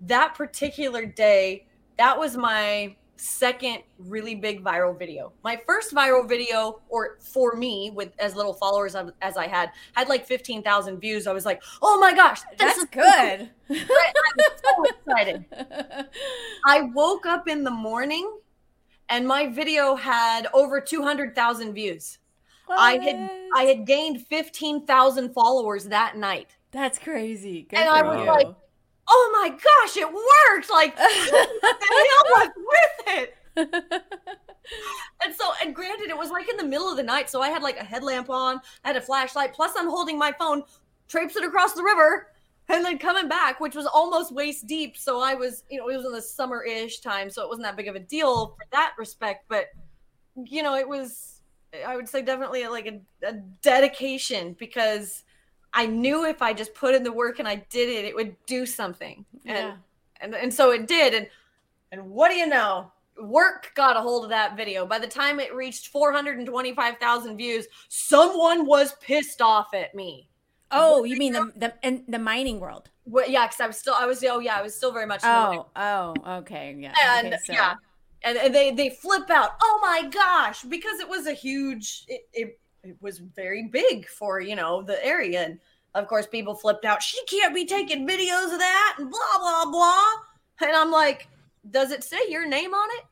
that 0.01 0.35
particular 0.35 1.05
day, 1.05 1.67
that 1.97 2.17
was 2.17 2.35
my 2.37 2.95
second 3.17 3.79
really 3.97 4.35
big 4.35 4.63
viral 4.63 4.97
video. 4.97 5.31
My 5.43 5.59
first 5.65 5.93
viral 5.93 6.27
video, 6.27 6.81
or 6.89 7.17
for 7.21 7.55
me, 7.55 7.91
with 7.93 8.11
as 8.19 8.35
little 8.35 8.53
followers 8.53 8.95
as- 9.21 9.37
I 9.37 9.47
had, 9.47 9.71
had 9.93 10.09
like 10.09 10.25
15,000 10.25 10.99
views. 10.99 11.27
I 11.27 11.33
was 11.33 11.45
like, 11.45 11.61
oh 11.81 11.99
my 11.99 12.13
gosh, 12.13 12.41
this 12.57 12.57
That's 12.59 12.77
is 12.79 12.85
good. 12.91 13.49
I'm 13.69 14.55
so 14.63 14.83
excited. 14.83 15.45
I 16.65 16.81
woke 16.93 17.25
up 17.25 17.47
in 17.47 17.63
the 17.63 17.71
morning 17.71 18.29
and 19.09 19.27
my 19.27 19.47
video 19.47 19.95
had 19.95 20.47
over 20.53 20.81
200,000 20.81 21.73
views. 21.73 22.17
I 22.69 22.97
had 22.97 23.31
I 23.55 23.63
had 23.63 23.85
gained 23.85 24.25
15,000 24.27 25.33
followers 25.33 25.85
that 25.85 26.17
night. 26.17 26.55
That's 26.71 26.99
crazy. 26.99 27.63
Good 27.69 27.79
And 27.79 27.89
I 27.89 28.01
was 28.01 28.19
you. 28.19 28.25
like, 28.25 28.47
Oh 29.07 29.39
my 29.39 29.49
gosh, 29.49 29.97
it 29.97 30.07
worked! 30.07 30.69
Like 30.71 30.97
hell 30.97 32.23
was 32.31 32.49
with 32.57 33.07
it? 33.07 33.35
And 35.23 35.33
so, 35.35 35.51
and 35.63 35.75
granted, 35.75 36.09
it 36.09 36.17
was 36.17 36.29
like 36.29 36.49
in 36.49 36.57
the 36.57 36.63
middle 36.63 36.89
of 36.89 36.97
the 36.97 37.03
night, 37.03 37.29
so 37.29 37.41
I 37.41 37.49
had 37.49 37.63
like 37.63 37.77
a 37.77 37.83
headlamp 37.83 38.29
on, 38.29 38.59
I 38.83 38.89
had 38.89 38.97
a 38.97 39.01
flashlight, 39.01 39.53
plus 39.53 39.73
I'm 39.77 39.87
holding 39.87 40.17
my 40.17 40.31
phone, 40.31 40.63
traipsing 41.07 41.43
across 41.43 41.73
the 41.73 41.83
river, 41.83 42.27
and 42.67 42.83
then 42.83 42.97
coming 42.97 43.27
back, 43.27 43.59
which 43.59 43.75
was 43.75 43.85
almost 43.85 44.33
waist 44.33 44.67
deep. 44.67 44.97
So 44.97 45.21
I 45.21 45.33
was, 45.35 45.63
you 45.69 45.79
know, 45.79 45.89
it 45.89 45.97
was 45.97 46.05
in 46.05 46.11
the 46.11 46.21
summer-ish 46.21 46.99
time, 46.99 47.29
so 47.29 47.43
it 47.43 47.47
wasn't 47.47 47.65
that 47.65 47.75
big 47.77 47.87
of 47.87 47.95
a 47.95 47.99
deal 47.99 48.55
for 48.57 48.65
that 48.71 48.93
respect. 48.97 49.45
But 49.47 49.67
you 50.35 50.61
know, 50.63 50.75
it 50.75 50.87
was, 50.87 51.34
I 51.85 51.95
would 51.95 52.07
say, 52.07 52.21
definitely 52.21 52.63
uh, 52.63 52.71
like 52.71 52.87
a, 52.87 53.27
a 53.27 53.33
dedication 53.61 54.55
because 54.59 55.23
I 55.73 55.85
knew 55.85 56.25
if 56.25 56.41
I 56.41 56.53
just 56.53 56.73
put 56.73 56.95
in 56.95 57.03
the 57.03 57.11
work 57.11 57.39
and 57.39 57.47
I 57.47 57.55
did 57.69 57.89
it, 57.89 58.05
it 58.05 58.15
would 58.15 58.35
do 58.45 58.65
something. 58.65 59.25
And 59.45 59.57
yeah. 59.57 59.75
and 60.21 60.35
and 60.35 60.53
so 60.53 60.71
it 60.71 60.87
did 60.87 61.13
and 61.13 61.27
and 61.91 62.09
what 62.09 62.29
do 62.29 62.35
you 62.35 62.47
know 62.47 62.91
work 63.21 63.71
got 63.75 63.95
a 63.95 64.01
hold 64.01 64.23
of 64.23 64.29
that 64.29 64.57
video 64.57 64.85
by 64.85 64.99
the 64.99 65.07
time 65.07 65.39
it 65.39 65.55
reached 65.55 65.87
425,000 65.87 67.37
views 67.37 67.65
someone 67.87 68.65
was 68.65 68.93
pissed 69.01 69.41
off 69.41 69.73
at 69.73 69.95
me 69.95 70.29
Oh, 70.71 71.05
you 71.05 71.15
mean 71.17 71.31
the 71.31 71.51
the 71.55 71.73
in 71.83 72.03
the 72.07 72.19
mining 72.19 72.59
world? 72.59 72.89
well, 73.05 73.29
yeah 73.29 73.45
because 73.45 73.61
i 73.61 73.67
was 73.67 73.77
still 73.77 73.93
i 73.93 74.05
was 74.05 74.21
oh 74.23 74.39
yeah 74.39 74.57
i 74.57 74.61
was 74.61 74.75
still 74.75 74.91
very 74.91 75.05
much 75.05 75.23
in 75.23 75.29
the 75.29 75.49
middle. 75.49 75.69
Oh, 75.75 76.13
oh, 76.25 76.35
okay, 76.37 76.75
yeah. 76.77 76.93
and 77.17 77.27
okay, 77.27 77.37
so- 77.45 77.53
yeah 77.53 77.75
and, 78.25 78.37
and 78.37 78.53
they 78.53 78.71
they 78.71 78.89
flip 78.89 79.29
out 79.29 79.51
oh 79.61 79.79
my 79.81 80.09
gosh 80.09 80.63
because 80.63 80.99
it 80.99 81.07
was 81.07 81.27
a 81.27 81.33
huge 81.33 82.03
it, 82.07 82.27
it 82.33 82.59
it 82.83 82.97
was 83.01 83.19
very 83.19 83.63
big 83.63 84.07
for 84.07 84.41
you 84.41 84.55
know 84.55 84.81
the 84.81 85.03
area 85.05 85.43
and 85.45 85.59
of 85.93 86.07
course 86.07 86.27
people 86.27 86.53
flipped 86.55 86.85
out 86.85 87.01
she 87.01 87.17
can't 87.25 87.55
be 87.55 87.65
taking 87.65 88.07
videos 88.07 88.51
of 88.51 88.59
that 88.59 88.95
and 88.99 89.09
blah 89.09 89.39
blah 89.39 89.65
blah 89.71 90.05
and 90.61 90.75
i'm 90.75 90.91
like 90.91 91.27
does 91.71 91.91
it 91.91 92.03
say 92.03 92.19
your 92.27 92.45
name 92.47 92.73
on 92.73 92.87
it 92.99 93.05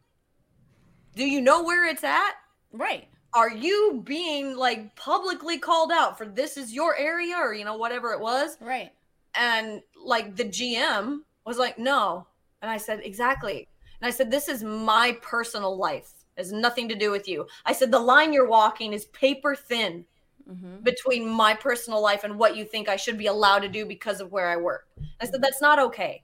do 1.16 1.26
you 1.26 1.40
know 1.42 1.64
where 1.64 1.86
it's 1.88 2.04
at 2.04 2.34
Right. 2.72 3.08
are 3.34 3.52
you 3.52 4.02
being 4.04 4.58
like 4.58 4.96
publicly 4.96 5.60
called 5.60 5.92
out 5.92 6.18
for 6.18 6.26
this 6.26 6.58
is 6.58 6.74
your 6.74 6.98
area 6.98 7.36
or 7.38 7.54
you 7.54 7.66
know 7.66 7.78
whatever 7.78 8.12
it 8.14 8.20
was 8.20 8.58
Right. 8.60 8.92
and 9.36 9.82
like 10.04 10.36
the 10.36 10.46
GM 10.46 11.20
was 11.46 11.58
like, 11.58 11.78
no. 11.78 12.28
And 12.62 12.70
I 12.72 12.78
said, 12.78 13.02
exactly. 13.04 13.68
And 14.04 14.10
I 14.10 14.12
said, 14.12 14.30
this 14.30 14.50
is 14.50 14.66
my 14.66 15.18
personal 15.22 15.78
life. 15.78 16.12
It 16.36 16.42
has 16.42 16.52
nothing 16.52 16.90
to 16.90 16.96
do 16.96 17.10
with 17.10 17.26
you. 17.26 17.48
I 17.66 17.72
said, 17.72 17.90
the 17.90 18.00
line 18.00 18.34
you're 18.34 18.50
walking 18.50 18.92
is 18.94 19.06
paper 19.06 19.56
thin 19.56 20.06
Mm-hmm. 20.52 20.84
between 20.84 21.26
my 21.26 21.54
personal 21.54 22.02
life 22.02 22.26
and 22.26 22.38
what 22.38 22.58
you 22.58 22.66
think 22.66 22.90
I 22.90 22.98
should 22.98 23.18
be 23.18 23.28
allowed 23.28 23.60
to 23.60 23.70
do 23.70 23.86
because 23.86 24.20
of 24.20 24.34
where 24.34 24.50
I 24.50 24.58
work. 24.58 24.90
I 25.22 25.26
said, 25.26 25.42
that's 25.42 25.62
not 25.62 25.80
okay. 25.80 26.22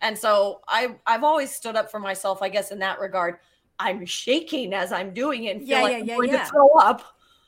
And 0.00 0.16
so 0.16 0.62
I, 0.66 0.96
I've 1.06 1.24
always 1.24 1.52
stood 1.52 1.76
up 1.76 1.90
for 1.90 2.00
myself, 2.00 2.40
I 2.40 2.48
guess, 2.48 2.70
in 2.70 2.78
that 2.78 3.00
regard. 3.00 3.36
I'm 3.78 4.06
shaking 4.06 4.72
as 4.72 4.92
I'm 4.92 5.12
doing 5.12 5.44
it 5.44 5.56
and 5.56 5.60
feel 5.60 5.76
Yeah, 5.76 5.82
like 5.82 5.92
yeah, 5.92 5.98
I'm 5.98 6.06
yeah, 6.06 6.14
going 6.16 6.30
to 6.30 6.44
throw 6.46 6.68
up 6.78 7.02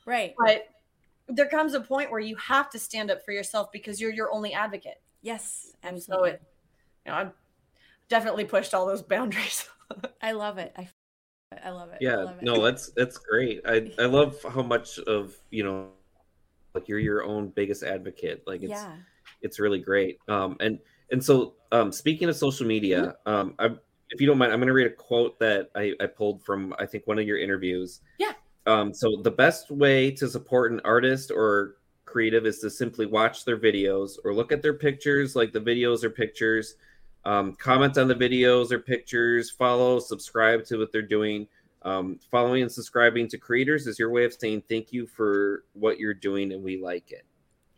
Right. 0.05 0.35
but 0.39 0.69
there 1.29 1.49
comes 1.49 1.73
a 1.73 1.81
point 1.81 2.11
where 2.11 2.21
you 2.21 2.37
have 2.37 2.69
to 2.71 2.79
stand 2.79 3.11
up 3.11 3.25
for 3.25 3.33
yourself 3.33 3.73
because 3.73 3.99
you're 4.03 4.13
your 4.13 4.31
only 4.33 4.53
advocate 4.53 5.01
Yes. 5.23 5.75
and 5.83 6.03
so 6.03 6.25
it 6.25 6.43
you 7.07 7.13
know 7.13 7.17
i've 7.19 7.33
definitely 8.09 8.45
pushed 8.45 8.75
all 8.75 8.87
those 8.87 9.03
boundaries 9.03 9.69
I 10.23 10.33
love 10.33 10.59
it. 10.59 10.73
I, 10.77 10.89
I 11.65 11.71
love 11.71 11.91
it. 11.91 11.97
I 11.97 11.99
Yeah, 12.01 12.17
love 12.17 12.39
it. 12.39 12.45
no, 12.45 12.63
that's 12.63 12.91
that's 12.91 13.19
great. 13.19 13.61
I 13.67 13.93
I 13.99 14.05
love 14.07 14.37
how 14.43 14.63
much 14.63 14.99
of 15.01 15.37
you 15.51 15.65
know, 15.65 15.89
like 16.75 16.89
you're 16.89 16.99
your 16.99 17.25
own 17.25 17.49
biggest 17.49 17.83
advocate. 17.83 18.43
Like 18.47 18.63
it's 18.63 18.71
yeah. 18.71 18.93
it's 19.43 19.59
really 19.59 19.81
great. 19.81 20.19
Um, 20.29 20.57
and 20.61 20.79
and 21.11 21.23
so 21.23 21.55
um, 21.73 21.93
speaking 21.93 22.29
of 22.29 22.37
social 22.37 22.67
media, 22.67 23.17
um, 23.27 23.55
I, 23.59 23.67
if 24.11 24.21
you 24.21 24.27
don't 24.27 24.39
mind, 24.39 24.53
I'm 24.53 24.59
going 24.59 24.69
to 24.69 24.75
read 24.75 24.87
a 24.87 24.95
quote 24.95 25.39
that 25.41 25.71
I, 25.75 25.95
I 26.01 26.07
pulled 26.07 26.43
from 26.43 26.75
I 26.79 26.87
think 26.87 27.07
one 27.07 27.19
of 27.19 27.27
your 27.27 27.39
interviews. 27.39 28.01
Yeah. 28.19 28.33
Um, 28.67 28.95
so 28.95 29.17
the 29.23 29.31
best 29.31 29.71
way 29.71 30.11
to 30.13 30.29
support 30.29 30.73
an 30.73 30.81
artist 30.85 31.31
or 31.31 31.77
creative 32.05 32.47
is 32.47 32.61
to 32.61 32.71
simply 32.71 33.07
watch 33.07 33.45
their 33.45 33.57
videos 33.57 34.13
or 34.25 34.35
look 34.35 34.53
at 34.53 34.63
their 34.63 34.75
pictures, 34.75 35.35
like 35.35 35.53
the 35.53 35.61
videos 35.61 36.05
or 36.05 36.11
pictures. 36.11 36.77
Um, 37.25 37.53
comment 37.55 37.99
on 37.99 38.09
the 38.09 38.15
videos 38.15 38.73
or 38.73 38.79
pictures. 38.79 39.51
Follow, 39.51 39.99
subscribe 39.99 40.65
to 40.67 40.79
what 40.79 40.93
they're 40.93 41.03
doing. 41.03 41.47
Um, 41.83 42.19
following 42.31 42.63
and 42.63 42.71
subscribing 42.71 43.29
to 43.29 43.39
creators 43.39 43.87
is 43.87 43.99
your 43.99 44.11
way 44.11 44.25
of 44.25 44.33
saying 44.35 44.63
thank 44.69 44.93
you 44.93 45.07
for 45.07 45.65
what 45.73 45.99
you're 45.99 46.15
doing 46.15 46.53
and 46.53 46.63
we 46.63 46.81
like 46.81 47.11
it. 47.11 47.25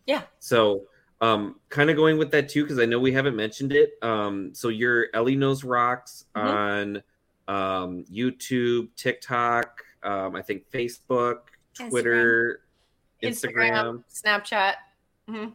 Yeah. 0.07 0.23
So 0.41 0.85
um 1.21 1.57
kind 1.69 1.91
of 1.91 1.97
going 1.97 2.19
with 2.19 2.33
that 2.33 2.49
too 2.49 2.65
because 2.65 2.81
i 2.81 2.85
know 2.85 2.99
we 2.99 3.13
haven't 3.13 3.37
mentioned 3.37 3.73
it 3.73 3.93
um 4.03 4.53
so 4.53 4.69
your 4.69 5.07
Elley 5.15 5.37
knows 5.37 5.63
rocks 5.63 6.25
Mhm. 6.35 7.03
on 7.49 7.85
um 7.87 8.05
youtube 8.13 8.89
tiktok 8.97 9.81
um 10.03 10.35
i 10.35 10.43
think 10.43 10.69
facebook 10.73 11.37
twitter 11.73 12.63
instagram, 13.23 14.03
snapchat 14.13 14.75
Mm-hmm. 15.31 15.51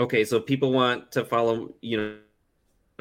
okay 0.00 0.24
so 0.24 0.40
people 0.40 0.72
want 0.72 1.12
to 1.12 1.26
follow 1.26 1.74
you 1.82 1.98
know 1.98 2.16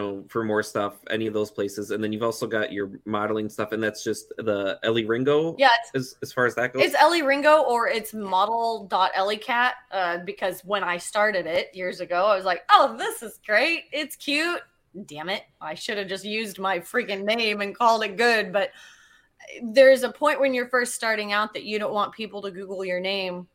know, 0.01 0.23
for 0.27 0.43
more 0.43 0.63
stuff 0.63 0.95
any 1.09 1.27
of 1.27 1.33
those 1.33 1.51
places. 1.51 1.91
And 1.91 2.03
then 2.03 2.11
you've 2.11 2.23
also 2.23 2.47
got 2.47 2.71
your 2.71 2.99
modeling 3.05 3.49
stuff 3.49 3.71
and 3.71 3.81
that's 3.81 4.03
just 4.03 4.33
the 4.37 4.79
Elley 4.83 5.05
Ringo 5.05 5.55
yeah 5.57 5.69
it's, 5.81 5.91
as, 5.95 6.15
as 6.21 6.33
far 6.33 6.45
as 6.45 6.55
that 6.55 6.73
goes. 6.73 6.83
It's 6.83 6.95
Elley 6.95 7.21
Ringo 7.21 7.61
or 7.61 7.87
it's 7.87 8.13
model.elliecat 8.13 9.71
uh, 9.91 10.17
because 10.25 10.61
when 10.65 10.83
i 10.83 10.97
started 10.97 11.45
it 11.45 11.73
years 11.73 11.99
ago 12.01 12.25
i 12.25 12.35
was 12.35 12.45
like 12.45 12.63
oh 12.71 12.95
this 12.97 13.21
is 13.23 13.39
great. 13.45 13.83
It's 13.91 14.15
cute. 14.15 14.61
Damn 15.05 15.29
it. 15.29 15.43
I 15.61 15.73
should 15.75 15.97
have 15.97 16.07
just 16.07 16.25
used 16.25 16.59
my 16.59 16.79
freaking 16.79 17.23
name 17.23 17.61
and 17.61 17.75
called 17.75 18.03
it 18.03 18.17
good 18.17 18.51
but 18.51 18.71
there's 19.63 20.03
a 20.03 20.11
point 20.11 20.39
when 20.39 20.53
you're 20.53 20.69
first 20.69 20.93
starting 20.93 21.31
out 21.33 21.53
that 21.53 21.63
you 21.63 21.79
don't 21.79 21.93
want 21.93 22.13
people 22.13 22.41
to 22.41 22.51
google 22.51 22.83
your 22.85 22.99
name 22.99 23.47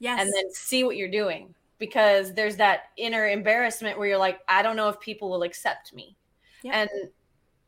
Yes. 0.00 0.20
and 0.20 0.32
then 0.32 0.52
see 0.52 0.84
what 0.84 0.96
you're 0.96 1.10
doing 1.10 1.54
because 1.84 2.32
there's 2.34 2.56
that 2.56 2.78
inner 2.96 3.24
embarrassment 3.28 3.98
where 3.98 4.08
you're 4.08 4.24
like 4.28 4.38
i 4.48 4.62
don't 4.62 4.76
know 4.76 4.88
if 4.88 4.98
people 5.00 5.28
will 5.30 5.42
accept 5.42 5.92
me. 5.94 6.16
And 6.72 6.88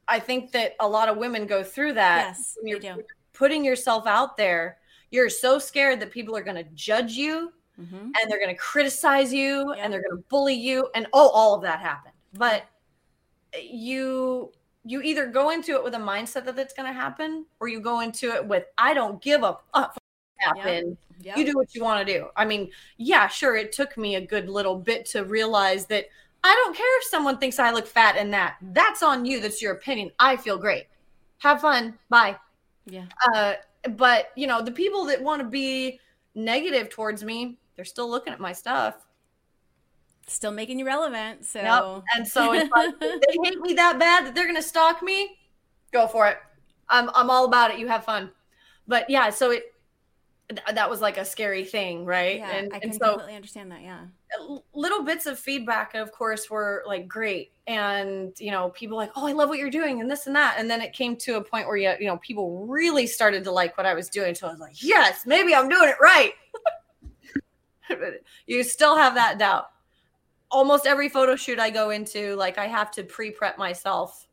i 0.09 0.19
think 0.19 0.53
that 0.53 0.75
a 0.81 0.89
lot 0.89 1.09
of 1.11 1.17
women 1.19 1.47
go 1.47 1.62
through 1.62 1.95
that. 1.95 2.19
Yes, 2.29 2.57
when 2.61 2.69
you're 2.71 2.79
do. 2.97 3.03
putting 3.33 3.64
yourself 3.64 4.07
out 4.07 4.37
there 4.37 4.79
you're 5.11 5.29
so 5.31 5.59
scared 5.59 6.01
that 6.01 6.11
people 6.11 6.37
are 6.37 6.43
going 6.43 6.57
to 6.64 6.71
judge 6.75 7.12
you 7.12 7.53
Mm-hmm. 7.79 7.97
and 8.17 8.23
they're 8.31 8.39
going 8.39 8.57
to 8.57 8.62
criticize 8.73 9.31
you 9.35 9.73
and 9.73 9.93
they're 9.93 10.01
going 10.01 10.17
to 10.17 10.25
bully 10.31 10.55
you 10.55 10.89
and 10.95 11.07
oh 11.12 11.29
all 11.29 11.55
of 11.55 11.61
that 11.61 11.79
happened. 11.79 12.14
But 12.33 12.64
you 13.62 14.51
you 14.83 15.03
either 15.03 15.27
go 15.27 15.51
into 15.51 15.73
it 15.75 15.85
with 15.85 15.93
a 15.95 15.99
mindset 15.99 16.47
that 16.47 16.57
that's 16.57 16.73
going 16.73 16.89
to 16.89 16.99
happen 16.99 17.45
or 17.61 17.69
you 17.69 17.81
go 17.81 18.01
into 18.01 18.33
it 18.35 18.47
with 18.47 18.64
i 18.79 18.95
don't 18.95 19.21
give 19.21 19.43
a 19.43 19.59
fuck 19.75 19.99
what 20.45 20.59
happened 20.59 20.97
Yep. 21.22 21.37
you 21.39 21.47
do 21.47 21.53
what 21.55 21.74
you 21.74 21.82
want 21.82 22.07
to 22.07 22.12
do. 22.12 22.28
I 22.37 22.45
mean, 22.45 22.70
yeah, 22.99 23.26
sure, 23.28 23.57
it 23.57 23.72
took 23.72 23.97
me 23.97 24.16
a 24.16 24.20
good 24.20 24.49
little 24.49 24.76
bit 24.76 25.07
to 25.07 25.24
realize 25.24 25.87
that 25.87 26.07
I 26.45 26.55
don't 26.64 26.76
care 26.76 26.99
if 26.99 27.05
someone 27.05 27.39
thinks 27.39 27.59
I 27.59 27.72
look 27.72 27.87
fat 27.87 28.16
in 28.16 28.30
that. 28.32 28.57
That's 28.61 29.03
on 29.03 29.24
you. 29.24 29.41
That's 29.41 29.62
your 29.62 29.72
opinion. 29.72 30.11
I 30.18 30.37
feel 30.37 30.59
great. 30.59 30.87
Have 31.39 31.61
fun. 31.61 31.99
Bye. 32.09 32.37
Yeah. 32.84 33.07
Uh, 33.34 33.55
but 33.91 34.30
you 34.37 34.47
know, 34.47 34.62
the 34.62 34.72
people 34.72 35.05
that 35.07 35.22
want 35.22 35.41
to 35.43 35.49
be 35.49 36.01
negative 36.34 36.91
towards 36.91 37.24
me, 37.24 37.59
they're 37.74 37.84
still 37.84 38.09
looking 38.09 38.32
at 38.32 38.41
my 38.41 38.53
stuff. 38.53 38.95
Still 40.28 40.53
making 40.53 40.78
you 40.78 40.87
relevant. 40.87 41.45
So. 41.45 41.61
Yep. 41.61 42.05
And 42.14 42.28
so 42.28 42.53
it's 42.53 42.70
like 42.70 42.95
if 43.01 43.20
they 43.22 43.49
hate 43.49 43.61
me 43.61 43.74
that 43.74 43.99
bad 43.99 44.26
that 44.26 44.34
they're 44.34 44.47
gonna 44.47 44.62
stalk 44.62 45.03
me. 45.03 45.39
Go 45.93 46.07
for 46.07 46.28
it. 46.28 46.37
I'm 46.89 47.11
I'm 47.14 47.30
all 47.30 47.47
about 47.47 47.70
it. 47.70 47.78
You 47.78 47.89
have 47.89 48.05
fun. 48.05 48.30
But 48.87 49.09
yeah, 49.11 49.30
so 49.30 49.51
it 49.51 49.72
th- 50.49 50.75
that 50.75 50.89
was 50.89 51.01
like 51.01 51.19
a 51.19 51.25
scary 51.25 51.65
thing, 51.65 52.05
right? 52.05 52.39
yeah, 52.39 52.51
and 52.51 52.73
I 52.73 52.77
and 52.77 52.83
can 52.83 52.93
so 52.93 53.11
completely 53.11 53.35
understand 53.37 53.73
that. 53.73 53.83
Yeah. 53.83 54.07
little 54.75 55.03
bits 55.03 55.27
of 55.27 55.39
feedback 55.39 55.95
of 55.95 56.13
course 56.13 56.51
were 56.51 56.83
like 56.87 57.09
great 57.09 57.53
and 57.67 58.33
you 58.39 58.51
know 58.51 58.71
people 58.71 58.97
like 58.97 59.11
oh 59.17 59.27
i 59.27 59.33
love 59.33 59.49
what 59.49 59.59
you're 59.59 59.71
doing 59.71 60.01
and 60.01 60.11
this 60.11 60.27
and 60.27 60.37
that 60.37 60.57
and 60.59 60.69
then 60.69 60.81
it 60.81 60.93
came 60.93 61.17
to 61.17 61.37
a 61.37 61.43
point 61.43 61.67
where 61.67 61.77
you, 61.77 61.93
you 62.01 62.07
know 62.07 62.17
people 62.19 62.67
really 62.67 63.07
started 63.07 63.45
to 63.45 63.51
like 63.51 63.77
what 63.77 63.87
i 63.87 63.95
was 63.95 64.09
doing 64.09 64.35
so 64.35 64.47
i 64.47 64.51
was 64.51 64.61
like 64.61 64.83
yes 64.83 65.25
maybe 65.27 65.55
i'm 65.55 65.69
doing 65.69 65.89
it 65.89 65.97
right 66.01 66.33
but 67.89 68.21
you 68.47 68.63
still 68.63 68.97
have 68.97 69.15
that 69.15 69.39
doubt 69.39 69.71
almost 70.51 70.87
every 70.87 71.09
photo 71.09 71.35
shoot 71.35 71.59
i 71.59 71.71
go 71.71 71.91
into 71.91 72.35
like 72.37 72.59
i 72.59 72.67
have 72.67 72.91
to 72.91 73.03
pre-prep 73.03 73.57
myself 73.59 74.27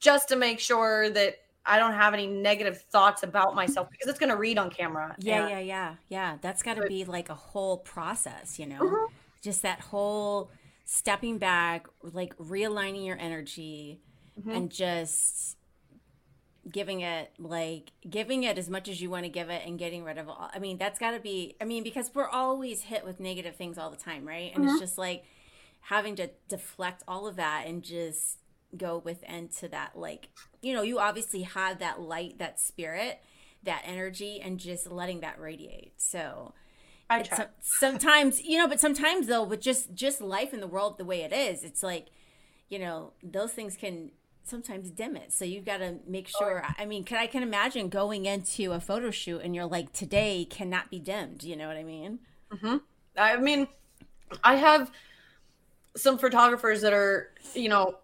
just 0.00 0.28
to 0.28 0.36
make 0.36 0.60
sure 0.60 1.10
that 1.10 1.36
I 1.66 1.78
don't 1.78 1.94
have 1.94 2.12
any 2.14 2.26
negative 2.26 2.82
thoughts 2.90 3.22
about 3.22 3.54
myself 3.54 3.90
because 3.90 4.08
it's 4.08 4.18
going 4.18 4.30
to 4.30 4.36
read 4.36 4.58
on 4.58 4.70
camera. 4.70 5.16
Yeah, 5.18 5.40
And- 5.46 5.50
yeah, 5.50 5.58
yeah, 5.60 5.94
yeah. 6.08 6.38
That's 6.42 6.62
got 6.62 6.76
to 6.76 6.86
be 6.86 7.04
like 7.04 7.28
a 7.30 7.34
whole 7.34 7.78
process, 7.78 8.58
you 8.58 8.66
know? 8.66 8.80
Mhm. 8.80 9.06
Just 9.40 9.62
that 9.62 9.80
whole 9.80 10.50
stepping 10.84 11.38
back, 11.38 11.86
like 12.02 12.36
realigning 12.36 13.06
your 13.06 13.18
energy 13.18 14.00
Mhm. 14.38 14.54
and 14.56 14.70
just 14.70 15.56
giving 16.70 17.00
it 17.02 17.30
like 17.38 17.92
giving 18.08 18.42
it 18.44 18.56
as 18.56 18.70
much 18.70 18.88
as 18.88 19.00
you 19.02 19.10
want 19.10 19.22
to 19.24 19.28
give 19.28 19.50
it 19.50 19.66
and 19.66 19.78
getting 19.78 20.02
rid 20.02 20.16
of 20.16 20.28
all 20.30 20.48
I 20.54 20.58
mean, 20.58 20.78
that's 20.78 20.98
got 20.98 21.10
to 21.10 21.20
be 21.20 21.54
I 21.60 21.64
mean, 21.64 21.82
because 21.82 22.10
we're 22.14 22.28
always 22.28 22.82
hit 22.82 23.04
with 23.04 23.20
negative 23.20 23.56
things 23.56 23.76
all 23.76 23.90
the 23.90 23.98
time, 23.98 24.26
right? 24.26 24.50
And 24.54 24.64
Mhm. 24.64 24.70
it's 24.70 24.80
just 24.80 24.96
like 24.98 25.24
having 25.80 26.16
to 26.16 26.30
deflect 26.48 27.02
all 27.06 27.26
of 27.26 27.36
that 27.36 27.66
and 27.66 27.82
just 27.82 28.38
go 28.76 28.96
within 28.98 29.48
to 29.48 29.68
that 29.68 29.96
like 29.98 30.30
you 30.64 30.72
know 30.74 30.82
you 30.82 30.98
obviously 30.98 31.42
have 31.42 31.78
that 31.78 32.00
light 32.00 32.38
that 32.38 32.58
spirit 32.60 33.20
that 33.62 33.82
energy 33.84 34.40
and 34.42 34.58
just 34.58 34.90
letting 34.90 35.20
that 35.20 35.40
radiate. 35.40 35.92
So 35.96 36.52
I 37.08 37.22
try. 37.22 37.36
some- 37.38 37.48
sometimes 37.60 38.42
you 38.42 38.58
know 38.58 38.66
but 38.68 38.80
sometimes 38.80 39.26
though 39.26 39.42
with 39.44 39.60
just 39.60 39.94
just 39.94 40.20
life 40.20 40.52
in 40.54 40.60
the 40.60 40.66
world 40.66 40.98
the 40.98 41.04
way 41.04 41.22
it 41.22 41.32
is 41.32 41.64
it's 41.64 41.82
like 41.82 42.06
you 42.68 42.78
know 42.78 43.12
those 43.22 43.52
things 43.52 43.76
can 43.76 44.10
sometimes 44.42 44.90
dim 44.90 45.16
it. 45.16 45.32
So 45.32 45.44
you've 45.46 45.64
got 45.64 45.78
to 45.78 45.96
make 46.06 46.28
sure 46.28 46.62
i 46.78 46.84
mean 46.84 47.04
can 47.04 47.18
i 47.18 47.26
can 47.26 47.42
imagine 47.42 47.88
going 47.88 48.26
into 48.26 48.72
a 48.72 48.80
photo 48.80 49.10
shoot 49.10 49.40
and 49.42 49.54
you're 49.54 49.64
like 49.66 49.92
today 49.92 50.44
cannot 50.48 50.90
be 50.90 50.98
dimmed 50.98 51.42
you 51.44 51.56
know 51.56 51.68
what 51.68 51.76
i 51.76 51.84
mean? 51.84 52.18
Hmm 52.50 52.76
I 53.16 53.36
mean, 53.36 53.68
I 54.42 54.56
have 54.56 54.90
some 55.96 56.18
photographers 56.18 56.80
that 56.82 56.92
are, 56.92 57.30
you 57.54 57.68
know, 57.68 57.96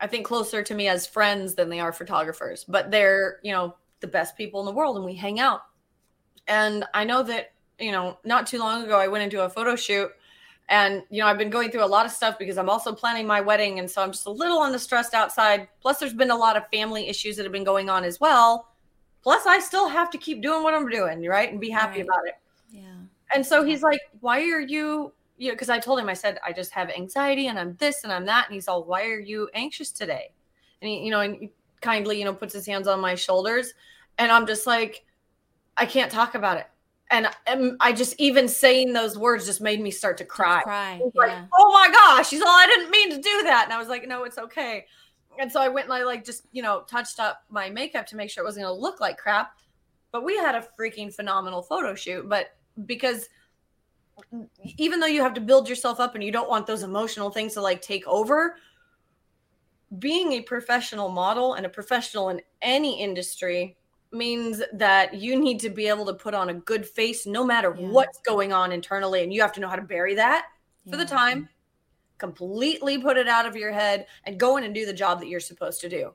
I 0.00 0.06
think 0.06 0.26
closer 0.26 0.62
to 0.62 0.74
me 0.74 0.88
as 0.88 1.06
friends 1.06 1.54
than 1.54 1.68
they 1.68 1.80
are 1.80 1.92
photographers, 1.92 2.64
but 2.66 2.90
they're, 2.90 3.38
you 3.42 3.52
know, 3.52 3.76
the 4.00 4.06
best 4.06 4.36
people 4.36 4.60
in 4.60 4.66
the 4.66 4.72
world 4.72 4.96
and 4.96 5.04
we 5.04 5.14
hang 5.14 5.40
out. 5.40 5.62
And 6.48 6.84
I 6.94 7.04
know 7.04 7.22
that, 7.24 7.52
you 7.78 7.92
know, 7.92 8.18
not 8.24 8.46
too 8.46 8.58
long 8.58 8.84
ago, 8.84 8.98
I 8.98 9.08
went 9.08 9.24
into 9.24 9.42
a 9.44 9.48
photo 9.50 9.76
shoot 9.76 10.10
and, 10.68 11.02
you 11.10 11.20
know, 11.20 11.26
I've 11.26 11.38
been 11.38 11.50
going 11.50 11.70
through 11.70 11.84
a 11.84 11.86
lot 11.86 12.06
of 12.06 12.12
stuff 12.12 12.38
because 12.38 12.58
I'm 12.58 12.70
also 12.70 12.94
planning 12.94 13.26
my 13.26 13.40
wedding. 13.40 13.78
And 13.78 13.90
so 13.90 14.02
I'm 14.02 14.12
just 14.12 14.26
a 14.26 14.30
little 14.30 14.58
on 14.58 14.72
the 14.72 14.78
stressed 14.78 15.14
outside. 15.14 15.68
Plus, 15.80 15.98
there's 15.98 16.14
been 16.14 16.30
a 16.30 16.36
lot 16.36 16.56
of 16.56 16.62
family 16.72 17.08
issues 17.08 17.36
that 17.36 17.44
have 17.44 17.52
been 17.52 17.64
going 17.64 17.90
on 17.90 18.04
as 18.04 18.20
well. 18.20 18.68
Plus, 19.22 19.46
I 19.46 19.58
still 19.58 19.88
have 19.88 20.10
to 20.10 20.18
keep 20.18 20.42
doing 20.42 20.62
what 20.62 20.74
I'm 20.74 20.88
doing, 20.88 21.24
right? 21.26 21.50
And 21.50 21.60
be 21.60 21.70
happy 21.70 22.00
Right. 22.00 22.08
about 22.08 22.26
it. 22.26 22.34
yeah 22.70 23.06
And 23.34 23.44
so 23.46 23.64
he's 23.64 23.82
like, 23.82 24.00
"Why 24.20 24.40
are 24.50 24.60
you?" 24.60 25.12
You 25.40 25.48
know, 25.48 25.54
because 25.54 25.70
I 25.70 25.78
told 25.78 25.98
him, 25.98 26.10
I 26.10 26.12
said, 26.12 26.38
"I 26.44 26.52
just 26.52 26.70
have 26.72 26.90
anxiety, 26.90 27.46
and 27.46 27.58
I'm 27.58 27.74
this, 27.76 28.04
and 28.04 28.12
I'm 28.12 28.26
that." 28.26 28.46
And 28.46 28.54
he's 28.54 28.68
all, 28.68 28.84
"Why 28.84 29.06
are 29.06 29.18
you 29.18 29.48
anxious 29.54 29.90
today?" 29.90 30.32
And 30.82 30.90
he, 30.90 30.98
you 30.98 31.10
know, 31.10 31.20
and 31.20 31.34
he 31.34 31.50
kindly, 31.80 32.18
you 32.18 32.26
know, 32.26 32.34
puts 32.34 32.52
his 32.52 32.66
hands 32.66 32.86
on 32.86 33.00
my 33.00 33.14
shoulders, 33.14 33.72
and 34.18 34.30
I'm 34.30 34.46
just 34.46 34.66
like, 34.66 35.02
I 35.78 35.86
can't 35.86 36.12
talk 36.12 36.34
about 36.34 36.58
it. 36.58 36.66
And 37.10 37.26
I 37.80 37.92
just 37.94 38.14
even 38.18 38.48
saying 38.48 38.92
those 38.92 39.16
words 39.16 39.46
just 39.46 39.62
made 39.62 39.80
me 39.80 39.90
start 39.90 40.18
to 40.18 40.26
cry. 40.26 40.60
cry 40.62 41.00
yeah 41.02 41.10
like, 41.14 41.32
"Oh 41.56 41.72
my 41.72 41.90
gosh!" 41.90 42.28
He's 42.28 42.42
all, 42.42 42.48
"I 42.48 42.66
didn't 42.66 42.90
mean 42.90 43.08
to 43.10 43.16
do 43.16 43.42
that," 43.44 43.64
and 43.64 43.72
I 43.72 43.78
was 43.78 43.88
like, 43.88 44.06
"No, 44.06 44.24
it's 44.24 44.36
okay." 44.36 44.86
And 45.40 45.50
so 45.50 45.58
I 45.58 45.68
went 45.68 45.86
and 45.86 45.94
I 45.94 46.04
like 46.04 46.22
just 46.22 46.44
you 46.52 46.62
know 46.62 46.82
touched 46.82 47.18
up 47.18 47.44
my 47.48 47.70
makeup 47.70 48.06
to 48.08 48.16
make 48.16 48.28
sure 48.30 48.44
it 48.44 48.46
wasn't 48.46 48.66
going 48.66 48.76
to 48.76 48.80
look 48.80 49.00
like 49.00 49.16
crap. 49.16 49.56
But 50.12 50.22
we 50.22 50.36
had 50.36 50.54
a 50.54 50.68
freaking 50.78 51.12
phenomenal 51.12 51.62
photo 51.62 51.94
shoot. 51.94 52.28
But 52.28 52.54
because 52.84 53.28
even 54.76 55.00
though 55.00 55.06
you 55.06 55.22
have 55.22 55.34
to 55.34 55.40
build 55.40 55.68
yourself 55.68 56.00
up 56.00 56.14
and 56.14 56.22
you 56.24 56.32
don't 56.32 56.48
want 56.48 56.66
those 56.66 56.82
emotional 56.82 57.30
things 57.30 57.54
to 57.54 57.60
like 57.60 57.82
take 57.82 58.06
over, 58.06 58.56
being 59.98 60.32
a 60.32 60.40
professional 60.42 61.08
model 61.08 61.54
and 61.54 61.66
a 61.66 61.68
professional 61.68 62.28
in 62.30 62.40
any 62.62 63.00
industry 63.00 63.76
means 64.12 64.62
that 64.72 65.14
you 65.14 65.38
need 65.38 65.60
to 65.60 65.70
be 65.70 65.86
able 65.86 66.04
to 66.04 66.14
put 66.14 66.34
on 66.34 66.50
a 66.50 66.54
good 66.54 66.86
face 66.86 67.26
no 67.26 67.44
matter 67.44 67.74
Yeah. 67.78 67.88
what's 67.88 68.20
going 68.20 68.52
on 68.52 68.72
internally 68.72 69.22
and 69.22 69.32
you 69.32 69.40
have 69.40 69.52
to 69.52 69.60
know 69.60 69.68
how 69.68 69.76
to 69.76 69.82
bury 69.82 70.14
that 70.14 70.46
for 70.88 70.96
the 70.96 71.04
time 71.04 71.48
completely 72.18 72.98
put 72.98 73.16
it 73.16 73.28
out 73.28 73.46
of 73.46 73.54
your 73.56 73.70
head 73.72 74.06
and 74.24 74.38
go 74.38 74.56
in 74.56 74.64
and 74.64 74.74
do 74.74 74.84
the 74.84 74.92
job 74.92 75.20
that 75.20 75.28
you're 75.28 75.40
supposed 75.40 75.80
to 75.80 75.88
do. 75.88 76.12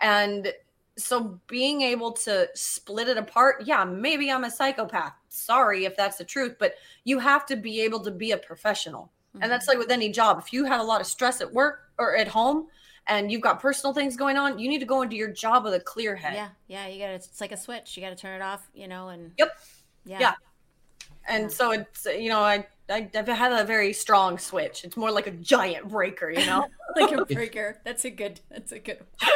And 0.00 0.52
so 0.96 1.38
being 1.46 1.82
able 1.82 2.12
to 2.12 2.48
split 2.54 3.08
it 3.08 3.16
apart 3.16 3.62
yeah 3.64 3.84
maybe 3.84 4.30
i'm 4.30 4.44
a 4.44 4.50
psychopath 4.50 5.14
sorry 5.30 5.84
if 5.84 5.96
that's 5.96 6.16
the 6.16 6.24
truth 6.24 6.56
but 6.58 6.74
you 7.04 7.18
have 7.18 7.46
to 7.46 7.56
be 7.56 7.80
able 7.80 8.00
to 8.00 8.10
be 8.10 8.32
a 8.32 8.36
professional. 8.36 9.10
And 9.40 9.50
that's 9.50 9.68
mm-hmm. 9.68 9.78
like 9.78 9.86
with 9.86 9.92
any 9.92 10.10
job 10.10 10.38
if 10.38 10.52
you 10.52 10.64
have 10.64 10.80
a 10.80 10.84
lot 10.84 11.00
of 11.00 11.06
stress 11.06 11.40
at 11.40 11.52
work 11.52 11.90
or 11.98 12.16
at 12.16 12.28
home 12.28 12.66
and 13.06 13.30
you've 13.30 13.40
got 13.40 13.60
personal 13.60 13.94
things 13.94 14.16
going 14.16 14.36
on 14.36 14.58
you 14.58 14.68
need 14.68 14.80
to 14.80 14.86
go 14.86 15.02
into 15.02 15.16
your 15.16 15.30
job 15.30 15.64
with 15.64 15.74
a 15.74 15.80
clear 15.80 16.16
head. 16.16 16.34
Yeah 16.34 16.48
yeah 16.66 16.88
you 16.88 16.98
gotta 16.98 17.14
it's 17.14 17.40
like 17.40 17.52
a 17.52 17.56
switch 17.56 17.96
you 17.96 18.02
gotta 18.02 18.16
turn 18.16 18.40
it 18.40 18.42
off 18.42 18.68
you 18.74 18.88
know 18.88 19.08
and 19.08 19.32
Yep. 19.38 19.56
yeah. 20.04 20.18
Yeah. 20.20 20.32
and 21.28 21.44
Yeah. 21.44 21.48
so 21.48 21.70
it's 21.70 22.06
you 22.06 22.28
know 22.28 22.40
I, 22.40 22.66
I 22.88 23.08
i've 23.14 23.28
had 23.28 23.52
a 23.52 23.64
very 23.64 23.92
strong 23.92 24.36
switch. 24.36 24.84
It's 24.84 24.96
more 24.96 25.12
like 25.12 25.28
a 25.28 25.32
giant 25.32 25.88
breaker 25.88 26.30
you 26.30 26.44
know? 26.46 26.66
Like 26.96 27.12
a 27.12 27.24
breaker. 27.34 27.78
That's 27.84 28.04
a 28.04 28.10
good 28.10 28.40
that's 28.50 28.72
a 28.72 28.80
good 28.80 28.98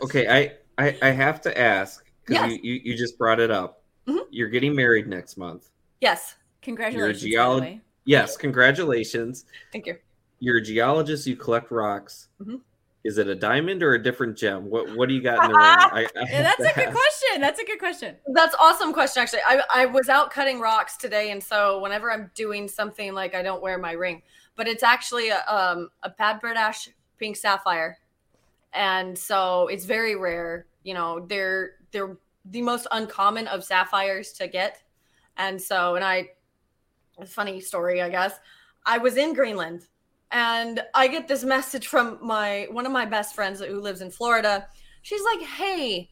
Okay, 0.00 0.28
I 0.28 0.52
I, 0.78 0.96
I 1.02 1.10
have 1.10 1.40
to 1.42 1.58
ask 1.58 2.03
because 2.03 2.03
Yes. 2.28 2.50
you, 2.50 2.58
you 2.62 2.80
you 2.84 2.96
just 2.96 3.18
brought 3.18 3.40
it 3.40 3.50
up. 3.50 3.82
Mhm. 4.06 4.26
You're 4.30 4.48
getting 4.48 4.74
married 4.74 5.06
next 5.08 5.36
month. 5.36 5.70
yes 6.00 6.36
congratulations 6.62 7.22
by 7.22 7.28
the 7.28 7.34
geolo-. 7.36 7.80
Yes, 8.06 8.36
congratulations. 8.36 9.44
thank 9.72 9.86
you 9.86 9.96
You're 10.40 10.58
a 10.58 10.62
geologist. 10.62 11.26
You 11.26 11.36
collect 11.36 11.70
rocks. 11.70 12.28
Mhm. 12.42 12.60
Is 13.04 13.18
it 13.18 13.28
a 13.28 13.34
diamond 13.34 13.82
or 13.82 13.92
a 13.94 14.02
different 14.02 14.36
gem? 14.36 14.70
What 14.70 14.96
What 14.96 15.08
do 15.08 15.14
you 15.14 15.20
got 15.22 15.44
in 15.44 15.52
the 15.52 15.56
ring? 15.58 15.64
I, 15.66 16.06
I 16.16 16.24
Yeah, 16.30 16.42
that's 16.42 16.60
a 16.60 16.74
good 16.74 16.88
ask. 16.88 16.96
question 16.98 17.40
that's 17.40 17.60
a 17.60 17.64
good 17.64 17.78
question 17.78 18.16
That's 18.28 18.54
awesome 18.58 18.92
question. 18.94 19.22
Actually, 19.22 19.42
I 19.46 19.62
I 19.74 19.86
was 19.86 20.08
out 20.08 20.30
cutting 20.30 20.60
rocks 20.60 20.96
today, 20.96 21.30
and 21.30 21.42
so 21.42 21.80
whenever 21.80 22.10
I'm 22.10 22.30
doing 22.34 22.68
something 22.68 23.12
like 23.14 23.34
I 23.34 23.42
don't 23.42 23.62
wear 23.62 23.76
my 23.78 23.92
ring, 23.92 24.22
but 24.56 24.66
it's 24.68 24.82
actually 24.82 25.28
a 25.28 25.42
um 25.46 25.90
a 26.02 26.10
Padparadscha 26.10 26.88
pink 27.18 27.36
sapphire, 27.36 27.98
and 28.72 29.16
so 29.18 29.68
it's 29.68 29.84
very 29.84 30.16
rare. 30.16 30.66
You 30.82 30.94
know, 30.94 31.24
they're 31.28 31.72
they're 31.94 32.18
the 32.44 32.60
most 32.60 32.86
uncommon 32.92 33.46
of 33.46 33.64
sapphires 33.64 34.32
to 34.34 34.46
get, 34.46 34.82
and 35.38 35.60
so 35.60 35.94
and 35.94 36.04
I, 36.04 36.28
funny 37.26 37.60
story, 37.60 38.02
I 38.02 38.10
guess. 38.10 38.38
I 38.84 38.98
was 38.98 39.16
in 39.16 39.32
Greenland, 39.32 39.86
and 40.30 40.82
I 40.94 41.08
get 41.08 41.26
this 41.26 41.44
message 41.44 41.86
from 41.86 42.18
my 42.20 42.66
one 42.70 42.84
of 42.84 42.92
my 42.92 43.06
best 43.06 43.34
friends 43.34 43.60
who 43.60 43.80
lives 43.80 44.02
in 44.02 44.10
Florida. 44.10 44.66
She's 45.00 45.22
like, 45.24 45.46
"Hey." 45.48 46.10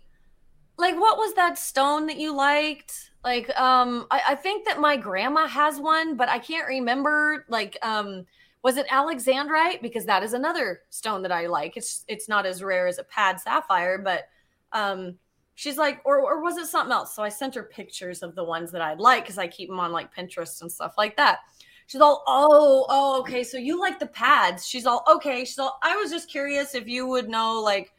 like 0.78 0.98
what 0.98 1.18
was 1.18 1.34
that 1.34 1.58
stone 1.58 2.06
that 2.06 2.18
you 2.18 2.34
liked 2.34 3.10
like 3.24 3.48
um 3.58 4.06
I, 4.10 4.22
I 4.30 4.34
think 4.34 4.64
that 4.66 4.80
my 4.80 4.96
grandma 4.96 5.46
has 5.46 5.78
one 5.78 6.16
but 6.16 6.28
i 6.28 6.38
can't 6.38 6.66
remember 6.66 7.44
like 7.48 7.76
um 7.82 8.26
was 8.62 8.76
it 8.76 8.88
alexandrite 8.88 9.82
because 9.82 10.06
that 10.06 10.22
is 10.22 10.32
another 10.32 10.80
stone 10.90 11.22
that 11.22 11.32
i 11.32 11.46
like 11.46 11.76
it's 11.76 12.04
it's 12.08 12.28
not 12.28 12.46
as 12.46 12.62
rare 12.62 12.86
as 12.86 12.98
a 12.98 13.04
pad 13.04 13.40
sapphire 13.40 13.98
but 13.98 14.24
um 14.72 15.18
she's 15.62 15.78
like 15.78 16.00
or, 16.04 16.18
or 16.18 16.42
was 16.42 16.56
it 16.56 16.66
something 16.66 16.92
else 16.92 17.14
so 17.14 17.22
i 17.22 17.28
sent 17.28 17.54
her 17.54 17.62
pictures 17.62 18.22
of 18.22 18.34
the 18.34 18.42
ones 18.42 18.72
that 18.72 18.82
i'd 18.82 18.98
like 18.98 19.22
because 19.22 19.38
i 19.38 19.46
keep 19.46 19.68
them 19.68 19.78
on 19.78 19.92
like 19.92 20.12
pinterest 20.12 20.60
and 20.60 20.72
stuff 20.72 20.94
like 20.98 21.16
that 21.16 21.38
she's 21.86 22.00
all 22.00 22.24
oh 22.26 22.84
oh 22.88 23.20
okay 23.20 23.44
so 23.44 23.56
you 23.56 23.78
like 23.78 24.00
the 24.00 24.06
pads 24.06 24.66
she's 24.66 24.86
all 24.86 25.04
okay 25.08 25.44
she's 25.44 25.58
all 25.58 25.78
i 25.82 25.94
was 25.94 26.10
just 26.10 26.28
curious 26.28 26.74
if 26.74 26.88
you 26.88 27.06
would 27.06 27.28
know 27.28 27.60
like 27.60 27.92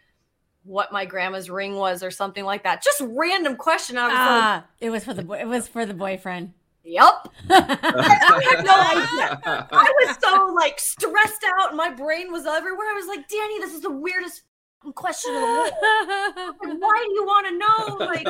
what 0.65 0.91
my 0.91 1.05
grandma's 1.05 1.49
ring 1.49 1.75
was 1.75 2.03
or 2.03 2.09
something 2.09 2.45
like 2.45 2.63
that. 2.63 2.81
Just 2.81 3.01
random 3.05 3.57
question. 3.57 3.97
I 3.97 4.07
was 4.07 4.13
ah 4.15 4.65
it 4.79 4.89
was 4.89 5.03
for 5.03 5.13
the 5.13 5.21
boy 5.21 5.39
it 5.39 5.47
was 5.47 5.67
for 5.67 5.85
the 5.85 5.93
boyfriend 5.93 6.53
like, 6.85 6.93
"Yep." 6.93 7.33
I 7.49 8.55
had 8.55 8.63
no 8.63 8.73
idea. 8.73 9.67
I 9.71 9.93
was 10.05 10.17
so 10.23 10.53
like 10.53 10.79
stressed 10.79 11.43
out, 11.59 11.69
and 11.69 11.77
my 11.77 11.89
brain 11.89 12.31
was 12.31 12.45
everywhere. 12.45 12.87
I 12.87 12.93
was 12.93 13.07
like, 13.07 13.27
"Danny, 13.27 13.59
this 13.59 13.73
is 13.73 13.81
the 13.81 13.91
weirdest 13.91 14.43
f***ing 14.83 14.93
question 14.93 15.33
in 15.33 15.41
the. 15.41 15.47
Like, 15.47 15.73
why 16.79 17.05
do 17.07 17.13
you 17.13 17.23
want 17.25 17.47
to 17.47 17.57
know? 17.57 18.05
Like, 18.05 18.25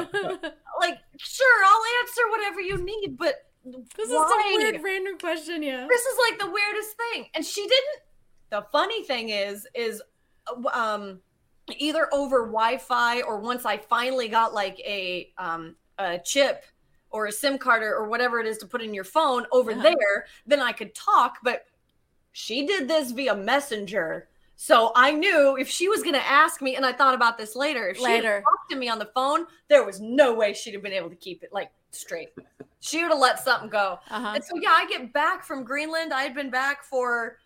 like, 0.79 0.99
sure, 1.17 1.63
I'll 1.65 1.83
answer 2.01 2.21
whatever 2.29 2.61
you 2.61 2.77
need, 2.83 3.17
but 3.17 3.35
this 3.65 4.09
is 4.09 4.11
a 4.13 4.27
weird 4.57 4.83
random 4.83 5.17
question 5.17 5.63
yeah 5.63 5.87
this 5.87 6.01
is 6.01 6.17
like 6.29 6.37
the 6.37 6.51
weirdest 6.51 6.97
thing 6.97 7.27
and 7.33 7.45
she 7.45 7.61
didn't 7.61 8.01
the 8.49 8.61
funny 8.73 9.05
thing 9.05 9.29
is 9.29 9.65
is 9.73 10.01
uh, 10.47 10.67
um 10.77 11.21
either 11.77 12.09
over 12.13 12.41
wi-fi 12.45 13.21
or 13.21 13.39
once 13.39 13.63
i 13.65 13.77
finally 13.77 14.27
got 14.27 14.53
like 14.53 14.77
a 14.81 15.31
um 15.37 15.77
a 15.97 16.19
chip 16.19 16.65
or 17.09 17.27
a 17.27 17.31
sim 17.31 17.57
card 17.57 17.83
or, 17.83 17.95
or 17.95 18.09
whatever 18.09 18.41
it 18.41 18.45
is 18.47 18.57
to 18.57 18.65
put 18.67 18.81
in 18.81 18.93
your 18.93 19.05
phone 19.05 19.45
over 19.53 19.71
Uh-huh. 19.71 19.81
there 19.83 20.25
then 20.45 20.59
i 20.59 20.73
could 20.73 20.93
talk 20.93 21.37
but 21.41 21.63
she 22.33 22.67
did 22.67 22.89
this 22.89 23.11
via 23.11 23.33
messenger 23.33 24.27
so 24.63 24.91
i 24.95 25.11
knew 25.11 25.57
if 25.57 25.67
she 25.67 25.87
was 25.87 26.01
going 26.01 26.15
to 26.15 26.25
ask 26.25 26.61
me 26.61 26.75
and 26.75 26.85
i 26.85 26.91
thought 26.91 27.13
about 27.13 27.37
this 27.37 27.55
later 27.55 27.89
if 27.89 27.97
she 27.97 28.03
had 28.03 28.23
Later. 28.23 28.41
talked 28.41 28.71
to 28.71 28.77
me 28.77 28.89
on 28.89 28.99
the 28.99 29.09
phone 29.13 29.45
there 29.69 29.85
was 29.85 29.99
no 29.99 30.33
way 30.33 30.53
she'd 30.53 30.73
have 30.73 30.83
been 30.83 30.93
able 30.93 31.09
to 31.09 31.15
keep 31.15 31.43
it 31.43 31.51
like 31.51 31.71
straight 31.91 32.29
she 32.79 33.01
would 33.01 33.11
have 33.11 33.19
let 33.19 33.39
something 33.39 33.69
go 33.69 33.99
uh-huh 34.09 34.33
and 34.35 34.43
so 34.43 34.55
yeah, 34.61 34.71
I 34.71 34.85
get 34.87 35.13
back 35.13 35.45
from 35.45 35.63
Greenland. 35.63 36.11
I 36.11 36.23
had 36.23 36.35
been 36.35 36.49
back 36.49 36.83
for 36.83 37.37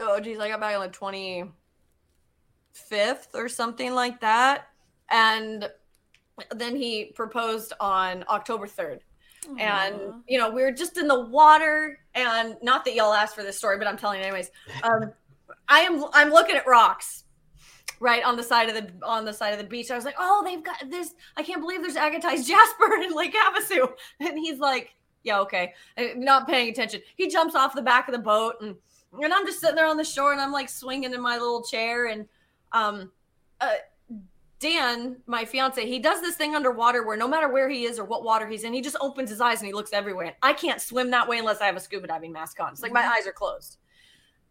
oh 0.00 0.20
geez, 0.20 0.38
I 0.38 0.48
got 0.48 0.60
back 0.60 0.76
on 0.76 0.82
the 0.82 0.88
twenty 0.88 1.44
fifth 2.78 3.30
or 3.34 3.48
something 3.48 3.94
like 3.94 4.20
that. 4.20 4.68
And 5.10 5.68
then 6.54 6.76
he 6.76 7.06
proposed 7.06 7.72
on 7.80 8.24
October 8.28 8.66
3rd. 8.66 9.00
And, 9.58 10.22
you 10.26 10.38
know, 10.38 10.50
we 10.50 10.62
were 10.62 10.72
just 10.72 10.98
in 10.98 11.08
the 11.08 11.20
water. 11.20 12.00
And 12.14 12.56
not 12.62 12.84
that 12.84 12.94
y'all 12.94 13.14
asked 13.14 13.34
for 13.34 13.42
this 13.42 13.56
story, 13.56 13.78
but 13.78 13.86
I'm 13.86 13.96
telling 13.96 14.20
you 14.20 14.26
anyways. 14.26 14.50
Um, 14.82 15.12
I 15.68 15.80
am 15.80 16.04
I'm 16.12 16.30
looking 16.30 16.56
at 16.56 16.66
rocks 16.66 17.24
right 18.00 18.22
on 18.24 18.36
the 18.36 18.42
side 18.42 18.68
of 18.68 18.74
the 18.74 19.06
on 19.06 19.24
the 19.24 19.32
side 19.32 19.52
of 19.52 19.58
the 19.58 19.64
beach. 19.64 19.90
I 19.90 19.96
was 19.96 20.04
like, 20.04 20.16
oh, 20.18 20.42
they've 20.44 20.62
got 20.62 20.90
this. 20.90 21.14
I 21.36 21.42
can't 21.42 21.60
believe 21.60 21.82
there's 21.82 21.96
agatized 21.96 22.46
jasper 22.46 22.94
in 23.02 23.14
Lake 23.14 23.34
Havasu. 23.34 23.92
And 24.20 24.38
he's 24.38 24.58
like, 24.58 24.94
yeah, 25.22 25.40
okay. 25.40 25.74
And 25.96 26.20
not 26.20 26.46
paying 26.46 26.70
attention. 26.70 27.00
He 27.16 27.28
jumps 27.28 27.54
off 27.54 27.74
the 27.74 27.82
back 27.82 28.08
of 28.08 28.12
the 28.12 28.20
boat 28.20 28.54
and 28.60 28.76
and 29.12 29.32
I'm 29.32 29.46
just 29.46 29.60
sitting 29.60 29.76
there 29.76 29.86
on 29.86 29.96
the 29.96 30.04
shore 30.04 30.32
and 30.32 30.40
I'm 30.40 30.52
like 30.52 30.68
swinging 30.68 31.12
in 31.14 31.20
my 31.20 31.38
little 31.38 31.62
chair 31.62 32.06
and 32.06 32.26
um 32.72 33.10
uh 33.60 33.74
Dan, 34.60 35.18
my 35.26 35.44
fiance, 35.44 35.86
he 35.86 36.00
does 36.00 36.20
this 36.20 36.34
thing 36.34 36.56
underwater 36.56 37.06
where 37.06 37.16
no 37.16 37.28
matter 37.28 37.48
where 37.48 37.68
he 37.68 37.84
is 37.84 37.96
or 37.96 38.04
what 38.04 38.24
water 38.24 38.44
he's 38.48 38.64
in, 38.64 38.72
he 38.72 38.80
just 38.80 38.96
opens 39.00 39.30
his 39.30 39.40
eyes 39.40 39.60
and 39.60 39.68
he 39.68 39.72
looks 39.72 39.92
everywhere. 39.92 40.34
I 40.42 40.52
can't 40.52 40.80
swim 40.80 41.12
that 41.12 41.28
way 41.28 41.38
unless 41.38 41.60
I 41.60 41.66
have 41.66 41.76
a 41.76 41.80
scuba 41.80 42.08
diving 42.08 42.32
mask 42.32 42.58
on. 42.58 42.72
It's 42.72 42.82
like 42.82 42.92
my 42.92 43.06
eyes 43.06 43.24
are 43.24 43.32
closed. 43.32 43.78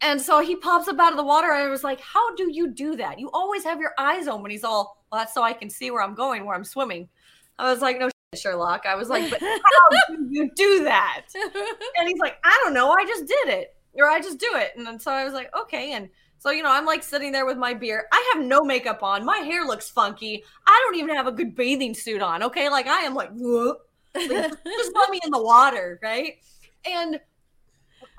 And 0.01 0.21
so 0.21 0.41
he 0.41 0.55
pops 0.55 0.87
up 0.87 0.99
out 0.99 1.11
of 1.11 1.17
the 1.17 1.23
water. 1.23 1.51
And 1.51 1.63
I 1.63 1.69
was 1.69 1.83
like, 1.83 1.99
How 2.01 2.35
do 2.35 2.51
you 2.51 2.71
do 2.71 2.95
that? 2.97 3.19
You 3.19 3.29
always 3.31 3.63
have 3.63 3.79
your 3.79 3.93
eyes 3.97 4.27
open. 4.27 4.51
He's 4.51 4.63
all, 4.63 5.03
Well, 5.11 5.21
that's 5.21 5.33
so 5.33 5.41
I 5.41 5.53
can 5.53 5.69
see 5.69 5.91
where 5.91 6.01
I'm 6.01 6.13
going, 6.15 6.45
where 6.45 6.55
I'm 6.55 6.63
swimming. 6.63 7.09
I 7.57 7.71
was 7.71 7.81
like, 7.81 7.99
No, 7.99 8.07
shit, 8.07 8.41
Sherlock. 8.41 8.85
I 8.85 8.95
was 8.95 9.09
like, 9.09 9.29
But 9.29 9.39
how 9.41 9.89
do 10.09 10.27
you 10.29 10.51
do 10.55 10.83
that? 10.83 11.25
And 11.97 12.07
he's 12.07 12.19
like, 12.19 12.37
I 12.43 12.59
don't 12.63 12.73
know. 12.73 12.91
I 12.91 13.05
just 13.05 13.25
did 13.25 13.49
it. 13.49 13.75
Or 13.95 14.07
I 14.07 14.19
just 14.19 14.39
do 14.39 14.49
it. 14.53 14.73
And 14.75 14.85
then 14.85 14.99
so 14.99 15.11
I 15.11 15.23
was 15.23 15.33
like, 15.33 15.49
Okay. 15.61 15.93
And 15.93 16.09
so, 16.39 16.51
you 16.51 16.61
know, 16.61 16.71
I'm 16.71 16.85
like 16.85 17.01
sitting 17.01 17.31
there 17.31 17.47
with 17.47 17.57
my 17.57 17.73
beer. 17.73 18.05
I 18.11 18.33
have 18.35 18.45
no 18.45 18.63
makeup 18.63 19.01
on. 19.01 19.25
My 19.25 19.37
hair 19.39 19.65
looks 19.65 19.89
funky. 19.89 20.43
I 20.67 20.83
don't 20.85 20.99
even 20.99 21.15
have 21.15 21.25
a 21.25 21.31
good 21.31 21.55
bathing 21.55 21.95
suit 21.95 22.21
on. 22.21 22.43
Okay. 22.43 22.69
Like 22.69 22.87
I 22.87 23.01
am 23.01 23.15
like. 23.15 23.31
Like, 24.15 24.29
just 24.65 24.93
put 24.95 25.11
me 25.11 25.19
in 25.23 25.29
the 25.29 25.41
water. 25.41 25.99
Right. 26.01 26.37
And 26.87 27.19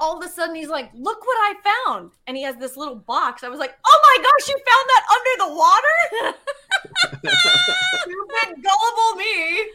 all 0.00 0.18
of 0.18 0.24
a 0.24 0.28
sudden 0.28 0.54
he's 0.54 0.68
like, 0.68 0.90
look 0.94 1.20
what 1.26 1.36
I 1.36 1.54
found. 1.86 2.12
And 2.26 2.36
he 2.36 2.42
has 2.44 2.56
this 2.56 2.76
little 2.76 2.94
box. 2.94 3.42
I 3.42 3.48
was 3.48 3.58
like, 3.58 3.76
oh 3.86 4.16
my 4.16 4.22
gosh, 4.22 4.48
you 4.48 4.54
found 4.54 4.88
that 4.88 5.04
under 5.16 5.44
the 5.44 5.56
water? 5.58 6.38
You 8.06 8.26
Stupid, 8.30 8.62
gullible 8.62 9.16
me. 9.16 9.66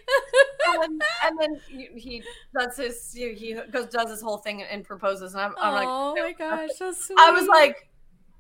And, 0.68 1.02
and 1.26 1.40
then 1.40 1.62
he, 1.96 2.24
does 2.58 2.78
his, 2.78 3.14
he 3.14 3.34
he 3.34 3.54
goes, 3.72 3.88
does 3.88 4.10
his 4.10 4.22
whole 4.22 4.38
thing 4.38 4.64
and 4.64 4.84
proposes. 4.84 5.34
And 5.34 5.42
I'm, 5.42 5.54
I'm 5.60 5.74
like, 5.74 5.88
oh 5.88 6.16
my 6.16 6.32
gosh, 6.32 6.70
so 6.76 6.92
sweet. 6.92 7.18
I 7.20 7.32
was 7.32 7.48
like, 7.48 7.90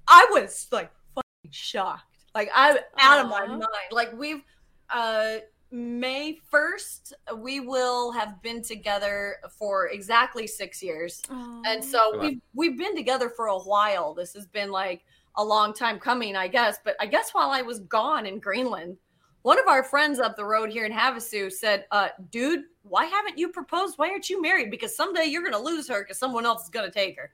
I 0.07 0.27
was 0.31 0.67
like 0.71 0.91
fucking 1.13 1.51
shocked. 1.51 2.03
Like 2.33 2.49
I'm 2.53 2.77
out 2.97 3.25
of 3.25 3.29
my 3.29 3.45
mind. 3.47 3.65
Like 3.91 4.17
we've 4.17 4.41
uh 4.89 5.37
May 5.73 6.37
1st, 6.53 7.13
we 7.37 7.59
will 7.59 8.11
have 8.11 8.39
been 8.43 8.61
together 8.61 9.37
for 9.57 9.87
exactly 9.87 10.45
six 10.45 10.83
years. 10.83 11.21
And 11.65 11.83
so 11.83 12.19
we've 12.19 12.39
we've 12.53 12.77
been 12.77 12.95
together 12.95 13.27
for 13.27 13.47
a 13.47 13.57
while. 13.57 14.13
This 14.13 14.33
has 14.35 14.45
been 14.45 14.69
like 14.69 15.03
a 15.35 15.43
long 15.43 15.73
time 15.73 15.97
coming, 15.97 16.35
I 16.35 16.47
guess. 16.47 16.77
But 16.85 16.95
I 16.99 17.07
guess 17.07 17.31
while 17.31 17.49
I 17.49 17.63
was 17.63 17.79
gone 17.79 18.27
in 18.27 18.39
Greenland, 18.39 18.97
one 19.41 19.57
of 19.59 19.67
our 19.67 19.83
friends 19.83 20.19
up 20.19 20.35
the 20.35 20.45
road 20.45 20.69
here 20.71 20.85
in 20.85 20.91
Havasu 20.91 21.51
said, 21.51 21.85
uh, 21.89 22.09
dude, 22.29 22.65
why 22.83 23.05
haven't 23.05 23.39
you 23.39 23.49
proposed? 23.49 23.97
Why 23.97 24.09
aren't 24.09 24.29
you 24.29 24.39
married? 24.41 24.69
Because 24.69 24.95
someday 24.95 25.25
you're 25.25 25.43
gonna 25.43 25.57
lose 25.57 25.87
her 25.87 26.03
because 26.03 26.19
someone 26.19 26.45
else 26.45 26.65
is 26.65 26.69
gonna 26.69 26.91
take 26.91 27.17
her. 27.17 27.33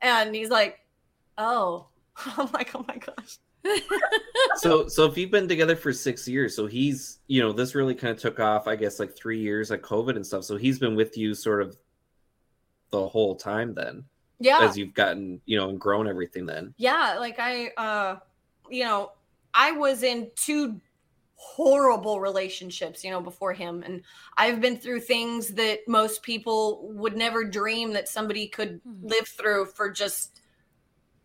And 0.00 0.34
he's 0.34 0.48
like, 0.50 0.78
Oh. 1.38 1.88
I'm 2.38 2.50
like, 2.52 2.74
oh 2.74 2.84
my 2.88 2.96
gosh. 2.96 3.36
So 4.56 4.88
so 4.88 5.04
if 5.06 5.16
you've 5.16 5.30
been 5.30 5.48
together 5.48 5.76
for 5.76 5.92
six 5.92 6.26
years 6.28 6.54
so 6.54 6.66
he's 6.66 7.18
you 7.26 7.40
know 7.42 7.52
this 7.52 7.74
really 7.74 7.94
kind 7.94 8.12
of 8.14 8.18
took 8.20 8.40
off 8.40 8.66
i 8.66 8.76
guess 8.76 8.98
like 8.98 9.14
three 9.16 9.38
years 9.40 9.70
like 9.70 9.82
covid 9.82 10.16
and 10.16 10.26
stuff 10.26 10.44
so 10.44 10.56
he's 10.56 10.78
been 10.78 10.94
with 10.96 11.16
you 11.16 11.34
sort 11.34 11.62
of 11.62 11.76
the 12.90 13.06
whole 13.08 13.34
time 13.34 13.74
then 13.74 14.04
Yeah. 14.38 14.60
as 14.60 14.76
you've 14.78 14.94
gotten 14.94 15.40
you 15.46 15.58
know 15.58 15.68
and 15.68 15.80
grown 15.80 16.08
everything 16.08 16.46
then 16.46 16.74
yeah 16.78 17.16
like 17.18 17.36
i 17.38 17.68
uh 17.76 18.18
you 18.70 18.84
know 18.84 19.12
i 19.54 19.72
was 19.72 20.02
in 20.02 20.30
two 20.36 20.80
horrible 21.38 22.18
relationships 22.20 23.04
you 23.04 23.10
know 23.10 23.20
before 23.20 23.52
him 23.52 23.82
and 23.82 24.02
i've 24.38 24.60
been 24.60 24.76
through 24.76 25.00
things 25.00 25.48
that 25.48 25.80
most 25.86 26.22
people 26.22 26.88
would 26.94 27.14
never 27.16 27.44
dream 27.44 27.92
that 27.92 28.08
somebody 28.08 28.48
could 28.48 28.80
Mhm. 28.84 29.10
live 29.10 29.28
through 29.28 29.66
for 29.66 29.90
just 29.90 30.40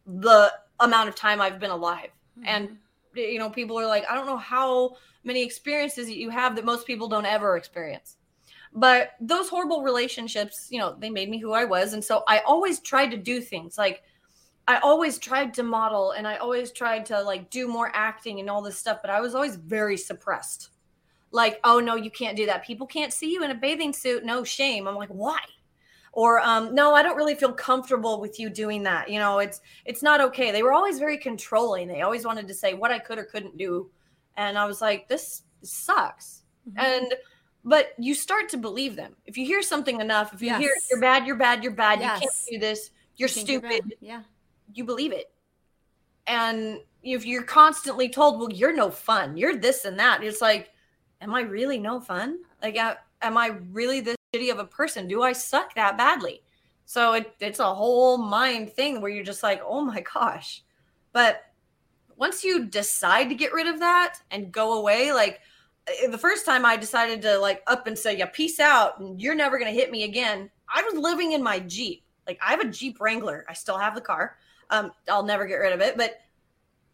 the 0.06 0.52
amount 0.82 1.08
of 1.08 1.16
time 1.16 1.40
i've 1.40 1.60
been 1.60 1.70
alive 1.72 2.10
and 2.46 2.70
mm-hmm. 2.70 3.20
you 3.20 3.40
know 3.40 3.50
people 3.50 3.78
are 3.80 3.88
like 3.88 4.06
i 4.10 4.16
don't 4.16 4.26
know 4.26 4.38
how 4.38 4.96
many 5.24 5.44
experiences 5.44 6.08
that 6.08 6.18
you 6.18 6.30
have 6.30 6.56
that 6.56 6.66
most 6.66 6.88
people 6.88 7.08
don't 7.08 7.26
ever 7.26 7.58
experience. 7.58 8.18
But 8.74 9.12
those 9.20 9.50
horrible 9.50 9.84
relationships 9.84 10.68
you 10.70 10.80
know 10.80 10.96
they 10.98 11.10
made 11.10 11.30
me 11.30 11.40
who 11.40 11.52
i 11.52 11.66
was. 11.66 11.94
And 11.94 12.04
so 12.04 12.24
i 12.28 12.40
always 12.40 12.80
tried 12.80 13.12
to 13.12 13.18
do 13.18 13.42
things. 13.42 13.78
Like 13.78 14.04
i 14.68 14.78
always 14.78 15.18
tried 15.18 15.54
to 15.56 15.64
model 15.64 16.12
and 16.12 16.28
i 16.28 16.38
always 16.38 16.72
tried 16.72 17.06
to 17.08 17.22
like 17.22 17.50
do 17.50 17.68
more 17.68 17.92
acting 17.94 18.40
and 18.40 18.50
all 18.50 18.62
this 18.62 18.78
stuff 18.78 19.00
but 19.02 19.10
i 19.10 19.20
was 19.20 19.36
always 19.36 19.56
very 19.56 19.98
suppressed. 19.98 20.70
Like 21.32 21.60
oh 21.64 21.80
no 21.80 21.96
you 21.96 22.12
can't 22.12 22.38
do 22.38 22.46
that. 22.46 22.66
People 22.66 22.88
can't 22.88 23.14
see 23.14 23.32
you 23.32 23.44
in 23.44 23.52
a 23.52 23.56
bathing 23.56 23.94
suit. 23.94 24.24
No 24.24 24.44
shame. 24.44 24.88
I'm 24.88 24.96
like 24.96 25.10
why 25.10 25.42
or 26.14 26.40
um, 26.42 26.76
no 26.76 26.94
i 26.94 27.02
don't 27.02 27.16
really 27.16 27.36
feel 27.36 27.54
comfortable 27.54 28.20
with 28.20 28.40
you 28.40 28.50
doing 28.50 28.84
that 28.84 29.10
you 29.10 29.18
know 29.18 29.40
it's 29.40 29.62
it's 29.86 30.04
not 30.04 30.20
okay. 30.22 30.52
They 30.52 30.64
were 30.64 30.74
always 30.74 31.00
very 31.00 31.18
controlling. 31.18 31.88
They 31.88 32.02
always 32.02 32.26
wanted 32.26 32.48
to 32.48 32.54
say 32.54 32.74
what 32.74 32.92
i 32.92 33.00
could 33.00 33.18
or 33.18 33.24
couldn't 33.26 33.58
do. 33.58 33.90
And 34.38 34.58
i 34.58 34.66
was 34.66 34.82
like 34.82 35.08
this 35.08 35.44
sucks. 35.62 36.44
Mhm. 36.70 36.84
and 36.84 37.14
but 37.64 37.94
you 38.00 38.14
start 38.16 38.50
to 38.50 38.58
believe 38.58 38.96
them. 38.96 39.16
If 39.26 39.38
you 39.38 39.46
hear 39.46 39.62
something 39.62 40.02
enough 40.02 40.34
if 40.34 40.42
you 40.42 40.54
hear 40.56 40.74
you're 40.90 41.00
bad 41.02 41.26
you're 41.26 41.36
bad 41.38 41.64
you're 41.64 41.74
bad 41.74 42.00
you 42.02 42.08
can't 42.08 42.36
do 42.50 42.58
this 42.60 42.92
you're 43.16 43.30
stupid 43.30 43.84
bad. 43.84 43.94
Yeah. 44.00 44.22
you 44.74 44.84
believe 44.84 45.12
it. 45.14 45.32
And 46.28 46.80
if 47.04 47.26
you're 47.26 47.44
constantly 47.44 48.10
told 48.10 48.40
well 48.40 48.52
you're 48.52 48.76
no 48.76 48.90
fun. 48.92 49.38
You're 49.38 49.56
this 49.58 49.86
and 49.86 49.98
that 50.00 50.24
it's 50.24 50.42
like 50.42 50.72
am 51.22 51.34
i 51.34 51.42
really 51.42 51.78
no 51.80 52.00
fun? 52.00 52.40
Like 52.62 52.78
uh, 52.78 52.96
am 53.22 53.38
i 53.38 53.48
really 53.72 54.02
this 54.02 54.16
shitty 54.34 54.52
of 54.52 54.60
a 54.60 54.66
person 54.66 55.08
do 55.08 55.24
i 55.24 55.34
suck 55.34 55.74
that 55.76 55.98
badly 55.98 56.42
so 56.86 57.14
it, 57.14 57.34
it's 57.40 57.60
a 57.60 57.76
whole 57.76 58.18
mind 58.18 58.72
thing 58.72 59.02
where 59.02 59.12
you're 59.12 59.24
just 59.24 59.44
like 59.44 59.62
oh 59.66 59.82
my 59.82 60.02
gosh 60.14 60.64
but 61.14 61.46
once 62.16 62.44
you 62.44 62.66
decide 62.66 63.30
to 63.30 63.36
get 63.36 63.54
rid 63.54 63.68
of 63.68 63.80
that 63.80 64.20
and 64.32 64.52
go 64.52 64.80
away 64.80 65.12
like 65.12 65.40
eh, 65.88 66.08
the 66.08 66.18
first 66.18 66.46
time 66.46 66.66
i 66.66 66.78
decided 66.78 67.22
to 67.22 67.38
like 67.40 67.62
up 67.68 67.88
and 67.88 67.98
say 67.98 68.18
yeah 68.18 68.26
peace 68.26 68.60
out 68.60 69.00
and 69.00 69.22
you're 69.22 69.36
never 69.36 69.58
going 69.60 69.72
to 69.72 69.80
hit 69.80 69.92
me 69.92 70.04
again 70.04 70.50
i 70.74 70.82
was 70.84 70.94
living 70.94 71.34
in 71.34 71.44
my 71.44 71.60
jeep 71.60 72.04
like 72.28 72.40
i 72.46 72.52
have 72.52 72.62
a 72.62 72.70
jeep 72.70 73.00
wrangler 73.02 73.46
i 73.50 73.54
still 73.54 73.78
have 73.78 73.96
the 73.96 74.02
car 74.02 74.38
um, 74.72 74.92
I'll 75.10 75.24
never 75.24 75.46
get 75.46 75.56
rid 75.56 75.74
of 75.74 75.82
it. 75.82 75.98
But 75.98 76.22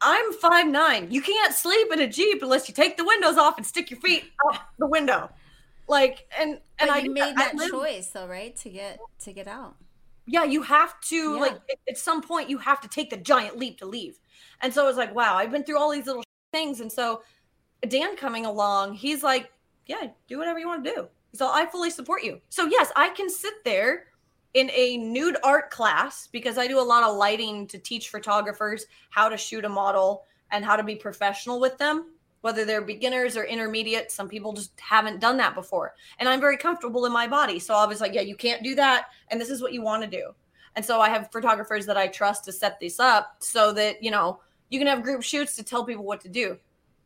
I'm 0.02 0.34
five 0.34 0.68
nine. 0.68 1.10
You 1.10 1.22
can't 1.22 1.54
sleep 1.54 1.92
in 1.94 2.02
a 2.02 2.08
Jeep 2.08 2.42
unless 2.42 2.68
you 2.68 2.74
take 2.74 2.98
the 2.98 3.06
windows 3.06 3.38
off 3.38 3.58
and 3.58 3.66
stick 3.66 3.90
your 3.90 4.00
feet 4.00 4.26
out 4.46 4.60
the 4.78 4.88
window. 4.88 5.30
Like 5.88 6.28
and 6.38 6.60
and 6.80 6.92
I 6.92 7.04
made 7.08 7.22
I 7.24 7.34
that 7.34 7.56
live- 7.56 7.72
choice 7.72 8.08
though, 8.10 8.28
right? 8.28 8.56
To 8.58 8.70
get 8.70 9.00
to 9.22 9.34
get 9.34 9.48
out. 9.48 9.76
Yeah, 10.26 10.44
you 10.44 10.62
have 10.64 11.00
to 11.02 11.16
Yeah. 11.36 11.40
like 11.40 11.60
at- 11.90 11.98
some 11.98 12.22
point 12.22 12.50
you 12.50 12.58
have 12.58 12.82
to 12.82 12.88
take 12.90 13.10
the 13.10 13.18
giant 13.18 13.58
leap 13.58 13.78
to 13.80 13.86
leave. 13.86 14.20
And 14.62 14.74
so 14.74 14.88
it's 14.90 14.98
like, 14.98 15.16
wow, 15.16 15.36
I've 15.36 15.52
been 15.52 15.64
through 15.64 15.78
all 15.80 15.92
these 15.92 16.06
little 16.06 16.24
things. 16.54 16.82
And 16.82 16.92
so 16.92 17.22
Dan 17.88 18.16
coming 18.18 18.46
along, 18.46 18.96
he's 18.96 19.24
like, 19.24 19.52
yeah, 19.86 20.08
do 20.28 20.38
whatever 20.38 20.60
you 20.60 20.68
want 20.68 20.84
to 20.84 20.92
do. 20.94 21.08
So 21.34 21.48
I 21.50 21.66
fully 21.68 21.90
support 21.92 22.24
you. 22.24 22.42
So 22.50 22.66
yes, 22.66 22.92
I 22.96 23.10
can 23.10 23.30
sit 23.30 23.64
there 23.64 24.08
in 24.54 24.70
a 24.74 24.98
nude 24.98 25.38
art 25.44 25.70
class 25.70 26.28
because 26.28 26.58
I 26.58 26.68
do 26.68 26.80
a 26.80 26.82
lot 26.82 27.04
of 27.04 27.16
lighting 27.16 27.68
to 27.68 27.78
teach 27.78 28.10
photographers 28.10 28.86
how 29.12 29.30
to 29.30 29.38
shoot 29.38 29.64
a 29.64 29.70
model 29.70 30.26
and 30.52 30.66
how 30.66 30.76
to 30.76 30.84
be 30.84 30.96
professional 30.96 31.60
with 31.60 31.78
them, 31.78 32.12
whether 32.48 32.64
they're 32.64 32.80
beginners 32.80 33.36
or 33.36 33.44
intermediate. 33.44 34.10
Some 34.10 34.30
people 34.30 34.54
just 34.54 34.72
haven't 34.80 35.20
done 35.20 35.36
that 35.36 35.54
before. 35.54 35.96
And 36.18 36.30
I'm 36.30 36.40
very 36.40 36.56
comfortable 36.56 37.06
in 37.06 37.12
my 37.12 37.28
body. 37.28 37.60
So 37.60 37.76
I 37.76 37.86
was 37.86 38.00
like, 38.00 38.14
yeah, 38.14 38.22
you 38.22 38.38
can't 38.38 38.64
do 38.64 38.74
that. 38.76 39.08
And 39.28 39.42
this 39.42 39.50
is 39.50 39.62
what 39.62 39.74
you 39.74 39.82
want 39.82 40.02
to 40.04 40.10
do. 40.10 40.32
And 40.78 40.86
so 40.86 41.02
I 41.02 41.10
have 41.10 41.30
photographers 41.30 41.86
that 41.88 41.98
I 41.98 42.08
trust 42.08 42.46
to 42.46 42.54
set 42.54 42.80
this 42.80 43.02
up 43.02 43.36
so 43.40 43.74
that, 43.74 44.02
you 44.02 44.12
know, 44.12 44.40
you 44.70 44.80
can 44.80 44.88
have 44.88 45.04
group 45.04 45.24
shoots 45.24 45.58
to 45.58 45.64
tell 45.64 45.84
people 45.84 46.06
what 46.06 46.22
to 46.22 46.30
do. 46.30 46.58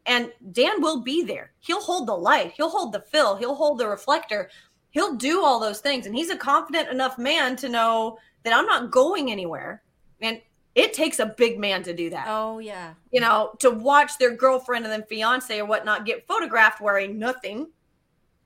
And 0.05 0.31
Dan 0.51 0.79
will 0.79 1.01
be 1.01 1.23
there. 1.23 1.53
He'll 1.57 1.81
hold 1.81 2.07
the 2.07 2.13
light, 2.13 2.53
he'll 2.55 2.69
hold 2.69 2.93
the 2.93 3.01
fill, 3.01 3.35
he'll 3.35 3.55
hold 3.55 3.79
the 3.79 3.87
reflector, 3.87 4.51
he'll 4.91 5.15
do 5.15 5.43
all 5.43 5.59
those 5.59 5.79
things. 5.79 6.05
And 6.05 6.15
he's 6.15 6.29
a 6.29 6.37
confident 6.37 6.89
enough 6.89 7.17
man 7.17 7.55
to 7.55 7.67
know 7.67 8.19
that 8.43 8.53
I'm 8.53 8.67
not 8.67 8.91
going 8.91 9.31
anywhere. 9.31 9.81
And 10.21 10.39
it 10.75 10.93
takes 10.93 11.19
a 11.19 11.25
big 11.25 11.59
man 11.59 11.83
to 11.83 11.93
do 11.93 12.09
that. 12.09 12.25
Oh 12.29 12.59
yeah. 12.59 12.93
You 13.11 13.21
know, 13.21 13.51
to 13.59 13.71
watch 13.71 14.17
their 14.17 14.35
girlfriend 14.35 14.85
and 14.85 14.91
then 14.91 15.03
fiance 15.03 15.59
or 15.59 15.65
whatnot 15.65 16.05
get 16.05 16.25
photographed 16.27 16.81
wearing 16.81 17.19
nothing 17.19 17.67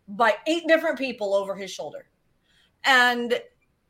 by 0.08 0.36
eight 0.48 0.64
different 0.68 0.98
people 0.98 1.34
over 1.34 1.56
his 1.56 1.72
shoulder. 1.72 2.06
And 2.84 3.40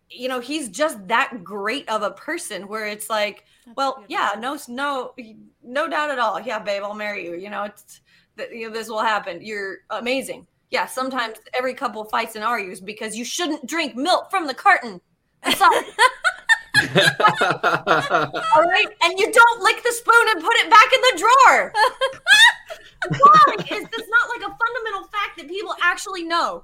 you 0.09 0.27
know, 0.27 0.39
he's 0.39 0.69
just 0.69 1.07
that 1.07 1.43
great 1.43 1.87
of 1.89 2.03
a 2.03 2.11
person 2.11 2.67
where 2.67 2.87
it's 2.87 3.09
like, 3.09 3.45
That's 3.65 3.75
well, 3.75 4.03
yeah, 4.07 4.31
no, 4.37 4.57
no, 4.67 5.15
no 5.63 5.89
doubt 5.89 6.11
at 6.11 6.19
all. 6.19 6.39
Yeah, 6.39 6.59
babe, 6.59 6.83
I'll 6.83 6.93
marry 6.93 7.25
you. 7.25 7.35
You 7.35 7.49
know, 7.49 7.63
it's 7.63 8.01
that 8.35 8.53
you 8.53 8.67
know, 8.67 8.73
this 8.73 8.87
will 8.87 9.01
happen. 9.01 9.39
You're 9.41 9.79
amazing. 9.89 10.45
Yeah, 10.69 10.85
sometimes 10.85 11.37
every 11.53 11.73
couple 11.73 12.03
fights 12.05 12.35
and 12.35 12.43
argues 12.43 12.81
because 12.81 13.15
you 13.15 13.23
shouldn't 13.23 13.65
drink 13.65 13.95
milk 13.95 14.29
from 14.29 14.45
the 14.45 14.53
carton. 14.53 14.99
I'm 15.43 15.55
sorry. 15.55 15.85
All 18.55 18.63
right, 18.63 18.87
and 19.03 19.19
you 19.19 19.31
don't 19.31 19.61
lick 19.61 19.83
the 19.83 19.91
spoon 19.91 20.27
and 20.29 20.43
put 20.43 20.55
it 20.55 20.69
back 20.69 20.93
in 20.93 21.01
the 21.01 21.17
drawer. 21.17 21.73
Why 23.07 23.55
is 23.59 23.87
this 23.89 24.07
not 24.09 24.29
like 24.29 24.41
a 24.41 24.57
fundamental 24.57 25.07
fact 25.11 25.37
that 25.37 25.47
people 25.47 25.75
actually 25.81 26.23
know? 26.23 26.63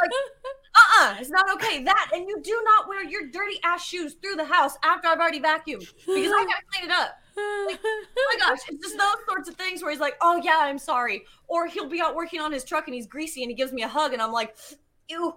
Like, 0.00 0.10
uh-uh, 0.10 1.16
it's 1.20 1.30
not 1.30 1.50
okay. 1.54 1.82
That 1.84 2.10
and 2.12 2.28
you 2.28 2.40
do 2.42 2.60
not 2.64 2.88
wear 2.88 3.04
your 3.04 3.28
dirty 3.28 3.60
ass 3.64 3.84
shoes 3.84 4.14
through 4.20 4.36
the 4.36 4.44
house 4.44 4.76
after 4.82 5.08
I've 5.08 5.18
already 5.18 5.40
vacuumed 5.40 5.80
because 6.06 6.32
I 6.32 6.44
gotta 6.44 6.62
clean 6.72 6.90
it 6.90 6.90
up. 6.90 7.18
Oh 7.36 7.76
my 8.16 8.36
gosh, 8.38 8.58
it's 8.68 8.82
just 8.82 8.98
those 8.98 9.24
sorts 9.26 9.48
of 9.48 9.54
things 9.54 9.80
where 9.80 9.92
he's 9.92 10.00
like, 10.00 10.16
"Oh 10.20 10.40
yeah, 10.42 10.58
I'm 10.58 10.78
sorry," 10.78 11.24
or 11.46 11.66
he'll 11.68 11.88
be 11.88 12.00
out 12.00 12.16
working 12.16 12.40
on 12.40 12.52
his 12.52 12.64
truck 12.64 12.88
and 12.88 12.94
he's 12.94 13.06
greasy 13.06 13.42
and 13.42 13.50
he 13.50 13.54
gives 13.54 13.72
me 13.72 13.82
a 13.82 13.88
hug 13.88 14.12
and 14.12 14.20
I'm 14.20 14.32
like, 14.32 14.56
"Ew." 15.08 15.34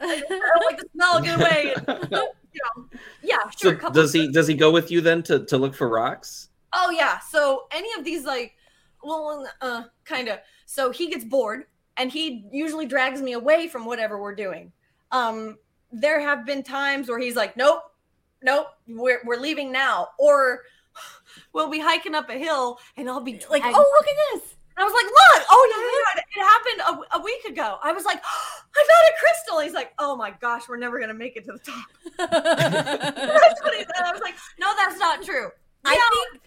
I 0.00 0.20
don't 0.28 0.64
like 0.66 0.78
the 0.78 0.88
smell. 0.94 1.20
Get 1.20 1.40
away. 1.40 1.74
And, 1.86 2.08
you 2.52 2.60
know, 2.64 2.86
yeah, 3.22 3.50
sure. 3.56 3.72
a 3.72 3.76
couple 3.76 4.00
does 4.00 4.12
he 4.12 4.30
does 4.30 4.46
he 4.46 4.54
go 4.54 4.70
with 4.70 4.90
you 4.90 5.00
then 5.00 5.22
to, 5.24 5.44
to 5.46 5.58
look 5.58 5.74
for 5.74 5.88
rocks? 5.88 6.48
Oh 6.72 6.90
yeah. 6.90 7.18
So 7.20 7.64
any 7.72 7.88
of 7.98 8.04
these 8.04 8.24
like 8.24 8.54
well 9.02 9.46
uh 9.60 9.84
kind 10.04 10.28
of. 10.28 10.38
So 10.66 10.90
he 10.90 11.08
gets 11.10 11.24
bored 11.24 11.64
and 11.96 12.10
he 12.10 12.46
usually 12.52 12.86
drags 12.86 13.20
me 13.22 13.32
away 13.32 13.68
from 13.68 13.84
whatever 13.84 14.20
we're 14.20 14.34
doing. 14.34 14.72
Um 15.12 15.58
there 15.92 16.20
have 16.20 16.44
been 16.44 16.62
times 16.62 17.08
where 17.08 17.20
he's 17.20 17.36
like, 17.36 17.56
"Nope. 17.56 17.82
Nope. 18.42 18.66
We're 18.88 19.20
we're 19.24 19.38
leaving 19.40 19.70
now." 19.70 20.08
Or 20.18 20.62
we'll 21.52 21.70
be 21.70 21.80
hiking 21.80 22.14
up 22.14 22.28
a 22.30 22.34
hill 22.34 22.78
and 22.96 23.08
I'll 23.08 23.20
be 23.20 23.40
like, 23.50 23.62
dragged- 23.62 23.76
oh, 23.76 23.98
look 23.98 24.06
at 24.08 24.40
this. 24.40 24.54
I 24.76 24.84
was 24.84 24.92
like, 24.92 25.06
"Look! 25.06 25.46
Oh 25.50 25.64
yeah, 25.70 26.42
it 26.42 26.44
happened 26.44 27.06
a, 27.12 27.18
a 27.18 27.22
week 27.22 27.44
ago." 27.44 27.78
I 27.82 27.92
was 27.92 28.04
like, 28.04 28.18
"I 28.24 28.86
found 28.86 29.14
a 29.14 29.18
crystal." 29.20 29.60
He's 29.60 29.72
like, 29.72 29.92
"Oh 29.98 30.16
my 30.16 30.32
gosh, 30.40 30.68
we're 30.68 30.76
never 30.78 30.98
gonna 31.00 31.14
make 31.14 31.36
it 31.36 31.44
to 31.44 31.52
the 31.52 31.58
top." 31.58 31.88
That's 32.18 33.62
what 33.62 33.74
he 33.74 33.80
said. 33.80 34.04
I 34.04 34.12
was 34.12 34.20
like, 34.22 34.34
"No, 34.58 34.72
that's 34.76 34.98
not 34.98 35.22
true." 35.22 35.50
I 35.84 35.94
Yeah. 35.94 36.00
think 36.08 36.40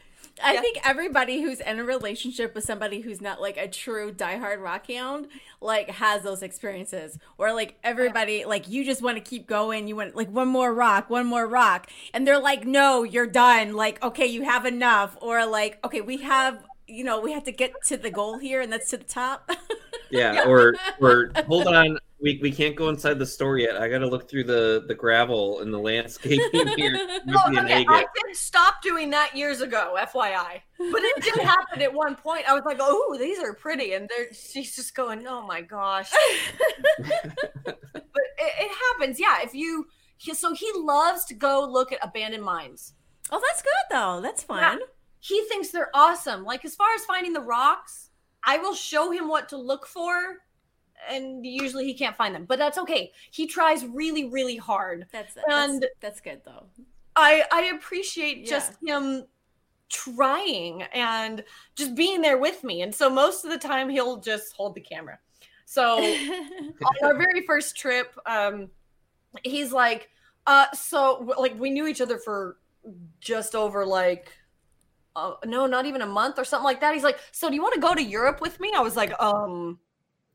I 0.43 0.53
Yeah. 0.53 0.61
think 0.61 0.77
everybody 0.87 1.41
who's 1.41 1.59
in 1.59 1.79
a 1.79 1.83
relationship 1.83 2.53
with 2.53 2.63
somebody 2.63 3.01
who's 3.01 3.21
not 3.21 3.41
like 3.41 3.57
a 3.57 3.67
true 3.67 4.11
diehard 4.13 4.61
rock 4.61 4.87
hound 4.87 5.27
like 5.61 5.89
has 5.89 6.21
those 6.21 6.43
experiences 6.43 7.17
or 7.39 7.53
like 7.53 7.79
everybody 7.83 8.45
like 8.45 8.67
you 8.67 8.85
just 8.85 9.01
want 9.01 9.17
to 9.17 9.23
keep 9.23 9.47
going 9.47 9.87
you 9.87 9.95
want 9.95 10.15
like 10.15 10.29
one 10.29 10.47
more 10.47 10.71
rock 10.73 11.09
one 11.09 11.25
more 11.25 11.47
rock 11.47 11.89
and 12.13 12.27
they're 12.27 12.39
like 12.39 12.65
no 12.67 13.01
you're 13.03 13.25
done 13.25 13.73
like 13.73 14.01
okay 14.03 14.27
you 14.27 14.43
have 14.43 14.65
enough 14.65 15.17
or 15.21 15.43
like 15.45 15.79
okay 15.83 16.01
we 16.01 16.17
have 16.17 16.63
you 16.87 17.03
know 17.03 17.19
we 17.19 17.31
have 17.31 17.43
to 17.43 17.51
get 17.51 17.71
to 17.85 17.97
the 17.97 18.09
goal 18.09 18.37
here 18.37 18.61
and 18.61 18.71
that's 18.71 18.89
to 18.89 18.97
the 18.97 19.03
top 19.03 19.49
Yeah, 20.09 20.45
or 20.47 20.75
or 21.01 21.31
hold 21.47 21.67
on, 21.67 21.99
we, 22.21 22.39
we 22.41 22.49
can't 22.49 22.77
go 22.77 22.87
inside 22.87 23.19
the 23.19 23.25
store 23.25 23.57
yet. 23.57 23.75
I 23.75 23.89
got 23.89 23.97
to 23.97 24.07
look 24.07 24.29
through 24.29 24.45
the 24.45 24.85
the 24.87 24.95
gravel 24.95 25.59
and 25.59 25.73
the 25.73 25.77
landscaping 25.77 26.67
here. 26.77 26.93
Might 27.25 27.35
Oh, 27.45 27.49
be 27.49 27.57
an 27.57 27.65
okay. 27.65 27.85
I 27.89 28.05
did 28.25 28.35
stop 28.37 28.81
doing 28.81 29.09
that 29.09 29.35
years 29.35 29.59
ago, 29.59 29.97
FYI. 29.99 30.61
But 30.77 31.01
it 31.03 31.23
did 31.23 31.35
happen 31.43 31.81
at 31.81 31.93
one 31.93 32.15
point. 32.15 32.47
I 32.49 32.53
was 32.53 32.63
like, 32.65 32.77
"Oh, 32.79 33.17
these 33.19 33.39
are 33.39 33.53
pretty," 33.53 33.93
and 33.95 34.07
they're 34.07 34.33
she's 34.33 34.77
just 34.77 34.95
going, 34.95 35.27
"Oh 35.27 35.45
my 35.45 35.59
gosh!" 35.59 36.09
but 36.97 37.75
it, 37.75 38.53
it 38.59 38.71
happens, 38.93 39.19
yeah. 39.19 39.39
If 39.43 39.53
you 39.53 39.87
so 40.19 40.53
he 40.53 40.71
loves 40.75 41.25
to 41.25 41.33
go 41.33 41.67
look 41.69 41.91
at 41.91 41.99
abandoned 42.01 42.43
mines. 42.43 42.93
oh 43.31 43.41
that's 43.45 43.61
good 43.61 43.71
though 43.91 44.21
that's 44.21 44.41
fun 44.43 44.79
He 45.19 45.41
thinks 45.49 45.69
they're 45.69 45.89
awesome. 45.93 46.43
Like 46.43 46.63
as 46.65 46.75
far 46.75 46.87
as 46.95 47.03
finding 47.05 47.33
the 47.33 47.41
rocks, 47.41 48.09
I 48.43 48.57
will 48.57 48.75
show 48.75 49.11
him 49.11 49.27
what 49.27 49.49
to 49.49 49.57
look 49.57 49.85
for, 49.87 50.37
and 51.09 51.45
usually 51.45 51.85
he 51.85 51.93
can't 51.93 52.15
find 52.15 52.33
them. 52.33 52.45
But 52.45 52.59
that's 52.59 52.77
okay. 52.77 53.11
He 53.31 53.47
tries 53.47 53.85
really, 53.85 54.25
really 54.29 54.57
hard. 54.57 55.07
that's 55.11 55.35
And- 55.49 55.81
that's, 55.83 55.93
that's 55.99 56.21
good 56.21 56.41
though 56.45 56.65
I 57.15 57.43
I 57.51 57.61
appreciate 57.75 58.39
Yeah. 58.39 58.49
just 58.49 58.73
him 58.85 59.25
trying 59.89 60.83
and 60.83 61.43
just 61.75 61.95
being 61.95 62.21
there 62.21 62.37
with 62.37 62.63
me. 62.63 62.81
And 62.81 62.93
so 62.93 63.09
most 63.09 63.43
of 63.45 63.51
the 63.51 63.57
time 63.57 63.89
he'll 63.89 64.17
just 64.17 64.53
hold 64.53 64.75
the 64.75 64.81
camera. 64.81 65.17
So 65.65 65.97
on 66.03 66.95
our 67.03 67.15
very 67.17 67.45
first 67.45 67.75
trip, 67.75 68.15
um, 68.25 68.69
he's 69.43 69.71
like, 69.71 70.09
uh, 70.45 70.67
so 70.73 71.33
like 71.39 71.59
we 71.59 71.69
knew 71.69 71.87
each 71.87 72.01
other 72.01 72.17
for 72.19 72.57
just 73.19 73.55
over 73.55 73.85
like 73.85 74.31
uh, 75.17 75.33
no, 75.45 75.65
not 75.65 75.87
even 75.87 76.01
a 76.03 76.05
month 76.05 76.37
or 76.37 76.45
something 76.45 76.63
like 76.63 76.79
that. 76.81 76.93
He's 76.93 77.03
like, 77.03 77.19
so 77.31 77.49
do 77.49 77.55
you 77.55 77.61
want 77.61 77.73
to 77.73 77.79
go 77.79 77.95
to 77.95 78.03
Europe 78.03 78.39
with 78.39 78.59
me? 78.59 78.71
I 78.75 78.81
was 78.81 78.95
like, 78.95 79.11
um, 79.19 79.79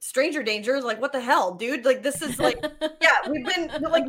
stranger 0.01 0.43
danger. 0.43 0.81
Like, 0.83 1.01
what 1.01 1.13
the 1.13 1.21
hell, 1.21 1.55
dude? 1.55 1.85
Like, 1.85 2.03
this 2.03 2.21
is 2.21 2.41
like, 2.41 2.59
yeah, 3.01 3.31
we've 3.31 3.47
been 3.47 3.71
like 3.83 4.05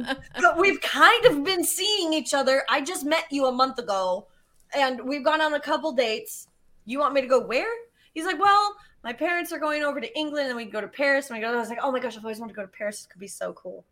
we've 0.58 0.82
kind 0.82 1.26
of 1.28 1.44
been 1.44 1.64
seeing 1.64 2.14
each 2.14 2.34
other. 2.34 2.64
I 2.70 2.82
just 2.82 3.06
met 3.06 3.26
you 3.30 3.46
a 3.46 3.52
month 3.52 3.78
ago, 3.78 4.28
and 4.76 5.00
we've 5.06 5.24
gone 5.24 5.42
on 5.42 5.54
a 5.54 5.60
couple 5.60 5.92
dates. 5.92 6.48
You 6.86 7.00
want 7.00 7.14
me 7.14 7.22
to 7.22 7.28
go 7.28 7.46
where? 7.46 7.72
He's 8.16 8.26
like, 8.26 8.40
well, 8.40 8.76
my 9.04 9.14
parents 9.14 9.52
are 9.52 9.60
going 9.60 9.84
over 9.84 10.02
to 10.02 10.18
England, 10.18 10.48
and 10.48 10.58
we 10.58 10.66
go 10.66 10.82
to 10.82 10.88
Paris. 10.88 11.30
And 11.30 11.38
we 11.38 11.42
go. 11.46 11.54
I 11.54 11.56
was 11.56 11.70
like, 11.70 11.80
oh 11.84 11.92
my 11.92 12.00
gosh, 12.00 12.18
I've 12.18 12.26
always 12.26 12.40
wanted 12.40 12.54
to 12.54 12.56
go 12.56 12.64
to 12.64 12.68
Paris. 12.68 12.98
This 12.98 13.06
could 13.06 13.22
be 13.22 13.28
so 13.28 13.54
cool. 13.54 13.86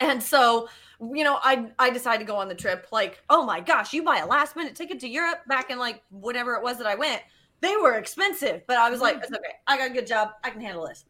And 0.00 0.22
so, 0.22 0.68
you 1.00 1.24
know, 1.24 1.38
I 1.42 1.70
I 1.78 1.90
decided 1.90 2.20
to 2.20 2.24
go 2.24 2.36
on 2.36 2.48
the 2.48 2.54
trip. 2.54 2.88
Like, 2.92 3.22
oh 3.30 3.44
my 3.44 3.60
gosh, 3.60 3.92
you 3.92 4.02
buy 4.02 4.18
a 4.18 4.26
last 4.26 4.56
minute 4.56 4.74
ticket 4.74 5.00
to 5.00 5.08
Europe 5.08 5.40
back 5.46 5.70
in 5.70 5.78
like 5.78 6.02
whatever 6.10 6.54
it 6.54 6.62
was 6.62 6.78
that 6.78 6.86
I 6.86 6.94
went. 6.94 7.22
They 7.60 7.76
were 7.76 7.94
expensive, 7.94 8.62
but 8.66 8.76
I 8.76 8.90
was 8.90 9.00
like, 9.00 9.16
it's 9.16 9.32
okay. 9.32 9.54
I 9.66 9.78
got 9.78 9.90
a 9.90 9.94
good 9.94 10.06
job. 10.06 10.32
I 10.42 10.50
can 10.50 10.60
handle 10.60 10.86
this. 10.86 11.06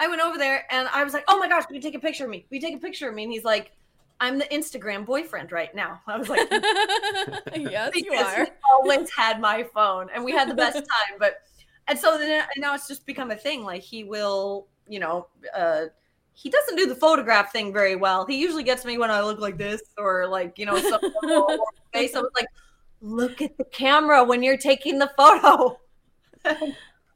I 0.00 0.08
went 0.08 0.20
over 0.20 0.36
there 0.36 0.66
and 0.70 0.88
I 0.88 1.04
was 1.04 1.14
like, 1.14 1.24
oh 1.28 1.38
my 1.38 1.48
gosh, 1.48 1.64
will 1.68 1.76
you 1.76 1.80
take 1.82 1.94
a 1.94 2.00
picture 2.00 2.24
of 2.24 2.30
me? 2.30 2.44
Will 2.50 2.56
you 2.56 2.60
take 2.60 2.74
a 2.74 2.80
picture 2.80 3.08
of 3.08 3.14
me? 3.14 3.22
And 3.22 3.32
he's 3.32 3.44
like, 3.44 3.70
I'm 4.18 4.38
the 4.38 4.46
Instagram 4.46 5.06
boyfriend 5.06 5.52
right 5.52 5.72
now. 5.74 6.00
I 6.06 6.16
was 6.16 6.28
like, 6.28 6.48
yes 7.54 7.92
you 7.94 8.12
are 8.14 8.48
always 8.72 9.10
had 9.16 9.40
my 9.40 9.64
phone 9.74 10.08
and 10.14 10.24
we 10.24 10.32
had 10.32 10.48
the 10.48 10.54
best 10.54 10.76
time. 10.76 11.18
But 11.18 11.42
and 11.88 11.98
so 11.98 12.18
then 12.18 12.44
now 12.56 12.74
it's 12.74 12.88
just 12.88 13.06
become 13.06 13.30
a 13.30 13.36
thing. 13.36 13.64
Like 13.64 13.82
he 13.82 14.04
will, 14.04 14.66
you 14.88 14.98
know, 14.98 15.28
uh 15.54 15.86
he 16.34 16.50
doesn't 16.50 16.76
do 16.76 16.86
the 16.86 16.94
photograph 16.94 17.52
thing 17.52 17.72
very 17.72 17.96
well. 17.96 18.26
He 18.26 18.40
usually 18.40 18.62
gets 18.62 18.84
me 18.84 18.98
when 18.98 19.10
I 19.10 19.20
look 19.20 19.38
like 19.38 19.58
this 19.58 19.82
or 19.98 20.26
like, 20.26 20.58
you 20.58 20.66
know, 20.66 20.78
some 20.78 21.00
face. 21.92 22.14
I 22.14 22.20
was 22.20 22.30
like, 22.34 22.48
look 23.00 23.42
at 23.42 23.56
the 23.58 23.64
camera 23.64 24.24
when 24.24 24.42
you're 24.42 24.56
taking 24.56 24.98
the 24.98 25.10
photo. 25.16 25.78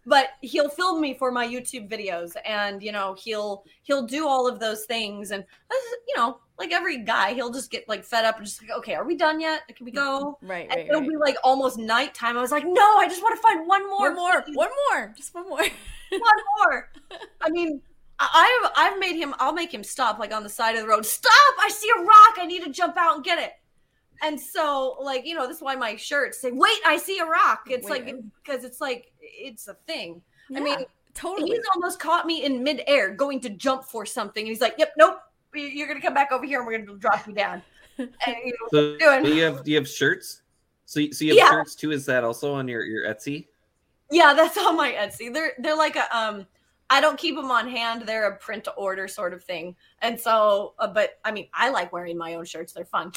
but 0.07 0.29
he'll 0.41 0.69
film 0.69 1.01
me 1.01 1.15
for 1.15 1.33
my 1.33 1.47
YouTube 1.47 1.89
videos 1.89 2.37
and 2.45 2.83
you 2.83 2.93
know, 2.93 3.17
he'll 3.19 3.65
he'll 3.83 4.07
do 4.07 4.27
all 4.27 4.47
of 4.47 4.61
those 4.61 4.85
things 4.85 5.33
and 5.33 5.43
uh, 5.43 5.75
you 6.07 6.17
know, 6.17 6.39
like 6.59 6.73
every 6.73 7.03
guy, 7.03 7.35
he'll 7.35 7.53
just 7.53 7.71
get 7.71 7.89
like 7.89 8.05
fed 8.05 8.25
up 8.25 8.37
and 8.37 8.47
just 8.47 8.63
like, 8.63 8.71
okay, 8.79 8.95
are 8.95 9.05
we 9.05 9.17
done 9.17 9.41
yet? 9.41 9.63
Can 9.75 9.85
we 9.85 9.91
go? 9.91 10.39
right 10.43 10.67
And 10.71 10.77
right, 10.77 10.87
it'll 10.89 11.01
right. 11.01 11.11
be 11.11 11.17
like 11.17 11.37
almost 11.43 11.79
nighttime. 11.79 12.37
I 12.37 12.41
was 12.41 12.53
like, 12.53 12.65
no, 12.65 12.97
I 12.99 13.09
just 13.09 13.23
want 13.23 13.35
to 13.37 13.43
find 13.43 13.67
one 13.67 13.87
more. 13.89 14.15
one 14.15 14.15
more 14.15 14.45
one 14.53 14.71
more 14.91 15.15
just 15.17 15.35
one 15.35 15.49
more 15.49 15.59
one 16.11 16.39
more. 16.59 16.91
I 17.41 17.51
mean, 17.51 17.83
I've 18.19 18.71
I've 18.77 18.99
made 18.99 19.17
him. 19.17 19.35
I'll 19.39 19.53
make 19.53 19.73
him 19.73 19.85
stop 19.85 20.19
like 20.19 20.33
on 20.33 20.43
the 20.43 20.49
side 20.49 20.75
of 20.75 20.83
the 20.83 20.89
road. 20.89 21.05
Stop! 21.05 21.33
I 21.61 21.69
see 21.69 21.89
a 21.97 22.01
rock. 22.01 22.35
I 22.39 22.47
need 22.47 22.65
to 22.65 22.71
jump 22.71 22.97
out 22.97 23.17
and 23.17 23.25
get 23.25 23.39
it. 23.39 23.53
And 24.23 24.41
so, 24.41 24.97
like 25.01 25.27
you 25.27 25.35
know, 25.35 25.47
this 25.47 25.59
is 25.59 25.63
why 25.63 25.77
my 25.77 25.97
shirts 25.97 26.41
say, 26.41 26.51
"Wait, 26.51 26.79
I 26.87 26.97
see 26.97 27.19
a 27.19 27.27
rock." 27.27 27.65
It's 27.69 27.89
like 27.91 28.07
because 28.43 28.65
it's 28.65 28.81
like 28.81 29.13
it's 29.21 29.69
a 29.69 29.75
thing. 29.87 30.23
Yeah, 30.49 30.61
I 30.61 30.63
mean, 30.63 30.79
totally 31.15 31.51
he's 31.51 31.65
almost 31.75 32.01
caught 32.01 32.25
me 32.27 32.45
in 32.45 32.63
midair 32.63 33.11
going 33.15 33.41
to 33.41 33.51
jump 33.51 33.85
for 33.85 34.07
something, 34.07 34.41
and 34.43 34.49
he's 34.49 34.63
like, 34.63 34.77
"Yep, 34.79 34.93
nope, 34.97 35.19
you- 35.55 35.65
you're 35.65 35.87
gonna 35.89 36.01
come 36.01 36.15
back 36.15 36.33
over 36.33 36.47
here, 36.47 36.61
and 36.61 36.67
we're 36.67 36.79
gonna 36.79 36.99
drop 36.99 37.27
you 37.27 37.35
down." 37.35 37.63
And 37.99 38.11
you 38.45 38.53
know, 38.53 38.69
So 38.71 38.99
doing? 38.99 39.25
do 39.25 39.35
you 39.35 39.43
have 39.45 39.65
do 39.65 39.71
you 39.71 39.77
have 39.79 39.89
shirts? 39.89 40.43
So 40.87 41.01
you, 41.01 41.13
so 41.13 41.25
you 41.25 41.31
have 41.33 41.39
Yeah. 41.39 41.51
shirts 41.51 41.75
too? 41.75 41.93
Is 41.93 42.05
that 42.07 42.25
also 42.25 42.53
on 42.55 42.69
your 42.69 42.85
your 42.85 43.05
Etsy? 43.07 43.47
Yeah, 44.11 44.35
that's 44.35 44.57
on 44.59 44.77
my 44.77 44.93
Etsy. 44.93 45.33
They're 45.33 45.53
they're 45.59 45.77
like 45.77 45.97
a 45.97 46.17
um 46.17 46.47
I 46.89 47.01
don't 47.01 47.19
keep 47.19 47.35
them 47.37 47.51
on 47.51 47.69
hand. 47.69 48.03
They're 48.03 48.29
a 48.29 48.37
print 48.37 48.65
to 48.65 48.73
order 48.73 49.09
sort 49.09 49.33
of 49.35 49.43
thing. 49.43 49.77
And 50.03 50.21
so 50.21 50.75
uh, 50.79 50.89
but 50.89 51.19
I 51.25 51.33
mean, 51.33 51.49
I 51.53 51.71
like 51.71 51.93
wearing 51.93 52.17
my 52.17 52.35
own 52.35 52.45
shirts. 52.45 52.73
They're 52.73 52.85
fun. 52.85 53.13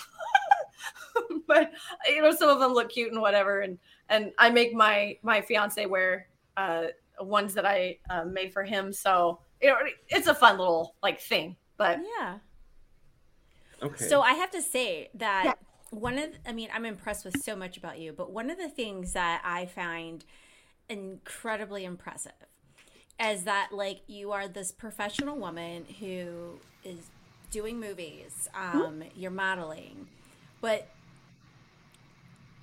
but 1.47 1.71
you 2.07 2.21
know, 2.21 2.31
some 2.33 2.49
of 2.49 2.59
them 2.59 2.73
look 2.73 2.89
cute 2.89 3.11
and 3.11 3.21
whatever 3.21 3.61
and 3.61 3.77
and 4.09 4.31
I 4.37 4.49
make 4.49 4.73
my 4.73 5.17
my 5.21 5.41
fiance 5.41 5.85
wear 5.85 6.27
uh 6.57 6.85
ones 7.21 7.53
that 7.53 7.65
I 7.65 7.97
uh, 8.09 8.23
made 8.25 8.53
for 8.53 8.63
him. 8.63 8.93
So, 8.93 9.39
you 9.61 9.69
know, 9.69 9.77
it's 10.07 10.27
a 10.27 10.33
fun 10.33 10.57
little 10.57 10.95
like 11.03 11.19
thing. 11.19 11.55
But 11.77 11.99
yeah 12.17 12.39
Okay. 13.81 14.05
So 14.05 14.21
I 14.21 14.33
have 14.33 14.51
to 14.51 14.61
say 14.61 15.09
that 15.15 15.43
Yeah. 15.45 15.53
one 15.91 16.17
of 16.17 16.31
I 16.45 16.51
mean 16.51 16.69
I'm 16.73 16.85
impressed 16.85 17.25
with 17.25 17.41
so 17.41 17.55
much 17.55 17.77
about 17.77 17.99
you, 17.99 18.13
but 18.13 18.31
one 18.31 18.49
of 18.49 18.57
the 18.57 18.69
things 18.69 19.13
that 19.13 19.41
I 19.45 19.65
find 19.65 20.25
incredibly 20.89 21.85
impressive 21.85 22.33
is 23.21 23.43
that 23.43 23.69
like 23.71 24.01
you 24.07 24.31
are 24.31 24.47
this 24.47 24.71
professional 24.71 25.37
woman 25.37 25.85
who 25.99 26.59
is 26.83 26.97
doing 27.51 27.79
movies, 27.79 28.47
um, 28.53 29.03
you're 29.15 29.31
modeling, 29.31 30.07
but 30.61 30.87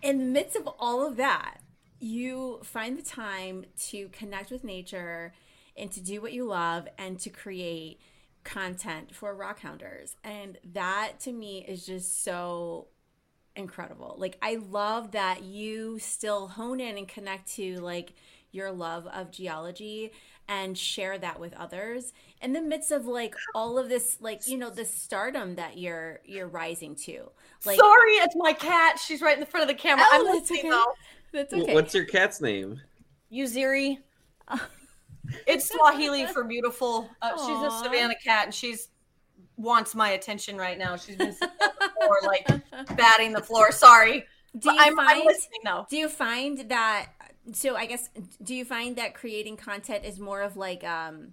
in 0.02 0.18
the 0.18 0.24
midst 0.24 0.56
of 0.56 0.68
all 0.78 1.06
of 1.06 1.16
that, 1.16 1.58
you 1.98 2.60
find 2.62 2.98
the 2.98 3.02
time 3.02 3.64
to 3.88 4.08
connect 4.08 4.50
with 4.50 4.64
nature 4.64 5.32
and 5.76 5.90
to 5.90 6.00
do 6.00 6.20
what 6.20 6.32
you 6.32 6.44
love 6.44 6.88
and 6.98 7.18
to 7.20 7.30
create 7.30 8.00
content 8.44 9.14
for 9.14 9.34
rock 9.34 9.60
hounders. 9.60 10.16
And 10.22 10.58
that 10.72 11.14
to 11.20 11.32
me 11.32 11.64
is 11.66 11.84
just 11.84 12.22
so 12.22 12.86
incredible. 13.56 14.14
Like 14.18 14.38
I 14.40 14.56
love 14.56 15.12
that 15.12 15.42
you 15.42 15.98
still 15.98 16.48
hone 16.48 16.80
in 16.80 16.96
and 16.96 17.08
connect 17.08 17.52
to 17.54 17.76
like 17.80 18.12
your 18.52 18.70
love 18.70 19.06
of 19.08 19.30
geology 19.30 20.12
and 20.48 20.78
share 20.78 21.18
that 21.18 21.40
with 21.40 21.52
others 21.54 22.12
in 22.40 22.52
the 22.52 22.60
midst 22.60 22.92
of 22.92 23.06
like 23.06 23.34
all 23.54 23.78
of 23.78 23.88
this 23.88 24.18
like 24.20 24.46
you 24.46 24.56
know 24.56 24.70
the 24.70 24.84
stardom 24.84 25.56
that 25.56 25.76
you're 25.76 26.20
you're 26.24 26.46
rising 26.46 26.94
to 26.94 27.28
like 27.64 27.78
sorry 27.78 28.12
it's 28.12 28.36
my 28.36 28.52
cat 28.52 28.98
she's 28.98 29.20
right 29.20 29.34
in 29.34 29.40
the 29.40 29.46
front 29.46 29.62
of 29.62 29.68
the 29.68 29.80
camera 29.80 30.04
Oh, 30.12 30.18
i'm 30.20 30.24
that's 30.24 30.50
listening 30.50 30.60
okay. 30.60 30.70
though 30.70 30.92
that's 31.32 31.52
okay 31.52 31.74
What's 31.74 31.94
your 31.94 32.04
cat's 32.04 32.40
name? 32.40 32.80
Uzuri. 33.32 33.98
it's 35.46 35.70
Swahili 35.70 36.26
for 36.26 36.44
beautiful. 36.44 37.10
Uh, 37.20 37.32
she's 37.36 37.72
a 37.72 37.84
Savannah 37.84 38.14
cat, 38.22 38.46
and 38.46 38.54
she's 38.54 38.88
wants 39.56 39.94
my 39.94 40.10
attention 40.10 40.56
right 40.56 40.78
now. 40.78 40.96
She's 40.96 41.16
been 41.16 41.32
sitting 41.32 41.48
on 41.60 41.70
the 41.78 42.06
floor, 42.06 42.18
like 42.24 42.96
batting 42.96 43.32
the 43.32 43.42
floor. 43.42 43.72
Sorry, 43.72 44.24
do 44.58 44.72
you 44.72 44.78
I'm, 44.80 44.98
I'm 44.98 45.24
listening 45.26 45.60
though. 45.64 45.86
do 45.90 45.96
you 45.96 46.08
find 46.08 46.70
that 46.70 47.08
so 47.52 47.76
i 47.76 47.86
guess 47.86 48.08
do 48.42 48.54
you 48.54 48.64
find 48.64 48.96
that 48.96 49.14
creating 49.14 49.56
content 49.56 50.04
is 50.04 50.18
more 50.18 50.42
of 50.42 50.56
like 50.56 50.82
um 50.84 51.32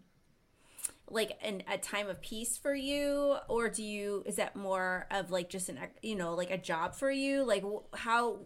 like 1.10 1.38
an, 1.42 1.64
a 1.72 1.78
time 1.78 2.10
of 2.10 2.22
peace 2.22 2.58
for 2.58 2.74
you? 2.74 3.38
Or 3.48 3.70
do 3.70 3.84
you 3.84 4.24
is 4.26 4.36
that 4.38 4.56
more 4.56 5.08
of 5.12 5.32
like 5.32 5.50
just 5.50 5.70
an 5.70 5.80
you 6.02 6.16
know 6.16 6.34
like 6.34 6.52
a 6.52 6.58
job 6.58 6.96
for 6.96 7.12
you? 7.12 7.44
Like 7.44 7.64
how 7.94 8.40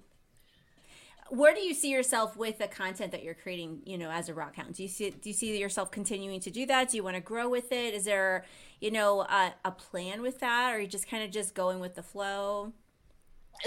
where 1.30 1.54
do 1.54 1.60
you 1.60 1.74
see 1.74 1.90
yourself 1.90 2.38
with 2.38 2.58
the 2.58 2.68
content 2.68 3.12
that 3.12 3.22
you're 3.22 3.34
creating 3.34 3.82
you 3.86 3.98
know 3.98 4.10
as 4.10 4.30
a 4.30 4.34
rock 4.34 4.56
hound? 4.56 4.76
Do 4.76 4.84
you 4.84 4.90
see 4.90 5.10
do 5.10 5.30
you 5.30 5.34
see 5.34 5.58
yourself 5.58 5.92
continuing 5.92 6.40
to 6.42 6.52
do 6.52 6.66
that? 6.66 6.90
Do 6.90 6.98
you 6.98 7.04
want 7.04 7.16
to 7.16 7.22
grow 7.22 7.50
with 7.50 7.72
it? 7.72 7.94
Is 7.94 8.06
there 8.06 8.46
you 8.82 8.92
know 8.92 9.22
a, 9.22 9.54
a 9.64 9.72
plan 9.72 10.22
with 10.22 10.40
that? 10.40 10.74
Or 10.74 10.80
you 10.80 10.88
just 10.88 11.10
kind 11.10 11.24
of 11.24 11.32
just 11.32 11.56
going 11.56 11.80
with 11.80 11.96
the 11.96 12.04
flow? 12.04 12.74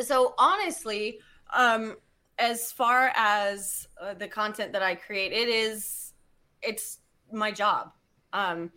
So 0.03 0.35
honestly 0.39 1.19
um 1.53 1.97
as 2.41 2.73
far 2.73 3.13
as 3.15 3.89
uh, 4.01 4.15
the 4.15 4.27
content 4.27 4.73
that 4.73 4.83
i 4.83 4.95
create 4.95 5.33
it 5.33 5.49
is 5.49 6.15
it's 6.63 6.99
my 7.33 7.51
job. 7.51 7.93
Um 8.33 8.71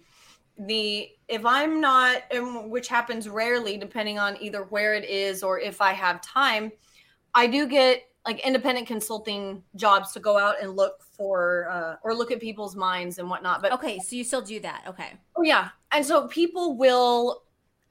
the 0.59 1.09
if 1.27 1.43
i'm 1.45 1.81
not 1.81 2.21
which 2.69 2.87
happens 2.87 3.27
rarely 3.27 3.75
depending 3.75 4.19
on 4.19 4.37
either 4.39 4.65
where 4.65 4.93
it 4.93 5.03
is 5.03 5.41
or 5.41 5.59
if 5.59 5.81
i 5.81 5.91
have 5.91 6.21
time 6.21 6.71
i 7.33 7.47
do 7.47 7.67
get 7.67 8.03
like 8.27 8.39
independent 8.45 8.85
consulting 8.85 9.63
jobs 9.75 10.11
to 10.11 10.19
go 10.19 10.37
out 10.37 10.61
and 10.61 10.75
look 10.75 11.01
for 11.01 11.67
uh, 11.71 11.95
or 12.03 12.13
look 12.13 12.29
at 12.29 12.39
people's 12.39 12.75
minds 12.75 13.17
and 13.17 13.27
whatnot 13.27 13.63
but 13.63 13.71
okay 13.71 13.97
so 13.97 14.15
you 14.15 14.23
still 14.23 14.43
do 14.43 14.59
that 14.59 14.83
okay. 14.87 15.13
Oh 15.35 15.43
yeah, 15.43 15.69
and 15.91 16.05
so 16.05 16.27
people 16.27 16.77
will, 16.77 17.43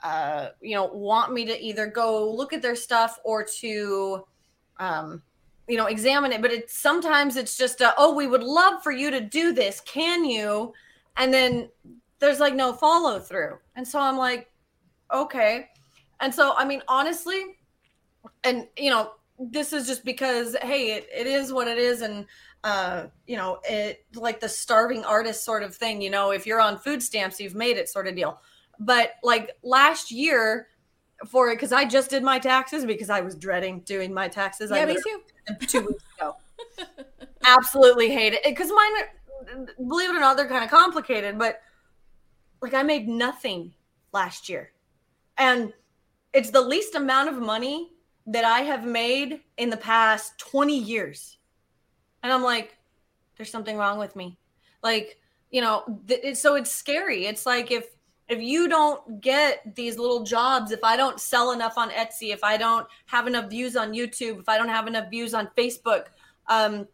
uh, 0.03 0.49
you 0.61 0.75
know, 0.75 0.87
want 0.87 1.33
me 1.33 1.45
to 1.45 1.61
either 1.61 1.87
go 1.87 2.31
look 2.33 2.53
at 2.53 2.63
their 2.63 2.77
stuff 2.77 3.19
or 3.25 3.45
to, 3.61 4.25
um, 4.79 5.23
you 5.73 5.79
know, 5.79 5.87
examine 5.87 6.33
it. 6.33 6.43
But 6.43 6.53
it's 6.53 6.77
sometimes 6.77 7.37
it's 7.37 7.57
just, 7.57 7.81
a, 7.81 7.95
oh, 7.97 8.15
we 8.15 8.27
would 8.27 8.43
love 8.43 8.83
for 8.83 8.93
you 8.93 9.11
to 9.11 9.23
do 9.23 9.55
this. 9.55 9.81
Can 9.81 10.23
you? 10.23 10.75
And 11.17 11.33
then 11.33 11.71
there's 12.19 12.41
like 12.41 12.55
no 12.55 12.75
follow 12.75 13.19
through, 13.19 13.57
and 13.75 13.89
so 13.89 13.99
I'm 13.99 14.19
like, 14.19 14.51
okay. 15.13 15.71
And 16.21 16.35
so 16.35 16.55
I 16.57 16.67
mean, 16.67 16.83
honestly, 16.89 17.57
and 18.45 18.69
you 18.77 18.91
know, 18.91 19.13
this 19.39 19.73
is 19.73 19.87
just 19.87 20.05
because 20.05 20.57
hey, 20.61 20.93
it, 20.93 21.09
it 21.15 21.27
is 21.27 21.55
what 21.55 21.69
it 21.69 21.79
is, 21.79 22.03
and 22.03 22.27
uh 22.65 23.07
you 23.27 23.37
know 23.37 23.59
it 23.65 24.05
like 24.15 24.39
the 24.41 24.49
starving 24.49 25.05
artist 25.05 25.45
sort 25.45 25.65
of 25.65 25.75
thing 25.75 26.01
you 26.01 26.11
know 26.11 26.31
if 26.31 26.47
you're 26.47 26.61
on 26.61 26.79
food 26.79 27.03
stamps 27.03 27.41
you've 27.41 27.57
made 27.57 27.77
it 27.77 27.89
sort 27.89 28.07
of 28.07 28.15
deal 28.15 28.41
but 28.79 29.15
like 29.25 29.51
last 29.65 30.13
year 30.13 30.69
for 31.27 31.51
it 31.51 31.57
because 31.57 31.73
i 31.73 31.85
just 31.85 32.11
did 32.11 32.23
my 32.23 32.39
taxes 32.39 32.85
because 32.85 33.11
i 33.11 33.21
was 33.21 33.35
dreading 33.35 33.81
doing 33.81 34.13
my 34.13 34.29
taxes. 34.29 34.71
Yeah 34.71 34.83
I 34.83 34.87
me 34.87 34.97
too. 34.97 35.23
two 35.67 35.81
weeks 35.81 36.05
ago. 36.19 36.37
Absolutely 37.45 38.11
hate 38.11 38.35
it 38.35 38.43
because 38.45 38.71
mine 38.71 39.67
believe 39.77 40.11
it 40.11 40.17
or 40.17 40.21
not 40.21 40.37
they're 40.37 40.49
kind 40.49 40.65
of 40.65 40.71
complicated 40.71 41.39
but 41.39 41.61
like 42.61 42.75
i 42.75 42.83
made 42.83 43.09
nothing 43.09 43.73
last 44.13 44.49
year. 44.49 44.73
And 45.39 45.73
it's 46.33 46.51
the 46.51 46.61
least 46.61 46.95
amount 46.95 47.29
of 47.29 47.37
money 47.37 47.91
that 48.27 48.45
i 48.45 48.61
have 48.61 48.85
made 48.85 49.41
in 49.57 49.71
the 49.71 49.77
past 49.77 50.39
20 50.39 50.79
years. 50.79 51.39
And 52.23 52.33
i'm 52.33 52.43
like 52.43 52.77
there's 53.37 53.51
something 53.51 53.77
wrong 53.77 53.99
with 53.99 54.15
me. 54.17 54.39
Like 54.83 55.19
you 55.51 55.61
know 55.61 56.01
th- 56.07 56.37
so 56.37 56.55
it's 56.55 56.75
scary. 56.75 57.27
It's 57.27 57.47
like 57.47 57.71
if 57.71 57.87
if 58.33 58.41
you 58.41 58.69
don't 58.69 59.21
get 59.21 59.75
these 59.75 59.99
little 59.99 60.25
jobs 60.25 60.73
if 60.73 60.83
i 60.83 60.97
don't 60.97 61.21
sell 61.21 61.53
enough 61.53 61.77
on 61.77 61.91
etsy 61.91 62.33
if 62.33 62.43
i 62.43 62.57
don't 62.57 62.87
have 63.07 63.27
enough 63.27 63.49
views 63.51 63.77
on 63.77 63.93
youtube 63.93 64.41
if 64.41 64.49
i 64.49 64.57
don't 64.57 64.69
have 64.69 64.87
enough 64.87 65.09
views 65.11 65.35
on 65.35 65.49
facebook 65.57 66.07
um 66.49 66.87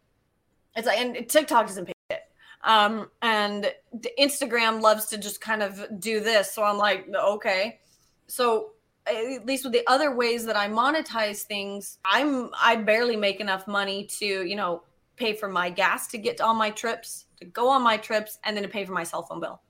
it's 0.77 0.87
like 0.87 0.99
and 0.99 1.29
tiktok 1.29 1.67
doesn't 1.67 1.87
pay 1.87 1.93
it 2.11 2.21
um 2.65 3.09
and 3.23 3.73
instagram 4.19 4.81
loves 4.81 5.07
to 5.07 5.19
just 5.19 5.41
kind 5.41 5.63
of 5.63 6.01
do 6.01 6.21
this. 6.21 6.53
So 6.53 6.63
i'm 6.63 6.79
like 6.79 7.09
okay. 7.15 7.79
So 8.27 8.73
at 9.07 9.47
least 9.47 9.65
with 9.65 9.73
the 9.73 9.83
other 9.87 10.15
ways 10.15 10.45
that 10.45 10.57
i 10.57 10.69
monetize 10.69 11.43
things 11.43 11.99
i'm 12.05 12.51
i 12.61 12.77
barely 12.77 13.17
make 13.17 13.41
enough 13.41 13.67
money 13.67 14.05
to 14.05 14.45
you 14.45 14.55
know 14.55 14.83
pay 15.17 15.33
for 15.33 15.49
my 15.49 15.71
gas 15.71 16.09
to 16.09 16.19
get 16.19 16.37
to 16.37 16.45
all 16.45 16.55
my 16.55 16.71
trips 16.71 17.25
to 17.39 17.47
go 17.47 17.69
on 17.69 17.83
my 17.83 17.97
trips 17.97 18.39
and 18.45 18.55
then 18.55 18.63
to 18.63 18.69
pay 18.69 18.85
for 18.85 18.93
my 18.93 19.05
cell 19.05 19.23
phone 19.23 19.41
bill 19.41 19.63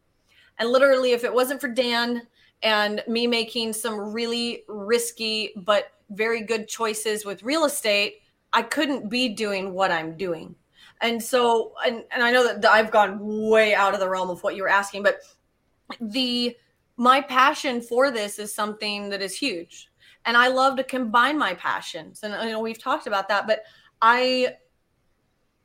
and 0.59 0.71
literally 0.71 1.13
if 1.13 1.25
it 1.25 1.33
wasn't 1.33 1.61
for 1.61 1.69
dan 1.69 2.23
and 2.63 3.03
me 3.07 3.27
making 3.27 3.73
some 3.73 4.13
really 4.13 4.65
risky 4.69 5.53
but 5.57 5.93
very 6.11 6.43
good 6.43 6.67
choices 6.69 7.25
with 7.25 7.43
real 7.43 7.65
estate 7.65 8.17
i 8.53 8.63
couldn't 8.63 9.09
be 9.09 9.29
doing 9.29 9.73
what 9.73 9.91
i'm 9.91 10.17
doing. 10.17 10.55
And 11.01 11.23
so 11.23 11.75
and, 11.87 12.03
and 12.11 12.23
i 12.23 12.33
know 12.33 12.45
that 12.45 12.65
i've 12.65 12.91
gone 12.91 13.19
way 13.21 13.75
out 13.75 13.95
of 13.95 14.01
the 14.01 14.09
realm 14.09 14.31
of 14.31 14.43
what 14.43 14.57
you 14.57 14.63
were 14.63 14.69
asking 14.69 15.03
but 15.03 15.21
the 16.01 16.57
my 16.97 17.21
passion 17.21 17.81
for 17.81 18.11
this 18.11 18.41
is 18.41 18.53
something 18.53 19.09
that 19.11 19.23
is 19.23 19.37
huge. 19.37 19.91
And 20.25 20.37
i 20.37 20.49
love 20.49 20.77
to 20.77 20.85
combine 20.85 21.39
my 21.39 21.55
passions. 21.55 22.25
And 22.25 22.35
you 22.43 22.51
know 22.51 22.61
we've 22.61 22.83
talked 22.83 23.07
about 23.07 23.29
that 23.29 23.47
but 23.47 23.63
i 24.03 24.55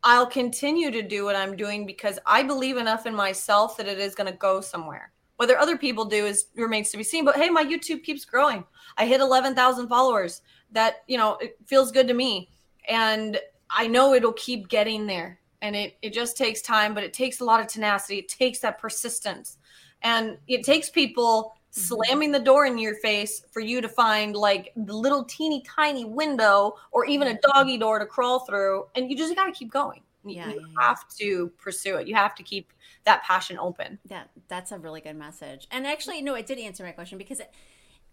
i'll 0.04 0.26
continue 0.26 0.92
to 0.92 1.02
do 1.02 1.24
what 1.24 1.36
i'm 1.36 1.56
doing 1.56 1.86
because 1.86 2.20
i 2.26 2.44
believe 2.44 2.78
enough 2.78 3.06
in 3.06 3.16
myself 3.16 3.78
that 3.78 3.88
it 3.88 4.00
is 4.00 4.16
going 4.16 4.32
to 4.32 4.38
go 4.38 4.62
somewhere. 4.62 5.12
Whether 5.38 5.58
other 5.58 5.78
people 5.78 6.06
do 6.06 6.26
is 6.26 6.46
remains 6.56 6.92
to 6.92 6.98
be 6.98 7.04
seen 7.04 7.26
but 7.26 7.36
hey 7.36 7.50
my 7.50 7.64
youtube 7.64 8.04
keeps 8.04 8.26
growing. 8.26 8.64
I 8.98 9.06
hit 9.06 9.22
11000 9.22 9.88
followers. 9.88 10.42
That 10.72 11.04
you 11.08 11.18
know 11.18 11.38
it 11.38 11.58
feels 11.66 11.92
good 11.92 12.08
to 12.08 12.14
me. 12.14 12.50
And 12.88 13.40
i 13.70 13.88
know 13.88 14.14
it'll 14.14 14.34
keep 14.34 14.70
getting 14.70 15.08
there. 15.08 15.40
And 15.62 15.76
it, 15.76 15.98
it 16.02 16.14
just 16.14 16.38
takes 16.38 16.62
time 16.62 16.94
but 16.94 17.04
it 17.04 17.14
takes 17.14 17.40
a 17.40 17.46
lot 17.46 17.62
of 17.62 17.68
tenacity. 17.68 18.20
It 18.20 18.28
takes 18.28 18.60
that 18.60 18.80
persistence. 18.80 19.58
And 20.02 20.38
it 20.48 20.64
takes 20.64 20.90
people 20.90 21.56
slamming 21.74 22.32
the 22.32 22.40
door 22.40 22.66
in 22.68 22.78
your 22.78 22.96
face 22.96 23.44
for 23.52 23.60
you 23.60 23.82
to 23.82 23.90
find 23.90 24.36
like 24.36 24.72
the 24.76 24.94
little 24.94 25.24
teeny 25.26 25.64
tiny 25.64 26.06
window 26.06 26.76
or 26.92 27.06
even 27.06 27.28
a 27.28 27.40
doggy 27.42 27.78
door 27.78 28.00
to 28.00 28.06
crawl 28.06 28.40
through 28.42 28.86
and 28.96 29.10
you 29.10 29.18
just 29.18 29.36
got 29.36 29.46
to 29.46 29.52
keep 29.52 29.72
going 29.72 30.02
Yeah, 30.24 30.50
you 30.50 30.56
yeah, 30.56 30.62
yeah. 30.78 30.88
have 30.88 31.08
to 31.20 31.50
pursue 31.58 31.98
it 31.98 32.08
you 32.08 32.16
have 32.16 32.36
to 32.36 32.44
keep 32.44 32.74
that 33.06 33.24
passion 33.24 33.58
open 33.58 34.00
That 34.06 34.30
that's 34.50 34.72
a 34.72 34.78
really 34.78 35.00
good 35.02 35.16
message. 35.16 35.68
And 35.72 35.88
actually, 35.88 36.22
no, 36.22 36.36
it 36.36 36.46
did 36.46 36.60
answer 36.60 36.84
my 36.84 36.92
question 36.92 37.18
because 37.18 37.40
it, 37.40 37.52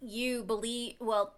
you 0.01 0.45
believe 0.45 0.97
well, 1.01 1.35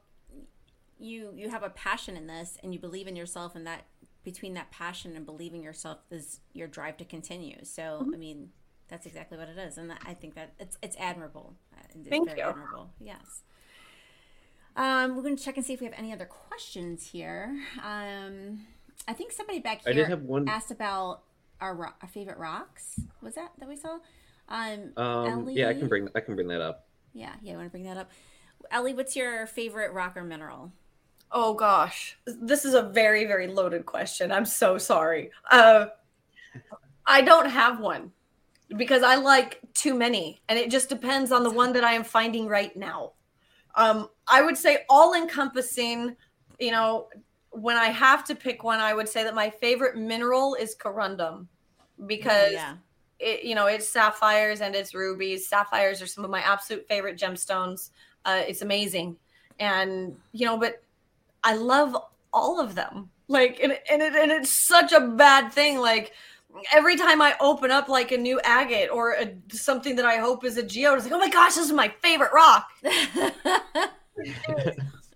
you 0.99 1.33
you 1.37 1.49
have 1.49 1.63
a 1.63 1.71
passion 1.71 2.17
in 2.17 2.27
this, 2.27 2.59
and 2.63 2.73
you 2.73 2.79
believe 2.81 3.07
in 3.07 3.17
yourself, 3.17 3.55
and 3.57 3.67
that 3.67 3.87
between 4.25 4.55
that 4.55 4.71
passion 4.71 5.17
and 5.17 5.27
believing 5.27 5.63
yourself 5.63 5.99
is 6.11 6.41
your 6.53 6.69
drive 6.69 6.97
to 6.99 7.05
continue. 7.05 7.65
So, 7.65 8.07
Mm-hmm. 8.07 8.15
I 8.15 8.17
mean, 8.17 8.51
that's 8.93 9.07
exactly 9.07 9.39
what 9.39 9.49
it 9.49 9.57
is, 9.57 9.79
and 9.79 9.89
that, 9.89 10.03
I 10.07 10.13
think 10.13 10.35
that 10.35 10.53
it's 10.61 10.77
it's 10.83 10.97
admirable. 11.01 11.55
It's 11.95 12.09
Thank 12.11 12.29
very 12.29 12.41
you. 12.41 12.47
admirable. 12.47 12.91
Yes. 13.01 13.43
Um, 14.77 15.17
we're 15.17 15.23
going 15.23 15.37
to 15.37 15.43
check 15.43 15.57
and 15.57 15.65
see 15.65 15.73
if 15.73 15.81
we 15.81 15.87
have 15.87 15.95
any 15.99 16.13
other 16.13 16.27
questions 16.27 17.07
here. 17.07 17.59
Um, 17.83 18.61
I 19.09 19.15
think 19.15 19.33
somebody 19.33 19.61
back 19.61 19.83
here 19.83 19.91
I 19.91 19.95
here 19.95 20.05
did 20.05 20.11
have 20.11 20.23
one. 20.23 20.47
asked 20.49 20.71
about 20.71 21.23
our, 21.61 21.75
ro- 21.75 21.89
our 22.03 22.09
favorite 22.09 22.37
rocks. 22.39 23.01
Was 23.23 23.35
that 23.35 23.53
that 23.59 23.69
we 23.69 23.77
saw? 23.77 23.99
Um, 24.49 24.93
Um, 24.99 25.49
yeah, 25.51 25.69
I 25.71 25.75
can 25.75 25.89
bring 25.89 26.09
I 26.15 26.21
can 26.21 26.35
bring 26.35 26.49
that 26.49 26.61
up. 26.61 26.87
Yeah, 27.15 27.33
yeah, 27.43 27.55
I 27.55 27.57
want 27.57 27.67
to 27.69 27.71
bring 27.71 27.85
that 27.85 27.97
up. 27.97 28.11
Elley, 28.71 28.93
what's 28.95 29.17
your 29.17 29.47
favorite 29.47 29.93
rock 29.95 30.17
or 30.19 30.23
mineral? 30.25 30.71
Oh 31.31 31.55
gosh, 31.55 32.19
this 32.27 32.67
is 32.67 32.75
a 32.75 32.83
very 32.83 33.25
very 33.25 33.47
loaded 33.47 33.87
question. 33.87 34.31
I'm 34.31 34.45
so 34.45 34.77
sorry. 34.77 35.31
Uh, 35.51 35.87
I 37.07 37.23
don't 37.23 37.49
have 37.49 37.81
one. 37.81 38.13
Because 38.77 39.03
I 39.03 39.17
like 39.17 39.61
too 39.75 39.95
many, 39.95 40.41
and 40.49 40.59
it 40.59 40.71
just 40.71 40.89
depends 40.89 41.33
on 41.33 41.43
the 41.43 41.51
one 41.51 41.73
that 41.75 41.85
I 41.85 41.93
am 41.93 42.05
finding 42.05 42.47
right 42.47 42.75
now. 42.77 43.13
Um, 43.75 44.09
I 44.27 44.43
would 44.43 44.57
say 44.57 44.81
all 44.89 45.15
encompassing. 45.15 46.17
You 46.59 46.71
know, 46.71 47.09
when 47.51 47.77
I 47.77 47.87
have 47.87 48.25
to 48.25 48.35
pick 48.35 48.63
one, 48.65 48.81
I 48.81 48.95
would 48.95 49.09
say 49.09 49.25
that 49.25 49.35
my 49.35 49.51
favorite 49.51 49.97
mineral 49.97 50.55
is 50.55 50.75
corundum 50.75 51.47
because 52.07 52.53
yeah. 52.53 52.75
it, 53.19 53.45
you 53.45 53.55
know 53.55 53.67
it's 53.67 53.89
sapphires 53.89 54.61
and 54.61 54.75
it's 54.75 54.95
rubies. 54.95 55.49
Sapphires 55.49 56.01
are 56.03 56.07
some 56.07 56.25
of 56.25 56.31
my 56.31 56.41
absolute 56.41 56.87
favorite 56.89 57.19
gemstones. 57.19 57.91
Uh, 58.25 58.43
it's 58.47 58.63
amazing, 58.63 59.17
and 59.59 60.17
you 60.33 60.47
know, 60.47 60.57
but 60.57 60.83
I 61.45 61.55
love 61.57 61.97
all 62.33 62.61
of 62.61 62.75
them. 62.75 63.11
Like, 63.29 63.61
and, 63.63 63.79
and 63.91 64.03
it 64.03 64.15
and 64.15 64.31
it's 64.31 64.51
such 64.51 64.93
a 64.93 65.01
bad 65.01 65.53
thing. 65.53 65.79
Like 65.79 66.13
every 66.73 66.97
time 66.97 67.23
I 67.23 67.35
open 67.41 67.71
up 67.71 67.89
like 67.89 68.13
a 68.13 68.19
new 68.19 68.41
agate 68.45 68.91
or 68.91 69.13
a, 69.13 69.35
something 69.51 69.97
that 69.97 70.05
I 70.05 70.17
hope 70.17 70.45
is 70.45 70.57
a 70.57 70.63
geode, 70.63 70.97
it's 70.97 71.05
like, 71.05 71.13
oh 71.15 71.19
my 71.19 71.29
gosh, 71.31 71.55
this 71.55 71.67
is 71.67 71.73
my 71.73 71.89
favorite 72.03 72.33
rock. 72.35 72.69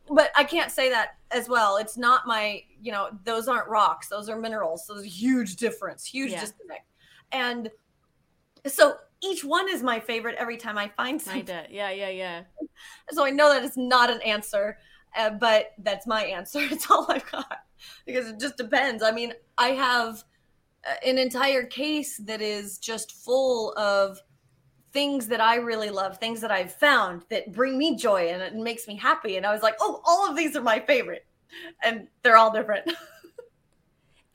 but 0.09 0.31
I 0.37 0.45
can't 0.45 0.71
say 0.71 0.91
that 0.91 1.17
as 1.31 1.49
well. 1.49 1.77
It's 1.77 1.97
not 1.97 2.27
my, 2.27 2.63
you 2.81 2.93
know, 2.93 3.11
those 3.25 3.49
aren't 3.49 3.69
rocks; 3.69 4.09
those 4.09 4.29
are 4.29 4.39
minerals. 4.39 4.87
So 4.87 4.95
there's 4.95 5.07
a 5.07 5.11
huge 5.11 5.57
difference, 5.57 6.05
huge 6.07 6.33
Yeah. 6.33 6.41
disconnect. 6.41 6.87
And 7.33 7.71
so 8.67 8.97
each 9.23 9.45
one 9.45 9.69
is 9.69 9.83
my 9.83 9.99
favorite 10.01 10.37
every 10.39 10.57
time 10.57 10.79
I 10.79 10.89
find 10.97 11.21
something. 11.21 11.45
did. 11.45 11.67
Yeah, 11.71 11.91
yeah, 11.91 12.09
yeah. 12.11 12.43
So 13.11 13.25
I 13.25 13.31
know 13.31 13.53
that 13.53 13.65
it's 13.65 13.77
not 13.77 14.11
an 14.11 14.21
answer, 14.23 14.79
uh, 15.17 15.31
but 15.31 15.73
that's 15.79 16.07
my 16.07 16.25
answer. 16.37 16.61
It's 16.61 16.91
all 16.91 17.07
I've 17.09 17.29
got 17.31 17.59
because 18.07 18.29
it 18.29 18.41
just 18.41 18.57
depends. 18.57 19.03
I 19.03 19.11
mean, 19.11 19.33
I 19.59 19.69
have 19.69 20.25
an 21.05 21.19
entire 21.19 21.65
case 21.65 22.17
that 22.19 22.41
is 22.41 22.79
just 22.79 23.13
full 23.13 23.73
of 23.77 24.19
things 24.93 25.27
that 25.29 25.41
I 25.41 25.57
really 25.57 25.91
love, 25.91 26.19
things 26.19 26.41
that 26.41 26.51
I've 26.51 26.75
found 26.75 27.23
that 27.29 27.53
bring 27.53 27.77
me 27.77 27.97
joy 27.97 28.29
and 28.29 28.41
it 28.43 28.55
makes 28.55 28.89
me 28.89 28.97
happy. 28.97 29.37
And 29.37 29.45
I 29.45 29.53
was 29.53 29.63
like, 29.63 29.75
oh, 29.81 30.01
all 30.05 30.29
of 30.29 30.37
these 30.37 30.57
are 30.57 30.63
my 30.63 30.81
favorite, 30.81 31.27
and 31.83 32.09
they're 32.23 32.37
all 32.37 32.53
different. 32.53 32.91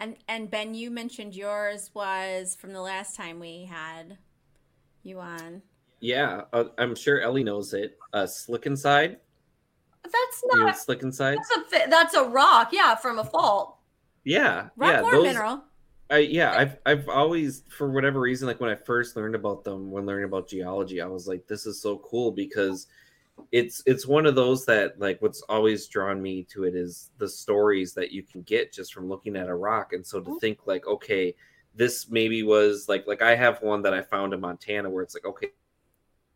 And 0.02 0.18
and 0.28 0.50
Ben, 0.50 0.74
you 0.74 0.90
mentioned 0.90 1.36
yours 1.36 1.92
was 1.94 2.58
from 2.60 2.74
the 2.74 2.82
last 2.82 3.16
time 3.16 3.40
we 3.40 3.66
had 3.66 4.18
you 5.04 5.20
on. 5.20 5.62
Yeah, 6.00 6.42
uh, 6.54 6.64
I'm 6.80 6.96
sure 6.96 7.22
Elley 7.22 7.44
knows 7.44 7.76
it. 7.76 8.00
Uh, 8.12 8.24
Slickenside. 8.24 9.18
that's 10.04 10.44
You 10.44 10.58
know 10.58 10.66
not. 10.66 10.76
Slickenside? 10.76 11.36
That's 11.36 11.52
a 11.56 11.62
fi- 11.70 11.86
that's 11.88 12.16
a 12.16 12.24
rock, 12.24 12.70
yeah, 12.74 12.96
from 12.96 13.20
a 13.20 13.24
fault. 13.24 13.78
Yeah, 14.24 14.70
Rock 14.76 14.92
yeah. 14.92 15.02
or 15.04 15.12
those, 15.12 15.24
mineral. 15.24 15.64
I, 16.12 16.18
yeah, 16.20 16.52
I've 16.52 16.78
I've 16.86 17.08
always, 17.08 17.64
for 17.70 17.90
whatever 17.90 18.20
reason, 18.20 18.48
like 18.48 18.60
when 18.60 18.70
I 18.70 18.76
first 18.76 19.16
learned 19.16 19.36
about 19.36 19.64
them, 19.64 19.90
when 19.90 20.06
learning 20.06 20.26
about 20.26 20.50
geology, 20.50 21.02
I 21.02 21.08
was 21.08 21.28
like, 21.28 21.48
this 21.48 21.66
is 21.66 21.82
so 21.82 21.98
cool 22.00 22.32
because 22.32 22.88
it's 23.52 23.82
it's 23.86 24.06
one 24.06 24.26
of 24.26 24.36
those 24.36 24.66
that 24.66 25.00
like 25.00 25.22
what's 25.22 25.42
always 25.44 25.88
drawn 25.88 26.22
me 26.22 26.44
to 26.44 26.66
it 26.66 26.76
is 26.76 27.12
the 27.18 27.28
stories 27.28 27.94
that 27.94 28.12
you 28.12 28.24
can 28.24 28.42
get 28.44 28.74
just 28.74 28.94
from 28.94 29.08
looking 29.08 29.38
at 29.38 29.48
a 29.48 29.56
rock, 29.56 29.94
and 29.94 30.06
so 30.06 30.20
to 30.20 30.32
oh. 30.32 30.40
think 30.40 30.60
like, 30.66 30.86
okay, 30.86 31.34
this 31.76 32.10
maybe 32.10 32.44
was 32.44 32.90
like 32.90 33.08
like 33.08 33.22
I 33.22 33.36
have 33.36 33.62
one 33.62 33.82
that 33.84 33.94
I 33.94 34.02
found 34.02 34.34
in 34.34 34.42
Montana 34.42 34.90
where 34.90 35.04
it's 35.04 35.16
like, 35.16 35.26
okay, 35.26 35.52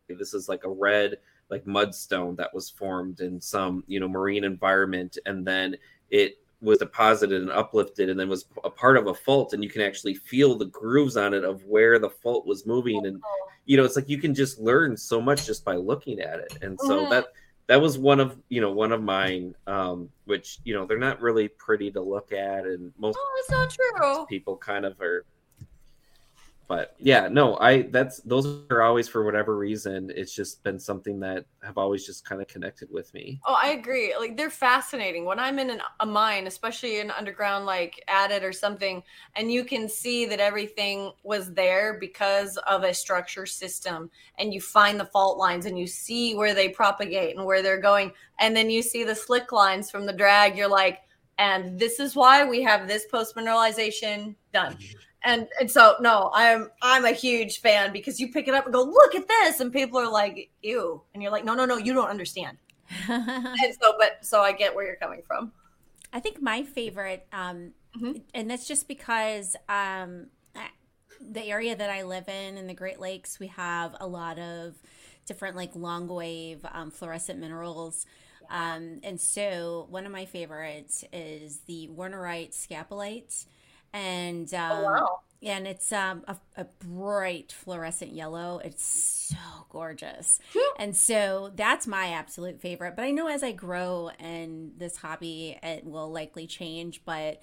this 0.08 0.32
is 0.32 0.48
like 0.48 0.64
a 0.64 0.70
red 0.70 1.18
like 1.50 1.64
mudstone 1.64 2.36
that 2.36 2.52
was 2.52 2.70
formed 2.70 3.20
in 3.20 3.40
some 3.40 3.84
you 3.86 4.00
know 4.00 4.08
marine 4.08 4.44
environment, 4.44 5.18
and 5.26 5.46
then 5.46 5.76
it 6.10 6.38
was 6.66 6.78
deposited 6.78 7.40
and 7.40 7.50
uplifted 7.50 8.10
and 8.10 8.18
then 8.18 8.28
was 8.28 8.46
a 8.64 8.70
part 8.70 8.96
of 8.96 9.06
a 9.06 9.14
fault 9.14 9.52
and 9.52 9.62
you 9.62 9.70
can 9.70 9.80
actually 9.82 10.14
feel 10.14 10.56
the 10.56 10.66
grooves 10.66 11.16
on 11.16 11.32
it 11.32 11.44
of 11.44 11.64
where 11.64 11.98
the 11.98 12.10
fault 12.10 12.44
was 12.46 12.66
moving 12.66 13.06
and 13.06 13.22
you 13.66 13.76
know 13.76 13.84
it's 13.84 13.94
like 13.96 14.08
you 14.08 14.18
can 14.18 14.34
just 14.34 14.58
learn 14.58 14.96
so 14.96 15.20
much 15.20 15.46
just 15.46 15.64
by 15.64 15.76
looking 15.76 16.18
at 16.20 16.40
it 16.40 16.58
and 16.62 16.78
so 16.80 17.06
Mhm. 17.06 17.10
that 17.10 17.26
that 17.68 17.80
was 17.80 17.98
one 17.98 18.18
of 18.20 18.36
you 18.48 18.60
know 18.60 18.72
one 18.72 18.90
of 18.92 19.00
mine 19.02 19.54
um 19.68 20.08
which 20.24 20.58
you 20.64 20.74
know 20.74 20.84
they're 20.84 20.98
not 20.98 21.20
really 21.20 21.48
pretty 21.48 21.90
to 21.92 22.00
look 22.00 22.32
at 22.32 22.64
and 22.66 22.92
most 22.98 23.16
Oh, 23.18 23.42
not 23.50 23.70
true. 23.70 24.26
people 24.28 24.56
kind 24.56 24.84
of 24.84 25.00
are 25.00 25.24
but 26.68 26.94
yeah 26.98 27.28
no 27.28 27.56
i 27.58 27.82
that's 27.82 28.20
those 28.20 28.62
are 28.70 28.82
always 28.82 29.08
for 29.08 29.24
whatever 29.24 29.56
reason 29.56 30.10
it's 30.14 30.34
just 30.34 30.62
been 30.62 30.78
something 30.78 31.20
that 31.20 31.44
have 31.62 31.78
always 31.78 32.04
just 32.04 32.24
kind 32.24 32.40
of 32.40 32.48
connected 32.48 32.88
with 32.90 33.12
me 33.14 33.40
Oh, 33.46 33.56
I 33.60 33.70
agree. 33.70 34.14
Like 34.18 34.36
they're 34.36 34.50
fascinating. 34.50 35.24
When 35.24 35.38
I'm 35.38 35.58
in 35.58 35.70
an, 35.70 35.80
a 36.00 36.06
mine, 36.06 36.46
especially 36.46 37.00
an 37.00 37.10
underground, 37.10 37.66
like 37.66 38.02
adit 38.08 38.44
or 38.44 38.52
something, 38.52 39.02
and 39.34 39.52
you 39.52 39.64
can 39.64 39.88
see 39.88 40.26
that 40.26 40.40
everything 40.40 41.12
was 41.22 41.52
there 41.52 41.98
because 42.00 42.56
of 42.68 42.82
a 42.84 42.94
structure 42.94 43.46
system, 43.46 44.10
and 44.38 44.52
you 44.52 44.60
find 44.60 44.98
the 44.98 45.06
fault 45.06 45.38
lines 45.38 45.66
and 45.66 45.78
you 45.78 45.86
see 45.86 46.34
where 46.34 46.54
they 46.54 46.68
propagate 46.68 47.36
and 47.36 47.44
where 47.44 47.62
they're 47.62 47.80
going, 47.80 48.12
and 48.38 48.56
then 48.56 48.70
you 48.70 48.82
see 48.82 49.04
the 49.04 49.12
slickenlines 49.12 49.90
from 49.90 50.06
the 50.06 50.12
drag. 50.12 50.56
You're 50.56 50.68
like, 50.68 51.00
and 51.38 51.78
this 51.78 52.00
is 52.00 52.16
why 52.16 52.44
we 52.44 52.62
have 52.62 52.88
this 52.88 53.06
post 53.06 53.36
mineralization 53.36 54.34
done. 54.52 54.76
And, 55.26 55.48
and 55.60 55.70
so 55.70 55.96
no, 56.00 56.30
I'm 56.32 56.70
I'm 56.80 57.04
a 57.04 57.12
huge 57.12 57.60
fan 57.60 57.92
because 57.92 58.20
you 58.20 58.32
pick 58.32 58.48
it 58.48 58.54
up 58.54 58.64
and 58.64 58.72
go 58.72 58.82
look 58.82 59.14
at 59.14 59.28
this, 59.28 59.60
and 59.60 59.72
people 59.72 59.98
are 59.98 60.10
like 60.10 60.50
ew, 60.62 61.02
and 61.12 61.22
you're 61.22 61.32
like 61.32 61.44
no 61.44 61.54
no 61.54 61.66
no 61.66 61.76
you 61.76 61.92
don't 61.92 62.08
understand 62.08 62.56
and 63.08 63.74
so 63.82 63.94
but 63.98 64.18
so 64.24 64.40
i 64.42 64.52
get 64.52 64.74
where 64.74 64.86
you're 64.86 64.96
coming 64.96 65.22
from 65.26 65.52
I 66.12 66.20
think 66.20 66.40
my 66.40 66.62
favorite, 66.62 67.26
um, 67.32 67.72
Mhm. 67.96 68.22
and 68.32 68.50
that's 68.50 68.66
just 68.66 68.88
because 68.88 69.56
um, 69.68 70.28
the 71.20 71.44
area 71.44 71.74
that 71.74 71.90
I 71.90 72.02
live 72.02 72.28
in 72.28 72.56
in 72.56 72.66
the 72.66 72.74
Great 72.74 73.00
Lakes, 73.00 73.38
we 73.38 73.48
have 73.48 73.96
a 74.00 74.06
lot 74.06 74.38
of 74.38 74.74
different 75.26 75.56
like 75.56 75.74
long 75.74 76.06
wave 76.08 76.64
um, 76.72 76.90
fluorescent 76.90 77.40
minerals. 77.40 78.06
Um, 78.48 79.00
and 79.02 79.20
so 79.20 79.86
one 79.90 80.06
of 80.06 80.12
my 80.12 80.24
favorites 80.24 81.04
is 81.12 81.60
the 81.66 81.88
Wernerite 81.88 82.52
scapolite. 82.52 83.46
And 83.96 84.52
um, 84.54 84.72
oh 84.72 84.82
wow 84.82 85.20
and 85.42 85.66
it's 85.66 85.92
um, 85.92 86.24
a, 86.26 86.36
a 86.56 86.64
bright 86.64 87.52
fluorescent 87.52 88.12
yellow. 88.12 88.60
It's 88.64 88.84
so 88.84 89.66
gorgeous. 89.68 90.40
and 90.78 90.96
so 90.96 91.52
that's 91.54 91.86
my 91.86 92.08
absolute 92.08 92.60
favorite. 92.60 92.96
But 92.96 93.04
I 93.04 93.10
know 93.10 93.28
as 93.28 93.42
I 93.42 93.52
grow 93.52 94.10
and 94.18 94.72
this 94.76 94.96
hobby, 94.96 95.58
it 95.62 95.84
will 95.84 96.10
likely 96.10 96.46
change. 96.46 97.02
But 97.04 97.42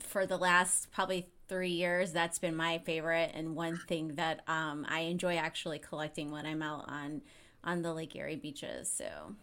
for 0.00 0.26
the 0.26 0.36
last 0.36 0.90
probably 0.92 1.28
three 1.48 1.70
years, 1.70 2.12
that's 2.12 2.38
been 2.38 2.56
my 2.56 2.78
favorite 2.78 3.30
and 3.34 3.54
one 3.54 3.78
thing 3.88 4.16
that 4.16 4.40
um, 4.48 4.84
I 4.88 5.00
enjoy 5.00 5.36
actually 5.36 5.78
collecting 5.78 6.30
when 6.30 6.46
I'm 6.46 6.62
out 6.62 6.84
on 6.88 7.22
on 7.64 7.82
the 7.82 7.92
Lake 7.92 8.14
Erie 8.14 8.36
beaches. 8.36 8.88
So 8.90 9.34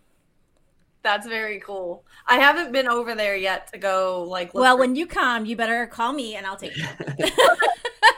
that's 1.03 1.27
very 1.27 1.59
cool. 1.59 2.05
I 2.25 2.37
haven't 2.39 2.71
been 2.71 2.87
over 2.87 3.13
there 3.15 3.35
yet 3.35 3.71
to 3.73 3.77
go 3.79 4.23
like 4.27 4.53
look 4.53 4.61
well, 4.63 4.75
for- 4.75 4.79
when 4.81 4.95
you 4.95 5.05
come, 5.05 5.45
you 5.45 5.55
better 5.55 5.85
call 5.87 6.13
me 6.13 6.35
and 6.35 6.45
I'll 6.45 6.55
take 6.57 6.75
you. 6.77 6.85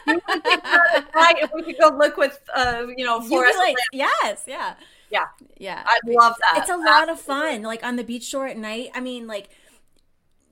right 0.07 1.35
if 1.41 1.51
we 1.53 1.63
could 1.63 1.77
go 1.79 1.89
look 1.97 2.17
with 2.17 2.39
uh 2.53 2.83
you 2.95 3.05
know 3.05 3.19
be 3.19 3.29
like, 3.35 3.75
yes, 3.91 4.43
yeah, 4.47 4.75
Yeah. 5.09 5.25
yeah. 5.57 5.83
i'd 5.85 6.09
love 6.13 6.35
that. 6.39 6.61
It's 6.61 6.69
a 6.69 6.77
lot 6.77 7.09
of 7.09 7.19
fun 7.19 7.63
like 7.63 7.83
on 7.83 7.95
the 7.95 8.03
beach 8.03 8.23
shore 8.23 8.47
at 8.47 8.57
night. 8.57 8.89
I 8.93 8.99
mean 9.01 9.25
like 9.27 9.49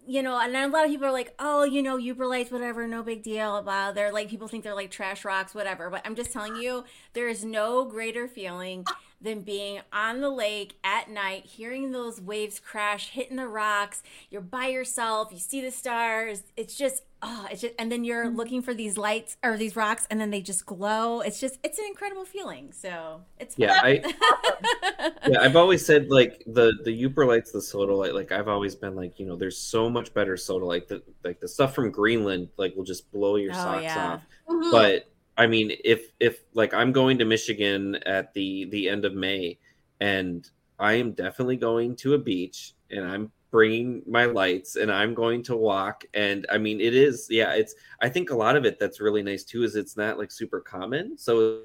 you 0.05 0.21
know 0.21 0.37
and 0.39 0.55
a 0.55 0.67
lot 0.67 0.85
of 0.85 0.91
people 0.91 1.05
are 1.07 1.11
like 1.11 1.33
oh 1.39 1.63
you 1.63 1.81
know 1.81 1.97
Yooperlites 1.97 2.51
whatever 2.51 2.87
no 2.87 3.03
big 3.03 3.23
deal 3.23 3.61
blah. 3.61 3.91
They're 3.91 4.11
like 4.11 4.27
people 4.29 4.47
think 4.47 4.63
they're 4.63 4.75
like 4.75 4.91
trash 4.91 5.23
rocks 5.23 5.53
whatever. 5.53 5.89
But 5.89 6.01
i'm 6.05 6.15
just 6.15 6.31
telling 6.33 6.55
you 6.55 6.83
there 7.13 7.29
is 7.29 7.45
no 7.45 7.85
greater 7.85 8.27
feeling 8.27 8.85
than 9.23 9.41
being 9.41 9.79
on 9.91 10.21
the 10.21 10.29
lake 10.29 10.75
at 10.83 11.09
night 11.09 11.45
hearing 11.45 11.91
those 11.91 12.19
waves 12.21 12.59
crash 12.59 13.09
hitting 13.09 13.37
the 13.37 13.47
rocks. 13.47 14.03
You're 14.29 14.41
by 14.41 14.67
yourself 14.67 15.29
you 15.31 15.39
see 15.39 15.61
the 15.61 15.71
stars. 15.71 16.43
It's 16.57 16.75
just 16.75 17.03
oh 17.21 17.47
it's 17.49 17.61
just 17.61 17.73
and 17.79 17.89
then 17.91 18.03
you're 18.03 18.27
looking 18.29 18.61
for 18.61 18.73
these 18.73 18.97
lights 18.97 19.37
or 19.43 19.55
these 19.57 19.75
rocks 19.77 20.05
and 20.11 20.19
then 20.19 20.29
they 20.29 20.41
just 20.41 20.65
glow. 20.65 21.21
It's 21.21 21.39
just 21.39 21.57
it's 21.63 21.79
an 21.79 21.85
incredible 21.87 22.25
feeling 22.25 22.71
so 22.73 23.21
it's 23.39 23.55
yeah 23.57 23.79
I, 23.81 24.03
yeah, 25.27 25.41
I've 25.41 25.55
always 25.55 25.85
said 25.85 26.09
like 26.09 26.43
the 26.47 26.73
the 26.83 26.91
Yooperlites 27.03 27.51
the 27.51 27.59
sodalite 27.59 28.13
like 28.13 28.31
i've 28.31 28.47
always 28.47 28.75
been 28.75 28.95
like 28.95 29.19
you 29.19 29.25
know 29.25 29.35
there's 29.35 29.57
so 29.57 29.89
much 29.89 30.13
better 30.13 30.35
sodalite 30.35 30.87
that 30.87 31.03
like 31.23 31.39
the 31.39 31.47
stuff 31.47 31.73
from 31.73 31.91
greenland 31.91 32.49
like 32.57 32.75
will 32.75 32.83
just 32.83 33.11
blow 33.11 33.35
your 33.37 33.51
Oh, 33.51 33.55
socks 33.55 33.83
yeah. 33.83 34.13
off. 34.13 34.21
Mhm. 34.49 34.71
but 34.71 35.09
i 35.37 35.47
mean 35.47 35.71
if 35.83 36.11
if 36.19 36.43
like 36.53 36.73
i'm 36.73 36.91
going 36.91 37.17
to 37.17 37.25
michigan 37.25 37.95
at 38.05 38.33
the 38.33 38.65
the 38.65 38.87
end 38.89 39.05
of 39.05 39.13
may 39.13 39.57
and 39.99 40.49
i 40.79 40.93
am 40.93 41.11
definitely 41.13 41.55
going 41.57 41.95
to 41.95 42.13
a 42.13 42.17
beach 42.17 42.73
and 42.91 43.05
i'm 43.05 43.31
bringing 43.51 44.01
my 44.07 44.25
lights 44.25 44.75
and 44.77 44.91
i'm 44.91 45.13
going 45.13 45.43
to 45.43 45.55
walk 45.55 46.03
and 46.15 46.45
i 46.51 46.57
mean 46.57 46.81
it 46.81 46.95
is 46.95 47.27
yeah 47.29 47.53
it's 47.53 47.75
i 48.01 48.09
think 48.09 48.31
a 48.31 48.35
lot 48.35 48.55
of 48.55 48.65
it 48.65 48.79
that's 48.79 48.99
really 48.99 49.21
nice 49.21 49.43
too 49.43 49.63
is 49.63 49.75
it's 49.75 49.95
not 49.95 50.17
like 50.17 50.31
super 50.31 50.59
common 50.59 51.15
so 51.17 51.61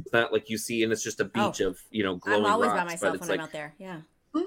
it's 0.00 0.12
not 0.12 0.32
like 0.32 0.50
you 0.50 0.58
see 0.58 0.82
and 0.82 0.92
it's 0.92 1.02
just 1.04 1.20
a 1.20 1.30
Oh. 1.36 1.48
beach 1.50 1.60
of 1.60 1.80
you 1.90 2.02
know 2.02 2.16
glowing 2.16 2.44
I'm 2.44 2.52
always 2.52 2.68
rocks 2.70 2.80
by 2.80 2.84
myself 2.84 3.00
but 3.12 3.14
it's 3.14 3.28
when 3.28 3.30
like 3.30 3.38
I'm 3.40 3.44
out 3.44 3.52
there. 3.52 3.74
Yeah. 3.78 4.00
Hmm? 4.34 4.42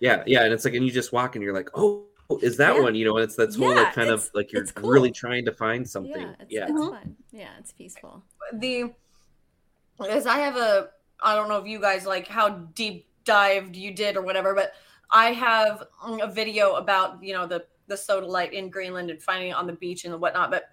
yeah 0.00 0.22
yeah 0.26 0.44
and 0.44 0.52
it's 0.52 0.64
like 0.64 0.74
and 0.74 0.84
you 0.86 0.92
just 0.92 1.12
walk 1.12 1.34
and 1.34 1.42
you're 1.44 1.54
like 1.54 1.70
oh 1.74 2.04
Oh, 2.30 2.38
is 2.38 2.56
that 2.56 2.74
Yeah. 2.76 2.82
one 2.82 2.94
you 2.94 3.04
know 3.04 3.16
and 3.16 3.24
it's 3.24 3.36
that's 3.36 3.56
whole 3.56 3.70
Yeah, 3.70 3.82
like 3.82 3.94
kind 3.94 4.10
of 4.10 4.30
like 4.34 4.52
you're 4.52 4.64
cool. 4.66 4.90
really 4.90 5.10
trying 5.10 5.44
to 5.44 5.52
find 5.52 5.88
something 5.88 6.12
Yeah. 6.12 6.34
It's, 6.40 6.52
yeah 6.52 6.62
it's 6.68 6.72
uh-huh. 6.80 6.90
fun. 6.90 7.16
Yeah. 7.30 7.50
It's 7.58 7.72
peaceful. 7.72 8.24
the 8.52 8.92
because 9.98 10.26
I 10.26 10.38
have 10.38 10.56
a 10.56 10.90
I 11.22 11.34
don't 11.36 11.48
know 11.48 11.58
if 11.58 11.66
you 11.66 11.80
guys 11.80 12.06
like 12.06 12.26
how 12.26 12.48
deep 12.74 13.06
dived 13.24 13.76
you 13.76 13.92
did 13.94 14.16
or 14.16 14.22
whatever, 14.22 14.54
but 14.54 14.72
I 15.10 15.32
have 15.32 15.84
a 16.20 16.30
video 16.30 16.74
about 16.74 17.22
you 17.22 17.34
know 17.34 17.46
the 17.46 17.64
the 17.86 17.94
sodalite 17.94 18.52
in 18.52 18.70
Greenland 18.70 19.10
and 19.10 19.22
finding 19.22 19.50
it 19.50 19.54
on 19.54 19.66
the 19.66 19.74
beach 19.74 20.04
and 20.04 20.18
whatnot. 20.20 20.50
But 20.50 20.70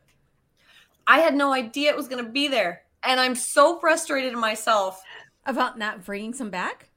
I 1.07 1.19
had 1.19 1.35
no 1.35 1.53
idea 1.53 1.89
it 1.89 1.97
was 1.97 2.07
going 2.07 2.23
to 2.23 2.31
be 2.31 2.47
there, 2.47 2.83
and 3.03 3.19
I'm 3.19 3.35
so 3.35 3.79
frustrated 3.79 4.33
in 4.33 4.39
myself 4.39 5.01
about 5.45 5.77
not 5.77 6.05
bringing 6.05 6.33
some 6.33 6.49
back. 6.49 6.89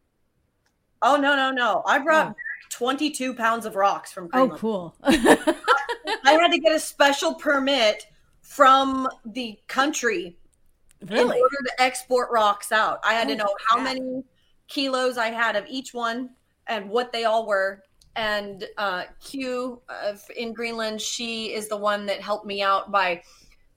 Oh 1.02 1.16
no 1.16 1.34
no 1.34 1.50
no! 1.50 1.82
I 1.86 1.98
brought 1.98 2.28
oh. 2.28 2.34
22 2.82 3.34
pounds 3.34 3.64
of 3.64 3.76
rocks 3.76 4.10
from 4.10 4.24
oh, 4.32 4.48
Greenland. 4.48 4.52
Oh, 4.52 4.58
cool. 4.58 4.94
I 6.24 6.32
had 6.32 6.50
to 6.50 6.58
get 6.58 6.74
a 6.74 6.80
special 6.80 7.32
permit 7.34 8.08
from 8.40 9.08
the 9.24 9.56
country 9.68 10.36
really? 11.08 11.20
in 11.20 11.28
order 11.28 11.56
to 11.64 11.72
export 11.78 12.30
rocks 12.32 12.72
out. 12.72 12.98
I 13.04 13.12
had 13.12 13.28
oh, 13.28 13.30
to 13.30 13.36
know 13.36 13.54
how 13.68 13.80
many 13.80 14.24
kilos 14.66 15.16
I 15.16 15.28
had 15.28 15.54
of 15.54 15.64
each 15.68 15.94
one 15.94 16.30
and 16.66 16.90
what 16.90 17.12
they 17.12 17.22
all 17.22 17.46
were. 17.46 17.84
And 18.16 18.66
uh, 18.76 19.04
Q 19.22 19.80
uh, 19.88 20.14
in 20.36 20.52
Greenland, 20.52 21.00
she 21.00 21.54
is 21.54 21.68
the 21.68 21.76
one 21.76 22.04
that 22.06 22.20
helped 22.20 22.46
me 22.46 22.62
out 22.62 22.90
by 22.90 23.22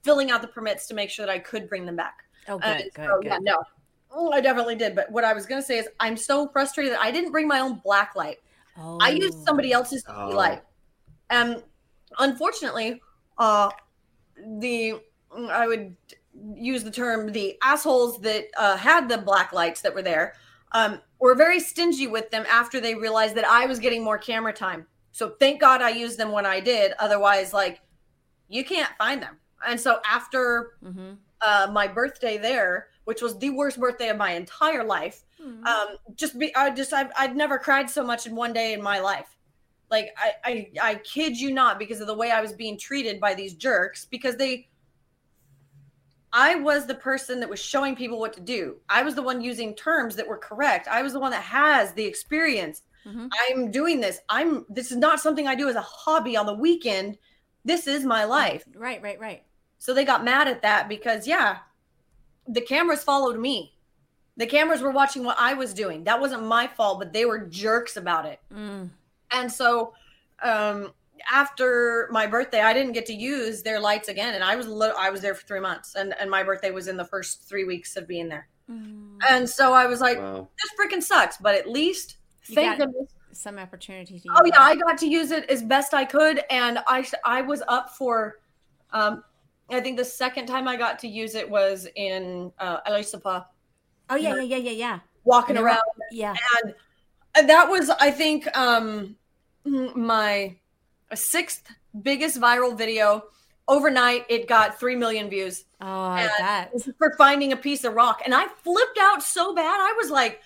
filling 0.02 0.32
out 0.32 0.42
the 0.42 0.48
permits 0.48 0.88
to 0.88 0.94
make 0.94 1.10
sure 1.10 1.26
that 1.26 1.32
I 1.32 1.38
could 1.38 1.68
bring 1.68 1.86
them 1.86 1.94
back. 1.94 2.24
Oh, 2.48 2.58
good, 2.58 2.90
good, 2.92 3.06
so, 3.06 3.20
good. 3.22 3.26
Yeah, 3.26 3.38
no, 3.40 3.62
oh, 4.10 4.32
I 4.32 4.40
definitely 4.40 4.74
did. 4.74 4.96
But 4.96 5.12
what 5.12 5.22
I 5.22 5.32
was 5.32 5.46
going 5.46 5.62
to 5.62 5.66
say 5.66 5.78
is, 5.78 5.88
I'm 6.00 6.16
so 6.16 6.48
frustrated 6.48 6.92
that 6.92 7.00
I 7.00 7.12
didn't 7.12 7.30
bring 7.30 7.46
my 7.46 7.60
own 7.60 7.80
black 7.84 8.16
light. 8.16 8.38
Oh. 8.78 8.98
I 9.00 9.10
used 9.10 9.44
somebody 9.44 9.72
else's 9.72 10.04
oh. 10.08 10.28
light, 10.28 10.62
and 11.30 11.62
unfortunately, 12.18 13.00
uh, 13.38 13.70
the 14.58 15.00
I 15.50 15.66
would 15.66 15.96
use 16.54 16.84
the 16.84 16.90
term 16.90 17.32
the 17.32 17.56
assholes 17.62 18.20
that 18.20 18.46
uh, 18.56 18.76
had 18.76 19.08
the 19.08 19.18
black 19.18 19.52
lights 19.52 19.80
that 19.82 19.94
were 19.94 20.02
there 20.02 20.34
um, 20.72 21.00
were 21.18 21.34
very 21.34 21.60
stingy 21.60 22.06
with 22.06 22.30
them 22.30 22.44
after 22.50 22.80
they 22.80 22.94
realized 22.94 23.34
that 23.36 23.46
I 23.46 23.66
was 23.66 23.78
getting 23.78 24.04
more 24.04 24.18
camera 24.18 24.52
time. 24.52 24.86
So 25.12 25.30
thank 25.40 25.60
God 25.60 25.80
I 25.80 25.90
used 25.90 26.18
them 26.18 26.32
when 26.32 26.44
I 26.44 26.60
did. 26.60 26.92
Otherwise, 26.98 27.52
like 27.52 27.80
you 28.48 28.64
can't 28.64 28.90
find 28.98 29.22
them. 29.22 29.38
And 29.66 29.80
so 29.80 30.00
after 30.04 30.74
mm-hmm. 30.84 31.14
uh, 31.40 31.68
my 31.72 31.88
birthday 31.88 32.36
there, 32.36 32.88
which 33.06 33.22
was 33.22 33.38
the 33.38 33.50
worst 33.50 33.78
birthday 33.78 34.08
of 34.08 34.16
my 34.16 34.32
entire 34.32 34.82
life, 34.82 35.24
mm-hmm. 35.40 35.64
um, 35.64 35.96
just 36.16 36.38
be 36.38 36.54
I 36.56 36.70
just 36.70 36.92
I've, 36.92 37.10
I'd 37.16 37.36
never 37.36 37.56
cried 37.56 37.88
so 37.88 38.04
much 38.04 38.26
in 38.26 38.34
one 38.34 38.52
day 38.52 38.72
in 38.72 38.82
my 38.82 38.98
life. 38.98 39.36
Like 39.90 40.08
I, 40.18 40.32
I 40.44 40.70
I 40.82 40.94
kid 40.96 41.38
you 41.38 41.54
not 41.54 41.78
because 41.78 42.00
of 42.00 42.08
the 42.08 42.14
way 42.14 42.32
I 42.32 42.40
was 42.40 42.52
being 42.52 42.76
treated 42.76 43.20
by 43.20 43.34
these 43.34 43.54
jerks 43.54 44.04
because 44.04 44.36
they 44.36 44.68
I 46.32 46.56
was 46.56 46.86
the 46.86 46.96
person 46.96 47.38
that 47.40 47.48
was 47.48 47.62
showing 47.62 47.94
people 47.94 48.18
what 48.18 48.32
to 48.34 48.40
do. 48.40 48.76
I 48.88 49.04
was 49.04 49.14
the 49.14 49.22
one 49.22 49.40
using 49.40 49.74
terms 49.76 50.16
that 50.16 50.26
were 50.26 50.36
correct. 50.36 50.88
I 50.88 51.02
was 51.02 51.12
the 51.12 51.20
one 51.20 51.30
that 51.30 51.44
has 51.44 51.92
the 51.92 52.04
experience. 52.04 52.82
Mm-hmm. 53.06 53.28
I'm 53.48 53.70
doing 53.70 54.00
this. 54.00 54.18
I'm 54.28 54.66
this 54.68 54.90
is 54.90 54.96
not 54.96 55.20
something 55.20 55.46
I 55.46 55.54
do 55.54 55.68
as 55.68 55.76
a 55.76 55.80
hobby 55.80 56.36
on 56.36 56.46
the 56.46 56.54
weekend. 56.54 57.18
This 57.64 57.86
is 57.86 58.04
my 58.04 58.24
life. 58.24 58.64
Right, 58.74 59.00
right, 59.00 59.20
right. 59.20 59.44
So 59.78 59.94
they 59.94 60.04
got 60.04 60.24
mad 60.24 60.48
at 60.48 60.62
that 60.62 60.88
because 60.88 61.28
yeah, 61.28 61.58
the 62.48 62.60
cameras 62.60 63.02
followed 63.02 63.38
me. 63.38 63.72
The 64.36 64.46
cameras 64.46 64.82
were 64.82 64.90
watching 64.90 65.24
what 65.24 65.36
I 65.38 65.54
was 65.54 65.72
doing. 65.72 66.04
That 66.04 66.20
wasn't 66.20 66.44
my 66.44 66.66
fault, 66.66 66.98
but 66.98 67.12
they 67.12 67.24
were 67.24 67.38
jerks 67.38 67.96
about 67.96 68.26
it. 68.26 68.40
Mm. 68.52 68.90
And 69.30 69.50
so 69.50 69.94
um 70.42 70.92
after 71.30 72.08
my 72.10 72.26
birthday, 72.26 72.60
I 72.60 72.72
didn't 72.72 72.92
get 72.92 73.06
to 73.06 73.12
use 73.14 73.62
their 73.62 73.80
lights 73.80 74.08
again, 74.08 74.34
and 74.34 74.44
I 74.44 74.56
was 74.56 74.68
li- 74.68 74.92
I 74.96 75.10
was 75.10 75.20
there 75.20 75.34
for 75.34 75.46
three 75.46 75.60
months, 75.60 75.94
and 75.94 76.14
and 76.20 76.30
my 76.30 76.42
birthday 76.42 76.70
was 76.70 76.88
in 76.88 76.96
the 76.96 77.04
first 77.04 77.48
three 77.48 77.64
weeks 77.64 77.96
of 77.96 78.06
being 78.06 78.28
there, 78.28 78.48
mm. 78.70 79.18
and 79.28 79.48
so 79.48 79.72
I 79.72 79.86
was 79.86 80.00
like, 80.00 80.18
wow. 80.18 80.48
this 80.60 80.70
freaking 80.78 81.02
sucks, 81.02 81.38
but 81.38 81.54
at 81.54 81.68
least 81.68 82.18
thank 82.44 82.78
goodness 82.78 83.12
some 83.32 83.58
opportunity 83.58 84.18
to. 84.18 84.28
oh 84.34 84.44
yeah, 84.44 84.60
I 84.60 84.76
got 84.76 84.98
to 84.98 85.06
use 85.06 85.30
it 85.30 85.48
as 85.50 85.62
best 85.62 85.94
I 85.94 86.04
could, 86.04 86.42
and 86.50 86.78
I 86.86 87.06
I 87.24 87.42
was 87.42 87.62
up 87.68 87.90
for, 87.90 88.38
um, 88.92 89.24
I 89.70 89.80
think 89.80 89.96
the 89.96 90.04
second 90.04 90.46
time 90.46 90.68
I 90.68 90.76
got 90.76 90.98
to 91.00 91.08
use 91.08 91.34
it 91.34 91.48
was 91.48 91.88
in 91.96 92.52
uh, 92.58 92.80
Alisapa. 92.82 93.46
Oh 94.08 94.16
yeah, 94.16 94.36
yeah, 94.36 94.42
yeah, 94.42 94.56
yeah, 94.56 94.70
yeah. 94.70 94.98
Walking 95.24 95.58
around, 95.58 95.82
yeah, 96.12 96.34
and, 96.62 96.74
and 97.34 97.48
that 97.48 97.68
was 97.68 97.90
I 97.90 98.12
think 98.12 98.46
um 98.56 99.16
my 99.64 100.54
sixth 101.14 101.68
biggest 102.02 102.40
viral 102.40 102.76
video. 102.76 103.24
Overnight, 103.68 104.26
it 104.28 104.46
got 104.46 104.78
three 104.78 104.94
million 104.94 105.28
views. 105.28 105.64
Oh, 105.80 106.14
bet. 106.14 106.72
For 106.98 107.16
finding 107.18 107.52
a 107.52 107.56
piece 107.56 107.82
of 107.82 107.94
rock, 107.94 108.22
and 108.24 108.32
I 108.32 108.46
flipped 108.62 108.98
out 109.00 109.24
so 109.24 109.52
bad. 109.56 109.80
I 109.80 109.92
was 109.96 110.08
like, 110.08 110.40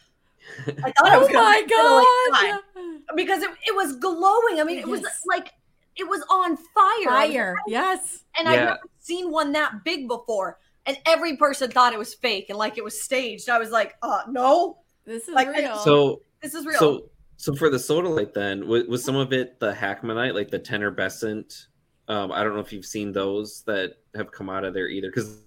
I 0.66 0.90
thought 0.92 0.94
oh 1.00 1.04
I 1.04 1.18
was. 1.18 1.28
Oh 1.30 2.28
my 2.32 2.60
god! 2.74 3.16
because 3.16 3.42
it, 3.42 3.50
it 3.66 3.74
was 3.74 3.96
glowing. 3.96 4.58
I 4.58 4.64
mean, 4.64 4.78
it 4.78 4.86
yes. 4.86 5.02
was 5.02 5.04
like 5.26 5.52
it 5.96 6.08
was 6.08 6.22
on 6.30 6.56
fire. 6.56 7.04
Fire, 7.04 7.56
yes. 7.66 8.24
And 8.38 8.46
yeah. 8.46 8.52
I've 8.52 8.60
never 8.60 8.80
seen 9.00 9.30
one 9.30 9.52
that 9.52 9.84
big 9.84 10.08
before. 10.08 10.58
And 10.86 10.96
every 11.06 11.36
person 11.36 11.70
thought 11.70 11.92
it 11.92 11.98
was 11.98 12.14
fake 12.14 12.46
and 12.48 12.58
like 12.58 12.78
it 12.78 12.84
was 12.84 13.02
staged. 13.02 13.48
I 13.48 13.58
was 13.58 13.70
like, 13.70 13.96
uh, 14.02 14.22
no, 14.28 14.78
this 15.04 15.28
is 15.28 15.34
like, 15.34 15.48
real. 15.48 15.76
So 15.78 16.22
this 16.42 16.54
is 16.54 16.64
real. 16.64 16.78
So 16.78 17.10
so 17.36 17.54
for 17.54 17.70
the 17.70 17.78
sodalite 17.78 18.34
then 18.34 18.66
was, 18.66 18.84
was 18.86 19.04
some 19.04 19.16
of 19.16 19.32
it 19.32 19.58
the 19.60 19.72
hackmanite, 19.72 20.34
like 20.34 20.50
the 20.50 20.58
tenebrescent? 20.58 21.66
Um, 22.08 22.32
I 22.32 22.42
don't 22.42 22.54
know 22.54 22.60
if 22.60 22.72
you've 22.72 22.84
seen 22.84 23.12
those 23.12 23.62
that 23.62 23.94
have 24.14 24.30
come 24.30 24.50
out 24.50 24.64
of 24.64 24.74
there 24.74 24.88
either, 24.88 25.08
because 25.08 25.38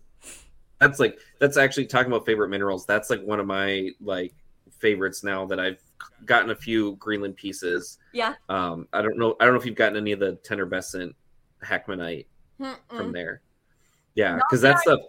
that's 0.80 1.00
like 1.00 1.20
that's 1.40 1.58
actually 1.58 1.86
talking 1.86 2.12
about 2.12 2.26
favorite 2.26 2.50
minerals. 2.50 2.86
That's 2.86 3.10
like 3.10 3.22
one 3.22 3.40
of 3.40 3.46
my 3.46 3.90
like 4.02 4.34
favorites 4.80 5.24
now 5.24 5.46
that 5.46 5.60
I've 5.60 5.83
gotten 6.26 6.52
a 6.52 6.56
few 6.56 6.96
Greenland 6.98 7.36
pieces. 7.36 7.98
Yeah. 8.14 8.36
Um, 8.50 8.88
I 8.94 9.02
don't 9.02 9.18
know. 9.18 9.36
I 9.40 9.46
don't 9.46 9.54
know 9.54 9.60
if 9.60 9.66
you've 9.66 9.76
gotten 9.76 9.98
any 9.98 10.12
of 10.12 10.20
the 10.20 10.38
tenebrescent 10.48 11.14
hackmanite 11.64 12.28
Mm-mm. 12.60 12.76
from 12.90 13.12
there. 13.12 13.42
Yeah, 14.16 14.36
because 14.36 14.62
that's 14.62 14.84
the 14.84 15.00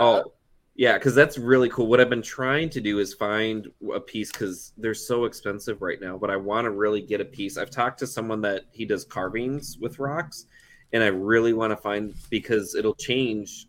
oh 0.00 0.32
yeah, 0.76 0.94
because 0.94 1.14
that's 1.14 1.38
really 1.38 1.68
cool. 1.68 1.86
What 1.86 2.00
I've 2.00 2.10
been 2.10 2.22
trying 2.22 2.68
to 2.70 2.80
do 2.80 2.98
is 2.98 3.14
find 3.14 3.68
a 3.94 4.00
piece 4.00 4.32
because 4.32 4.72
they're 4.76 4.94
so 4.94 5.24
expensive 5.24 5.82
right 5.82 6.00
now, 6.00 6.18
but 6.18 6.30
I 6.30 6.36
want 6.36 6.64
to 6.64 6.70
really 6.70 7.00
get 7.00 7.20
a 7.20 7.24
piece. 7.24 7.56
I've 7.56 7.70
talked 7.70 7.98
to 8.00 8.06
someone 8.06 8.40
that 8.42 8.62
he 8.72 8.84
does 8.84 9.04
carvings 9.04 9.78
with 9.78 9.98
rocks, 9.98 10.46
and 10.92 11.02
I 11.02 11.08
really 11.08 11.52
want 11.52 11.70
to 11.70 11.76
find 11.76 12.14
because 12.28 12.74
it'll 12.74 12.94
change 12.94 13.68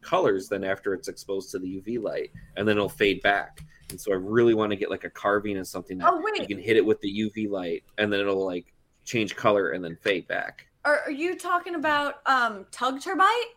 colors 0.00 0.48
then 0.48 0.62
after 0.62 0.94
it's 0.94 1.08
exposed 1.08 1.50
to 1.50 1.58
the 1.58 1.80
UV 1.80 2.00
light, 2.00 2.30
and 2.56 2.68
then 2.68 2.76
it'll 2.76 2.88
fade 2.88 3.20
back. 3.22 3.60
And 3.90 4.00
so 4.00 4.12
I 4.12 4.16
really 4.16 4.54
want 4.54 4.70
to 4.70 4.76
get 4.76 4.90
like 4.90 5.04
a 5.04 5.10
carving 5.10 5.58
of 5.58 5.66
something 5.66 5.98
that 5.98 6.08
oh, 6.10 6.22
you 6.34 6.46
can 6.46 6.58
hit 6.58 6.76
it 6.76 6.84
with 6.84 7.00
the 7.00 7.30
UV 7.30 7.48
light, 7.48 7.84
and 7.98 8.12
then 8.12 8.20
it'll 8.20 8.44
like 8.44 8.72
change 9.04 9.36
color 9.36 9.70
and 9.70 9.84
then 9.84 9.96
fade 9.96 10.26
back. 10.26 10.66
Are, 10.84 11.00
are 11.06 11.10
you 11.10 11.36
talking 11.36 11.74
about 11.74 12.16
um, 12.26 12.64
tugtupite? 12.70 13.52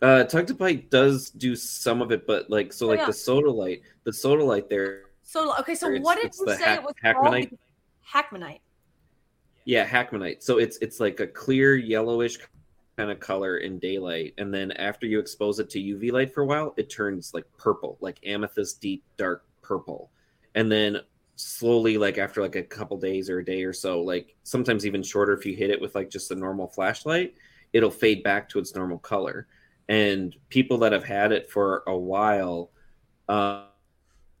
Uh, 0.00 0.24
Tugtupite 0.24 0.90
does 0.90 1.30
do 1.30 1.56
some 1.56 2.00
of 2.00 2.12
it, 2.12 2.26
but 2.26 2.48
like 2.48 2.72
so, 2.72 2.86
oh, 2.86 2.90
like 2.90 3.00
yeah. 3.00 3.06
the 3.06 3.12
sodalite, 3.12 3.82
the 4.04 4.10
sodalite 4.10 4.68
there. 4.68 5.02
So 5.24 5.56
okay, 5.58 5.74
so 5.74 5.90
what 5.98 6.20
did 6.20 6.32
you 6.38 6.56
say 6.56 6.64
hack, 6.64 6.78
it 6.78 6.84
was 6.84 6.94
hackmanite? 7.04 7.50
called? 7.50 8.24
Hackmanite. 8.24 8.60
Yeah, 9.64 9.86
hackmanite. 9.86 10.42
So 10.42 10.58
it's 10.58 10.78
it's 10.78 11.00
like 11.00 11.20
a 11.20 11.26
clear 11.26 11.76
yellowish 11.76 12.38
kind 12.98 13.12
of 13.12 13.20
color 13.20 13.58
in 13.58 13.78
daylight, 13.78 14.34
and 14.38 14.52
then 14.52 14.72
after 14.72 15.06
you 15.06 15.20
expose 15.20 15.60
it 15.60 15.70
to 15.70 15.78
UV 15.78 16.10
light 16.10 16.34
for 16.34 16.42
a 16.42 16.46
while, 16.46 16.74
it 16.76 16.90
turns 16.90 17.32
like 17.32 17.44
purple, 17.56 17.96
like 18.00 18.18
amethyst 18.26 18.80
deep 18.80 19.04
dark 19.16 19.44
purple, 19.62 20.10
and 20.56 20.70
then 20.70 20.98
slowly, 21.36 21.96
like 21.96 22.18
after 22.18 22.42
like 22.42 22.56
a 22.56 22.62
couple 22.62 22.96
days 22.96 23.30
or 23.30 23.38
a 23.38 23.44
day 23.44 23.62
or 23.62 23.72
so, 23.72 24.02
like 24.02 24.34
sometimes 24.42 24.84
even 24.84 25.00
shorter 25.00 25.32
if 25.32 25.46
you 25.46 25.54
hit 25.54 25.70
it 25.70 25.80
with 25.80 25.94
like 25.94 26.10
just 26.10 26.32
a 26.32 26.34
normal 26.34 26.66
flashlight, 26.66 27.34
it'll 27.72 27.88
fade 27.90 28.24
back 28.24 28.48
to 28.48 28.58
its 28.58 28.74
normal 28.74 28.98
color. 28.98 29.46
And 29.88 30.34
people 30.48 30.78
that 30.78 30.92
have 30.92 31.04
had 31.04 31.30
it 31.30 31.48
for 31.48 31.84
a 31.86 31.96
while 31.96 32.70
uh, 33.28 33.66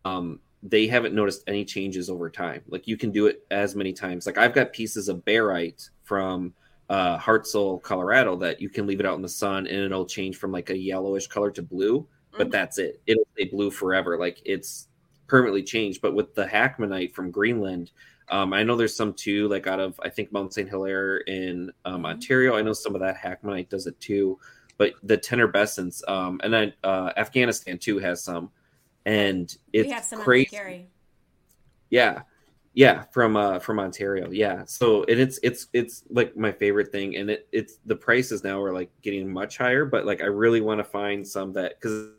um, 0.04 0.40
they 0.64 0.88
haven't 0.88 1.14
noticed 1.14 1.44
any 1.46 1.64
changes 1.64 2.10
over 2.10 2.28
time. 2.28 2.62
Like 2.66 2.88
you 2.88 2.96
can 2.96 3.12
do 3.12 3.28
it 3.28 3.46
as 3.52 3.76
many 3.76 3.92
times. 3.92 4.26
Like 4.26 4.38
i've 4.38 4.54
got 4.54 4.72
pieces 4.72 5.08
of 5.08 5.24
barite 5.24 5.90
from 6.02 6.54
uh, 6.88 7.18
Hartsel, 7.18 7.82
Colorado, 7.82 8.36
that 8.36 8.60
you 8.60 8.68
can 8.68 8.86
leave 8.86 9.00
it 9.00 9.06
out 9.06 9.16
in 9.16 9.22
the 9.22 9.28
sun 9.28 9.66
and 9.66 9.76
it'll 9.76 10.06
change 10.06 10.36
from 10.36 10.52
like 10.52 10.70
a 10.70 10.76
yellowish 10.76 11.26
color 11.26 11.50
to 11.50 11.62
blue, 11.62 12.06
but 12.32 12.40
mm-hmm. 12.40 12.50
that's 12.50 12.78
it. 12.78 13.00
It'll 13.06 13.26
stay 13.34 13.44
blue 13.44 13.70
forever. 13.70 14.18
Like 14.18 14.40
it's 14.44 14.88
permanently 15.26 15.62
changed. 15.62 16.00
But 16.00 16.14
with 16.14 16.34
the 16.34 16.46
Hackmanite 16.46 17.12
from 17.12 17.30
Greenland, 17.30 17.90
um, 18.30 18.52
I 18.52 18.62
know 18.62 18.76
there's 18.76 18.96
some 18.96 19.14
too, 19.14 19.48
like 19.48 19.66
out 19.66 19.80
of 19.80 19.98
I 20.02 20.08
think 20.08 20.32
Mount 20.32 20.54
St. 20.54 20.68
Hilaire 20.68 21.18
in 21.18 21.72
um, 21.84 21.96
mm-hmm. 21.96 22.06
Ontario. 22.06 22.56
I 22.56 22.62
know 22.62 22.72
some 22.72 22.94
of 22.94 23.00
that 23.00 23.16
Hackmanite 23.16 23.68
does 23.68 23.86
it 23.86 23.98
too 24.00 24.38
but 24.78 24.94
the 25.02 25.18
tenebrescence, 25.18 26.08
um, 26.08 26.40
and 26.42 26.54
then 26.54 26.72
uh, 26.82 27.10
Afghanistan 27.16 27.76
too 27.78 27.98
has 27.98 28.22
some, 28.22 28.50
and 29.04 29.54
it's 29.72 30.14
crazy. 30.14 30.86
Yeah, 31.90 32.22
Yeah, 32.78 33.02
from 33.10 33.36
uh 33.36 33.58
from 33.58 33.80
Ontario. 33.80 34.30
Yeah. 34.30 34.62
So 34.64 35.02
and 35.08 35.18
it's 35.18 35.40
it's 35.42 35.66
it's 35.72 36.04
like 36.10 36.36
my 36.36 36.52
favorite 36.52 36.92
thing 36.92 37.16
and 37.16 37.28
it 37.28 37.48
it's 37.50 37.80
the 37.86 37.96
prices 37.96 38.44
now 38.44 38.62
are 38.62 38.72
like 38.72 38.88
getting 39.02 39.28
much 39.28 39.58
higher, 39.58 39.84
but 39.84 40.06
like 40.06 40.22
I 40.22 40.26
really 40.26 40.60
want 40.60 40.78
to 40.78 40.84
find 40.84 41.26
some 41.26 41.52
that 41.54 41.80
cuz 41.80 42.10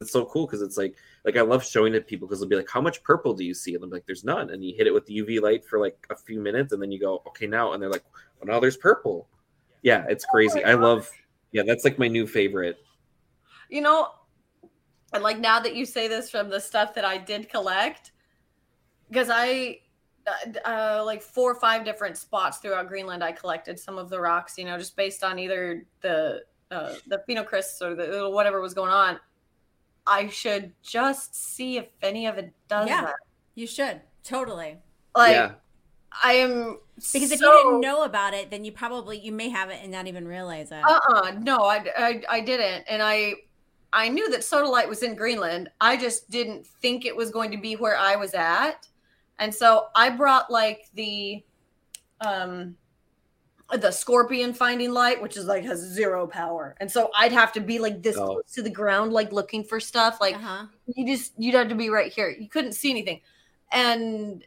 it's 0.00 0.10
so 0.10 0.24
cool 0.24 0.48
cuz 0.48 0.60
it's 0.60 0.76
like 0.76 0.96
like 1.24 1.36
I 1.36 1.42
love 1.42 1.64
showing 1.64 1.94
it 1.94 2.00
to 2.00 2.04
people 2.04 2.26
cuz 2.26 2.40
they'll 2.40 2.48
be 2.48 2.56
like 2.56 2.68
how 2.68 2.80
much 2.80 3.00
purple 3.04 3.32
do 3.32 3.44
you 3.44 3.54
see? 3.54 3.76
And 3.76 3.84
I'm 3.84 3.90
like 3.90 4.04
there's 4.06 4.24
none 4.24 4.50
and 4.50 4.64
you 4.64 4.74
hit 4.74 4.88
it 4.88 4.92
with 4.92 5.06
the 5.06 5.18
UV 5.18 5.40
light 5.40 5.64
for 5.64 5.78
like 5.78 6.04
a 6.10 6.16
few 6.16 6.40
minutes 6.40 6.72
and 6.72 6.82
then 6.82 6.90
you 6.90 6.98
go 6.98 7.22
okay 7.28 7.46
now 7.46 7.72
and 7.72 7.80
they're 7.80 7.88
like 7.88 8.06
well 8.40 8.52
now 8.52 8.58
there's 8.58 8.76
purple. 8.76 9.28
Yeah, 9.82 10.04
it's 10.08 10.24
crazy. 10.24 10.64
I 10.64 10.74
love 10.74 11.08
yeah, 11.52 11.62
that's 11.64 11.84
like 11.84 11.96
my 11.96 12.08
new 12.08 12.26
favorite. 12.26 12.78
You 13.70 13.82
know, 13.82 14.08
and 15.12 15.22
like 15.22 15.38
now 15.38 15.60
that 15.60 15.76
you 15.76 15.86
say 15.86 16.08
this 16.08 16.28
from 16.28 16.50
the 16.50 16.58
stuff 16.58 16.92
that 16.94 17.04
I 17.04 17.18
did 17.18 17.48
collect, 17.48 18.10
because 19.08 19.28
I 19.30 19.80
uh, 20.26 20.68
uh, 20.68 21.02
like 21.04 21.22
four 21.22 21.50
or 21.52 21.54
five 21.54 21.84
different 21.84 22.16
spots 22.16 22.58
throughout 22.58 22.88
Greenland, 22.88 23.22
I 23.22 23.32
collected 23.32 23.78
some 23.78 23.98
of 23.98 24.08
the 24.08 24.20
rocks. 24.20 24.58
You 24.58 24.64
know, 24.64 24.76
just 24.78 24.96
based 24.96 25.22
on 25.22 25.38
either 25.38 25.84
the 26.00 26.42
uh, 26.70 26.94
the 27.06 27.22
phenocrysts 27.28 27.80
or 27.80 27.94
the 27.94 28.28
whatever 28.30 28.60
was 28.60 28.74
going 28.74 28.90
on. 28.90 29.18
I 30.06 30.28
should 30.28 30.72
just 30.82 31.34
see 31.34 31.78
if 31.78 31.88
any 32.02 32.26
of 32.26 32.38
it 32.38 32.52
does 32.68 32.88
Yeah. 32.88 33.02
that. 33.02 33.14
You 33.56 33.66
should 33.66 34.02
totally 34.22 34.76
Like 35.16 35.32
yeah. 35.32 35.52
I 36.22 36.34
am 36.34 36.78
because 36.96 37.30
if 37.30 37.40
you 37.40 37.62
didn't 37.64 37.80
know 37.80 38.04
about 38.04 38.32
it, 38.32 38.50
then 38.50 38.64
you 38.64 38.72
probably 38.72 39.18
you 39.18 39.32
may 39.32 39.48
have 39.48 39.70
it 39.70 39.80
and 39.82 39.90
not 39.90 40.06
even 40.06 40.26
realize 40.26 40.70
it. 40.72 40.82
Uh-uh, 40.82 41.32
no, 41.40 41.58
I, 41.64 41.84
I 41.96 42.22
I 42.28 42.40
didn't, 42.40 42.84
and 42.88 43.02
I 43.02 43.34
I 43.92 44.08
knew 44.08 44.30
that 44.30 44.40
sodalite 44.40 44.88
was 44.88 45.02
in 45.02 45.14
Greenland. 45.14 45.68
I 45.80 45.96
just 45.96 46.30
didn't 46.30 46.66
think 46.66 47.04
it 47.04 47.14
was 47.14 47.30
going 47.30 47.50
to 47.50 47.58
be 47.58 47.76
where 47.76 47.96
I 47.96 48.16
was 48.16 48.32
at, 48.34 48.88
and 49.38 49.54
so 49.54 49.86
I 49.94 50.10
brought 50.10 50.50
like 50.50 50.88
the 50.94 51.44
um 52.20 52.76
the 53.74 53.90
scorpion 53.90 54.52
finding 54.52 54.92
light, 54.92 55.20
which 55.20 55.36
is 55.36 55.46
like 55.46 55.64
has 55.64 55.80
zero 55.80 56.26
power, 56.26 56.76
and 56.80 56.90
so 56.90 57.10
I'd 57.16 57.32
have 57.32 57.52
to 57.54 57.60
be 57.60 57.78
like 57.78 58.02
this 58.02 58.16
Oh. 58.16 58.26
close 58.26 58.52
to 58.52 58.62
the 58.62 58.70
ground, 58.70 59.12
like 59.12 59.32
looking 59.32 59.64
for 59.64 59.80
stuff. 59.80 60.20
Like 60.20 60.36
uh-huh. 60.36 60.66
you 60.86 61.06
just 61.06 61.32
you'd 61.36 61.54
have 61.54 61.68
to 61.68 61.74
be 61.74 61.90
right 61.90 62.12
here. 62.12 62.28
You 62.30 62.48
couldn't 62.48 62.72
see 62.72 62.90
anything, 62.90 63.20
and 63.72 64.44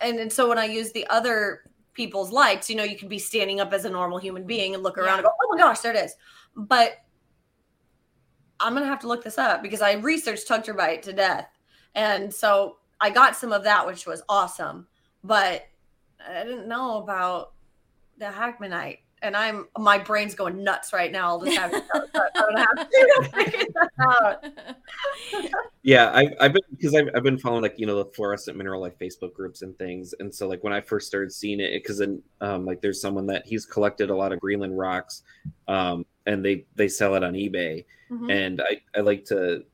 and 0.00 0.18
and 0.18 0.32
so 0.32 0.48
when 0.48 0.58
I 0.58 0.64
used 0.64 0.94
the 0.94 1.06
other 1.08 1.64
people's 1.92 2.32
lights, 2.32 2.70
you 2.70 2.76
know, 2.76 2.84
you 2.84 2.96
could 2.96 3.10
be 3.10 3.18
standing 3.18 3.60
up 3.60 3.72
as 3.74 3.84
a 3.84 3.90
normal 3.90 4.16
human 4.16 4.46
being 4.46 4.74
and 4.74 4.82
look 4.82 4.96
around 4.96 5.18
and 5.18 5.24
go, 5.24 5.30
oh 5.30 5.48
my 5.54 5.58
gosh, 5.58 5.80
there 5.80 5.92
it 5.94 6.02
is. 6.02 6.14
But 6.56 6.92
I'm 8.58 8.72
gonna 8.72 8.86
have 8.86 9.00
to 9.00 9.08
look 9.08 9.22
this 9.22 9.36
up 9.36 9.62
because 9.62 9.82
I 9.82 9.92
researched 9.94 10.48
Tugtupite 10.48 11.02
to 11.02 11.12
death, 11.12 11.48
and 11.94 12.32
so 12.32 12.78
I 13.02 13.10
got 13.10 13.36
some 13.36 13.52
of 13.52 13.64
that, 13.64 13.86
which 13.86 14.06
was 14.06 14.22
awesome. 14.28 14.86
But 15.24 15.66
I 16.26 16.44
didn't 16.44 16.68
know 16.68 16.98
about 17.02 17.52
the 18.18 18.26
Hackmanite. 18.26 18.98
And 19.22 19.36
I'm 19.36 19.68
my 19.78 19.98
brain's 19.98 20.34
going 20.34 20.64
nuts 20.64 20.92
right 20.92 21.12
now. 21.12 21.28
I'll 21.28 21.44
just 21.44 21.56
have 21.56 21.70
to, 21.70 21.82
I'm 22.34 22.54
gonna 22.54 22.66
have 22.76 22.90
to 22.90 23.28
figure 23.34 23.66
that 23.74 23.90
out. 24.00 24.44
Yeah, 25.84 26.10
I, 26.14 26.28
I've 26.40 26.52
been 26.52 26.62
because 26.70 26.94
I've, 26.94 27.08
I've 27.12 27.24
been 27.24 27.38
following 27.38 27.62
like 27.62 27.74
you 27.76 27.86
know 27.86 27.96
the 27.96 28.04
fluorescent 28.04 28.56
mineral 28.56 28.80
like 28.80 28.96
Facebook 29.00 29.32
groups 29.34 29.62
and 29.62 29.76
things, 29.78 30.14
and 30.20 30.32
so 30.32 30.46
like 30.46 30.62
when 30.62 30.72
I 30.72 30.80
first 30.80 31.08
started 31.08 31.32
seeing 31.32 31.58
it, 31.58 31.72
because 31.72 31.98
then 31.98 32.22
um, 32.40 32.64
like 32.64 32.80
there's 32.80 33.00
someone 33.00 33.26
that 33.26 33.44
he's 33.46 33.66
collected 33.66 34.08
a 34.08 34.14
lot 34.14 34.30
of 34.32 34.38
Greenland 34.38 34.78
rocks, 34.78 35.22
um, 35.66 36.06
and 36.26 36.44
they 36.44 36.66
they 36.76 36.86
sell 36.86 37.16
it 37.16 37.24
on 37.24 37.32
eBay, 37.32 37.84
Mhm. 38.12 38.30
and 38.30 38.60
I 38.60 38.80
I 38.96 39.00
like 39.00 39.24
to, 39.26 39.64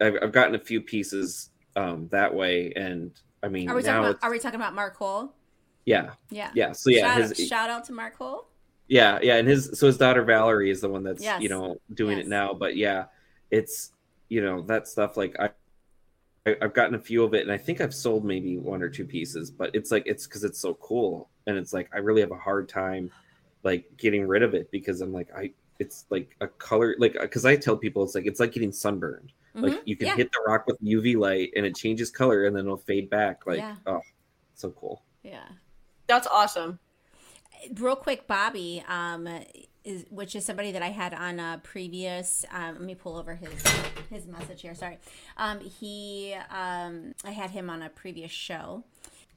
I've, 0.00 0.14
I've 0.22 0.32
gotten 0.32 0.54
a 0.54 0.60
few 0.60 0.80
pieces 0.80 1.50
um 1.76 2.08
that 2.10 2.34
way, 2.34 2.72
and 2.74 3.12
I 3.42 3.48
mean 3.48 3.68
Are 3.68 3.76
we 3.76 3.82
talking 3.82 4.04
about 4.04 4.18
are 4.22 4.30
we 4.30 4.38
talking 4.38 4.58
about 4.60 4.74
Mark 4.74 4.94
Cole? 4.96 5.32
yeah 5.84 6.10
Yeah. 6.30 6.50
yeah 6.54 6.72
so 6.72 6.90
yeah 6.90 7.14
shout, 7.20 7.36
his 7.36 7.46
shout 7.48 7.70
out 7.70 7.84
to 7.84 7.92
Mark 7.92 8.18
Cole. 8.18 8.48
yeah 8.88 9.20
yeah 9.22 9.36
and 9.36 9.46
his 9.46 9.70
so 9.78 9.86
his 9.86 9.96
daughter 9.96 10.24
Valerie 10.24 10.70
is 10.70 10.80
the 10.80 10.88
one 10.88 11.04
that's 11.04 11.22
Yes. 11.22 11.40
you 11.42 11.48
know 11.48 11.76
doing 11.94 12.16
Yes. 12.18 12.26
it 12.26 12.28
now, 12.28 12.54
but 12.54 12.76
yeah, 12.76 13.04
it's 13.50 13.92
you 14.28 14.40
know 14.42 14.62
that 14.62 14.88
stuff 14.88 15.16
like 15.16 15.36
I. 15.38 15.44
I- 15.46 16.56
I've 16.62 16.74
gotten 16.74 16.94
a 16.94 17.00
few 17.00 17.24
of 17.24 17.34
it, 17.34 17.42
and 17.42 17.50
I 17.50 17.58
think 17.58 17.80
I've 17.80 17.92
sold 17.92 18.24
maybe 18.24 18.56
one 18.56 18.80
or 18.80 18.88
two 18.88 19.04
pieces. 19.04 19.50
But 19.50 19.74
it's 19.74 19.90
like 19.90 20.04
it's 20.06 20.28
because 20.28 20.44
it's 20.44 20.60
so 20.60 20.74
cool, 20.74 21.28
and 21.48 21.56
it's 21.58 21.72
like 21.72 21.88
I 21.92 21.98
really 21.98 22.20
have 22.20 22.30
a 22.30 22.36
hard 22.38 22.68
time 22.68 23.10
like 23.64 23.84
getting 23.96 24.24
rid 24.28 24.44
of 24.44 24.54
it 24.54 24.70
because 24.70 25.00
I'm 25.00 25.12
like 25.12 25.28
I 25.36 25.50
it's 25.78 26.06
like 26.10 26.36
a 26.40 26.46
color 26.48 26.94
like 26.98 27.14
because 27.20 27.44
I 27.44 27.56
tell 27.56 27.76
people 27.76 28.02
it's 28.04 28.14
like 28.14 28.26
it's 28.26 28.40
like 28.40 28.52
getting 28.52 28.72
sunburned. 28.72 29.32
Like 29.54 29.72
Mhm. 29.72 29.82
you 29.86 29.96
can 29.96 30.08
yeah. 30.08 30.16
hit 30.16 30.30
the 30.32 30.40
rock 30.46 30.66
with 30.66 30.78
UV 30.82 31.16
light 31.16 31.50
and 31.56 31.64
it 31.64 31.74
changes 31.74 32.10
color, 32.10 32.44
and 32.44 32.54
then 32.54 32.66
it'll 32.66 32.76
fade 32.76 33.08
back. 33.08 33.46
Like 33.46 33.58
Yeah. 33.58 33.76
oh, 33.86 34.00
so 34.54 34.70
cool. 34.70 35.02
Yeah. 35.22 35.48
That's 36.06 36.26
awesome. 36.26 36.78
real 37.80 37.96
quick 37.96 38.26
bobby 38.26 38.84
um 38.86 39.26
is 39.82 40.04
which 40.10 40.36
is 40.36 40.44
somebody 40.44 40.72
that 40.72 40.82
i 40.82 40.88
had 40.90 41.14
on 41.14 41.40
a 41.40 41.58
previous 41.64 42.44
um 42.52 42.74
let 42.74 42.82
me 42.82 42.94
pull 42.94 43.16
over 43.16 43.34
his 43.34 43.50
his 44.10 44.26
message 44.26 44.60
here 44.60 44.74
sorry 44.74 44.98
um 45.38 45.58
he 45.60 46.34
um 46.50 47.14
i 47.24 47.30
had 47.30 47.50
him 47.50 47.70
on 47.70 47.80
a 47.82 47.88
previous 47.88 48.30
show 48.30 48.84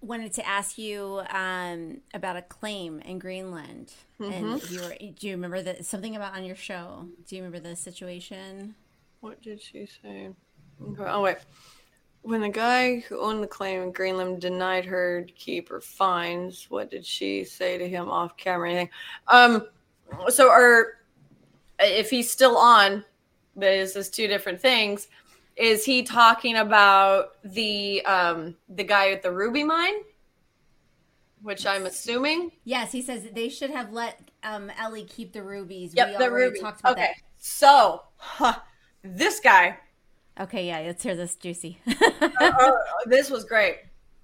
wanted 0.01 0.34
to 0.34 0.47
ask 0.47 0.77
you 0.77 1.21
um 1.30 1.97
about 2.13 2.35
a 2.38 2.41
claim 2.41 2.99
in 3.01 3.19
greenland 3.19 3.93
and 4.19 4.61
you 4.69 4.81
were 4.81 4.95
do 5.17 5.27
you 5.27 5.34
remember 5.34 5.61
that 5.61 5.85
something 5.85 6.15
about 6.15 6.35
on 6.35 6.45
your 6.45 6.55
show 6.55 7.05
do 7.27 7.35
you 7.35 7.43
remember 7.43 7.59
the 7.59 7.76
situation 7.76 8.76
What 9.21 9.41
did 9.41 9.61
she 9.61 9.85
say? 10.01 10.30
Oh 10.99 11.21
wait. 11.21 11.38
When 12.21 12.41
the 12.41 12.49
guy 12.49 12.99
who 12.99 13.19
owned 13.19 13.43
the 13.43 13.47
claim 13.47 13.81
in 13.81 13.91
Greenland 13.91 14.41
denied 14.41 14.85
her 14.85 15.26
keep 15.35 15.71
or 15.71 15.81
fines, 15.81 16.67
what 16.69 16.89
did 16.89 17.05
she 17.05 17.43
say 17.43 17.77
to 17.77 17.88
him 17.88 18.09
off 18.09 18.38
camera? 18.38 18.69
Anything? 18.69 18.89
Um, 19.27 19.67
so 20.30 20.49
are 20.49 20.99
if 21.80 22.09
he's 22.09 22.30
still 22.30 22.57
on, 22.57 23.05
but 23.55 23.69
is 23.69 23.93
this 23.93 24.09
two 24.09 24.27
different 24.27 24.59
things? 24.59 25.07
Is 25.60 25.84
he 25.84 26.03
talking 26.03 26.56
about 26.56 27.31
the 27.44 28.03
um 28.06 28.56
the 28.69 28.84
guy 28.84 29.11
at 29.11 29.22
the 29.22 29.31
ruby 29.31 29.64
mine? 29.64 29.94
Which 31.41 31.65
I'm 31.65 31.86
assuming. 31.86 32.52
yes 32.65 32.91
he 32.91 33.02
says 33.02 33.27
they 33.34 33.49
should 33.49 33.69
have 33.69 33.91
let 33.94 34.19
um 34.44 34.72
ellie 34.77 35.03
keep 35.06 35.34
the 35.34 35.44
rubies 35.44 35.94
Yep, 35.94 36.07
we 36.07 36.18
the 36.18 36.23
already 36.23 36.45
ruby. 36.48 36.60
talked 36.60 36.80
about 36.81 36.94
Okay, 36.94 37.11
so 37.38 38.03
huh, 38.18 38.56
this 39.03 39.40
guy 39.40 39.77
okay 40.40 40.68
yeah 40.68 40.80
let's 40.80 41.03
hear 41.03 41.15
this 41.15 41.36
juicy 41.36 41.77
oh, 42.41 42.77
this 43.06 43.30
was 43.30 43.44
great. 43.45 43.77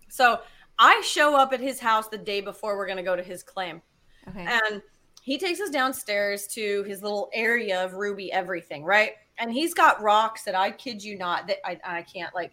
So 0.09 0.39
I 0.79 1.01
show 1.05 1.35
up 1.35 1.51
at 1.53 1.59
his 1.61 1.79
house 1.79 2.07
the 2.09 2.17
day 2.17 2.39
before 2.41 2.77
we're 2.77 2.85
going 2.85 2.97
to 2.97 3.03
go 3.03 3.15
to 3.15 3.23
his 3.23 3.43
claim. 3.43 3.81
okay 4.29 4.45
And 4.45 4.81
he 5.21 5.37
takes 5.37 5.59
us 5.59 5.69
downstairs 5.69 6.47
to 6.47 6.83
his 6.83 7.01
little 7.01 7.29
area 7.33 7.83
of 7.83 7.93
ruby 7.93 8.31
everything, 8.31 8.83
right? 8.85 9.11
And 9.37 9.51
he's 9.51 9.73
got 9.73 10.01
rocks 10.01 10.43
that 10.43 10.55
I 10.55 10.71
kid 10.71 11.03
you 11.03 11.17
not 11.17 11.47
that 11.47 11.57
I, 11.65 11.79
I 11.83 12.01
can't 12.03 12.33
like. 12.33 12.51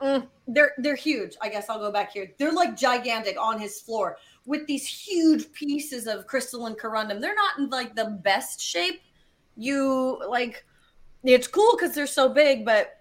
mm, 0.00 0.26
they're 0.48 0.72
they're 0.78 0.94
huge. 0.96 1.36
I 1.40 1.48
guess 1.48 1.68
I'll 1.70 1.78
go 1.78 1.90
back 1.92 2.12
here. 2.12 2.30
They're 2.38 2.52
like 2.52 2.76
gigantic 2.76 3.36
on 3.40 3.58
his 3.58 3.80
floor 3.80 4.18
with 4.44 4.66
these 4.66 4.86
huge 4.86 5.50
pieces 5.52 6.06
of 6.06 6.26
crystalline 6.26 6.74
corundum. 6.74 7.20
They're 7.20 7.34
not 7.34 7.58
in 7.58 7.70
like 7.70 7.94
the 7.94 8.18
best 8.22 8.60
shape. 8.60 9.00
You 9.56 10.20
like 10.28 10.64
it's 11.24 11.46
cool 11.46 11.76
because 11.76 11.94
they're 11.94 12.06
so 12.06 12.28
big, 12.28 12.64
but 12.64 12.98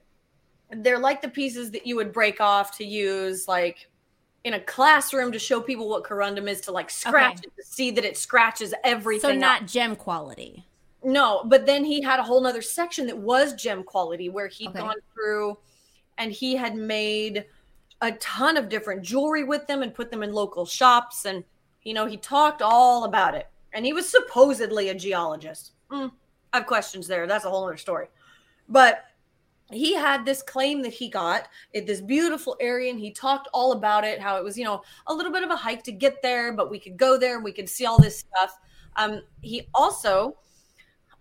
they're 0.78 1.00
like 1.00 1.22
the 1.22 1.28
pieces 1.30 1.72
that 1.72 1.86
you 1.86 1.96
would 1.98 2.14
break 2.14 2.40
off 2.40 2.78
to 2.78 2.86
use 2.86 3.48
like 3.48 3.90
in 4.44 4.54
a 4.54 4.60
classroom 4.62 5.32
to 5.32 5.38
show 5.40 5.60
people 5.60 5.90
what 5.90 6.04
corundum 6.04 6.48
is 6.50 6.62
to 6.62 6.72
like 6.72 6.90
scratch 6.90 7.40
Okay. 7.40 7.42
it 7.48 7.62
to 7.62 7.68
see 7.68 7.92
that 7.92 8.06
it 8.06 8.16
scratches 8.18 8.74
everything 8.84 9.22
so 9.22 9.34
up. 9.34 9.38
not 9.40 9.68
gem 9.68 9.96
quality 9.96 10.66
no 11.03 11.44
but 11.45 11.65
then 11.65 11.84
he 11.84 12.02
had 12.02 12.19
a 12.19 12.23
whole 12.23 12.41
nother 12.41 12.61
section 12.61 13.07
that 13.07 13.18
was 13.18 13.53
gem 13.53 13.84
quality 13.84 14.30
where 14.30 14.48
he 14.48 14.65
had 14.65 14.76
Okay. 14.76 14.80
gone 14.86 14.95
through 15.14 15.57
and 16.18 16.32
he 16.32 16.56
had 16.56 16.76
made 16.76 17.45
a 18.02 18.11
ton 18.14 18.57
of 18.57 18.69
different 18.69 19.02
jewelry 19.03 19.44
with 19.44 19.68
them 19.68 19.84
and 19.84 19.94
put 19.94 20.10
them 20.11 20.23
in 20.23 20.34
local 20.34 20.65
shops. 20.65 21.26
And 21.26 21.44
you 21.84 21.94
know 21.94 22.06
he 22.06 22.18
talked 22.18 22.61
all 22.61 23.06
about 23.06 23.36
it. 23.36 23.48
And 23.73 23.86
he 23.86 23.94
was 23.94 24.10
supposedly 24.10 24.90
a 24.90 24.94
geologist. 24.95 25.72
Mm, 25.91 26.11
i 26.53 26.57
have 26.57 26.68
questions 26.68 27.07
there. 27.07 27.26
That's 27.28 27.45
a 27.45 27.49
whole 27.49 27.64
other 27.65 27.78
story. 27.78 28.07
But 28.68 29.06
he 29.72 29.94
had 29.95 30.26
this 30.26 30.44
claim 30.44 30.82
that 30.82 30.91
he 30.94 31.10
got 31.10 31.48
at 31.73 31.88
this 31.88 32.02
beautiful 32.02 32.57
area 32.60 32.91
and 32.91 32.99
he 32.99 33.11
talked 33.11 33.48
all 33.53 33.72
about 33.72 34.03
it 34.03 34.19
how 34.19 34.36
it 34.36 34.44
was 34.44 34.57
you 34.57 34.65
know 34.65 34.82
a 35.07 35.14
little 35.14 35.32
bit 35.32 35.44
of 35.44 35.49
a 35.49 35.56
hike 35.56 35.82
to 35.84 35.94
get 35.94 36.22
there 36.22 36.52
but 36.52 36.69
we 36.69 36.78
could 36.78 36.98
go 36.98 37.18
there 37.18 37.36
and 37.36 37.44
we 37.44 37.53
could 37.53 37.69
see 37.69 37.86
all 37.86 37.98
this 37.98 38.19
stuff. 38.19 38.60
Um, 38.98 39.22
he 39.41 39.69
also 39.73 40.38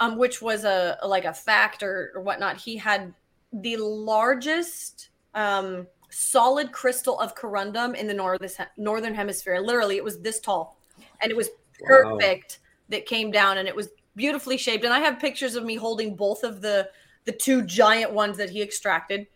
um, 0.00 0.16
which 0.16 0.42
was 0.42 0.64
a 0.64 0.98
like 1.06 1.26
a 1.26 1.32
fact 1.34 1.82
or, 1.82 2.10
or 2.14 2.22
whatnot 2.22 2.56
he 2.56 2.76
had 2.76 3.14
the 3.52 3.76
largest 3.76 5.10
um, 5.34 5.86
solid 6.10 6.72
crystal 6.72 7.18
of 7.20 7.34
corundum 7.34 7.94
in 7.94 8.06
the 8.06 8.14
northern 8.14 8.48
northern 8.76 9.14
hemisphere. 9.14 9.60
Literally 9.60 9.96
it 9.96 10.04
was 10.04 10.18
this 10.20 10.40
tall. 10.40 10.76
And 11.20 11.30
it 11.30 11.36
was 11.36 11.50
Wow. 11.82 12.18
perfect 12.18 12.58
that 12.90 13.06
came 13.06 13.30
down 13.30 13.56
and 13.56 13.66
it 13.66 13.74
was 13.74 13.88
beautifully 14.14 14.58
shaped. 14.58 14.84
And 14.84 14.92
i 14.92 14.98
have 14.98 15.18
pictures 15.18 15.54
of 15.54 15.64
me 15.64 15.76
holding 15.76 16.14
both 16.14 16.42
of 16.42 16.60
the 16.60 16.90
the 17.24 17.32
two 17.32 17.62
giant 17.62 18.12
ones 18.12 18.36
that 18.38 18.50
he 18.50 18.60
extracted. 18.62 19.26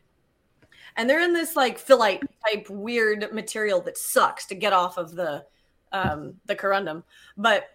And 0.96 1.08
they're 1.08 1.22
in 1.22 1.32
this 1.32 1.56
like 1.56 1.78
phyllite 1.78 2.22
type 2.46 2.68
weird 2.68 3.32
material 3.32 3.80
that 3.82 3.96
sucks 3.96 4.46
to 4.46 4.54
get 4.54 4.72
off 4.72 4.98
of 4.98 5.14
the 5.14 5.44
um 5.92 6.34
the 6.46 6.56
corundum. 6.56 7.02
But 7.36 7.70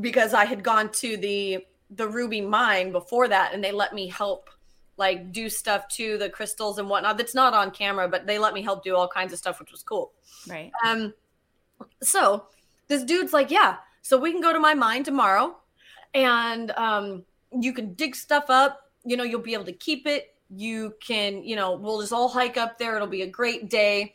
because 0.00 0.34
i 0.34 0.44
had 0.44 0.62
gone 0.62 0.90
to 0.90 1.16
the 1.16 1.64
the 1.90 2.08
ruby 2.08 2.40
mine 2.40 2.90
before 2.92 3.28
that 3.28 3.54
and 3.54 3.62
they 3.62 3.72
let 3.72 3.94
me 3.94 4.08
help 4.08 4.50
like 4.96 5.30
do 5.32 5.48
stuff 5.48 5.86
to 5.88 6.16
the 6.18 6.28
crystals 6.30 6.78
and 6.78 6.88
whatnot. 6.88 7.16
That's 7.18 7.34
not 7.34 7.54
on 7.54 7.70
camera 7.70 8.08
but 8.08 8.26
they 8.26 8.38
let 8.38 8.54
me 8.54 8.62
help 8.62 8.82
do 8.82 8.96
all 8.96 9.08
kinds 9.08 9.32
of 9.32 9.38
stuff 9.38 9.60
which 9.60 9.70
was 9.70 9.82
cool. 9.82 10.12
Right. 10.48 10.72
um 10.84 11.14
so 12.02 12.46
this 12.88 13.04
dude's 13.04 13.32
like 13.32 13.50
yeah 13.50 13.76
so 14.02 14.18
we 14.18 14.32
can 14.32 14.40
go 14.40 14.52
to 14.52 14.58
my 14.60 14.74
mine 14.74 15.04
tomorrow 15.04 15.56
and 16.14 16.70
um 16.72 17.24
you 17.60 17.72
can 17.72 17.94
dig 17.94 18.16
stuff 18.16 18.46
up. 18.48 18.90
You 19.04 19.16
know 19.16 19.24
you'll 19.24 19.40
be 19.40 19.54
able 19.54 19.64
to 19.66 19.72
keep 19.72 20.06
it. 20.06 20.34
You 20.50 20.94
can 21.00 21.42
you 21.44 21.56
know 21.56 21.76
we'll 21.76 22.00
just 22.00 22.12
all 22.12 22.28
hike 22.28 22.56
up 22.56 22.78
there. 22.78 22.96
It'll 22.96 23.06
be 23.08 23.22
a 23.22 23.26
great 23.30 23.68
day. 23.70 24.14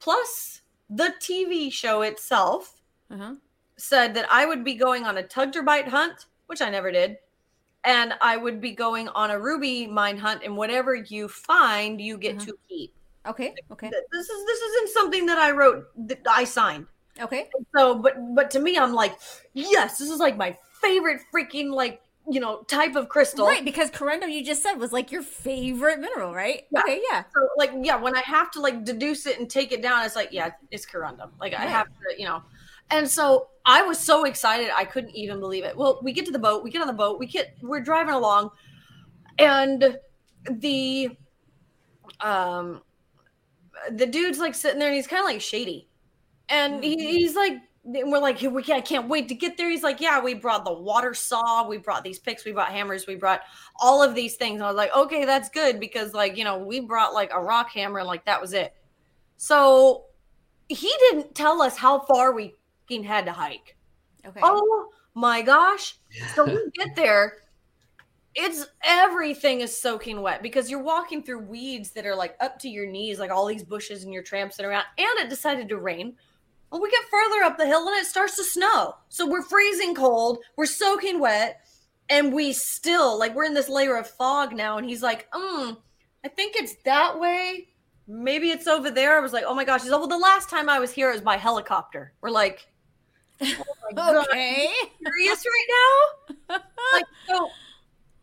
Plus 0.00 0.60
the 0.90 1.14
tv 1.20 1.72
show 1.72 2.02
itself 2.02 2.80
Uh-huh. 3.10 3.34
said 3.76 4.12
that 4.14 4.26
i 4.30 4.44
would 4.44 4.62
be 4.62 4.74
going 4.74 5.04
on 5.04 5.16
a 5.16 5.22
tugtupite 5.22 5.88
hunt 5.88 6.26
which 6.46 6.60
i 6.62 6.68
never 6.70 6.90
did 6.92 7.16
and 7.84 8.14
i 8.20 8.36
would 8.36 8.60
be 8.60 8.72
going 8.72 9.08
on 9.08 9.30
a 9.30 9.38
ruby 9.38 9.86
mine 9.86 10.16
hunt 10.16 10.42
and 10.44 10.56
whatever 10.56 10.94
you 10.94 11.28
find 11.28 12.00
you 12.00 12.16
get 12.18 12.36
Uh-huh. 12.36 12.46
to 12.46 12.58
keep 12.68 12.94
Okay. 13.26 13.54
Okay. 13.72 13.88
This 14.12 14.28
is 14.28 14.46
this 14.46 14.60
isn't 14.60 14.90
something 14.90 15.24
that 15.26 15.38
i 15.38 15.50
wrote 15.50 15.84
that 16.08 16.20
i 16.28 16.44
signed 16.44 16.86
Okay. 17.20 17.48
so 17.74 17.94
but 17.94 18.14
but 18.34 18.50
to 18.50 18.58
me 18.58 18.76
i'm 18.76 18.92
like 18.92 19.18
yes 19.54 19.96
this 19.98 20.10
is 20.10 20.18
like 20.18 20.36
my 20.36 20.56
favorite 20.82 21.20
freaking 21.34 21.70
like 21.70 22.02
you 22.30 22.38
know 22.40 22.62
type 22.64 22.96
of 22.96 23.08
crystal 23.08 23.46
Right, 23.46 23.64
because 23.64 23.90
corundum 23.90 24.30
you 24.32 24.44
just 24.44 24.62
said 24.62 24.74
was 24.74 24.92
like 24.92 25.12
your 25.12 25.22
favorite 25.22 26.00
mineral, 26.00 26.34
right? 26.34 26.64
Yeah. 26.70 26.80
Okay, 26.80 27.00
yeah. 27.10 27.24
so 27.34 27.48
like 27.56 27.70
yeah 27.82 27.96
when 27.96 28.14
i 28.16 28.20
have 28.26 28.50
to 28.52 28.60
like 28.60 28.84
deduce 28.84 29.24
it 29.26 29.38
and 29.38 29.48
take 29.48 29.72
it 29.72 29.80
down 29.80 30.04
it's 30.04 30.16
like 30.16 30.28
yeah 30.32 30.50
it's 30.70 30.84
corundum 30.84 31.30
like 31.40 31.54
i 31.54 31.64
have 31.66 31.86
to 31.86 32.18
you 32.20 32.26
know 32.26 32.42
and 32.90 33.08
so 33.08 33.48
i 33.66 33.82
was 33.82 33.98
so 33.98 34.24
excited 34.24 34.70
i 34.76 34.84
couldn't 34.84 35.14
even 35.14 35.40
believe 35.40 35.64
it. 35.64 35.76
Well 35.76 36.00
we 36.02 36.12
get 36.12 36.26
to 36.26 36.32
the 36.32 36.38
boat 36.38 36.62
we 36.62 36.70
get 36.70 36.80
on 36.80 36.86
the 36.86 36.92
boat 36.92 37.18
we 37.18 37.26
get 37.26 37.56
we're 37.62 37.80
driving 37.80 38.14
along 38.14 38.50
and 39.38 39.98
the 40.50 41.10
um 42.20 42.82
the 43.90 44.06
dude's 44.06 44.38
like 44.38 44.54
sitting 44.54 44.78
there 44.78 44.88
and 44.88 44.96
he's 44.96 45.06
kind 45.06 45.20
of 45.20 45.26
like 45.26 45.40
shady. 45.40 45.88
And 46.48 46.84
he, 46.84 46.96
he's 46.96 47.34
like 47.34 47.58
and 47.84 48.10
we're 48.10 48.18
like 48.18 48.40
we 48.40 48.62
can't, 48.62 48.78
I 48.78 48.80
can't 48.80 49.08
wait 49.08 49.28
to 49.28 49.34
get 49.34 49.56
there. 49.56 49.70
He's 49.70 49.82
like 49.82 50.00
yeah 50.00 50.20
we 50.20 50.34
brought 50.34 50.64
the 50.64 50.72
water 50.72 51.14
saw 51.14 51.66
we 51.66 51.78
brought 51.78 52.04
these 52.04 52.18
picks 52.18 52.44
we 52.44 52.52
brought 52.52 52.70
hammers 52.70 53.06
we 53.06 53.14
brought 53.14 53.42
all 53.80 54.02
of 54.02 54.14
these 54.14 54.36
things. 54.36 54.60
I 54.60 54.66
was 54.66 54.76
like 54.76 54.94
okay 54.94 55.24
that's 55.24 55.48
good 55.48 55.80
because 55.80 56.14
like 56.14 56.36
you 56.36 56.44
know 56.44 56.58
we 56.58 56.80
brought 56.80 57.14
like 57.14 57.30
a 57.32 57.40
rock 57.40 57.70
hammer 57.70 57.98
and 57.98 58.08
like 58.08 58.24
that 58.26 58.40
was 58.40 58.52
it. 58.52 58.74
So 59.36 60.04
he 60.68 60.92
didn't 61.10 61.34
tell 61.34 61.60
us 61.60 61.76
how 61.76 62.00
far 62.00 62.32
we 62.32 62.54
had 62.88 63.26
to 63.26 63.32
hike 63.32 63.76
Okay. 64.26 64.40
Oh 64.42 64.88
my 65.14 65.42
gosh. 65.42 65.96
So 66.34 66.44
we 66.44 66.70
get 66.74 66.96
there. 66.96 67.34
It's 68.34 68.66
everything 68.82 69.60
is 69.60 69.80
soaking 69.80 70.20
wet 70.20 70.42
because 70.42 70.68
you're 70.68 70.82
walking 70.82 71.22
through 71.22 71.40
weeds 71.40 71.92
that 71.92 72.06
are 72.06 72.16
like 72.16 72.36
up 72.40 72.58
to 72.60 72.68
your 72.68 72.86
knees, 72.86 73.18
like 73.18 73.30
all 73.30 73.46
these 73.46 73.62
bushes 73.62 74.02
and 74.02 74.12
you're 74.12 74.22
tramping 74.22 74.64
around. 74.64 74.84
And 74.98 75.18
it 75.18 75.28
decided 75.28 75.68
to 75.68 75.76
rain. 75.78 76.14
Well, 76.70 76.82
we 76.82 76.90
get 76.90 77.04
further 77.04 77.44
up 77.44 77.56
the 77.56 77.66
hill 77.66 77.86
and 77.86 77.96
it 77.96 78.06
starts 78.06 78.36
to 78.36 78.44
snow. 78.44 78.96
So 79.08 79.28
we're 79.28 79.42
freezing 79.42 79.94
cold, 79.94 80.38
we're 80.56 80.66
soaking 80.66 81.20
wet, 81.20 81.60
and 82.08 82.32
we 82.32 82.52
still 82.52 83.16
like 83.16 83.34
we're 83.36 83.44
in 83.44 83.54
this 83.54 83.68
layer 83.68 83.96
of 83.96 84.08
fog 84.08 84.56
now. 84.56 84.78
And 84.78 84.88
he's 84.88 85.02
like, 85.02 85.28
um, 85.32 85.78
I 86.24 86.28
think 86.28 86.56
it's 86.56 86.74
that 86.84 87.20
way. 87.20 87.68
Maybe 88.08 88.50
it's 88.50 88.66
over 88.66 88.90
there. 88.90 89.16
I 89.16 89.20
was 89.20 89.32
like, 89.32 89.44
oh 89.46 89.54
my 89.54 89.64
gosh. 89.64 89.82
He's 89.82 89.92
like, 89.92 90.00
well, 90.00 90.08
the 90.08 90.18
last 90.18 90.50
time 90.50 90.68
I 90.68 90.80
was 90.80 90.90
here 90.90 91.10
it 91.10 91.14
was 91.14 91.20
by 91.20 91.36
helicopter. 91.36 92.12
We're 92.20 92.30
like, 92.30 92.66
oh 93.96 94.20
Okay. 94.30 94.68
serious 95.02 95.44
right 95.46 95.68
now? 96.48 96.58
like, 96.92 97.04
so 97.28 97.50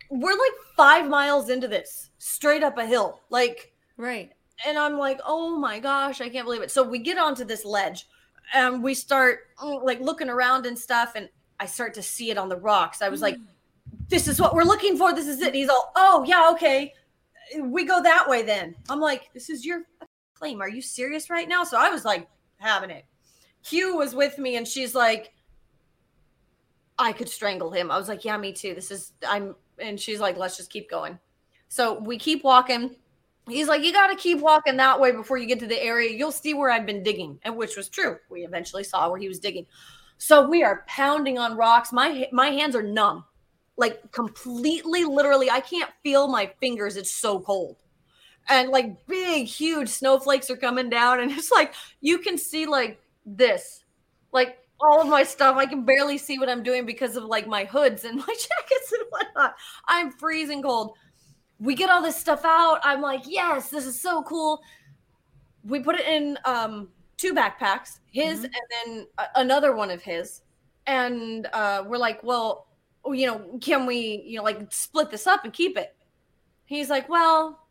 we're 0.09 0.31
like 0.31 0.51
five 0.75 1.09
miles 1.09 1.49
into 1.49 1.67
this, 1.67 2.09
straight 2.17 2.63
up 2.63 2.77
a 2.77 2.85
hill. 2.85 3.21
Like, 3.29 3.73
Right. 3.97 4.31
and 4.65 4.77
I'm 4.77 4.97
like, 4.97 5.19
oh 5.25 5.57
my 5.57 5.79
gosh, 5.79 6.21
I 6.21 6.29
can't 6.29 6.45
believe 6.45 6.61
it. 6.61 6.71
So 6.71 6.83
we 6.83 6.99
get 6.99 7.17
onto 7.17 7.43
this 7.45 7.63
ledge 7.65 8.07
and 8.53 8.83
we 8.83 8.93
start 8.93 9.41
mm, 9.57 9.83
like 9.83 10.01
looking 10.01 10.29
around 10.29 10.65
and 10.65 10.77
stuff. 10.77 11.13
And 11.15 11.29
I 11.59 11.65
start 11.65 11.93
to 11.95 12.01
see 12.01 12.31
it 12.31 12.37
on 12.37 12.49
the 12.49 12.57
rocks. 12.57 13.01
I 13.01 13.09
was 13.09 13.21
like, 13.21 13.37
this 14.09 14.27
is 14.27 14.41
what 14.41 14.53
we're 14.53 14.63
looking 14.63 14.97
for. 14.97 15.13
This 15.13 15.27
is 15.27 15.39
it. 15.41 15.47
And 15.47 15.55
he's 15.55 15.69
all, 15.69 15.91
oh, 15.95 16.23
yeah, 16.27 16.49
okay. 16.53 16.93
We 17.61 17.85
go 17.85 18.01
that 18.01 18.27
way 18.27 18.41
then. 18.43 18.75
I'm 18.89 18.99
like, 18.99 19.29
this 19.33 19.49
is 19.49 19.65
your 19.65 19.83
claim. 20.33 20.61
Are 20.61 20.69
you 20.69 20.81
serious 20.81 21.29
right 21.29 21.47
now? 21.47 21.63
So 21.63 21.77
I 21.77 21.89
was 21.89 22.03
like, 22.03 22.27
having 22.57 22.89
it. 22.89 23.05
Hugh 23.61 23.97
was 23.97 24.15
with 24.15 24.37
me 24.37 24.55
and 24.55 24.67
she's 24.67 24.95
like, 24.95 25.33
I 26.97 27.13
could 27.13 27.29
strangle 27.29 27.71
him. 27.71 27.91
I 27.91 27.97
was 27.97 28.07
like, 28.07 28.25
yeah, 28.25 28.37
me 28.37 28.53
too. 28.53 28.75
This 28.75 28.91
is, 28.91 29.13
I'm, 29.27 29.55
and 29.79 29.99
she's 29.99 30.19
like, 30.19 30.37
let's 30.37 30.57
just 30.57 30.69
keep 30.69 30.89
going. 30.89 31.17
So 31.67 31.99
we 31.99 32.17
keep 32.17 32.43
walking. 32.43 32.95
He's 33.47 33.67
like, 33.67 33.83
you 33.83 33.91
got 33.91 34.07
to 34.07 34.15
keep 34.15 34.39
walking 34.39 34.77
that 34.77 34.99
way 34.99 35.11
before 35.11 35.37
you 35.37 35.47
get 35.47 35.59
to 35.59 35.67
the 35.67 35.81
area. 35.81 36.15
You'll 36.15 36.31
see 36.31 36.53
where 36.53 36.69
I've 36.69 36.85
been 36.85 37.01
digging, 37.01 37.39
and 37.43 37.57
which 37.57 37.75
was 37.75 37.89
true. 37.89 38.17
We 38.29 38.45
eventually 38.45 38.83
saw 38.83 39.09
where 39.09 39.19
he 39.19 39.27
was 39.27 39.39
digging. 39.39 39.65
So 40.19 40.47
we 40.47 40.63
are 40.63 40.85
pounding 40.87 41.39
on 41.39 41.57
rocks. 41.57 41.91
My 41.91 42.29
my 42.31 42.49
hands 42.49 42.75
are 42.75 42.83
numb, 42.83 43.25
like 43.77 44.11
completely, 44.11 45.05
literally. 45.05 45.49
I 45.49 45.59
can't 45.59 45.89
feel 46.03 46.27
my 46.27 46.51
fingers. 46.59 46.97
It's 46.97 47.15
so 47.15 47.39
cold, 47.39 47.77
and 48.47 48.69
like 48.69 49.07
big, 49.07 49.47
huge 49.47 49.89
snowflakes 49.89 50.51
are 50.51 50.57
coming 50.57 50.91
down, 50.91 51.19
and 51.19 51.31
it's 51.31 51.51
like 51.51 51.73
you 51.99 52.19
can 52.19 52.37
see 52.37 52.67
like 52.67 53.00
this, 53.25 53.83
like 54.31 54.57
all 54.79 55.01
of 55.01 55.07
my 55.07 55.23
stuff. 55.23 55.55
I 55.57 55.65
can 55.65 55.83
barely 55.85 56.17
see 56.17 56.39
what 56.39 56.49
I'm 56.49 56.63
doing 56.63 56.85
because 56.85 57.15
of 57.15 57.23
like 57.25 57.47
my 57.47 57.65
hoods 57.65 58.03
and 58.03 58.15
my 58.17 58.25
jackets 58.25 58.91
and 58.91 59.03
whatnot. 59.09 59.55
I'm 59.87 60.11
freezing 60.11 60.61
cold. 60.61 60.95
We 61.59 61.75
get 61.75 61.89
all 61.89 62.01
this 62.01 62.15
stuff 62.15 62.41
out. 62.43 62.79
I'm 62.83 63.01
like, 63.01 63.21
yes, 63.27 63.69
this 63.69 63.85
is 63.85 64.01
so 64.01 64.23
cool. 64.23 64.61
We 65.63 65.79
put 65.79 65.95
it 65.95 66.07
in 66.07 66.37
um, 66.45 66.89
two 67.17 67.35
backpacks, 67.35 67.99
his 68.11 68.39
Mhm. 68.39 68.45
and 68.45 68.53
then 68.97 69.07
a- 69.19 69.39
another 69.41 69.75
one 69.75 69.91
of 69.91 70.01
his. 70.01 70.41
And 70.87 71.47
uh, 71.53 71.83
we're 71.85 71.99
like, 71.99 72.23
well, 72.23 72.65
you 73.05 73.27
know, 73.27 73.59
can 73.61 73.85
we, 73.85 74.23
you 74.25 74.37
know, 74.37 74.43
like 74.43 74.71
split 74.73 75.11
this 75.11 75.27
up 75.27 75.43
and 75.43 75.53
keep 75.53 75.77
it? 75.77 75.95
He's 76.65 76.89
like, 76.89 77.07
well, 77.09 77.67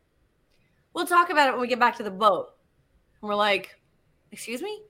we'll 0.94 1.06
talk 1.06 1.31
about 1.31 1.48
it 1.48 1.52
when 1.52 1.60
we 1.60 1.66
get 1.68 1.81
back 1.81 1.97
to 1.97 2.05
the 2.05 2.10
boat. 2.12 2.51
And 3.20 3.28
we're 3.28 3.35
like, 3.35 3.77
excuse 4.31 4.62
me? 4.62 4.82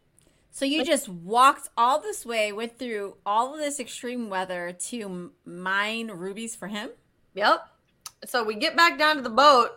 So 0.51 0.64
you 0.64 0.85
just 0.85 1.09
walked 1.09 1.68
all 1.77 2.01
this 2.01 2.27
way, 2.27 2.52
went 2.52 2.78
through 2.78 3.16
all 3.24 3.55
of 3.55 3.60
this 3.60 3.78
extreme 3.81 4.28
weather 4.28 4.72
to 4.89 5.32
mine 5.44 6.09
rubies 6.09 6.56
for 6.56 6.68
him? 6.68 6.90
Yep. 7.35 7.62
So 8.27 8.44
we 8.44 8.56
get 8.56 8.77
back 8.77 8.98
down 8.98 9.16
to 9.16 9.22
the 9.22 9.31
boat. 9.31 9.70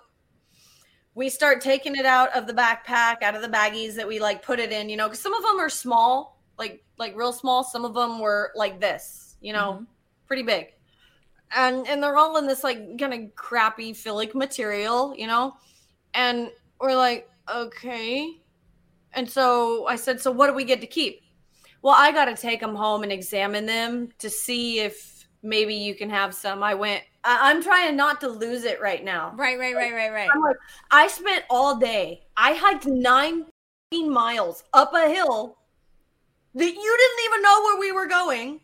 We 1.15 1.29
start 1.29 1.61
taking 1.61 1.95
it 1.95 2.05
out 2.05 2.35
of 2.35 2.47
the 2.47 2.53
backpack, 2.53 3.21
out 3.21 3.35
of 3.35 3.41
the 3.43 3.47
baggies 3.47 3.95
that 3.95 4.07
we 4.07 4.19
like 4.19 4.41
put 4.41 4.59
it 4.59 4.71
in, 4.71 4.89
you 4.89 4.97
know, 4.97 5.07
because 5.07 5.21
some 5.21 5.33
of 5.33 5.43
them 5.43 5.59
are 5.59 5.69
small, 5.69 6.41
like 6.57 6.83
like 6.97 7.15
real 7.15 7.31
small. 7.31 7.63
Some 7.63 7.85
of 7.85 7.93
them 7.93 8.19
were 8.19 8.51
like 8.55 8.81
this, 8.81 9.35
you 9.41 9.53
know, 9.53 9.79
Mhm. 9.81 9.87
pretty 10.25 10.43
big. 10.43 10.73
And 11.55 11.87
and 11.87 12.01
they're 12.01 12.17
all 12.17 12.37
in 12.37 12.47
this 12.47 12.63
like 12.63 12.97
kind 12.97 13.13
of 13.13 13.35
crappy 13.35 13.93
philic 13.93 14.33
material, 14.33 15.13
you 15.15 15.27
know. 15.27 15.55
And 16.15 16.51
we're 16.81 16.95
like, 16.95 17.29
okay. 17.47 18.41
And 19.13 19.29
so 19.29 19.85
I 19.87 19.95
said, 19.95 20.19
so 20.19 20.31
what 20.31 20.47
do 20.47 20.53
we 20.53 20.63
get 20.63 20.81
to 20.81 20.87
keep? 20.87 21.21
Well, 21.81 21.95
I 21.97 22.11
got 22.11 22.25
to 22.25 22.35
take 22.35 22.59
them 22.61 22.75
home 22.75 23.03
and 23.03 23.11
examine 23.11 23.65
them 23.65 24.09
to 24.19 24.29
see 24.29 24.79
if 24.79 25.27
maybe 25.41 25.75
you 25.75 25.95
can 25.95 26.09
have 26.09 26.33
some. 26.33 26.63
I 26.63 26.73
went, 26.73 27.03
I- 27.23 27.51
I'm 27.51 27.61
trying 27.61 27.95
not 27.95 28.21
to 28.21 28.29
lose 28.29 28.63
it 28.63 28.81
right 28.81 29.03
now. 29.03 29.33
Right, 29.35 29.59
right, 29.59 29.75
right, 29.75 29.93
right, 29.93 30.11
right. 30.11 30.29
I'm 30.33 30.41
like, 30.41 30.55
I 30.91 31.07
spent 31.07 31.43
all 31.49 31.77
day, 31.77 32.23
I 32.37 32.53
hiked 32.53 32.85
nine 32.85 33.45
miles 33.91 34.63
up 34.73 34.93
a 34.93 35.07
hill 35.07 35.57
that 36.55 36.65
you 36.65 36.97
didn't 36.97 37.25
even 37.25 37.41
know 37.41 37.61
where 37.63 37.79
we 37.79 37.91
were 37.91 38.07
going. 38.07 38.59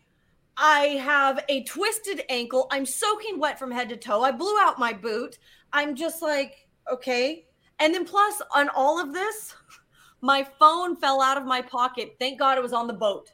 I 0.56 0.98
have 1.02 1.44
a 1.48 1.62
twisted 1.64 2.22
ankle. 2.28 2.66
I'm 2.70 2.84
soaking 2.84 3.38
wet 3.38 3.58
from 3.58 3.70
head 3.70 3.88
to 3.90 3.96
toe. 3.96 4.22
I 4.22 4.32
blew 4.32 4.58
out 4.60 4.78
my 4.78 4.92
boot. 4.92 5.38
I'm 5.72 5.94
just 5.94 6.20
like, 6.22 6.68
okay. 6.90 7.46
And 7.78 7.94
then 7.94 8.04
plus 8.04 8.42
on 8.54 8.68
all 8.70 9.00
of 9.00 9.14
this, 9.14 9.54
my 10.20 10.46
phone 10.58 10.96
fell 10.96 11.20
out 11.20 11.36
of 11.38 11.44
my 11.44 11.62
pocket. 11.62 12.16
Thank 12.18 12.38
God 12.38 12.58
it 12.58 12.62
was 12.62 12.72
on 12.72 12.86
the 12.86 12.92
boat. 12.92 13.30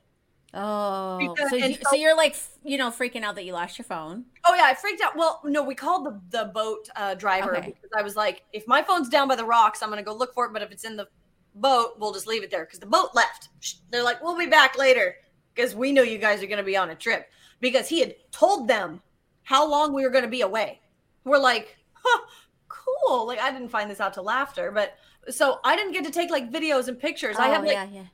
Oh, 0.55 1.19
Because- 1.19 1.51
so, 1.51 1.57
you, 1.57 1.75
so- 1.75 1.81
so 1.91 1.97
you're 1.97 2.17
like, 2.17 2.37
you 2.65 2.79
know, 2.79 2.91
freaking 2.91 3.23
out 3.23 3.35
that 3.35 3.45
you 3.45 3.53
lost 3.53 3.79
your 3.79 3.85
phone. 3.85 4.25
Oh 4.47 4.55
yeah, 4.55 4.63
I 4.65 4.75
freaked 4.75 5.03
out. 5.03 5.17
Well, 5.17 5.41
no, 5.45 5.63
we 5.63 5.75
called 5.75 6.07
the 6.07 6.21
the 6.39 6.45
boat 6.47 6.89
uh, 6.97 7.15
driver 7.15 7.57
Okay. 7.57 7.67
because 7.75 7.91
I 7.97 8.03
was 8.03 8.17
like, 8.17 8.43
if 8.53 8.67
my 8.67 8.83
phone's 8.83 9.09
down 9.09 9.29
by 9.29 9.37
the 9.37 9.45
rocks, 9.45 9.83
I'm 9.83 9.91
gonna 9.91 10.03
go 10.03 10.15
look 10.15 10.33
for 10.33 10.47
it. 10.47 10.53
But 10.53 10.63
if 10.63 10.71
it's 10.71 10.85
in 10.85 10.97
the 10.97 11.09
boat, 11.57 11.95
we'll 11.99 12.13
just 12.13 12.27
leave 12.27 12.43
it 12.43 12.51
there 12.51 12.65
because 12.65 12.79
the 12.79 12.87
boat 12.87 13.11
left. 13.15 13.49
They're 13.91 14.03
like, 14.05 14.23
we'll 14.23 14.39
be 14.39 14.47
back 14.47 14.79
later 14.79 15.17
because 15.55 15.75
we 15.75 15.93
know 15.93 16.03
you 16.03 16.19
guys 16.19 16.43
are 16.43 16.47
gonna 16.47 16.63
be 16.63 16.77
on 16.77 16.91
a 16.91 16.95
trip 16.95 17.29
because 17.61 17.89
he 17.89 18.01
had 18.01 18.15
told 18.31 18.69
them 18.69 19.03
how 19.43 19.69
long 19.69 19.93
we 19.93 20.05
were 20.05 20.11
gonna 20.11 20.29
be 20.29 20.43
away. 20.43 20.81
We're 21.25 21.39
like, 21.39 21.77
huh, 21.93 22.21
cool. 22.69 22.95
cool. 23.09 23.27
Like 23.27 23.41
I 23.41 23.51
didn't 23.51 23.69
find 23.69 23.91
this 23.91 24.01
out 24.01 24.15
till 24.15 24.31
after, 24.31 24.71
but 24.71 24.95
so 25.31 25.59
I 25.65 25.77
didn't 25.77 25.93
get 25.93 26.05
to 26.05 26.11
take 26.11 26.31
like 26.31 26.51
videos 26.51 26.89
and 26.89 26.99
pictures. 26.99 27.37
I 27.37 27.49
oh, 27.49 27.53
have 27.53 27.63
Oh, 27.63 27.67
like 27.67 27.75
yeah, 27.75 27.89
yeah. 27.93 28.05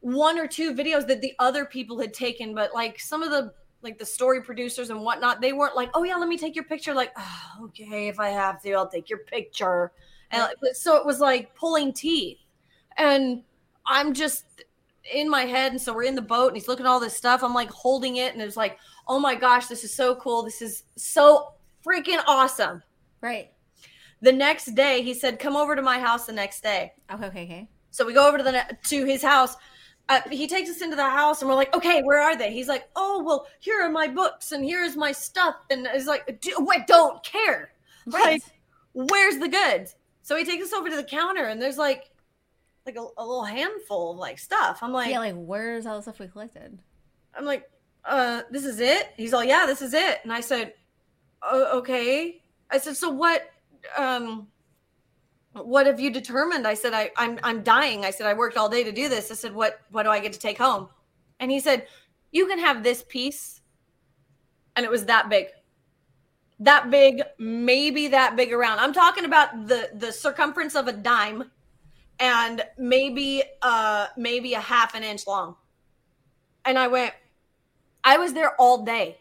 one 0.00 0.38
or 0.38 0.46
two 0.46 0.74
videos 0.74 1.06
that 1.06 1.20
the 1.20 1.32
other 1.38 1.64
people 1.64 1.98
had 1.98 2.12
taken, 2.14 2.54
but 2.54 2.74
like 2.74 2.98
some 3.00 3.22
of 3.22 3.30
the 3.30 3.52
like 3.82 3.98
the 3.98 4.06
story 4.06 4.42
producers 4.42 4.90
and 4.90 5.00
whatnot, 5.00 5.40
they 5.40 5.52
weren't 5.52 5.76
like, 5.76 5.90
oh 5.94 6.02
yeah, 6.02 6.16
let 6.16 6.28
me 6.28 6.36
take 6.36 6.54
your 6.54 6.64
picture. 6.64 6.92
Like, 6.94 7.12
oh, 7.16 7.64
okay, 7.64 8.08
if 8.08 8.18
I 8.18 8.30
have 8.30 8.60
to, 8.62 8.72
I'll 8.72 8.88
take 8.88 9.08
your 9.08 9.20
picture. 9.20 9.92
And 10.32 10.48
so 10.72 10.96
it 10.96 11.06
was 11.06 11.20
like 11.20 11.54
pulling 11.54 11.92
teeth, 11.92 12.38
and 12.96 13.42
I'm 13.86 14.12
just 14.12 14.44
in 15.12 15.30
my 15.30 15.42
head, 15.42 15.72
and 15.72 15.80
so 15.80 15.94
we're 15.94 16.02
in 16.02 16.16
the 16.16 16.22
boat, 16.22 16.48
and 16.48 16.56
he's 16.56 16.66
looking 16.66 16.84
at 16.84 16.88
all 16.88 16.98
this 16.98 17.16
stuff. 17.16 17.44
I'm 17.44 17.54
like 17.54 17.70
holding 17.70 18.16
it, 18.16 18.32
and 18.32 18.42
it's 18.42 18.56
like, 18.56 18.78
oh 19.06 19.20
my 19.20 19.36
gosh, 19.36 19.66
this 19.66 19.84
is 19.84 19.94
so 19.94 20.16
cool. 20.16 20.42
This 20.42 20.62
is 20.62 20.82
so 20.96 21.54
freaking 21.86 22.20
awesome. 22.26 22.82
Right. 23.20 23.52
The 24.22 24.32
next 24.32 24.74
day, 24.74 25.02
he 25.02 25.14
said, 25.14 25.38
come 25.38 25.56
over 25.56 25.76
to 25.76 25.82
my 25.82 25.98
house 25.98 26.26
the 26.26 26.32
next 26.32 26.62
day. 26.62 26.94
Okay, 27.12 27.26
okay, 27.26 27.42
okay. 27.44 27.68
So 27.90 28.04
we 28.06 28.12
go 28.12 28.28
over 28.28 28.38
to 28.38 28.44
the 28.44 28.76
to 28.88 29.04
his 29.04 29.22
house. 29.22 29.56
Uh, 30.08 30.20
he 30.30 30.46
takes 30.46 30.70
us 30.70 30.82
into 30.82 30.96
the 30.96 31.08
house, 31.08 31.40
and 31.42 31.48
we're 31.48 31.56
like, 31.56 31.74
"Okay, 31.74 32.02
where 32.02 32.20
are 32.20 32.36
they?" 32.36 32.52
He's 32.52 32.68
like, 32.68 32.88
"Oh, 32.94 33.24
well, 33.24 33.48
here 33.58 33.80
are 33.80 33.90
my 33.90 34.06
books, 34.06 34.52
and 34.52 34.64
here 34.64 34.84
is 34.84 34.96
my 34.96 35.10
stuff." 35.10 35.56
And 35.70 35.88
he's 35.92 36.06
like, 36.06 36.40
"D- 36.40 36.54
"Wait, 36.58 36.86
don't 36.86 37.22
care. 37.24 37.72
Right. 38.06 38.40
Like, 38.94 39.10
where's 39.10 39.38
the 39.38 39.48
goods?" 39.48 39.96
So 40.22 40.36
he 40.36 40.44
takes 40.44 40.66
us 40.66 40.72
over 40.72 40.88
to 40.90 40.96
the 40.96 41.02
counter, 41.04 41.46
and 41.46 41.60
there's 41.60 41.78
like, 41.78 42.10
like 42.86 42.96
a, 42.96 43.06
a 43.18 43.24
little 43.24 43.44
handful 43.44 44.12
of 44.12 44.18
like 44.18 44.38
stuff. 44.38 44.78
I'm 44.80 44.92
like, 44.92 45.10
yeah, 45.10 45.18
like 45.18 45.34
where's 45.34 45.86
all 45.86 45.96
the 45.96 46.02
stuff 46.02 46.20
we 46.20 46.28
collected? 46.28 46.78
I'm 47.36 47.44
like, 47.44 47.68
uh, 48.04 48.42
this 48.50 48.64
is 48.64 48.80
it? 48.80 49.12
He's 49.16 49.34
all, 49.34 49.44
yeah, 49.44 49.66
this 49.66 49.82
is 49.82 49.92
it. 49.92 50.20
And 50.22 50.32
I 50.32 50.40
said, 50.40 50.74
oh, 51.42 51.78
okay. 51.78 52.40
I 52.70 52.78
said, 52.78 52.96
so 52.96 53.10
what, 53.10 53.42
um, 53.96 54.48
what 55.52 55.86
have 55.86 55.98
you 55.98 56.10
determined? 56.10 56.66
I 56.66 56.74
said, 56.74 56.92
I, 56.92 57.10
I'm, 57.16 57.38
I'm 57.42 57.62
dying. 57.62 58.04
I 58.04 58.10
said, 58.10 58.26
I 58.26 58.34
worked 58.34 58.56
all 58.56 58.68
day 58.68 58.84
to 58.84 58.92
do 58.92 59.08
this. 59.08 59.30
I 59.30 59.34
said, 59.34 59.54
what, 59.54 59.80
what 59.90 60.02
do 60.02 60.10
I 60.10 60.20
get 60.20 60.32
to 60.32 60.38
take 60.38 60.58
home? 60.58 60.88
And 61.40 61.50
he 61.50 61.60
said, 61.60 61.86
you 62.32 62.46
can 62.46 62.58
have 62.58 62.82
this 62.82 63.04
piece. 63.08 63.60
And 64.74 64.84
it 64.84 64.90
was 64.90 65.06
that 65.06 65.28
big, 65.28 65.46
that 66.60 66.90
big, 66.90 67.22
maybe 67.38 68.08
that 68.08 68.36
big 68.36 68.52
around. 68.52 68.78
I'm 68.78 68.92
talking 68.92 69.24
about 69.24 69.66
the, 69.66 69.90
the 69.94 70.12
circumference 70.12 70.74
of 70.74 70.88
a 70.88 70.92
dime 70.92 71.50
and 72.18 72.62
maybe, 72.78 73.42
uh, 73.62 74.08
maybe 74.16 74.54
a 74.54 74.60
half 74.60 74.94
an 74.94 75.02
inch 75.02 75.26
long. 75.26 75.56
And 76.64 76.78
I 76.78 76.88
went, 76.88 77.14
I 78.04 78.18
was 78.18 78.34
there 78.34 78.54
all 78.58 78.84
day. 78.84 79.18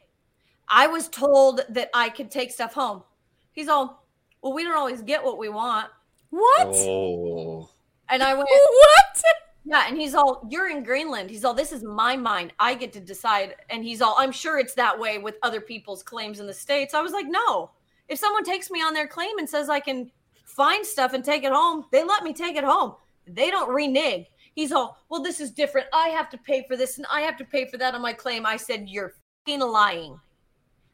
I 0.67 0.87
was 0.87 1.07
told 1.07 1.61
that 1.69 1.89
I 1.93 2.09
could 2.09 2.31
take 2.31 2.51
stuff 2.51 2.73
home. 2.73 3.03
He's 3.51 3.67
all, 3.67 4.04
well, 4.45 4.53
we 4.53 4.63
don't 4.63 4.77
always 4.77 5.01
get 5.01 5.23
what 5.23 5.39
we 5.39 5.49
want. 5.49 5.87
What? 6.29 6.67
Oh. 6.67 7.67
And 8.09 8.21
I 8.21 8.35
went, 8.35 8.47
What? 8.51 9.23
yeah. 9.63 9.85
And 9.87 9.97
he's 9.97 10.13
all, 10.13 10.47
you're 10.51 10.69
in 10.69 10.83
Greenland. 10.83 11.31
He's 11.31 11.43
all, 11.43 11.55
this 11.55 11.71
is 11.71 11.83
my 11.83 12.15
mind. 12.15 12.53
I 12.59 12.75
get 12.75 12.93
to 12.93 12.99
decide. 12.99 13.55
And 13.71 13.83
he's 13.83 14.03
all, 14.03 14.13
I'm 14.19 14.31
sure 14.31 14.59
it's 14.59 14.75
that 14.75 14.99
way 14.99 15.17
with 15.17 15.37
other 15.41 15.59
people's 15.59 16.03
claims 16.03 16.39
in 16.39 16.45
the 16.45 16.53
States. 16.53 16.93
I 16.93 17.01
was 17.01 17.11
like, 17.11 17.25
no. 17.27 17.71
If 18.07 18.19
someone 18.19 18.43
takes 18.43 18.69
me 18.69 18.83
on 18.83 18.93
their 18.93 19.07
claim 19.07 19.35
and 19.39 19.49
says 19.49 19.67
I 19.67 19.79
can 19.79 20.11
find 20.45 20.85
stuff 20.85 21.15
and 21.15 21.25
take 21.25 21.43
it 21.43 21.51
home, 21.51 21.85
they 21.91 22.03
let 22.03 22.23
me 22.23 22.31
take 22.31 22.55
it 22.55 22.63
home. 22.63 22.93
They 23.25 23.49
don't 23.49 23.73
renege. 23.73 24.27
He's 24.53 24.71
all, 24.71 24.99
well, 25.09 25.23
this 25.23 25.39
is 25.39 25.49
different. 25.49 25.87
I 25.91 26.09
have 26.09 26.29
to 26.29 26.37
pay 26.37 26.65
for 26.67 26.77
this 26.77 26.97
and 26.97 27.07
I 27.11 27.21
have 27.21 27.37
to 27.37 27.45
pay 27.45 27.65
for 27.65 27.79
that 27.79 27.95
on 27.95 28.01
my 28.03 28.13
claim. 28.13 28.45
I 28.45 28.57
said, 28.57 28.89
you're 28.89 29.15
fucking 29.43 29.61
lying. 29.61 30.19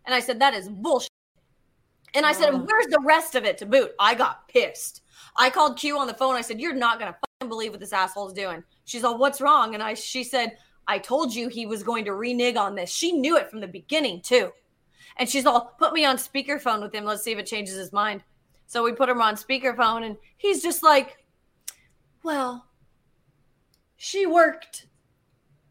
And 0.05 0.15
I 0.15 0.21
said, 0.21 0.39
that 0.39 0.53
is 0.53 0.69
bullshit. 0.69 1.10
And 2.13 2.25
I 2.25 2.33
said, 2.33 2.49
Oh. 2.53 2.57
where's 2.57 2.87
the 2.87 3.01
rest 3.03 3.35
of 3.35 3.45
it 3.45 3.57
to 3.59 3.65
boot? 3.65 3.91
I 3.99 4.15
got 4.15 4.47
pissed. 4.47 5.01
I 5.37 5.49
called 5.49 5.77
Q 5.77 5.97
on 5.97 6.07
the 6.07 6.13
phone. 6.13 6.35
I 6.35 6.41
said, 6.41 6.59
you're 6.59 6.73
not 6.73 6.99
going 6.99 7.11
to 7.11 7.17
fucking 7.19 7.49
believe 7.49 7.71
what 7.71 7.79
this 7.79 7.93
asshole's 7.93 8.33
doing. 8.33 8.63
She's 8.85 9.03
all, 9.03 9.17
what's 9.17 9.39
wrong? 9.39 9.73
And 9.73 9.83
I, 9.83 9.93
she 9.93 10.23
said, 10.23 10.57
I 10.87 10.97
told 10.97 11.33
you 11.33 11.47
he 11.47 11.65
was 11.65 11.83
going 11.83 12.05
to 12.05 12.13
renege 12.13 12.57
on 12.57 12.75
this. 12.75 12.89
She 12.89 13.13
knew 13.13 13.37
it 13.37 13.49
from 13.49 13.61
the 13.61 13.67
beginning 13.67 14.21
too. 14.21 14.51
And 15.17 15.29
she's 15.29 15.45
all, 15.45 15.73
put 15.77 15.93
me 15.93 16.03
on 16.03 16.17
speakerphone 16.17 16.81
with 16.81 16.93
him. 16.93 17.05
Let's 17.05 17.23
see 17.23 17.31
if 17.31 17.39
it 17.39 17.45
changes 17.45 17.75
his 17.75 17.93
mind. 17.93 18.23
So 18.67 18.83
we 18.83 18.91
put 18.91 19.09
him 19.09 19.21
on 19.21 19.35
speakerphone 19.35 20.05
and 20.05 20.17
he's 20.37 20.61
just 20.61 20.83
like, 20.83 21.17
well, 22.23 22.65
she 23.97 24.25
worked. 24.25 24.87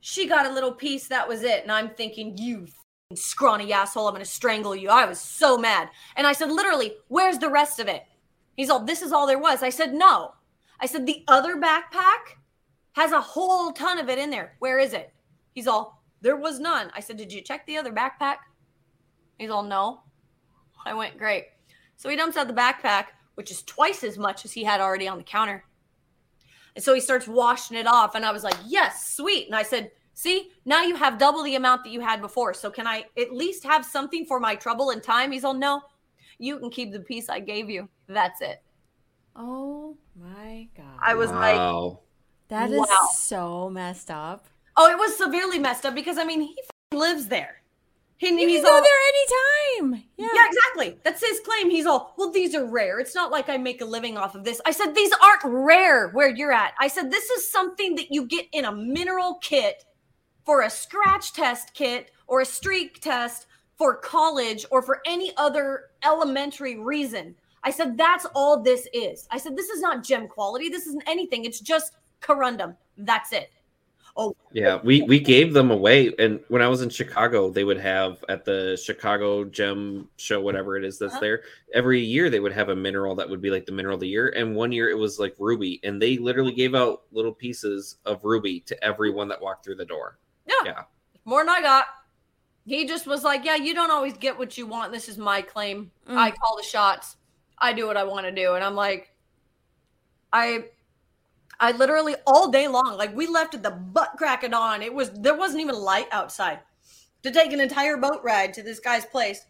She 0.00 0.26
got 0.26 0.46
a 0.46 0.52
little 0.52 0.72
piece. 0.72 1.08
That 1.08 1.28
was 1.28 1.42
it. 1.42 1.62
And 1.62 1.72
I'm 1.72 1.90
thinking, 1.90 2.36
you 2.38 2.66
scrawny 3.16 3.72
asshole. 3.72 4.06
I'm 4.06 4.14
going 4.14 4.24
to 4.24 4.30
strangle 4.30 4.76
you. 4.76 4.88
I 4.88 5.06
was 5.06 5.18
so 5.20 5.58
mad. 5.58 5.88
And 6.16 6.26
I 6.26 6.32
said, 6.32 6.50
literally, 6.50 6.94
where's 7.08 7.38
the 7.38 7.50
rest 7.50 7.80
of 7.80 7.88
it? 7.88 8.04
He's 8.56 8.70
all, 8.70 8.84
this 8.84 9.02
is 9.02 9.12
all 9.12 9.26
there 9.26 9.38
was. 9.38 9.62
I 9.62 9.70
said, 9.70 9.92
no. 9.92 10.34
I 10.80 10.86
said, 10.86 11.06
the 11.06 11.24
other 11.28 11.56
backpack 11.56 12.36
has 12.92 13.12
a 13.12 13.20
whole 13.20 13.72
ton 13.72 13.98
of 13.98 14.08
it 14.08 14.18
in 14.18 14.30
there. 14.30 14.56
Where 14.58 14.78
is 14.78 14.92
it? 14.92 15.12
He's 15.52 15.66
all, 15.66 16.02
there 16.20 16.36
was 16.36 16.60
none. 16.60 16.90
I 16.94 17.00
said, 17.00 17.16
did 17.16 17.32
you 17.32 17.40
check 17.40 17.66
the 17.66 17.76
other 17.76 17.92
backpack? 17.92 18.36
He's 19.38 19.50
all, 19.50 19.62
no. 19.62 20.02
I 20.84 20.94
went, 20.94 21.18
great. 21.18 21.46
So 21.96 22.08
he 22.08 22.16
dumps 22.16 22.36
out 22.36 22.48
the 22.48 22.54
backpack, 22.54 23.06
which 23.34 23.50
is 23.50 23.62
twice 23.62 24.04
as 24.04 24.18
much 24.18 24.44
as 24.44 24.52
he 24.52 24.64
had 24.64 24.80
already 24.80 25.08
on 25.08 25.18
the 25.18 25.24
counter. 25.24 25.64
And 26.74 26.84
so 26.84 26.94
he 26.94 27.00
starts 27.00 27.26
washing 27.26 27.76
it 27.76 27.86
off. 27.86 28.14
And 28.14 28.24
I 28.24 28.32
was 28.32 28.44
like, 28.44 28.56
yes, 28.66 29.14
sweet. 29.14 29.46
And 29.46 29.56
I 29.56 29.62
said, 29.62 29.90
see, 30.20 30.50
now 30.66 30.82
you 30.82 30.94
have 30.96 31.18
double 31.18 31.42
the 31.42 31.54
amount 31.56 31.84
that 31.84 31.90
you 31.90 32.00
had 32.00 32.20
before. 32.20 32.52
So 32.52 32.70
can 32.70 32.86
I 32.86 33.04
at 33.18 33.32
least 33.32 33.64
have 33.64 33.84
something 33.86 34.26
for 34.26 34.38
my 34.38 34.54
trouble 34.54 34.90
and 34.90 35.02
time? 35.02 35.32
He's 35.32 35.44
all, 35.44 35.54
no, 35.54 35.80
you 36.38 36.58
can 36.58 36.70
keep 36.70 36.92
the 36.92 37.00
piece 37.00 37.28
I 37.28 37.40
gave 37.40 37.70
you. 37.70 37.88
That's 38.06 38.40
it. 38.42 38.62
Oh 39.34 39.96
my 40.20 40.68
god. 40.76 40.98
I 41.00 41.14
was 41.14 41.30
like, 41.30 41.56
wow. 41.56 42.00
That 42.48 42.70
is 42.70 42.78
Wow. 42.80 43.08
so 43.14 43.70
messed 43.70 44.10
up. 44.10 44.46
oh, 44.76 44.90
it 44.90 44.98
was 44.98 45.16
severely 45.16 45.58
messed 45.58 45.86
up 45.86 45.94
because 45.94 46.18
I 46.18 46.24
mean, 46.24 46.40
he 46.40 46.56
f***ing 46.58 46.98
lives 46.98 47.26
there. 47.28 47.56
He, 48.18 48.28
You 48.28 48.36
he's 48.48 48.56
can 48.60 48.64
go 48.64 48.74
all, 48.74 48.82
there 48.82 49.84
anytime. 49.88 50.04
Yeah. 50.18 50.28
Yeah, 50.34 50.46
exactly. 50.46 50.98
That's 51.04 51.26
his 51.26 51.40
claim. 51.40 51.70
He's 51.70 51.86
all, 51.86 52.12
well, 52.18 52.30
these 52.30 52.54
are 52.54 52.66
rare. 52.66 52.98
It's 53.00 53.14
not 53.14 53.30
like 53.30 53.48
I 53.48 53.56
make 53.56 53.80
a 53.80 53.86
living 53.86 54.18
off 54.18 54.34
of 54.34 54.44
this. 54.44 54.60
I 54.66 54.72
said, 54.72 54.94
these 54.94 55.10
aren't 55.22 55.42
rare 55.44 56.08
where 56.10 56.28
you're 56.28 56.52
at. 56.52 56.74
I 56.78 56.88
said, 56.88 57.10
this 57.10 57.30
is 57.30 57.50
something 57.50 57.94
that 57.94 58.12
you 58.12 58.26
get 58.26 58.46
in 58.52 58.66
a 58.66 58.72
mineral 58.72 59.38
kit 59.40 59.86
for 60.50 60.62
a 60.62 60.68
scratch 60.70 61.32
test 61.32 61.72
kit 61.74 62.10
or 62.26 62.40
a 62.40 62.44
streak 62.44 63.00
test 63.00 63.46
for 63.78 63.94
college 63.94 64.66
or 64.72 64.82
for 64.82 65.00
any 65.06 65.32
other 65.36 65.90
elementary 66.04 66.76
reason. 66.76 67.36
I 67.62 67.70
said, 67.70 67.96
that's 67.96 68.26
all 68.34 68.60
this 68.60 68.88
is. 68.92 69.28
I 69.30 69.38
said, 69.38 69.56
this 69.56 69.68
is 69.68 69.80
not 69.80 70.02
gem 70.02 70.26
quality. 70.26 70.68
This 70.68 70.88
isn't 70.88 71.04
anything. 71.06 71.44
It's 71.44 71.60
just 71.60 71.98
corundum. 72.20 72.74
That's 72.98 73.32
it. 73.32 73.52
Oh, 74.16 74.34
yeah, 74.50 74.80
we 74.82 75.02
we 75.02 75.20
gave 75.20 75.52
them 75.52 75.70
away, 75.70 76.12
and 76.18 76.40
when 76.48 76.62
I 76.62 76.66
was 76.66 76.82
in 76.82 76.90
Chicago, 76.90 77.48
they 77.48 77.62
would 77.62 77.78
have 77.78 78.24
at 78.28 78.44
the 78.44 78.76
Chicago 78.84 79.44
Gem 79.44 80.08
Show, 80.16 80.40
whatever 80.40 80.76
it 80.76 80.84
is 80.84 80.98
that's 80.98 81.12
Uh-huh. 81.12 81.20
there. 81.20 81.42
Every 81.74 82.00
year 82.00 82.28
they 82.28 82.40
would 82.40 82.52
have 82.52 82.70
a 82.70 82.76
mineral 82.76 83.14
that 83.14 83.30
would 83.30 83.40
be 83.40 83.50
like 83.50 83.66
the 83.66 83.72
mineral 83.72 83.94
of 83.94 84.00
the 84.00 84.08
year, 84.08 84.30
and 84.36 84.56
one 84.56 84.72
year 84.72 84.90
it 84.90 84.98
was 84.98 85.20
like 85.20 85.36
ruby, 85.38 85.78
and 85.84 86.02
they 86.02 86.18
literally 86.18 86.52
gave 86.52 86.74
out 86.74 87.04
little 87.12 87.32
pieces 87.32 87.98
of 88.04 88.24
ruby 88.24 88.58
to 88.62 88.84
everyone 88.84 89.28
that 89.28 89.40
walked 89.40 89.64
through 89.64 89.76
the 89.76 89.84
door. 89.84 90.18
Yeah. 90.50 90.72
Yeah. 90.72 90.82
More 91.24 91.42
than 91.42 91.48
I 91.48 91.62
got. 91.62 91.86
He 92.66 92.86
just 92.86 93.06
was 93.06 93.24
like, 93.24 93.44
Yeah, 93.44 93.56
you 93.56 93.74
don't 93.74 93.90
always 93.90 94.16
get 94.16 94.38
what 94.38 94.58
you 94.58 94.66
want. 94.66 94.92
This 94.92 95.08
is 95.08 95.18
my 95.18 95.42
claim. 95.42 95.90
Mm. 96.08 96.16
I 96.16 96.30
call 96.30 96.56
the 96.56 96.62
shots. 96.62 97.16
I 97.58 97.72
do 97.72 97.86
what 97.86 97.96
I 97.96 98.04
want 98.04 98.26
to 98.26 98.32
do. 98.32 98.54
And 98.54 98.64
I'm 98.64 98.74
like, 98.74 99.14
I 100.32 100.64
I 101.58 101.72
literally 101.72 102.16
all 102.26 102.50
day 102.50 102.68
long, 102.68 102.96
like 102.96 103.14
we 103.14 103.26
left 103.26 103.54
at 103.54 103.62
the 103.62 103.70
butt 103.70 104.12
crack 104.16 104.44
of 104.44 104.52
dawn. 104.52 104.82
It 104.82 104.92
was 104.92 105.10
there 105.10 105.36
wasn't 105.36 105.60
even 105.60 105.74
light 105.74 106.08
outside 106.10 106.60
to 107.22 107.30
take 107.30 107.52
an 107.52 107.60
entire 107.60 107.96
boat 107.98 108.20
ride 108.22 108.54
to 108.54 108.62
this 108.62 108.80
guy's 108.80 109.04
place. 109.04 109.44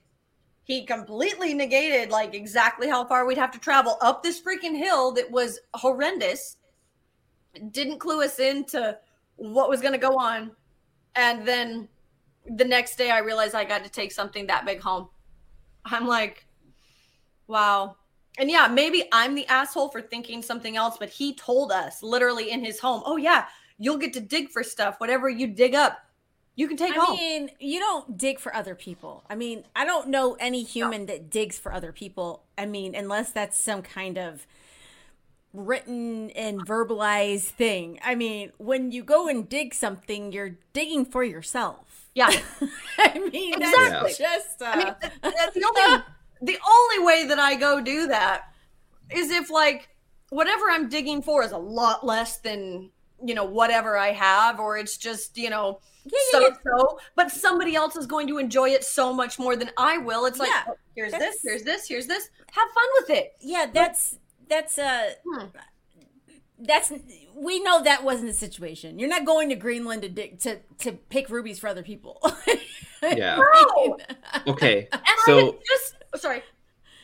He 0.64 0.84
completely 0.84 1.54
negated 1.54 2.10
like 2.10 2.34
exactly 2.34 2.88
how 2.88 3.04
far 3.04 3.26
we'd 3.26 3.38
have 3.38 3.52
to 3.52 3.58
travel 3.58 3.96
up 4.00 4.22
this 4.22 4.40
freaking 4.40 4.76
hill 4.76 5.12
that 5.12 5.30
was 5.30 5.60
horrendous. 5.74 6.56
Didn't 7.70 7.98
clue 7.98 8.22
us 8.22 8.38
into 8.38 8.98
what 9.36 9.68
was 9.68 9.80
going 9.80 9.94
to 9.94 9.98
go 9.98 10.16
on. 10.16 10.52
And 11.14 11.46
then 11.46 11.88
the 12.46 12.64
next 12.64 12.96
day 12.96 13.10
I 13.10 13.18
realized 13.18 13.54
I 13.54 13.64
got 13.64 13.84
to 13.84 13.90
take 13.90 14.12
something 14.12 14.46
that 14.46 14.64
big 14.64 14.80
home. 14.80 15.08
I'm 15.84 16.06
like, 16.06 16.46
wow. 17.46 17.96
And 18.38 18.50
yeah, 18.50 18.68
maybe 18.68 19.04
I'm 19.12 19.34
the 19.34 19.46
asshole 19.46 19.90
for 19.90 20.00
thinking 20.00 20.42
something 20.42 20.76
else, 20.76 20.96
but 20.98 21.10
he 21.10 21.34
told 21.34 21.72
us 21.72 22.02
literally 22.02 22.50
in 22.50 22.64
his 22.64 22.80
home, 22.80 23.02
oh, 23.04 23.16
yeah, 23.16 23.46
you'll 23.78 23.98
get 23.98 24.12
to 24.14 24.20
dig 24.20 24.50
for 24.50 24.62
stuff. 24.62 24.96
Whatever 24.98 25.28
you 25.28 25.48
dig 25.48 25.74
up, 25.74 25.98
you 26.54 26.68
can 26.68 26.76
take 26.76 26.92
I 26.92 26.96
home. 26.96 27.16
I 27.16 27.20
mean, 27.20 27.50
you 27.58 27.80
don't 27.80 28.16
dig 28.16 28.38
for 28.38 28.54
other 28.54 28.74
people. 28.74 29.24
I 29.28 29.34
mean, 29.34 29.64
I 29.74 29.84
don't 29.84 30.08
know 30.08 30.36
any 30.38 30.62
human 30.62 31.06
that 31.06 31.30
digs 31.30 31.58
for 31.58 31.72
other 31.72 31.92
people. 31.92 32.44
I 32.56 32.66
mean, 32.66 32.94
unless 32.94 33.32
that's 33.32 33.62
some 33.62 33.82
kind 33.82 34.18
of 34.18 34.46
written 35.52 36.30
and 36.30 36.64
verbalized 36.66 37.42
thing. 37.50 37.98
I 38.04 38.14
mean, 38.14 38.52
when 38.58 38.92
you 38.92 39.02
go 39.02 39.28
and 39.28 39.48
dig 39.48 39.74
something, 39.74 40.32
you're 40.32 40.56
digging 40.72 41.04
for 41.04 41.24
yourself. 41.24 42.06
yeah. 42.14 42.30
I 42.98 43.18
mean, 43.32 43.54
Exactly. 43.54 44.12
that's 44.18 44.18
just. 44.18 44.62
Uh, 44.62 44.66
I 44.66 44.76
mean, 44.76 44.94
that's 45.22 45.54
the 45.54 45.64
only 45.64 46.02
the 46.42 46.58
only 46.68 47.06
way 47.06 47.26
that 47.26 47.38
I 47.38 47.54
go 47.56 47.80
do 47.80 48.06
that 48.08 48.52
is 49.10 49.30
if 49.30 49.50
like 49.50 49.88
whatever 50.30 50.64
I'm 50.70 50.88
digging 50.88 51.22
for 51.22 51.42
is 51.42 51.52
a 51.52 51.58
lot 51.58 52.04
less 52.06 52.38
than 52.38 52.90
you 53.24 53.34
know 53.34 53.44
whatever 53.44 53.96
I 53.98 54.12
have, 54.12 54.60
or 54.60 54.78
it's 54.78 54.96
just 54.96 55.36
you 55.36 55.50
know 55.50 55.80
Yeah, 56.04 56.10
yeah, 56.12 56.38
so 56.38 56.40
yeah. 56.40 56.54
so, 56.64 56.98
but 57.16 57.30
somebody 57.30 57.74
else 57.76 57.96
is 57.96 58.06
going 58.06 58.26
to 58.28 58.38
enjoy 58.38 58.70
it 58.70 58.84
so 58.84 59.12
much 59.12 59.38
more 59.38 59.56
than 59.56 59.70
I 59.76 59.98
will. 59.98 60.24
It's 60.26 60.38
like 60.38 60.48
Yeah, 60.48 60.62
oh, 60.68 60.74
here's 60.94 61.12
this, 61.12 61.36
here's 61.42 61.62
this, 61.64 61.86
here's 61.88 62.06
this. 62.06 62.28
Have 62.52 62.68
fun 62.70 62.84
with 63.00 63.10
it. 63.10 63.32
Yeah, 63.40 63.66
that's 63.72 64.18
that's 64.50 64.76
uh 64.78 65.12
Hmm. 65.26 65.46
that's 66.58 66.92
we 67.34 67.62
know 67.62 67.82
that 67.82 68.04
wasn't 68.04 68.26
the 68.28 68.34
situation. 68.34 68.98
You're 68.98 69.08
not 69.08 69.24
going 69.24 69.48
to 69.48 69.54
Greenland 69.54 70.02
to 70.02 70.08
dig, 70.10 70.40
to 70.40 70.58
to 70.80 70.92
pick 70.92 71.30
rubies 71.30 71.58
for 71.58 71.68
other 71.68 71.82
people. 71.82 72.20
Yeah. 73.02 73.36
No. 73.38 73.96
Okay. 74.46 74.86
And 74.92 75.02
So 75.24 75.36
had 75.46 75.54
just 75.66 75.94
sorry. 76.22 76.42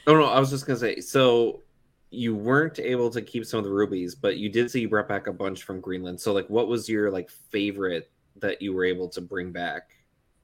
Oh 0.06 0.12
no, 0.12 0.24
I 0.26 0.38
was 0.38 0.50
just 0.50 0.66
gonna 0.66 0.78
say. 0.78 1.00
So 1.00 1.62
you 2.10 2.34
weren't 2.36 2.78
able 2.78 3.08
to 3.08 3.22
keep 3.22 3.46
some 3.46 3.56
of 3.58 3.64
the 3.64 3.70
rubies, 3.72 4.14
but 4.14 4.36
you 4.36 4.50
did 4.50 4.70
say 4.70 4.80
you 4.80 4.90
brought 4.90 5.08
back 5.08 5.26
a 5.26 5.32
bunch 5.32 5.62
from 5.62 5.80
Greenland. 5.80 6.20
So 6.20 6.34
like, 6.34 6.50
what 6.50 6.68
was 6.68 6.86
your 6.86 7.10
like 7.10 7.30
favorite 7.30 8.10
that 8.36 8.60
you 8.60 8.74
were 8.74 8.84
able 8.84 9.08
to 9.08 9.22
bring 9.22 9.52
back 9.52 9.84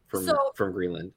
from 0.09 0.25
So- 0.25 0.53
from 0.55 0.73
Greenland? 0.73 1.13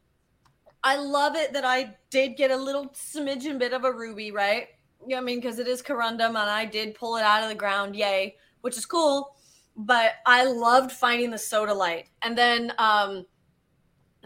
I 0.83 0.97
love 0.97 1.37
it 1.37 1.53
that 1.53 1.63
I 1.63 1.95
did 2.09 2.35
get 2.35 2.51
a 2.51 2.57
little 2.57 2.89
smidgen 2.89 3.57
bit 3.57 3.71
of 3.71 3.85
a 3.85 3.91
ruby, 3.93 4.31
right? 4.31 4.67
What 5.05 5.17
I 5.17 5.21
mean? 5.21 5.39
Because 5.39 5.59
it 5.59 5.67
is 5.67 5.81
corundum 5.81 6.29
and 6.29 6.37
I 6.37 6.65
did 6.65 6.95
pull 6.95 7.17
it 7.17 7.23
out 7.23 7.43
of 7.43 7.49
the 7.49 7.55
ground, 7.55 7.95
yay, 7.95 8.35
which 8.61 8.77
is 8.77 8.85
cool. 8.85 9.35
But 9.75 10.13
I 10.25 10.45
loved 10.45 10.91
finding 10.91 11.31
the 11.31 11.37
sodalite. 11.37 12.05
And 12.21 12.37
then 12.37 12.73
um 12.77 13.25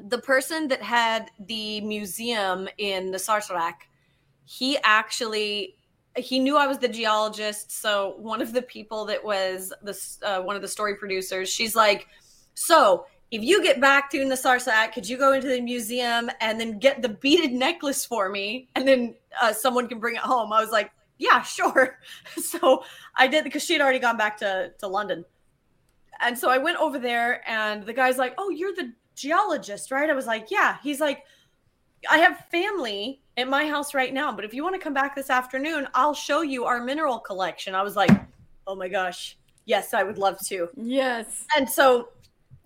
the 0.08 0.20
person 0.20 0.68
that 0.70 0.82
had 0.82 1.30
the 1.48 1.82
museum 1.82 2.70
in 2.78 3.12
the 3.12 3.18
Sarsarak, 3.18 3.74
he 4.46 4.78
actually 4.84 5.76
he 6.16 6.40
knew 6.40 6.58
I 6.58 6.68
was 6.68 6.80
the 6.80 6.88
geologist. 6.88 7.72
So 7.72 8.16
one 8.18 8.42
of 8.42 8.54
the 8.54 8.62
people 8.62 9.06
that 9.06 9.24
was 9.24 9.74
this 9.84 10.20
uh, 10.24 10.42
one 10.42 10.56
of 10.56 10.62
the 10.62 10.68
story 10.68 10.96
producers, 10.96 11.50
she's 11.50 11.76
like, 11.76 12.08
so 12.54 13.06
if 13.32 13.44
you 13.44 13.62
get 13.62 13.80
back 13.80 14.10
to 14.12 14.18
Narsarsuaq, 14.18 14.94
could 14.94 15.08
you 15.08 15.18
go 15.18 15.34
into 15.34 15.48
the 15.48 15.62
museum 15.62 16.32
and 16.42 16.60
then 16.60 16.80
get 16.80 17.02
the 17.02 17.10
beaded 17.10 17.54
necklace 17.54 18.06
for 18.06 18.30
me, 18.30 18.70
and 18.76 18.88
then 18.88 19.16
uh, 19.42 19.54
someone 19.54 19.88
can 19.88 20.00
bring 20.00 20.16
it 20.16 20.22
home? 20.22 20.52
I 20.52 20.62
was 20.62 20.72
like, 20.72 20.92
yeah, 21.18 21.42
sure. 21.42 22.00
so 22.38 22.84
I 23.16 23.28
did 23.28 23.44
because 23.44 23.64
she 23.64 23.74
had 23.74 23.82
already 23.82 24.00
gone 24.00 24.18
back 24.18 24.38
to 24.38 24.72
to 24.80 24.88
London, 24.88 25.26
and 26.22 26.38
so 26.38 26.50
I 26.50 26.58
went 26.58 26.78
over 26.78 26.98
there, 26.98 27.48
and 27.48 27.86
the 27.86 27.94
guy's 27.94 28.18
like, 28.18 28.34
oh, 28.38 28.50
you're 28.50 28.74
the 28.74 28.94
geologist, 29.16 29.92
right? 29.92 30.10
I 30.10 30.14
was 30.14 30.26
like, 30.26 30.50
yeah. 30.50 30.78
He's 30.82 31.00
like, 31.00 31.24
I 32.10 32.18
have 32.20 32.46
family 32.52 33.22
at 33.38 33.48
my 33.48 33.68
house 33.68 33.94
right 33.94 34.14
now, 34.14 34.32
but 34.32 34.46
if 34.46 34.54
you 34.54 34.64
want 34.64 34.76
to 34.76 34.82
come 34.82 34.94
back 34.94 35.16
this 35.16 35.30
afternoon, 35.30 35.88
I'll 35.94 36.14
show 36.14 36.42
you 36.42 36.66
our 36.66 36.82
mineral 36.82 37.20
collection. 37.20 37.76
I 37.76 37.84
was 37.84 37.96
like, 37.96 38.12
oh 38.66 38.76
my 38.76 38.88
gosh, 38.88 39.38
yes, 39.66 39.94
I 39.94 40.04
would 40.04 40.18
love 40.18 40.40
to 40.48 40.70
yes. 40.76 41.46
and 41.56 41.70
so 41.70 42.10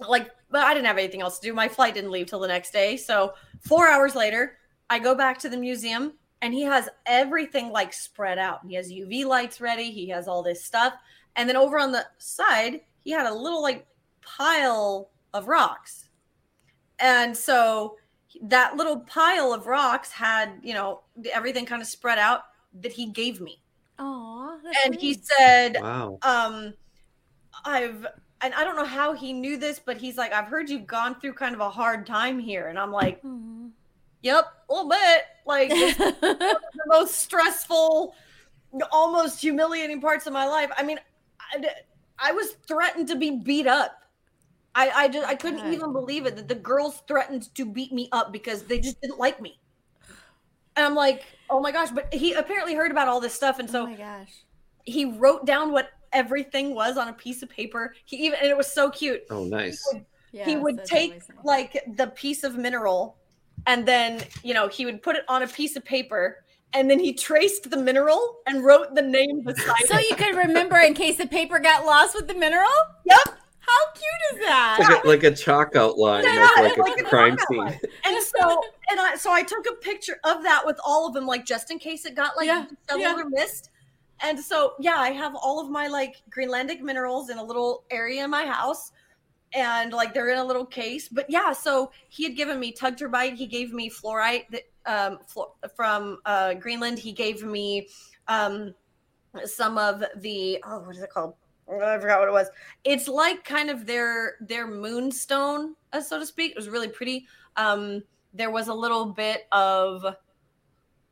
like 0.07 0.29
but 0.53 0.63
i 0.63 0.73
didn't 0.73 0.85
have 0.85 0.97
anything 0.97 1.21
else 1.21 1.39
to 1.39 1.47
do. 1.49 1.53
My 1.53 1.67
flight 1.67 1.95
didn't 1.95 2.11
leave 2.11 2.27
till 2.27 2.39
the 2.39 2.47
next 2.47 2.71
day. 2.71 2.95
So 2.95 3.33
four 3.59 3.89
hours 3.89 4.15
later 4.15 4.57
i 4.89 4.99
go 4.99 5.13
back 5.15 5.37
to 5.39 5.49
the 5.49 5.57
museum 5.57 6.13
and 6.41 6.53
he 6.53 6.61
has 6.61 6.87
everything 7.05 7.69
like 7.71 7.91
spread 7.93 8.37
out. 8.37 8.59
He 8.67 8.75
has 8.75 8.91
uv 8.91 9.25
lights 9.25 9.59
ready. 9.59 9.91
He 9.91 10.07
has 10.09 10.27
all 10.27 10.43
this 10.43 10.63
stuff. 10.63 10.93
And 11.35 11.49
then 11.49 11.57
over 11.57 11.77
on 11.79 11.91
the 11.91 12.05
side 12.19 12.81
he 12.99 13.11
had 13.11 13.25
a 13.25 13.33
little 13.33 13.61
like 13.61 13.85
pile 14.21 15.09
of 15.33 15.47
rocks. 15.47 16.05
And 16.99 17.35
so 17.35 17.97
that 18.43 18.77
little 18.77 18.99
pile 19.01 19.53
of 19.53 19.67
rocks 19.67 20.11
had 20.11 20.59
you 20.63 20.73
know 20.73 21.01
everything 21.33 21.65
kind 21.65 21.81
of 21.81 21.87
spread 21.87 22.19
out 22.19 22.41
that 22.81 22.91
he 22.91 23.07
gave 23.07 23.41
me. 23.41 23.59
Aw, 23.99 24.57
and 24.85 24.95
he 24.95 25.13
said 25.13 25.77
Wow. 25.79 26.17
um 26.23 26.73
i've 27.65 28.07
and 28.43 28.53
i 28.53 28.63
don't 28.63 28.75
know 28.75 28.85
how 28.85 29.13
he 29.13 29.33
knew 29.33 29.57
this 29.57 29.79
but 29.79 29.97
he's 29.97 30.17
like 30.17 30.33
i've 30.33 30.47
heard 30.47 30.69
you've 30.69 30.85
gone 30.85 31.19
through 31.19 31.33
kind 31.33 31.55
of 31.55 31.61
a 31.61 31.69
hard 31.69 32.05
time 32.05 32.37
here. 32.37 32.67
And 32.67 32.77
i'm 32.77 32.91
like 32.91 33.17
mm-hmm. 33.23 33.67
yep 34.21 34.45
a 34.69 34.73
little 34.73 34.89
bit. 34.89 35.23
Like 35.45 35.69
the 35.69 36.59
most 36.87 37.15
stressful 37.15 38.15
almost 38.91 39.39
humiliating 39.39 40.01
parts 40.01 40.25
of 40.25 40.33
my 40.33 40.45
life. 40.45 40.71
I 40.77 40.83
mean 40.83 40.99
i, 41.53 41.63
I 42.19 42.31
was 42.31 42.51
threatened 42.67 43.07
to 43.09 43.15
be 43.15 43.31
beat 43.31 43.67
up. 43.67 44.01
I 44.75 44.89
i 44.89 45.07
just 45.07 45.27
i 45.27 45.35
couldn't 45.35 45.59
God. 45.59 45.73
even 45.73 45.93
believe 45.93 46.25
it 46.25 46.35
that 46.35 46.47
the 46.47 46.55
girls 46.55 47.01
threatened 47.07 47.53
to 47.55 47.65
beat 47.65 47.91
me 47.93 48.09
up 48.11 48.31
because 48.31 48.63
they 48.63 48.79
just 48.79 48.99
didn't 49.01 49.19
like 49.19 49.41
me. 49.41 49.59
And 50.75 50.85
i'm 50.85 50.95
like 50.95 51.23
oh 51.49 51.61
my 51.61 51.71
gosh 51.71 51.91
but 51.91 52.13
he 52.13 52.33
apparently 52.33 52.73
heard 52.73 52.91
about 52.91 53.07
all 53.07 53.21
this 53.21 53.33
stuff 53.33 53.59
and 53.59 53.69
oh 53.69 53.71
so 53.71 53.83
oh 53.83 53.87
my 53.87 53.95
gosh. 53.95 54.43
he 54.83 55.05
wrote 55.05 55.45
down 55.45 55.71
what 55.71 55.91
everything 56.13 56.73
was 56.75 56.97
on 56.97 57.07
a 57.07 57.13
piece 57.13 57.41
of 57.43 57.49
paper. 57.49 57.93
He 58.05 58.17
even 58.25 58.39
and 58.39 58.49
it 58.49 58.57
was 58.57 58.71
so 58.71 58.89
cute. 58.89 59.21
Oh, 59.29 59.43
nice. 59.45 59.81
he 59.93 60.01
Yes, 60.31 60.63
would 60.63 60.77
that's 60.77 60.89
take 60.89 61.11
always 61.11 61.29
nice. 61.29 61.45
like 61.45 61.83
the 61.95 62.07
piece 62.07 62.43
of 62.43 62.55
mineral 62.57 63.17
and 63.67 63.85
then, 63.87 64.21
you 64.43 64.53
know, 64.53 64.67
he 64.67 64.85
would 64.85 65.01
put 65.01 65.15
it 65.15 65.23
on 65.27 65.43
a 65.43 65.47
piece 65.47 65.75
of 65.75 65.85
paper 65.85 66.43
and 66.73 66.89
then 66.89 66.99
he 66.99 67.13
traced 67.13 67.69
the 67.69 67.77
mineral 67.77 68.37
and 68.47 68.63
wrote 68.63 68.95
the 68.95 69.01
name 69.01 69.43
beside 69.43 69.75
it. 69.81 69.87
so 69.87 69.97
it. 69.97 70.09
you 70.09 70.15
could 70.15 70.35
remember 70.35 70.77
in 70.77 70.93
case 70.93 71.17
the 71.17 71.27
paper 71.27 71.59
got 71.59 71.85
lost 71.85 72.15
with 72.15 72.27
the 72.27 72.33
mineral. 72.33 72.67
Yep. 73.05 73.19
How 73.59 73.91
cute 73.93 74.41
is 74.41 74.47
that? 74.47 74.77
Like 74.79 75.03
a, 75.03 75.07
like 75.07 75.23
a 75.23 75.35
chalk 75.35 75.75
outline 75.75 76.25
Yeah, 76.25 76.45
of 76.57 76.63
like 76.63 76.77
a 76.77 76.81
like 76.81 76.99
a 76.99 77.03
crime 77.03 77.37
chalk 77.37 77.47
scene. 77.71 77.79
And 78.05 78.23
so 78.23 78.61
and 78.91 78.99
I 78.99 79.15
so 79.15 79.31
I 79.31 79.43
took 79.43 79.65
a 79.67 79.75
picture 79.75 80.17
of 80.25 80.43
that 80.43 80.65
with 80.65 80.77
all 80.83 81.07
of 81.07 81.13
them, 81.13 81.25
like 81.25 81.45
just 81.45 81.71
in 81.71 81.79
case 81.79 82.05
it 82.05 82.15
got 82.15 82.35
like 82.35 82.47
Yeah, 82.47 82.65
disheveled 82.87 83.01
yeah. 83.01 83.21
or 83.21 83.29
missed. 83.29 83.69
And 84.23 84.39
so 84.39 84.73
yeah, 84.79 84.95
I 84.97 85.11
have 85.11 85.35
all 85.35 85.59
of 85.59 85.69
my 85.69 85.87
like 85.87 86.15
Greenlandic 86.35 86.81
minerals 86.81 87.29
in 87.29 87.37
a 87.37 87.43
little 87.43 87.83
area 87.91 88.23
in 88.23 88.29
my 88.29 88.45
house. 88.45 88.91
And 89.53 89.93
like 89.93 90.15
they're 90.15 90.29
in 90.29 90.39
a 90.39 90.43
little 90.43 90.65
case. 90.65 91.07
But 91.09 91.29
yeah, 91.29 91.51
so 91.51 91.91
he 92.09 92.23
had 92.23 92.35
given 92.35 92.59
me 92.59 92.73
tugtupite, 92.73 93.35
he 93.35 93.45
gave 93.45 93.71
me 93.71 93.89
fluorite 93.89 94.45
that 94.49 94.63
um 94.85 95.19
from 95.75 96.19
uh 96.25 96.55
Greenland. 96.55 96.97
He 96.97 97.11
gave 97.11 97.43
me 97.43 97.87
um 98.27 98.73
some 99.45 99.77
of 99.77 100.03
the 100.17 100.59
oh 100.65 100.79
what 100.79 100.95
is 100.95 101.03
it 101.03 101.09
called? 101.09 101.35
Oh, 101.67 101.79
I 101.79 101.99
forgot 101.99 102.19
what 102.19 102.27
it 102.27 102.31
was. 102.31 102.47
It's 102.83 103.07
like 103.07 103.43
kind 103.43 103.69
of 103.69 103.85
their 103.85 104.35
their 104.41 104.67
moonstone, 104.67 105.75
uh, 105.93 106.01
so 106.01 106.19
to 106.19 106.25
speak. 106.25 106.51
It 106.51 106.57
was 106.57 106.69
really 106.69 106.89
pretty. 106.89 107.27
Um, 107.55 108.03
there 108.33 108.51
was 108.51 108.67
a 108.67 108.73
little 108.73 109.05
bit 109.05 109.47
of 109.51 110.03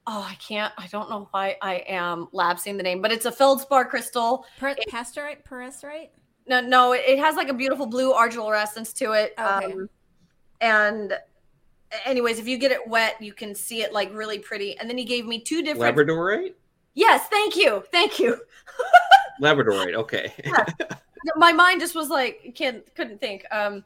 oh, 0.08 0.28
I 0.30 0.36
can't. 0.36 0.74
I 0.78 0.88
don't 0.88 1.10
know 1.10 1.28
why 1.32 1.58
I 1.62 1.84
am 1.88 2.28
lapsing 2.32 2.78
the 2.78 2.84
name, 2.84 3.02
but 3.02 3.12
it's 3.12 3.26
a 3.26 3.32
feldspar 3.32 3.86
crystal. 3.86 4.46
Per- 4.60 4.76
pastorite, 4.90 5.46
perestrite. 5.46 6.10
No, 6.48 6.60
no, 6.60 6.94
it, 6.94 7.04
it 7.08 7.20
has 7.20 7.36
like 7.36 7.50
a 7.50 7.54
beautiful 7.54 7.86
blue 7.86 8.14
argilurescence 8.14 8.94
to 8.96 9.12
it. 9.14 9.34
Okay. 9.40 9.74
Um, 9.74 9.90
and 10.60 11.14
anyways, 12.06 12.40
if 12.40 12.48
you 12.48 12.58
get 12.58 12.72
it 12.72 12.88
wet, 12.88 13.22
you 13.22 13.34
can 13.34 13.54
see 13.56 13.82
it 13.82 13.94
like 13.94 14.14
really 14.14 14.40
pretty. 14.40 14.78
And 14.78 14.90
then 14.90 14.98
he 14.98 15.06
gave 15.06 15.26
me 15.26 15.42
two 15.42 15.62
different. 15.62 15.96
Labradorite? 15.96 16.54
Yes, 16.94 17.28
thank 17.28 17.56
you, 17.56 17.84
thank 17.92 18.20
you. 18.20 18.38
Labradorite. 19.42 19.96
Okay. 19.96 20.34
my 21.36 21.52
mind 21.52 21.80
just 21.80 21.96
was 21.96 22.10
like 22.10 22.54
can't 22.56 22.84
couldn't 22.96 23.20
think 23.20 23.46
um 23.52 23.84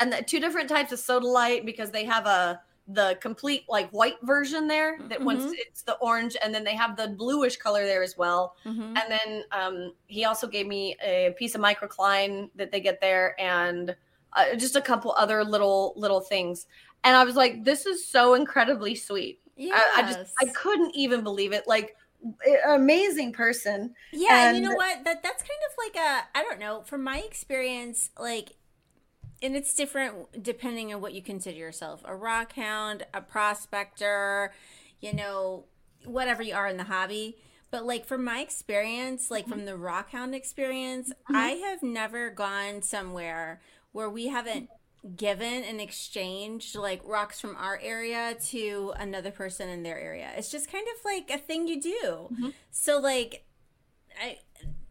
and 0.00 0.12
the 0.12 0.22
two 0.22 0.40
different 0.40 0.68
types 0.68 0.92
of 0.92 0.98
sodalite 0.98 1.64
because 1.64 1.90
they 1.90 2.04
have 2.04 2.26
a 2.26 2.60
the 2.88 3.16
complete 3.20 3.64
like 3.68 3.88
white 3.90 4.16
version 4.22 4.68
there 4.68 4.98
that 5.08 5.22
once 5.22 5.44
Mhm. 5.44 5.52
it's 5.54 5.82
the 5.82 5.94
orange 5.96 6.36
and 6.42 6.54
then 6.54 6.64
they 6.64 6.74
have 6.74 6.96
the 6.96 7.08
bluish 7.08 7.56
color 7.56 7.86
there 7.86 8.02
as 8.02 8.16
well 8.18 8.54
Mm-hmm. 8.66 8.96
and 8.96 9.04
then 9.08 9.44
um 9.52 9.94
he 10.06 10.24
also 10.26 10.46
gave 10.46 10.66
me 10.66 10.94
a 11.02 11.34
piece 11.38 11.54
of 11.54 11.60
microcline 11.62 12.50
that 12.56 12.70
they 12.70 12.80
get 12.80 13.00
there 13.00 13.34
and 13.40 13.96
uh, 14.34 14.54
just 14.56 14.76
a 14.76 14.82
couple 14.82 15.12
other 15.16 15.42
little 15.44 15.94
little 15.96 16.20
things 16.20 16.66
and 17.04 17.16
i 17.16 17.24
was 17.24 17.36
like 17.36 17.64
this 17.64 17.86
is 17.86 18.06
so 18.06 18.34
incredibly 18.34 18.94
sweet 18.94 19.40
Yes. 19.56 19.80
I, 19.96 20.00
I 20.00 20.02
just 20.06 20.18
i 20.42 20.46
couldn't 20.46 20.94
even 20.94 21.22
believe 21.22 21.52
it 21.52 21.66
like 21.66 21.96
amazing 22.66 23.32
person 23.32 23.94
Yeah, 24.12 24.48
and 24.48 24.56
you 24.56 24.62
know 24.62 24.74
what? 24.74 25.04
That 25.04 25.22
that's 25.22 25.42
kind 25.42 25.60
of 25.68 25.74
like 25.78 25.96
a 25.96 26.38
I 26.38 26.42
don't 26.42 26.58
know. 26.58 26.82
From 26.82 27.02
my 27.02 27.18
experience, 27.18 28.10
like, 28.18 28.52
and 29.44 29.56
it's 29.56 29.74
different 29.74 30.42
depending 30.42 30.92
on 30.92 31.00
what 31.00 31.14
you 31.14 31.22
consider 31.22 31.56
yourself: 31.56 32.02
a 32.04 32.14
rock 32.16 32.54
hound, 32.54 33.06
a 33.12 33.20
prospector, 33.20 34.52
you 35.00 35.12
know, 35.12 35.64
whatever 36.04 36.42
you 36.42 36.54
are 36.54 36.66
in 36.66 36.76
the 36.76 36.84
hobby. 36.84 37.36
But 37.70 37.84
like 37.84 38.06
from 38.06 38.24
my 38.24 38.40
experience, 38.40 39.30
like 39.30 39.48
from 39.48 39.64
the 39.64 39.76
rock 39.76 40.10
hound 40.10 40.34
experience, 40.34 41.12
I 41.28 41.50
have 41.50 41.82
never 41.82 42.30
gone 42.30 42.82
somewhere 42.82 43.60
where 43.92 44.08
we 44.08 44.28
haven't 44.28 44.70
given 45.16 45.64
and 45.64 45.80
exchanged 45.80 46.76
like 46.76 47.02
rocks 47.04 47.40
from 47.40 47.56
our 47.56 47.78
area 47.82 48.36
to 48.46 48.94
another 48.96 49.30
person 49.30 49.68
in 49.68 49.82
their 49.82 49.98
area. 49.98 50.30
It's 50.36 50.50
just 50.50 50.70
kind 50.70 50.86
of 50.96 51.04
like 51.04 51.30
a 51.30 51.38
thing 51.38 51.66
you 51.68 51.80
do. 51.80 52.28
Mhm. 52.32 52.52
So 52.70 52.98
like 53.00 53.44
I 54.22 54.38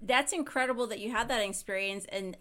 that's 0.02 0.34
incredible 0.34 0.86
that 0.88 1.00
you 1.00 1.12
had 1.12 1.30
that 1.30 1.40
experience 1.40 2.06
and 2.10 2.38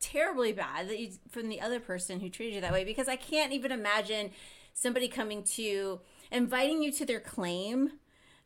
terribly 0.00 0.52
bad 0.52 0.88
that 0.88 0.98
you 0.98 1.10
from 1.30 1.48
the 1.48 1.60
other 1.60 1.80
person 1.80 2.20
who 2.20 2.28
treated 2.28 2.54
you 2.54 2.60
that 2.60 2.72
way 2.72 2.84
because 2.84 3.08
I 3.08 3.16
can't 3.16 3.52
even 3.52 3.72
imagine 3.72 4.30
somebody 4.72 5.08
coming 5.08 5.42
to 5.42 6.00
inviting 6.30 6.82
you 6.82 6.92
to 6.92 7.04
their 7.06 7.20
claim 7.20 7.92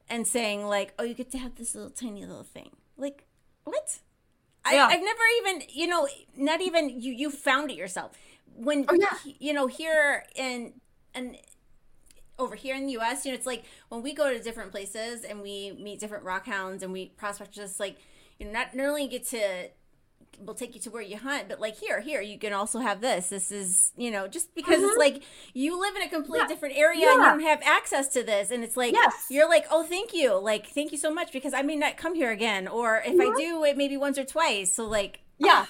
and 0.08 0.26
saying 0.26 0.66
like, 0.66 0.94
"Oh, 0.98 1.04
you 1.04 1.14
get 1.14 1.30
to 1.32 1.38
have 1.38 1.56
this 1.56 1.74
little 1.74 1.90
tiny 1.90 2.24
little 2.24 2.42
thing." 2.44 2.70
Like, 2.96 3.26
what? 3.64 3.98
I, 4.64 4.74
Yeah. 4.74 4.86
I've 4.86 5.00
never 5.02 5.20
even, 5.38 5.62
you 5.70 5.86
know, 5.88 6.08
not 6.36 6.60
even 6.60 7.00
you. 7.00 7.12
You 7.12 7.30
found 7.30 7.70
it 7.70 7.76
yourself 7.76 8.12
when 8.54 8.84
Oh, 8.88 8.94
yeah. 8.94 9.16
you 9.24 9.52
know 9.52 9.66
here 9.66 10.24
in 10.36 10.74
and 11.14 11.36
over 12.38 12.54
here 12.54 12.74
in 12.74 12.86
the 12.86 12.92
U.S. 12.92 13.24
You 13.24 13.32
know, 13.32 13.36
it's 13.36 13.46
like 13.46 13.64
when 13.88 14.02
we 14.02 14.14
go 14.14 14.32
to 14.32 14.42
different 14.42 14.70
places 14.70 15.24
and 15.24 15.40
we 15.42 15.72
meet 15.72 16.00
different 16.00 16.24
rock 16.24 16.46
hounds 16.46 16.82
and 16.82 16.92
we 16.92 17.06
prospect 17.16 17.52
just 17.52 17.78
like 17.78 17.96
you 18.38 18.46
know 18.46 18.52
not, 18.52 18.74
not 18.74 18.86
only 18.86 19.06
get 19.08 19.26
to 19.28 19.68
we'll 20.40 20.54
take 20.54 20.74
you 20.74 20.80
to 20.80 20.90
where 20.90 21.02
you 21.02 21.16
hunt 21.16 21.48
but 21.48 21.60
like 21.60 21.76
here 21.78 22.00
here 22.00 22.20
you 22.20 22.38
can 22.38 22.52
also 22.52 22.78
have 22.80 23.00
this 23.00 23.28
this 23.28 23.52
is 23.52 23.92
you 23.96 24.10
know 24.10 24.26
just 24.28 24.54
because 24.54 24.82
it's 24.82 24.96
like 24.98 25.22
you 25.54 25.78
live 25.80 25.94
in 25.96 26.02
a 26.02 26.08
completely 26.08 26.40
Mm-hmm. 26.40 26.48
Yeah. 26.50 26.54
different 26.54 26.76
area 26.76 27.06
and 27.08 27.14
you 27.22 27.24
don't 27.28 27.40
have 27.42 27.60
access 27.64 28.08
to 28.08 28.22
this 28.22 28.50
and 28.50 28.64
it's 28.64 28.76
like 28.76 28.92
Yes. 28.94 29.26
you're 29.30 29.48
like 29.48 29.66
oh 29.70 29.84
thank 29.84 30.12
you 30.14 30.38
like 30.38 30.66
thank 30.68 30.90
you 30.92 30.98
so 30.98 31.12
much 31.12 31.32
because 31.32 31.52
i 31.54 31.62
may 31.62 31.76
not 31.76 31.96
come 31.96 32.14
here 32.14 32.30
again 32.32 32.66
or 32.68 33.02
if 33.04 33.18
i 33.20 33.36
do 33.38 33.62
it 33.64 33.76
maybe 33.76 33.96
once 33.96 34.18
or 34.18 34.24
twice 34.24 34.72
so 34.74 34.84
like 34.86 35.20
Yeah. 35.38 35.66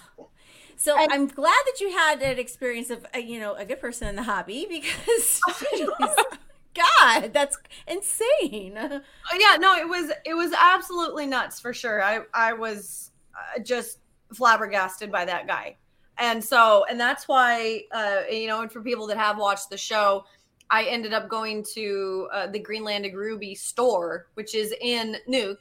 so 0.76 0.96
And- 0.98 1.12
i'm 1.12 1.26
glad 1.26 1.60
that 1.66 1.80
you 1.80 1.90
had 1.92 2.22
an 2.22 2.38
experience 2.38 2.90
of 2.90 3.04
uh, 3.14 3.18
you 3.18 3.38
know 3.40 3.54
a 3.54 3.64
good 3.64 3.80
person 3.80 4.08
in 4.08 4.16
the 4.16 4.22
hobby 4.22 4.66
because 4.70 5.40
god 6.74 7.32
that's 7.34 7.58
insane 7.86 8.72
yeah 8.74 9.56
no 9.58 9.74
it 9.76 9.86
was 9.88 10.10
it 10.24 10.32
was 10.34 10.52
absolutely 10.58 11.26
nuts 11.26 11.60
for 11.60 11.74
sure 11.74 12.02
i 12.02 12.20
i 12.32 12.52
was 12.54 13.10
uh, 13.36 13.60
just 13.60 13.98
flabbergasted 14.32 15.10
by 15.10 15.24
that 15.24 15.46
guy 15.46 15.76
and 16.18 16.42
so 16.44 16.84
and 16.90 17.00
that's 17.00 17.26
why 17.26 17.82
uh 17.92 18.20
you 18.30 18.46
know 18.46 18.60
and 18.60 18.70
for 18.70 18.82
people 18.82 19.06
that 19.06 19.16
have 19.16 19.38
watched 19.38 19.70
the 19.70 19.76
show 19.78 20.24
i 20.70 20.84
ended 20.84 21.12
up 21.12 21.28
going 21.28 21.64
to 21.74 22.28
uh, 22.32 22.46
the 22.46 22.60
greenlandic 22.60 23.14
ruby 23.14 23.54
store 23.54 24.26
which 24.34 24.54
is 24.54 24.74
in 24.80 25.16
Nuuk 25.28 25.56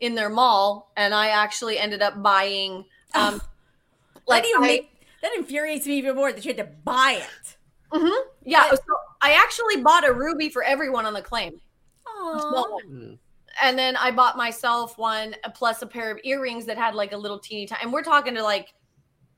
in 0.00 0.14
their 0.14 0.30
mall 0.30 0.90
and 0.96 1.12
i 1.14 1.28
actually 1.28 1.78
ended 1.78 2.00
up 2.02 2.22
buying 2.22 2.84
um 3.14 3.34
like 4.26 4.42
like 4.42 4.42
that, 4.44 4.54
I- 4.58 4.66
make, 4.66 5.06
that 5.22 5.32
infuriates 5.36 5.86
me 5.86 5.98
even 5.98 6.16
more 6.16 6.32
that 6.32 6.44
you 6.44 6.50
had 6.54 6.56
to 6.58 6.72
buy 6.84 7.20
it 7.22 7.56
Mhm. 7.92 8.22
yeah 8.44 8.70
so 8.70 8.78
i 9.20 9.32
actually 9.32 9.82
bought 9.82 10.08
a 10.08 10.12
ruby 10.12 10.48
for 10.48 10.62
everyone 10.62 11.04
on 11.06 11.12
the 11.12 11.22
claim 11.22 11.60
Aww. 12.06 12.40
Small. 12.40 12.80
Mm. 12.88 13.18
And 13.60 13.78
then 13.78 13.96
I 13.96 14.10
bought 14.10 14.36
myself 14.36 14.96
one 14.98 15.34
uh, 15.44 15.50
plus 15.50 15.82
a 15.82 15.86
pair 15.86 16.10
of 16.10 16.18
earrings 16.24 16.66
that 16.66 16.76
had 16.78 16.94
like 16.94 17.12
a 17.12 17.16
little 17.16 17.38
teeny 17.38 17.66
tiny, 17.66 17.82
and 17.84 17.92
we're 17.92 18.02
talking 18.02 18.34
to 18.34 18.42
like 18.42 18.74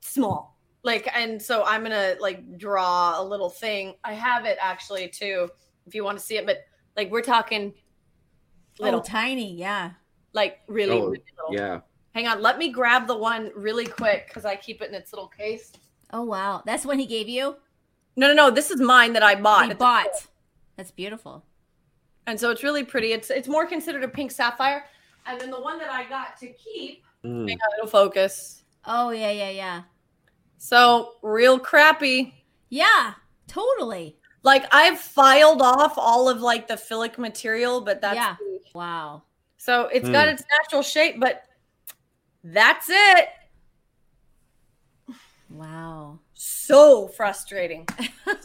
small, 0.01 0.59
like, 0.83 1.09
and 1.15 1.41
so 1.41 1.65
I'm 1.65 1.83
gonna 1.83 2.17
like 2.21 2.59
draw 2.59 3.21
a 3.21 3.25
little 3.25 3.51
thing. 3.51 3.95
I 4.05 4.13
have 4.15 4.45
it 4.45 4.59
actually 4.61 5.09
too, 5.09 5.49
if 5.87 5.95
you 5.95 6.05
want 6.05 6.19
to 6.19 6.25
see 6.25 6.37
it, 6.37 6.47
but 6.47 6.59
like 6.97 7.11
we're 7.11 7.23
talking 7.23 7.73
little, 8.79 9.01
oh 9.01 9.03
tiny 9.03 9.55
yeah 9.55 9.91
like 10.35 10.61
really, 10.67 10.93
Oh, 10.99 11.07
really 11.09 11.23
little. 11.51 11.55
yeah. 11.55 11.81
Hang 12.15 12.27
on, 12.27 12.43
let 12.43 12.59
me 12.59 12.71
grab 12.71 13.07
the 13.07 13.17
one 13.17 13.51
really 13.55 13.87
quick 13.87 14.27
because 14.29 14.45
I 14.45 14.57
keep 14.57 14.83
it 14.83 14.89
in 14.89 14.95
its 14.95 15.13
little 15.13 15.29
case. 15.29 15.73
oh 16.13 16.23
wow 16.25 16.63
that's 16.67 16.85
one 16.85 16.99
he 16.99 17.07
gave 17.07 17.29
you 17.29 17.57
No, 18.17 18.29
no, 18.29 18.35
no, 18.35 18.51
this 18.51 18.71
is 18.71 18.81
mine 18.81 19.13
that 19.15 19.23
I 19.23 19.35
bought. 19.35 19.69
he 19.69 19.75
bought 19.75 20.09
that's 20.77 20.91
beautiful 20.91 21.45
and 22.27 22.39
so 22.39 22.51
it's 22.51 22.63
really 22.63 22.85
pretty. 22.85 23.13
It's 23.13 23.31
it's 23.31 23.49
more 23.49 23.67
considered 23.67 24.05
a 24.05 24.09
pink 24.09 24.31
sapphire, 24.31 24.85
and 25.27 25.41
then 25.41 25.51
the 25.51 25.61
one 25.61 25.79
that 25.79 25.91
I 25.91 26.09
got 26.09 26.37
to 26.39 26.49
keep. 26.49 27.05
Mm. 27.25 27.49
Hang 27.49 27.59
on, 27.59 27.79
it'll 27.79 27.89
focus. 27.91 28.63
oh 28.87 29.11
yeah 29.11 29.31
yeah 29.31 29.51
yeah 29.51 29.83
So 30.59 31.15
real 31.23 31.59
crappy. 31.59 32.35
yeah 32.69 33.15
totally 33.47 34.17
Like 34.43 34.65
I've 34.73 34.99
filed 34.99 35.63
off 35.63 35.95
all 35.97 36.29
of 36.29 36.41
like 36.41 36.67
the 36.67 36.77
philic 36.77 37.17
material, 37.19 37.81
but 37.81 38.01
that's 38.01 38.17
Yeah. 38.17 38.35
wow 38.75 39.23
so 39.57 39.87
it's 39.87 40.09
got 40.09 40.27
Hmm. 40.27 40.35
its 40.35 40.43
natural 40.59 40.83
shape, 40.83 41.21
but 41.21 41.45
that's 42.43 42.89
it. 42.91 43.29
wow 45.49 46.19
So 46.35 47.07
frustrating. 47.09 47.87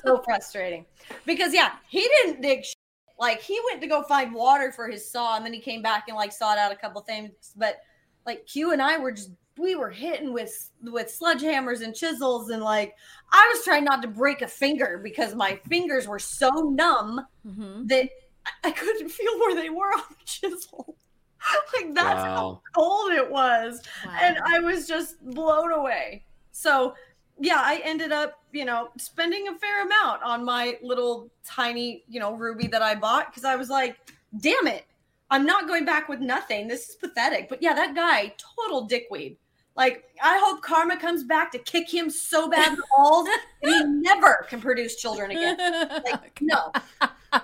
so 0.03 0.21
frustrating. 0.25 0.85
Because 1.25 1.51
yeah, 1.53 1.71
he 1.89 2.01
didn't 2.01 2.41
dig 2.41 2.63
shit. 2.63 2.76
Like 3.19 3.41
he 3.41 3.59
went 3.69 3.81
to 3.81 3.87
go 3.87 4.03
find 4.03 4.33
water 4.33 4.71
for 4.71 4.87
his 4.87 5.09
saw 5.09 5.35
and 5.35 5.45
then 5.45 5.53
he 5.53 5.59
came 5.59 5.81
back 5.81 6.05
and 6.07 6.15
like 6.17 6.31
sawed 6.31 6.57
out 6.57 6.71
a 6.71 6.75
couple 6.75 7.01
things. 7.01 7.31
But 7.55 7.77
like 8.25 8.45
Q 8.45 8.71
and 8.73 8.81
I 8.81 8.97
were 8.97 9.11
just 9.11 9.31
we 9.57 9.75
were 9.75 9.89
hitting 9.89 10.33
with 10.33 10.69
with 10.83 11.07
sledgehammers 11.19 11.81
and 11.81 11.95
chisels 11.95 12.49
and 12.51 12.61
like 12.61 12.93
I 13.31 13.51
was 13.53 13.63
trying 13.63 13.83
not 13.85 14.01
to 14.03 14.07
break 14.07 14.41
a 14.43 14.47
finger 14.47 14.99
because 15.03 15.33
my 15.33 15.59
fingers 15.67 16.07
were 16.07 16.19
so 16.19 16.49
numb 16.49 17.25
hmm 17.43 17.85
that 17.87 18.09
I- 18.45 18.67
I 18.69 18.71
couldn't 18.71 19.09
feel 19.09 19.39
where 19.39 19.55
they 19.55 19.69
were 19.69 19.87
on 19.93 20.03
the 20.09 20.25
chisel. 20.25 20.95
like 21.75 21.93
that's 21.95 22.23
how 22.23 22.35
Wow. 22.35 22.61
cold 22.75 23.11
it 23.13 23.29
was. 23.31 23.81
wow. 24.05 24.11
And 24.21 24.37
I 24.45 24.59
was 24.59 24.87
just 24.87 25.19
blown 25.23 25.71
away. 25.71 26.23
So 26.51 26.93
yeah, 27.39 27.61
I 27.63 27.81
ended 27.83 28.11
up, 28.11 28.33
you 28.57 28.65
know, 28.65 28.89
spending 28.97 29.47
a 29.47 29.53
fair 29.53 29.85
amount 29.85 30.23
on 30.23 30.43
my 30.43 30.77
little 30.81 31.29
tiny, 31.45 32.03
you 32.09 32.19
know, 32.19 32.33
ruby 32.33 32.65
that 32.67 32.81
I 32.81 32.95
bought 32.95 33.27
because 33.27 33.45
I 33.45 33.55
was 33.55 33.69
like, 33.69 33.97
damn 34.39 34.65
it, 34.65 34.85
I'm 35.29 35.45
not 35.45 35.67
going 35.67 35.85
back 35.85 36.09
with 36.09 36.19
nothing. 36.19 36.67
This 36.67 36.89
is 36.89 36.95
pathetic. 36.95 37.49
But 37.49 37.61
yeah, 37.61 37.75
that 37.75 37.93
guy, 37.93 38.33
total 38.57 38.85
dickweed. 38.85 39.37
Like, 39.75 40.05
I 40.23 40.41
hope 40.43 40.63
karma 40.63 40.97
comes 40.97 41.23
back 41.23 41.51
to 41.51 41.59
kick 41.59 41.93
him 41.93 42.09
so 42.09 42.49
bad 42.49 42.69
in 42.69 42.75
the 42.75 42.83
balls 42.97 43.27
he 43.61 43.83
never 43.83 44.47
can 44.49 44.59
produce 44.59 44.95
children 44.95 45.29
again. 45.29 45.57
Like, 46.03 46.39
no, 46.41 46.71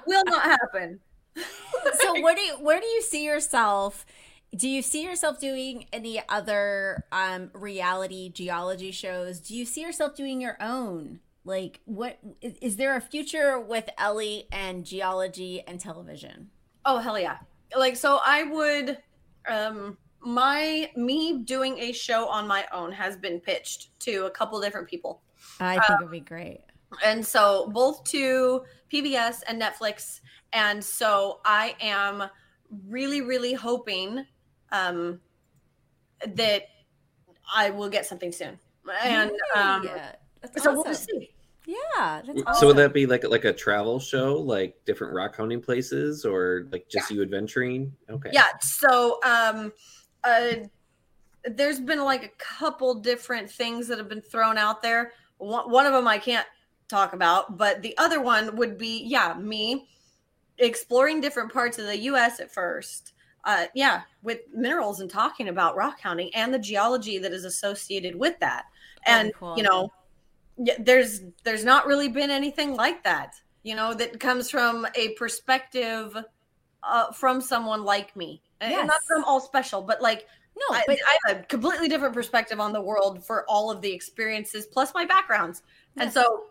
will 0.08 0.24
not 0.26 0.44
happen. 0.44 1.00
so 2.00 2.22
where 2.22 2.34
do 2.34 2.42
you 2.42 2.54
where 2.56 2.80
do 2.80 2.88
you 2.88 3.04
see 3.04 3.24
yourself 3.24 4.06
do 4.56 4.68
you 4.70 4.82
see 4.82 5.04
yourself 5.04 5.40
doing 5.40 5.86
any 5.92 6.22
other 6.30 7.06
um 7.12 7.50
reality 7.54 8.30
geology 8.30 8.92
shows? 8.92 9.40
Do 9.40 9.56
you 9.56 9.66
see 9.66 9.82
yourself 9.82 10.16
doing 10.16 10.42
your 10.42 10.58
own? 10.62 11.20
Like 11.46 11.82
what 11.86 12.20
is, 12.42 12.54
is 12.62 12.76
there 12.78 12.96
a 12.96 13.02
future 13.02 13.60
with 13.60 13.90
ellie 13.98 14.48
and 14.52 14.86
geology 14.86 15.64
and 15.68 15.80
television? 15.80 16.50
Oh 16.86 17.00
hell 17.00 17.20
yeah. 17.20 17.38
Like 17.76 17.96
so 17.96 18.20
I 18.26 18.44
would 18.44 18.98
um 19.50 19.98
my 20.22 20.90
me 20.96 21.40
doing 21.40 21.78
a 21.80 21.92
show 21.92 22.28
on 22.30 22.48
my 22.48 22.66
own 22.72 22.92
has 22.92 23.18
been 23.18 23.40
pitched 23.40 24.00
to 24.02 24.26
a 24.26 24.32
couple 24.32 24.62
different 24.62 24.88
people. 24.88 25.22
i 25.60 25.78
think 25.80 26.00
it 26.00 26.04
would 26.04 26.12
be 26.12 26.20
great. 26.20 26.62
And 27.04 27.26
so 27.26 27.70
both 27.74 28.04
to 28.06 28.64
PBS 28.92 29.42
and 29.48 29.60
Netflix. 29.62 30.22
And 30.54 30.84
so 30.84 31.42
I 31.44 31.76
am 31.82 32.30
really 32.88 33.22
really 33.22 33.54
hoping 33.54 34.26
um 34.74 35.22
that 36.36 36.64
I 37.56 37.70
will 37.70 37.90
get 37.90 38.06
something 38.06 38.32
soon. 38.34 38.60
And 39.04 39.32
um 39.56 39.84
yeah 39.86 40.16
that's 40.42 40.62
so 40.62 40.72
awesome. 40.72 40.84
we'll 40.86 40.94
see. 40.96 41.30
yeah 41.66 42.22
that's 42.26 42.40
So 42.40 42.44
awesome. 42.48 42.68
would 42.70 42.78
that 42.78 42.94
be 42.94 43.06
like 43.06 43.24
like 43.26 43.46
a 43.46 43.54
travel 43.54 44.00
show, 44.00 44.34
like 44.36 44.76
different 44.86 45.14
rock 45.14 45.38
hunting 45.38 45.62
places, 45.62 46.26
or 46.26 46.68
like 46.72 46.90
just 46.90 47.10
you 47.12 47.22
adventuring? 47.22 47.94
Okay. 48.10 48.32
Yeah. 48.34 48.48
So 48.60 49.20
um 49.24 49.72
uh 50.26 50.56
there's 51.46 51.80
been 51.80 52.04
like 52.04 52.24
a 52.24 52.32
couple 52.38 52.96
different 52.96 53.50
things 53.50 53.88
that 53.88 53.98
have 53.98 54.10
been 54.10 54.22
thrown 54.22 54.58
out 54.58 54.82
there. 54.82 55.12
One, 55.38 55.70
one 55.70 55.86
of 55.86 55.94
them 55.94 56.08
I 56.08 56.18
can't 56.18 56.48
talk 56.88 57.14
about, 57.14 57.58
but 57.58 57.82
the 57.82 57.98
other 57.98 58.22
one 58.22 58.56
would 58.58 58.78
be 58.78 59.04
yeah, 59.06 59.34
me 59.34 59.88
exploring 60.58 61.20
different 61.22 61.52
parts 61.52 61.80
of 61.80 61.86
the 61.86 61.98
US 62.00 62.40
at 62.40 62.52
first. 62.52 63.13
Uh 63.46 63.68
yeah, 63.76 64.04
with 64.22 64.40
minerals 64.54 65.00
and 65.00 65.10
talking 65.10 65.50
about 65.50 65.76
rock 65.76 66.00
hounding 66.02 66.34
and 66.36 66.54
the 66.54 66.60
geology 66.60 67.18
that 67.20 67.34
is 67.34 67.46
associated 67.46 68.16
with 68.16 68.40
that. 68.40 68.66
Very 69.06 69.30
And 69.30 69.32
cool. 69.32 69.56
you 69.56 69.64
know, 69.64 69.90
there's 70.80 71.22
there's 71.44 71.66
not 71.66 71.88
really 71.88 72.08
been 72.10 72.32
anything 72.32 72.76
like 72.76 73.04
that, 73.04 73.36
you 73.64 73.76
know, 73.76 73.94
that 73.94 74.20
comes 74.20 74.50
from 74.50 74.88
a 74.96 75.14
perspective 75.16 76.16
uh, 76.84 77.12
from 77.14 77.42
someone 77.42 77.84
like 77.84 78.16
me. 78.16 78.44
And 78.62 78.72
Yes. 78.72 78.88
not 78.88 79.00
that 79.10 79.16
I'm 79.18 79.24
all 79.26 79.40
special, 79.42 79.82
but 79.82 80.02
like 80.02 80.28
no 80.58 80.76
I, 80.76 80.84
but 80.88 80.98
I 81.08 81.18
have 81.30 81.38
a 81.42 81.44
completely 81.46 81.88
different 81.90 82.14
perspective 82.14 82.60
on 82.60 82.74
the 82.74 82.82
world 82.82 83.26
for 83.26 83.46
all 83.50 83.72
of 83.72 83.82
the 83.82 83.92
experiences 83.92 84.68
plus 84.68 84.94
my 84.94 85.06
backgrounds. 85.06 85.64
And 86.00 86.12
so 86.12 86.46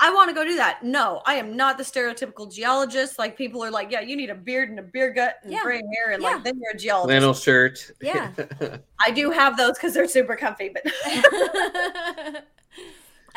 I 0.00 0.12
want 0.12 0.28
to 0.28 0.34
go 0.34 0.44
do 0.44 0.56
that. 0.56 0.82
No, 0.82 1.22
I 1.24 1.34
am 1.34 1.56
not 1.56 1.78
the 1.78 1.84
stereotypical 1.84 2.52
geologist. 2.52 3.18
Like 3.18 3.36
people 3.38 3.62
are 3.64 3.70
like, 3.70 3.90
yeah, 3.92 4.00
you 4.00 4.16
need 4.16 4.28
a 4.30 4.34
beard 4.34 4.68
and 4.70 4.78
a 4.78 4.82
beer 4.82 5.12
gut 5.12 5.36
and 5.42 5.52
Yeah. 5.52 5.60
gray 5.62 5.80
hair, 5.96 6.12
and 6.12 6.22
Yeah. 6.22 6.30
like 6.34 6.44
then 6.44 6.58
you're 6.60 6.72
a 6.72 6.76
geologist. 6.76 7.08
Flannel 7.10 7.34
shirt. 7.34 7.90
Yeah. 8.02 8.32
I 9.00 9.10
do 9.12 9.30
have 9.30 9.56
those 9.56 9.74
because 9.74 9.94
they're 9.94 10.08
super 10.08 10.36
comfy, 10.36 10.70
but 10.70 10.82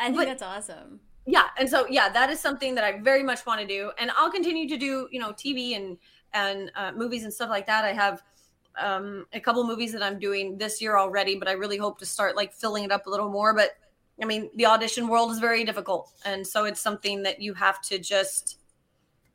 i 0.00 0.04
think 0.04 0.16
But- 0.16 0.26
that's 0.26 0.42
awesome 0.42 1.00
yeah 1.26 1.44
and 1.58 1.68
so 1.68 1.86
yeah 1.90 2.08
that 2.08 2.30
is 2.30 2.38
something 2.40 2.74
that 2.76 2.84
i 2.84 2.98
very 3.00 3.22
much 3.22 3.44
want 3.46 3.60
to 3.60 3.66
do 3.66 3.90
and 3.98 4.10
i'll 4.16 4.30
continue 4.30 4.68
to 4.68 4.76
do 4.76 5.08
you 5.10 5.18
know 5.20 5.32
tv 5.32 5.76
and 5.76 5.98
and 6.34 6.70
uh, 6.76 6.92
movies 6.92 7.24
and 7.24 7.32
stuff 7.32 7.50
like 7.50 7.66
that 7.66 7.84
i 7.84 7.92
have 7.92 8.22
um 8.78 9.26
a 9.32 9.40
couple 9.40 9.64
movies 9.66 9.92
that 9.92 10.02
i'm 10.02 10.18
doing 10.18 10.56
this 10.56 10.80
year 10.80 10.96
already 10.96 11.36
but 11.36 11.48
i 11.48 11.52
really 11.52 11.76
hope 11.76 11.98
to 11.98 12.06
start 12.06 12.36
like 12.36 12.52
filling 12.54 12.84
it 12.84 12.92
up 12.92 13.06
a 13.06 13.10
little 13.10 13.28
more 13.28 13.52
but 13.54 13.72
i 14.22 14.24
mean 14.24 14.50
the 14.56 14.66
audition 14.66 15.08
world 15.08 15.30
is 15.30 15.38
very 15.38 15.64
difficult 15.64 16.10
and 16.24 16.46
so 16.46 16.64
it's 16.64 16.80
something 16.80 17.22
that 17.22 17.40
you 17.40 17.54
have 17.54 17.80
to 17.80 17.98
just 17.98 18.58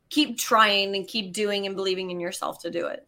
keep 0.09 0.37
trying 0.37 0.95
and 0.95 1.07
keep 1.07 1.33
doing 1.33 1.65
and 1.65 1.75
believing 1.75 2.11
in 2.11 2.19
yourself 2.19 2.59
to 2.61 2.71
do 2.71 2.87
it. 2.87 3.07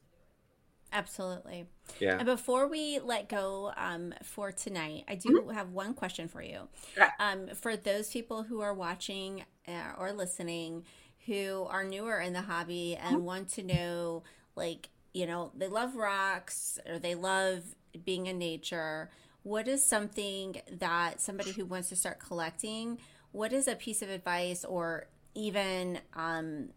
Absolutely. 0.92 1.66
Yeah. 2.00 2.20
And 2.20 2.26
before 2.26 2.68
we 2.68 3.00
let 3.00 3.28
go 3.28 3.74
um, 3.76 4.14
for 4.24 4.52
tonight, 4.52 5.04
I 5.08 5.16
do 5.16 5.30
Mm-hmm. 5.30 5.50
have 5.54 5.72
one 5.72 5.94
question 5.94 6.28
for 6.28 6.42
you. 6.42 6.70
Okay. 6.98 7.10
Um, 7.20 7.50
for 7.54 7.76
those 7.76 8.10
people 8.10 8.44
who 8.44 8.62
are 8.62 8.74
watching 8.74 9.44
uh, 9.68 9.94
or 9.98 10.14
listening 10.14 10.86
who 11.26 11.66
are 11.70 11.84
newer 11.84 12.20
in 12.20 12.34
the 12.34 12.42
hobby 12.44 12.96
and 12.96 13.26
Mm-hmm. 13.26 13.26
want 13.26 13.50
to 13.50 13.64
know, 13.64 14.24
like, 14.56 14.90
you 15.14 15.26
know, 15.26 15.52
they 15.56 15.68
love 15.68 15.96
rocks 15.96 16.80
or 16.88 17.00
they 17.00 17.16
love 17.16 17.64
being 18.06 18.28
in 18.28 18.38
nature, 18.38 19.10
what 19.46 19.68
is 19.68 19.86
something 19.86 20.60
that 20.80 21.22
somebody 21.22 21.52
who 21.52 21.66
wants 21.66 21.88
to 21.88 21.96
start 21.96 22.20
collecting, 22.20 22.98
what 23.32 23.54
is 23.54 23.68
a 23.68 23.76
piece 23.76 24.02
of 24.02 24.10
advice 24.10 24.66
or 24.66 25.06
even 25.36 26.00
um, 26.16 26.70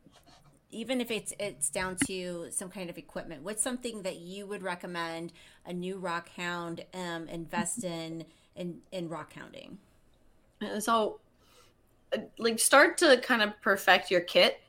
even 0.71 1.01
if 1.01 1.11
it's 1.11 1.33
it's 1.41 1.71
down 1.71 1.97
to 1.97 2.49
some 2.51 2.69
kind 2.69 2.91
of 2.91 2.99
equipment 2.99 3.43
what's 3.43 3.63
something 3.63 4.03
that 4.03 4.17
you 4.17 4.47
would 4.47 4.63
recommend 4.63 5.33
a 5.65 5.73
new 5.73 5.97
rock 5.99 6.29
hound 6.37 6.85
um, 6.93 7.27
invest 7.29 7.85
in 7.85 8.27
in 8.55 8.81
in 8.93 9.09
rock 9.09 9.33
hounding? 9.33 9.79
Uh, 10.61 10.79
So, 10.79 11.21
uh, 12.15 12.19
like, 12.39 12.59
start 12.59 12.99
to 12.99 13.19
kind 13.23 13.41
of 13.41 13.59
perfect 13.63 14.11
your 14.11 14.21
kit, 14.21 14.61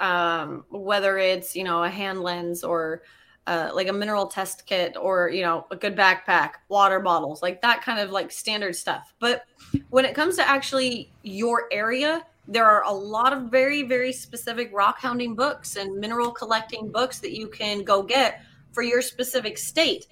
um, 0.00 0.66
whether 0.68 1.16
it's 1.16 1.56
you 1.56 1.64
know 1.64 1.82
a 1.82 1.88
hand 1.88 2.20
lens 2.22 2.62
or 2.62 3.02
uh, 3.48 3.70
like 3.74 3.88
a 3.88 3.92
mineral 3.92 4.26
test 4.26 4.66
kit 4.66 4.94
or 5.00 5.30
you 5.30 5.40
know 5.40 5.66
a 5.70 5.76
good 5.76 5.96
backpack, 5.96 6.52
water 6.68 7.00
bottles, 7.00 7.40
like 7.40 7.62
that 7.62 7.82
kind 7.82 7.98
of 7.98 8.10
like 8.10 8.30
standard 8.30 8.76
stuff. 8.76 9.14
But 9.18 9.44
when 9.88 10.04
it 10.04 10.14
comes 10.14 10.36
to 10.36 10.46
actually 10.46 11.10
your 11.22 11.66
area, 11.72 12.26
there 12.46 12.66
are 12.66 12.84
a 12.84 12.92
lot 12.92 13.32
of 13.32 13.50
very 13.50 13.82
very 13.84 14.12
specific 14.12 14.70
rock 14.74 14.98
hounding 14.98 15.34
books 15.34 15.76
and 15.76 15.98
mineral 15.98 16.30
collecting 16.30 16.92
books 16.92 17.20
that 17.20 17.32
you 17.32 17.48
can 17.48 17.84
go 17.84 18.02
get 18.02 18.42
for 18.72 18.82
your 18.82 19.00
specific 19.00 19.56
state. 19.56 20.06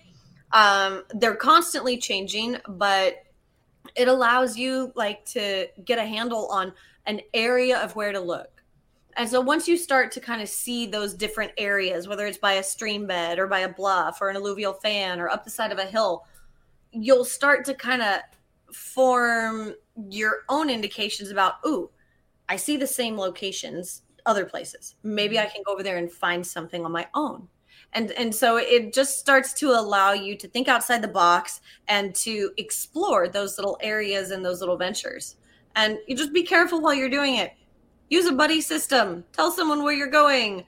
Um, 0.52 1.04
they're 1.10 1.36
constantly 1.36 1.98
changing, 1.98 2.56
but 2.66 3.16
it 3.94 4.08
allows 4.08 4.56
you 4.56 4.92
like 4.94 5.26
to 5.26 5.68
get 5.84 5.98
a 5.98 6.06
handle 6.06 6.46
on 6.46 6.72
an 7.04 7.20
area 7.34 7.78
of 7.78 7.94
where 7.94 8.12
to 8.12 8.20
look 8.20 8.55
and 9.16 9.28
so 9.28 9.40
once 9.40 9.66
you 9.66 9.76
start 9.76 10.12
to 10.12 10.20
kind 10.20 10.43
of 10.43 10.48
see 10.48 10.86
those 10.86 11.14
different 11.14 11.52
areas 11.59 12.09
whether 12.09 12.26
it's 12.26 12.38
by 12.38 12.55
a 12.55 12.62
stream 12.62 13.06
bed 13.06 13.38
or 13.38 13.47
by 13.47 13.60
a 13.60 13.68
bluff 13.68 14.20
or 14.20 14.28
an 14.28 14.36
alluvial 14.36 14.74
fan 14.74 15.20
or 15.20 15.28
up 15.28 15.44
the 15.44 15.51
side 15.51 15.72
of 15.72 15.78
a 15.78 15.84
hill 15.84 16.24
you'll 16.93 17.24
start 17.24 17.64
to 17.64 17.74
kind 17.74 18.02
of 18.02 18.20
form 18.74 19.74
your 20.09 20.38
own 20.48 20.68
indications 20.68 21.30
about 21.30 21.55
ooh 21.66 21.90
i 22.48 22.56
see 22.56 22.76
the 22.76 22.86
same 22.86 23.16
locations 23.16 24.02
other 24.26 24.44
places. 24.44 24.97
Maybe 25.02 25.36
mm-hmm. 25.36 25.47
i 25.47 25.51
can 25.51 25.62
go 25.64 25.72
over 25.72 25.82
there 25.82 25.97
and 25.97 26.12
find 26.12 26.47
something 26.47 26.84
on 26.84 26.93
my 26.93 27.06
own. 27.14 27.48
And 27.93 28.10
and 28.12 28.34
so 28.34 28.56
it 28.59 28.93
just 28.93 29.18
starts 29.18 29.52
to 29.55 29.70
allow 29.70 30.12
you 30.12 30.36
to 30.36 30.48
think 30.48 30.68
outside 30.68 31.01
the 31.01 31.09
box 31.09 31.60
and 31.88 32.14
to 32.16 32.51
explore 32.59 33.28
those 33.28 33.56
little 33.56 33.78
areas 33.80 34.32
and 34.32 34.44
those 34.44 34.60
little 34.60 34.76
ventures. 34.76 35.36
And 35.76 35.98
you 36.06 36.16
just 36.16 36.32
be 36.32 36.43
careful 36.43 36.80
while 36.80 36.94
you're 36.94 37.09
doing 37.09 37.36
it 37.36 37.52
use 38.08 38.26
a 38.26 38.32
buddy 38.32 38.60
system. 38.60 39.24
Tell 39.32 39.50
someone 39.50 39.82
where 39.82 39.94
you're 39.94 40.06
going. 40.06 40.64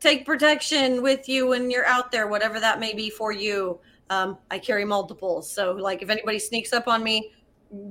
Take 0.00 0.26
protection 0.26 1.02
with 1.02 1.28
you 1.28 1.48
when 1.48 1.70
you're 1.70 1.86
out 1.86 2.10
there 2.10 2.26
whatever 2.26 2.58
that 2.60 2.80
may 2.80 2.94
be 2.94 3.10
for 3.10 3.32
you. 3.32 3.80
Um, 4.10 4.36
i 4.50 4.58
carry 4.58 4.84
multiples 4.84 5.50
so 5.50 5.72
like 5.72 6.02
if 6.02 6.10
anybody 6.10 6.38
sneaks 6.38 6.74
up 6.74 6.86
on 6.86 7.02
me 7.02 7.30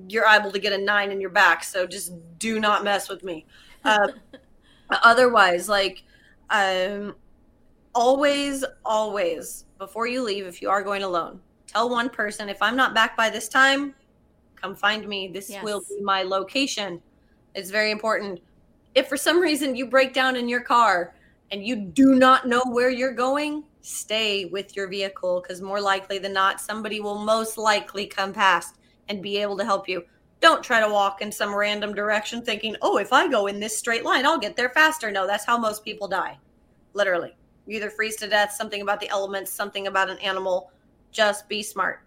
you're 0.07 0.27
able 0.27 0.51
to 0.51 0.59
get 0.59 0.72
a 0.72 0.77
nine 0.77 1.09
in 1.09 1.19
your 1.19 1.31
back 1.31 1.63
so 1.63 1.88
just 1.88 2.13
do 2.38 2.59
not 2.59 2.84
mess 2.84 3.09
with 3.09 3.23
me. 3.23 3.47
Uh, 3.84 4.09
otherwise 5.03 5.68
like 5.68 6.03
um 6.51 7.15
always 7.95 8.63
always 8.85 9.65
before 9.80 10.05
you 10.05 10.22
leave 10.22 10.45
if 10.45 10.61
you 10.61 10.69
are 10.69 10.84
going 10.84 11.01
alone 11.01 11.39
tell 11.65 11.89
one 11.89 12.09
person 12.09 12.49
if 12.49 12.61
i'm 12.61 12.76
not 12.76 12.93
back 12.93 13.18
by 13.18 13.30
this 13.30 13.47
time 13.47 13.95
come 14.61 14.76
find 14.76 15.07
me. 15.07 15.27
This 15.27 15.49
Yes. 15.49 15.63
will 15.63 15.81
be 15.89 16.01
my 16.01 16.23
location. 16.23 17.01
It's 17.55 17.69
very 17.72 17.91
important 17.91 18.39
if 18.95 19.07
for 19.07 19.18
some 19.18 19.39
reason 19.39 19.76
you 19.76 19.85
break 19.85 20.13
down 20.13 20.35
in 20.35 20.49
your 20.49 20.61
car 20.61 21.13
and 21.51 21.65
you 21.65 21.76
do 21.76 22.15
not 22.15 22.47
know 22.47 22.63
where 22.69 22.89
you're 22.89 23.13
going 23.13 23.63
stay 23.81 24.45
with 24.45 24.76
your 24.76 24.88
vehicle 24.88 25.41
because 25.41 25.61
more 25.61 25.81
likely 25.81 26.19
than 26.19 26.34
not 26.34 26.61
somebody 26.61 26.99
will 26.99 27.18
most 27.18 27.57
likely 27.57 28.05
come 28.05 28.34
past 28.34 28.77
and 29.09 29.22
be 29.22 29.38
able 29.38 29.57
to 29.57 29.65
help 29.65 29.89
you. 29.89 30.03
Don't 30.39 30.63
try 30.63 30.80
to 30.80 30.91
walk 30.91 31.22
in 31.22 31.31
some 31.31 31.53
random 31.53 31.93
direction 31.93 32.41
thinking 32.41 32.76
oh 32.81 32.97
if 32.97 33.13
i 33.13 33.27
go 33.27 33.47
in 33.47 33.59
this 33.59 33.77
straight 33.77 34.03
line 34.03 34.26
i'll 34.26 34.39
get 34.39 34.55
there 34.55 34.69
faster. 34.69 35.11
No 35.11 35.27
that's 35.27 35.45
how 35.45 35.57
most 35.57 35.84
people 35.84 36.07
die 36.07 36.38
literally. 36.93 37.35
You 37.65 37.77
either 37.77 37.89
freeze 37.89 38.15
to 38.18 38.27
death 38.27 38.51
something 38.51 38.81
about 38.81 38.99
the 38.99 39.09
elements 39.09 39.51
something 39.51 39.88
about 39.88 40.09
an 40.09 40.18
animal. 40.19 40.72
Just 41.11 41.47
be 41.49 41.63
smart. 41.63 42.01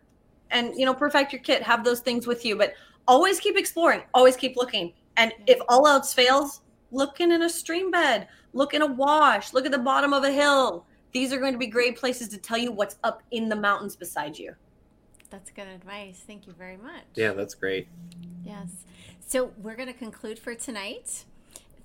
And 0.50 0.74
you 0.76 0.86
know 0.86 0.94
perfect 0.94 1.32
your 1.32 1.42
kit 1.42 1.62
have 1.62 1.84
those 1.84 2.00
things 2.00 2.26
with 2.26 2.44
you 2.44 2.56
but 2.56 2.74
always 3.06 3.38
keep 3.40 3.56
exploring 3.56 4.02
always 4.14 4.36
keep 4.36 4.56
looking. 4.56 4.92
And 5.16 5.32
if 5.46 5.58
all 5.68 5.86
else 5.86 6.12
fails 6.12 6.60
looking 6.94 7.32
in 7.32 7.42
a 7.42 7.50
stream 7.50 7.90
bed. 7.90 8.28
Look 8.52 8.72
in 8.72 8.82
a 8.82 8.86
wash. 8.86 9.52
Look 9.52 9.66
at 9.66 9.72
the 9.72 9.78
bottom 9.78 10.12
of 10.12 10.24
a 10.24 10.30
hill. 10.30 10.86
These 11.12 11.32
are 11.32 11.38
going 11.38 11.52
to 11.52 11.58
be 11.58 11.66
great 11.66 11.96
places 11.96 12.28
to 12.28 12.38
tell 12.38 12.58
you 12.58 12.72
what's 12.72 12.96
up 13.04 13.22
in 13.30 13.48
the 13.48 13.56
mountains 13.56 13.96
beside 13.96 14.38
you. 14.38 14.54
That's 15.30 15.50
good 15.50 15.68
advice. 15.68 16.22
Thank 16.26 16.46
you 16.46 16.52
very 16.52 16.76
much. 16.76 17.04
Yeah, 17.14 17.32
that's 17.32 17.54
great. 17.54 17.88
yes. 18.44 18.68
So 19.26 19.50
we're 19.58 19.74
going 19.76 19.88
to 19.88 19.94
conclude 19.94 20.38
for 20.38 20.54
tonight. 20.54 21.24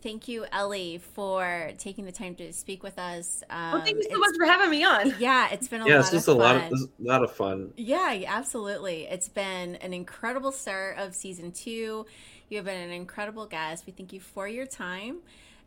Thank 0.02 0.28
you 0.30 0.46
Elley 0.54 0.98
for 1.14 1.72
taking 1.78 2.06
the 2.06 2.12
time 2.12 2.34
to 2.36 2.54
speak 2.54 2.84
with 2.84 2.98
us. 2.98 3.44
Um, 3.50 3.74
well 3.74 3.82
thank 3.82 3.98
you 3.98 4.08
so 4.10 4.18
much 4.18 4.34
for 4.38 4.46
having 4.46 4.70
me 4.70 4.84
on. 4.86 5.14
Yeah 5.20 5.50
it's 5.52 5.68
been 5.68 5.82
a 5.82 5.88
Yeah, 5.88 5.96
lot 5.96 6.00
it's 6.02 6.12
just 6.12 6.28
of 6.30 6.38
a 6.38 6.40
lot 6.40 6.56
of 6.56 6.70
this 6.70 6.80
is 6.82 6.88
a 7.04 7.08
lot 7.08 7.22
of 7.22 7.32
fun. 7.34 7.74
Yeah, 7.76 8.24
absolutely. 8.26 9.08
It's 9.10 9.28
been 9.28 9.76
an 9.78 9.94
incredible 9.94 10.54
start 10.54 10.98
of 10.98 11.14
season 11.14 11.52
two. 11.52 12.06
You 12.50 12.58
have 12.58 12.66
been 12.66 12.82
an 12.82 12.92
incredible 12.92 13.46
guest. 13.46 13.86
We 13.86 13.94
thank 13.94 14.12
you 14.12 14.20
for 14.20 14.48
your 14.48 14.66
time. 14.66 15.20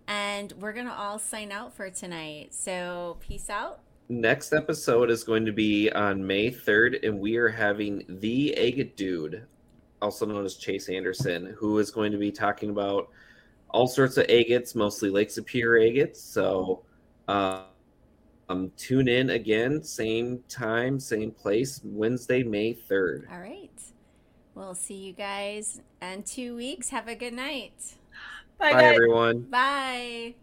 And 0.09 0.52
we're 0.59 0.72
going 0.72 0.86
to 0.86 0.92
all 0.92 1.20
sign 1.20 1.52
out 1.52 1.72
for 1.72 1.88
tonight. 1.90 2.52
So, 2.52 3.18
peace 3.20 3.48
out. 3.48 3.80
Next 4.09 4.52
episode 4.52 5.09
is 5.09 5.22
going 5.22 5.46
to 5.46 5.52
be 5.52 5.90
on 5.92 6.26
May 6.26 6.50
3rd, 6.50 7.06
and 7.06 7.20
we 7.20 7.36
are 7.36 7.48
having 7.48 8.04
the 8.09 8.52
Agate 8.59 8.96
Dude, 8.96 9.46
also 10.02 10.26
known 10.26 10.44
as 10.44 10.56
Chase 10.56 10.88
Anderson, 10.88 11.54
who 11.56 11.78
is 11.78 11.92
going 11.92 12.10
to 12.10 12.18
be 12.18 12.32
talking 12.32 12.70
about 12.70 13.10
all 13.70 13.86
sorts 13.86 14.16
of 14.16 14.26
agates, 14.28 14.74
mostly 14.74 15.09
Lake 15.09 15.30
Superior 15.30 15.88
agates. 15.88 16.20
So, 16.20 16.82
uh, 17.28 17.62
um, 18.48 18.72
tune 18.76 19.06
in 19.06 19.30
again, 19.30 19.84
same 19.84 20.42
time, 20.48 20.98
same 20.98 21.30
place, 21.30 21.80
Wednesday, 21.84 22.42
May 22.42 22.74
3rd. 22.74 23.30
All 23.30 23.38
right. 23.38 23.70
We'll 24.55 24.74
see 24.74 24.97
you 24.97 25.12
guys 25.12 25.81
in 26.01 26.23
two 26.24 26.57
weeks. 26.57 26.91
Have 26.91 27.09
a 27.09 27.15
good 27.15 27.33
night. 27.33 27.97
bye, 28.59 28.73
Bye, 28.73 28.85
everyone. 28.85 29.43
Bye. 29.43 30.35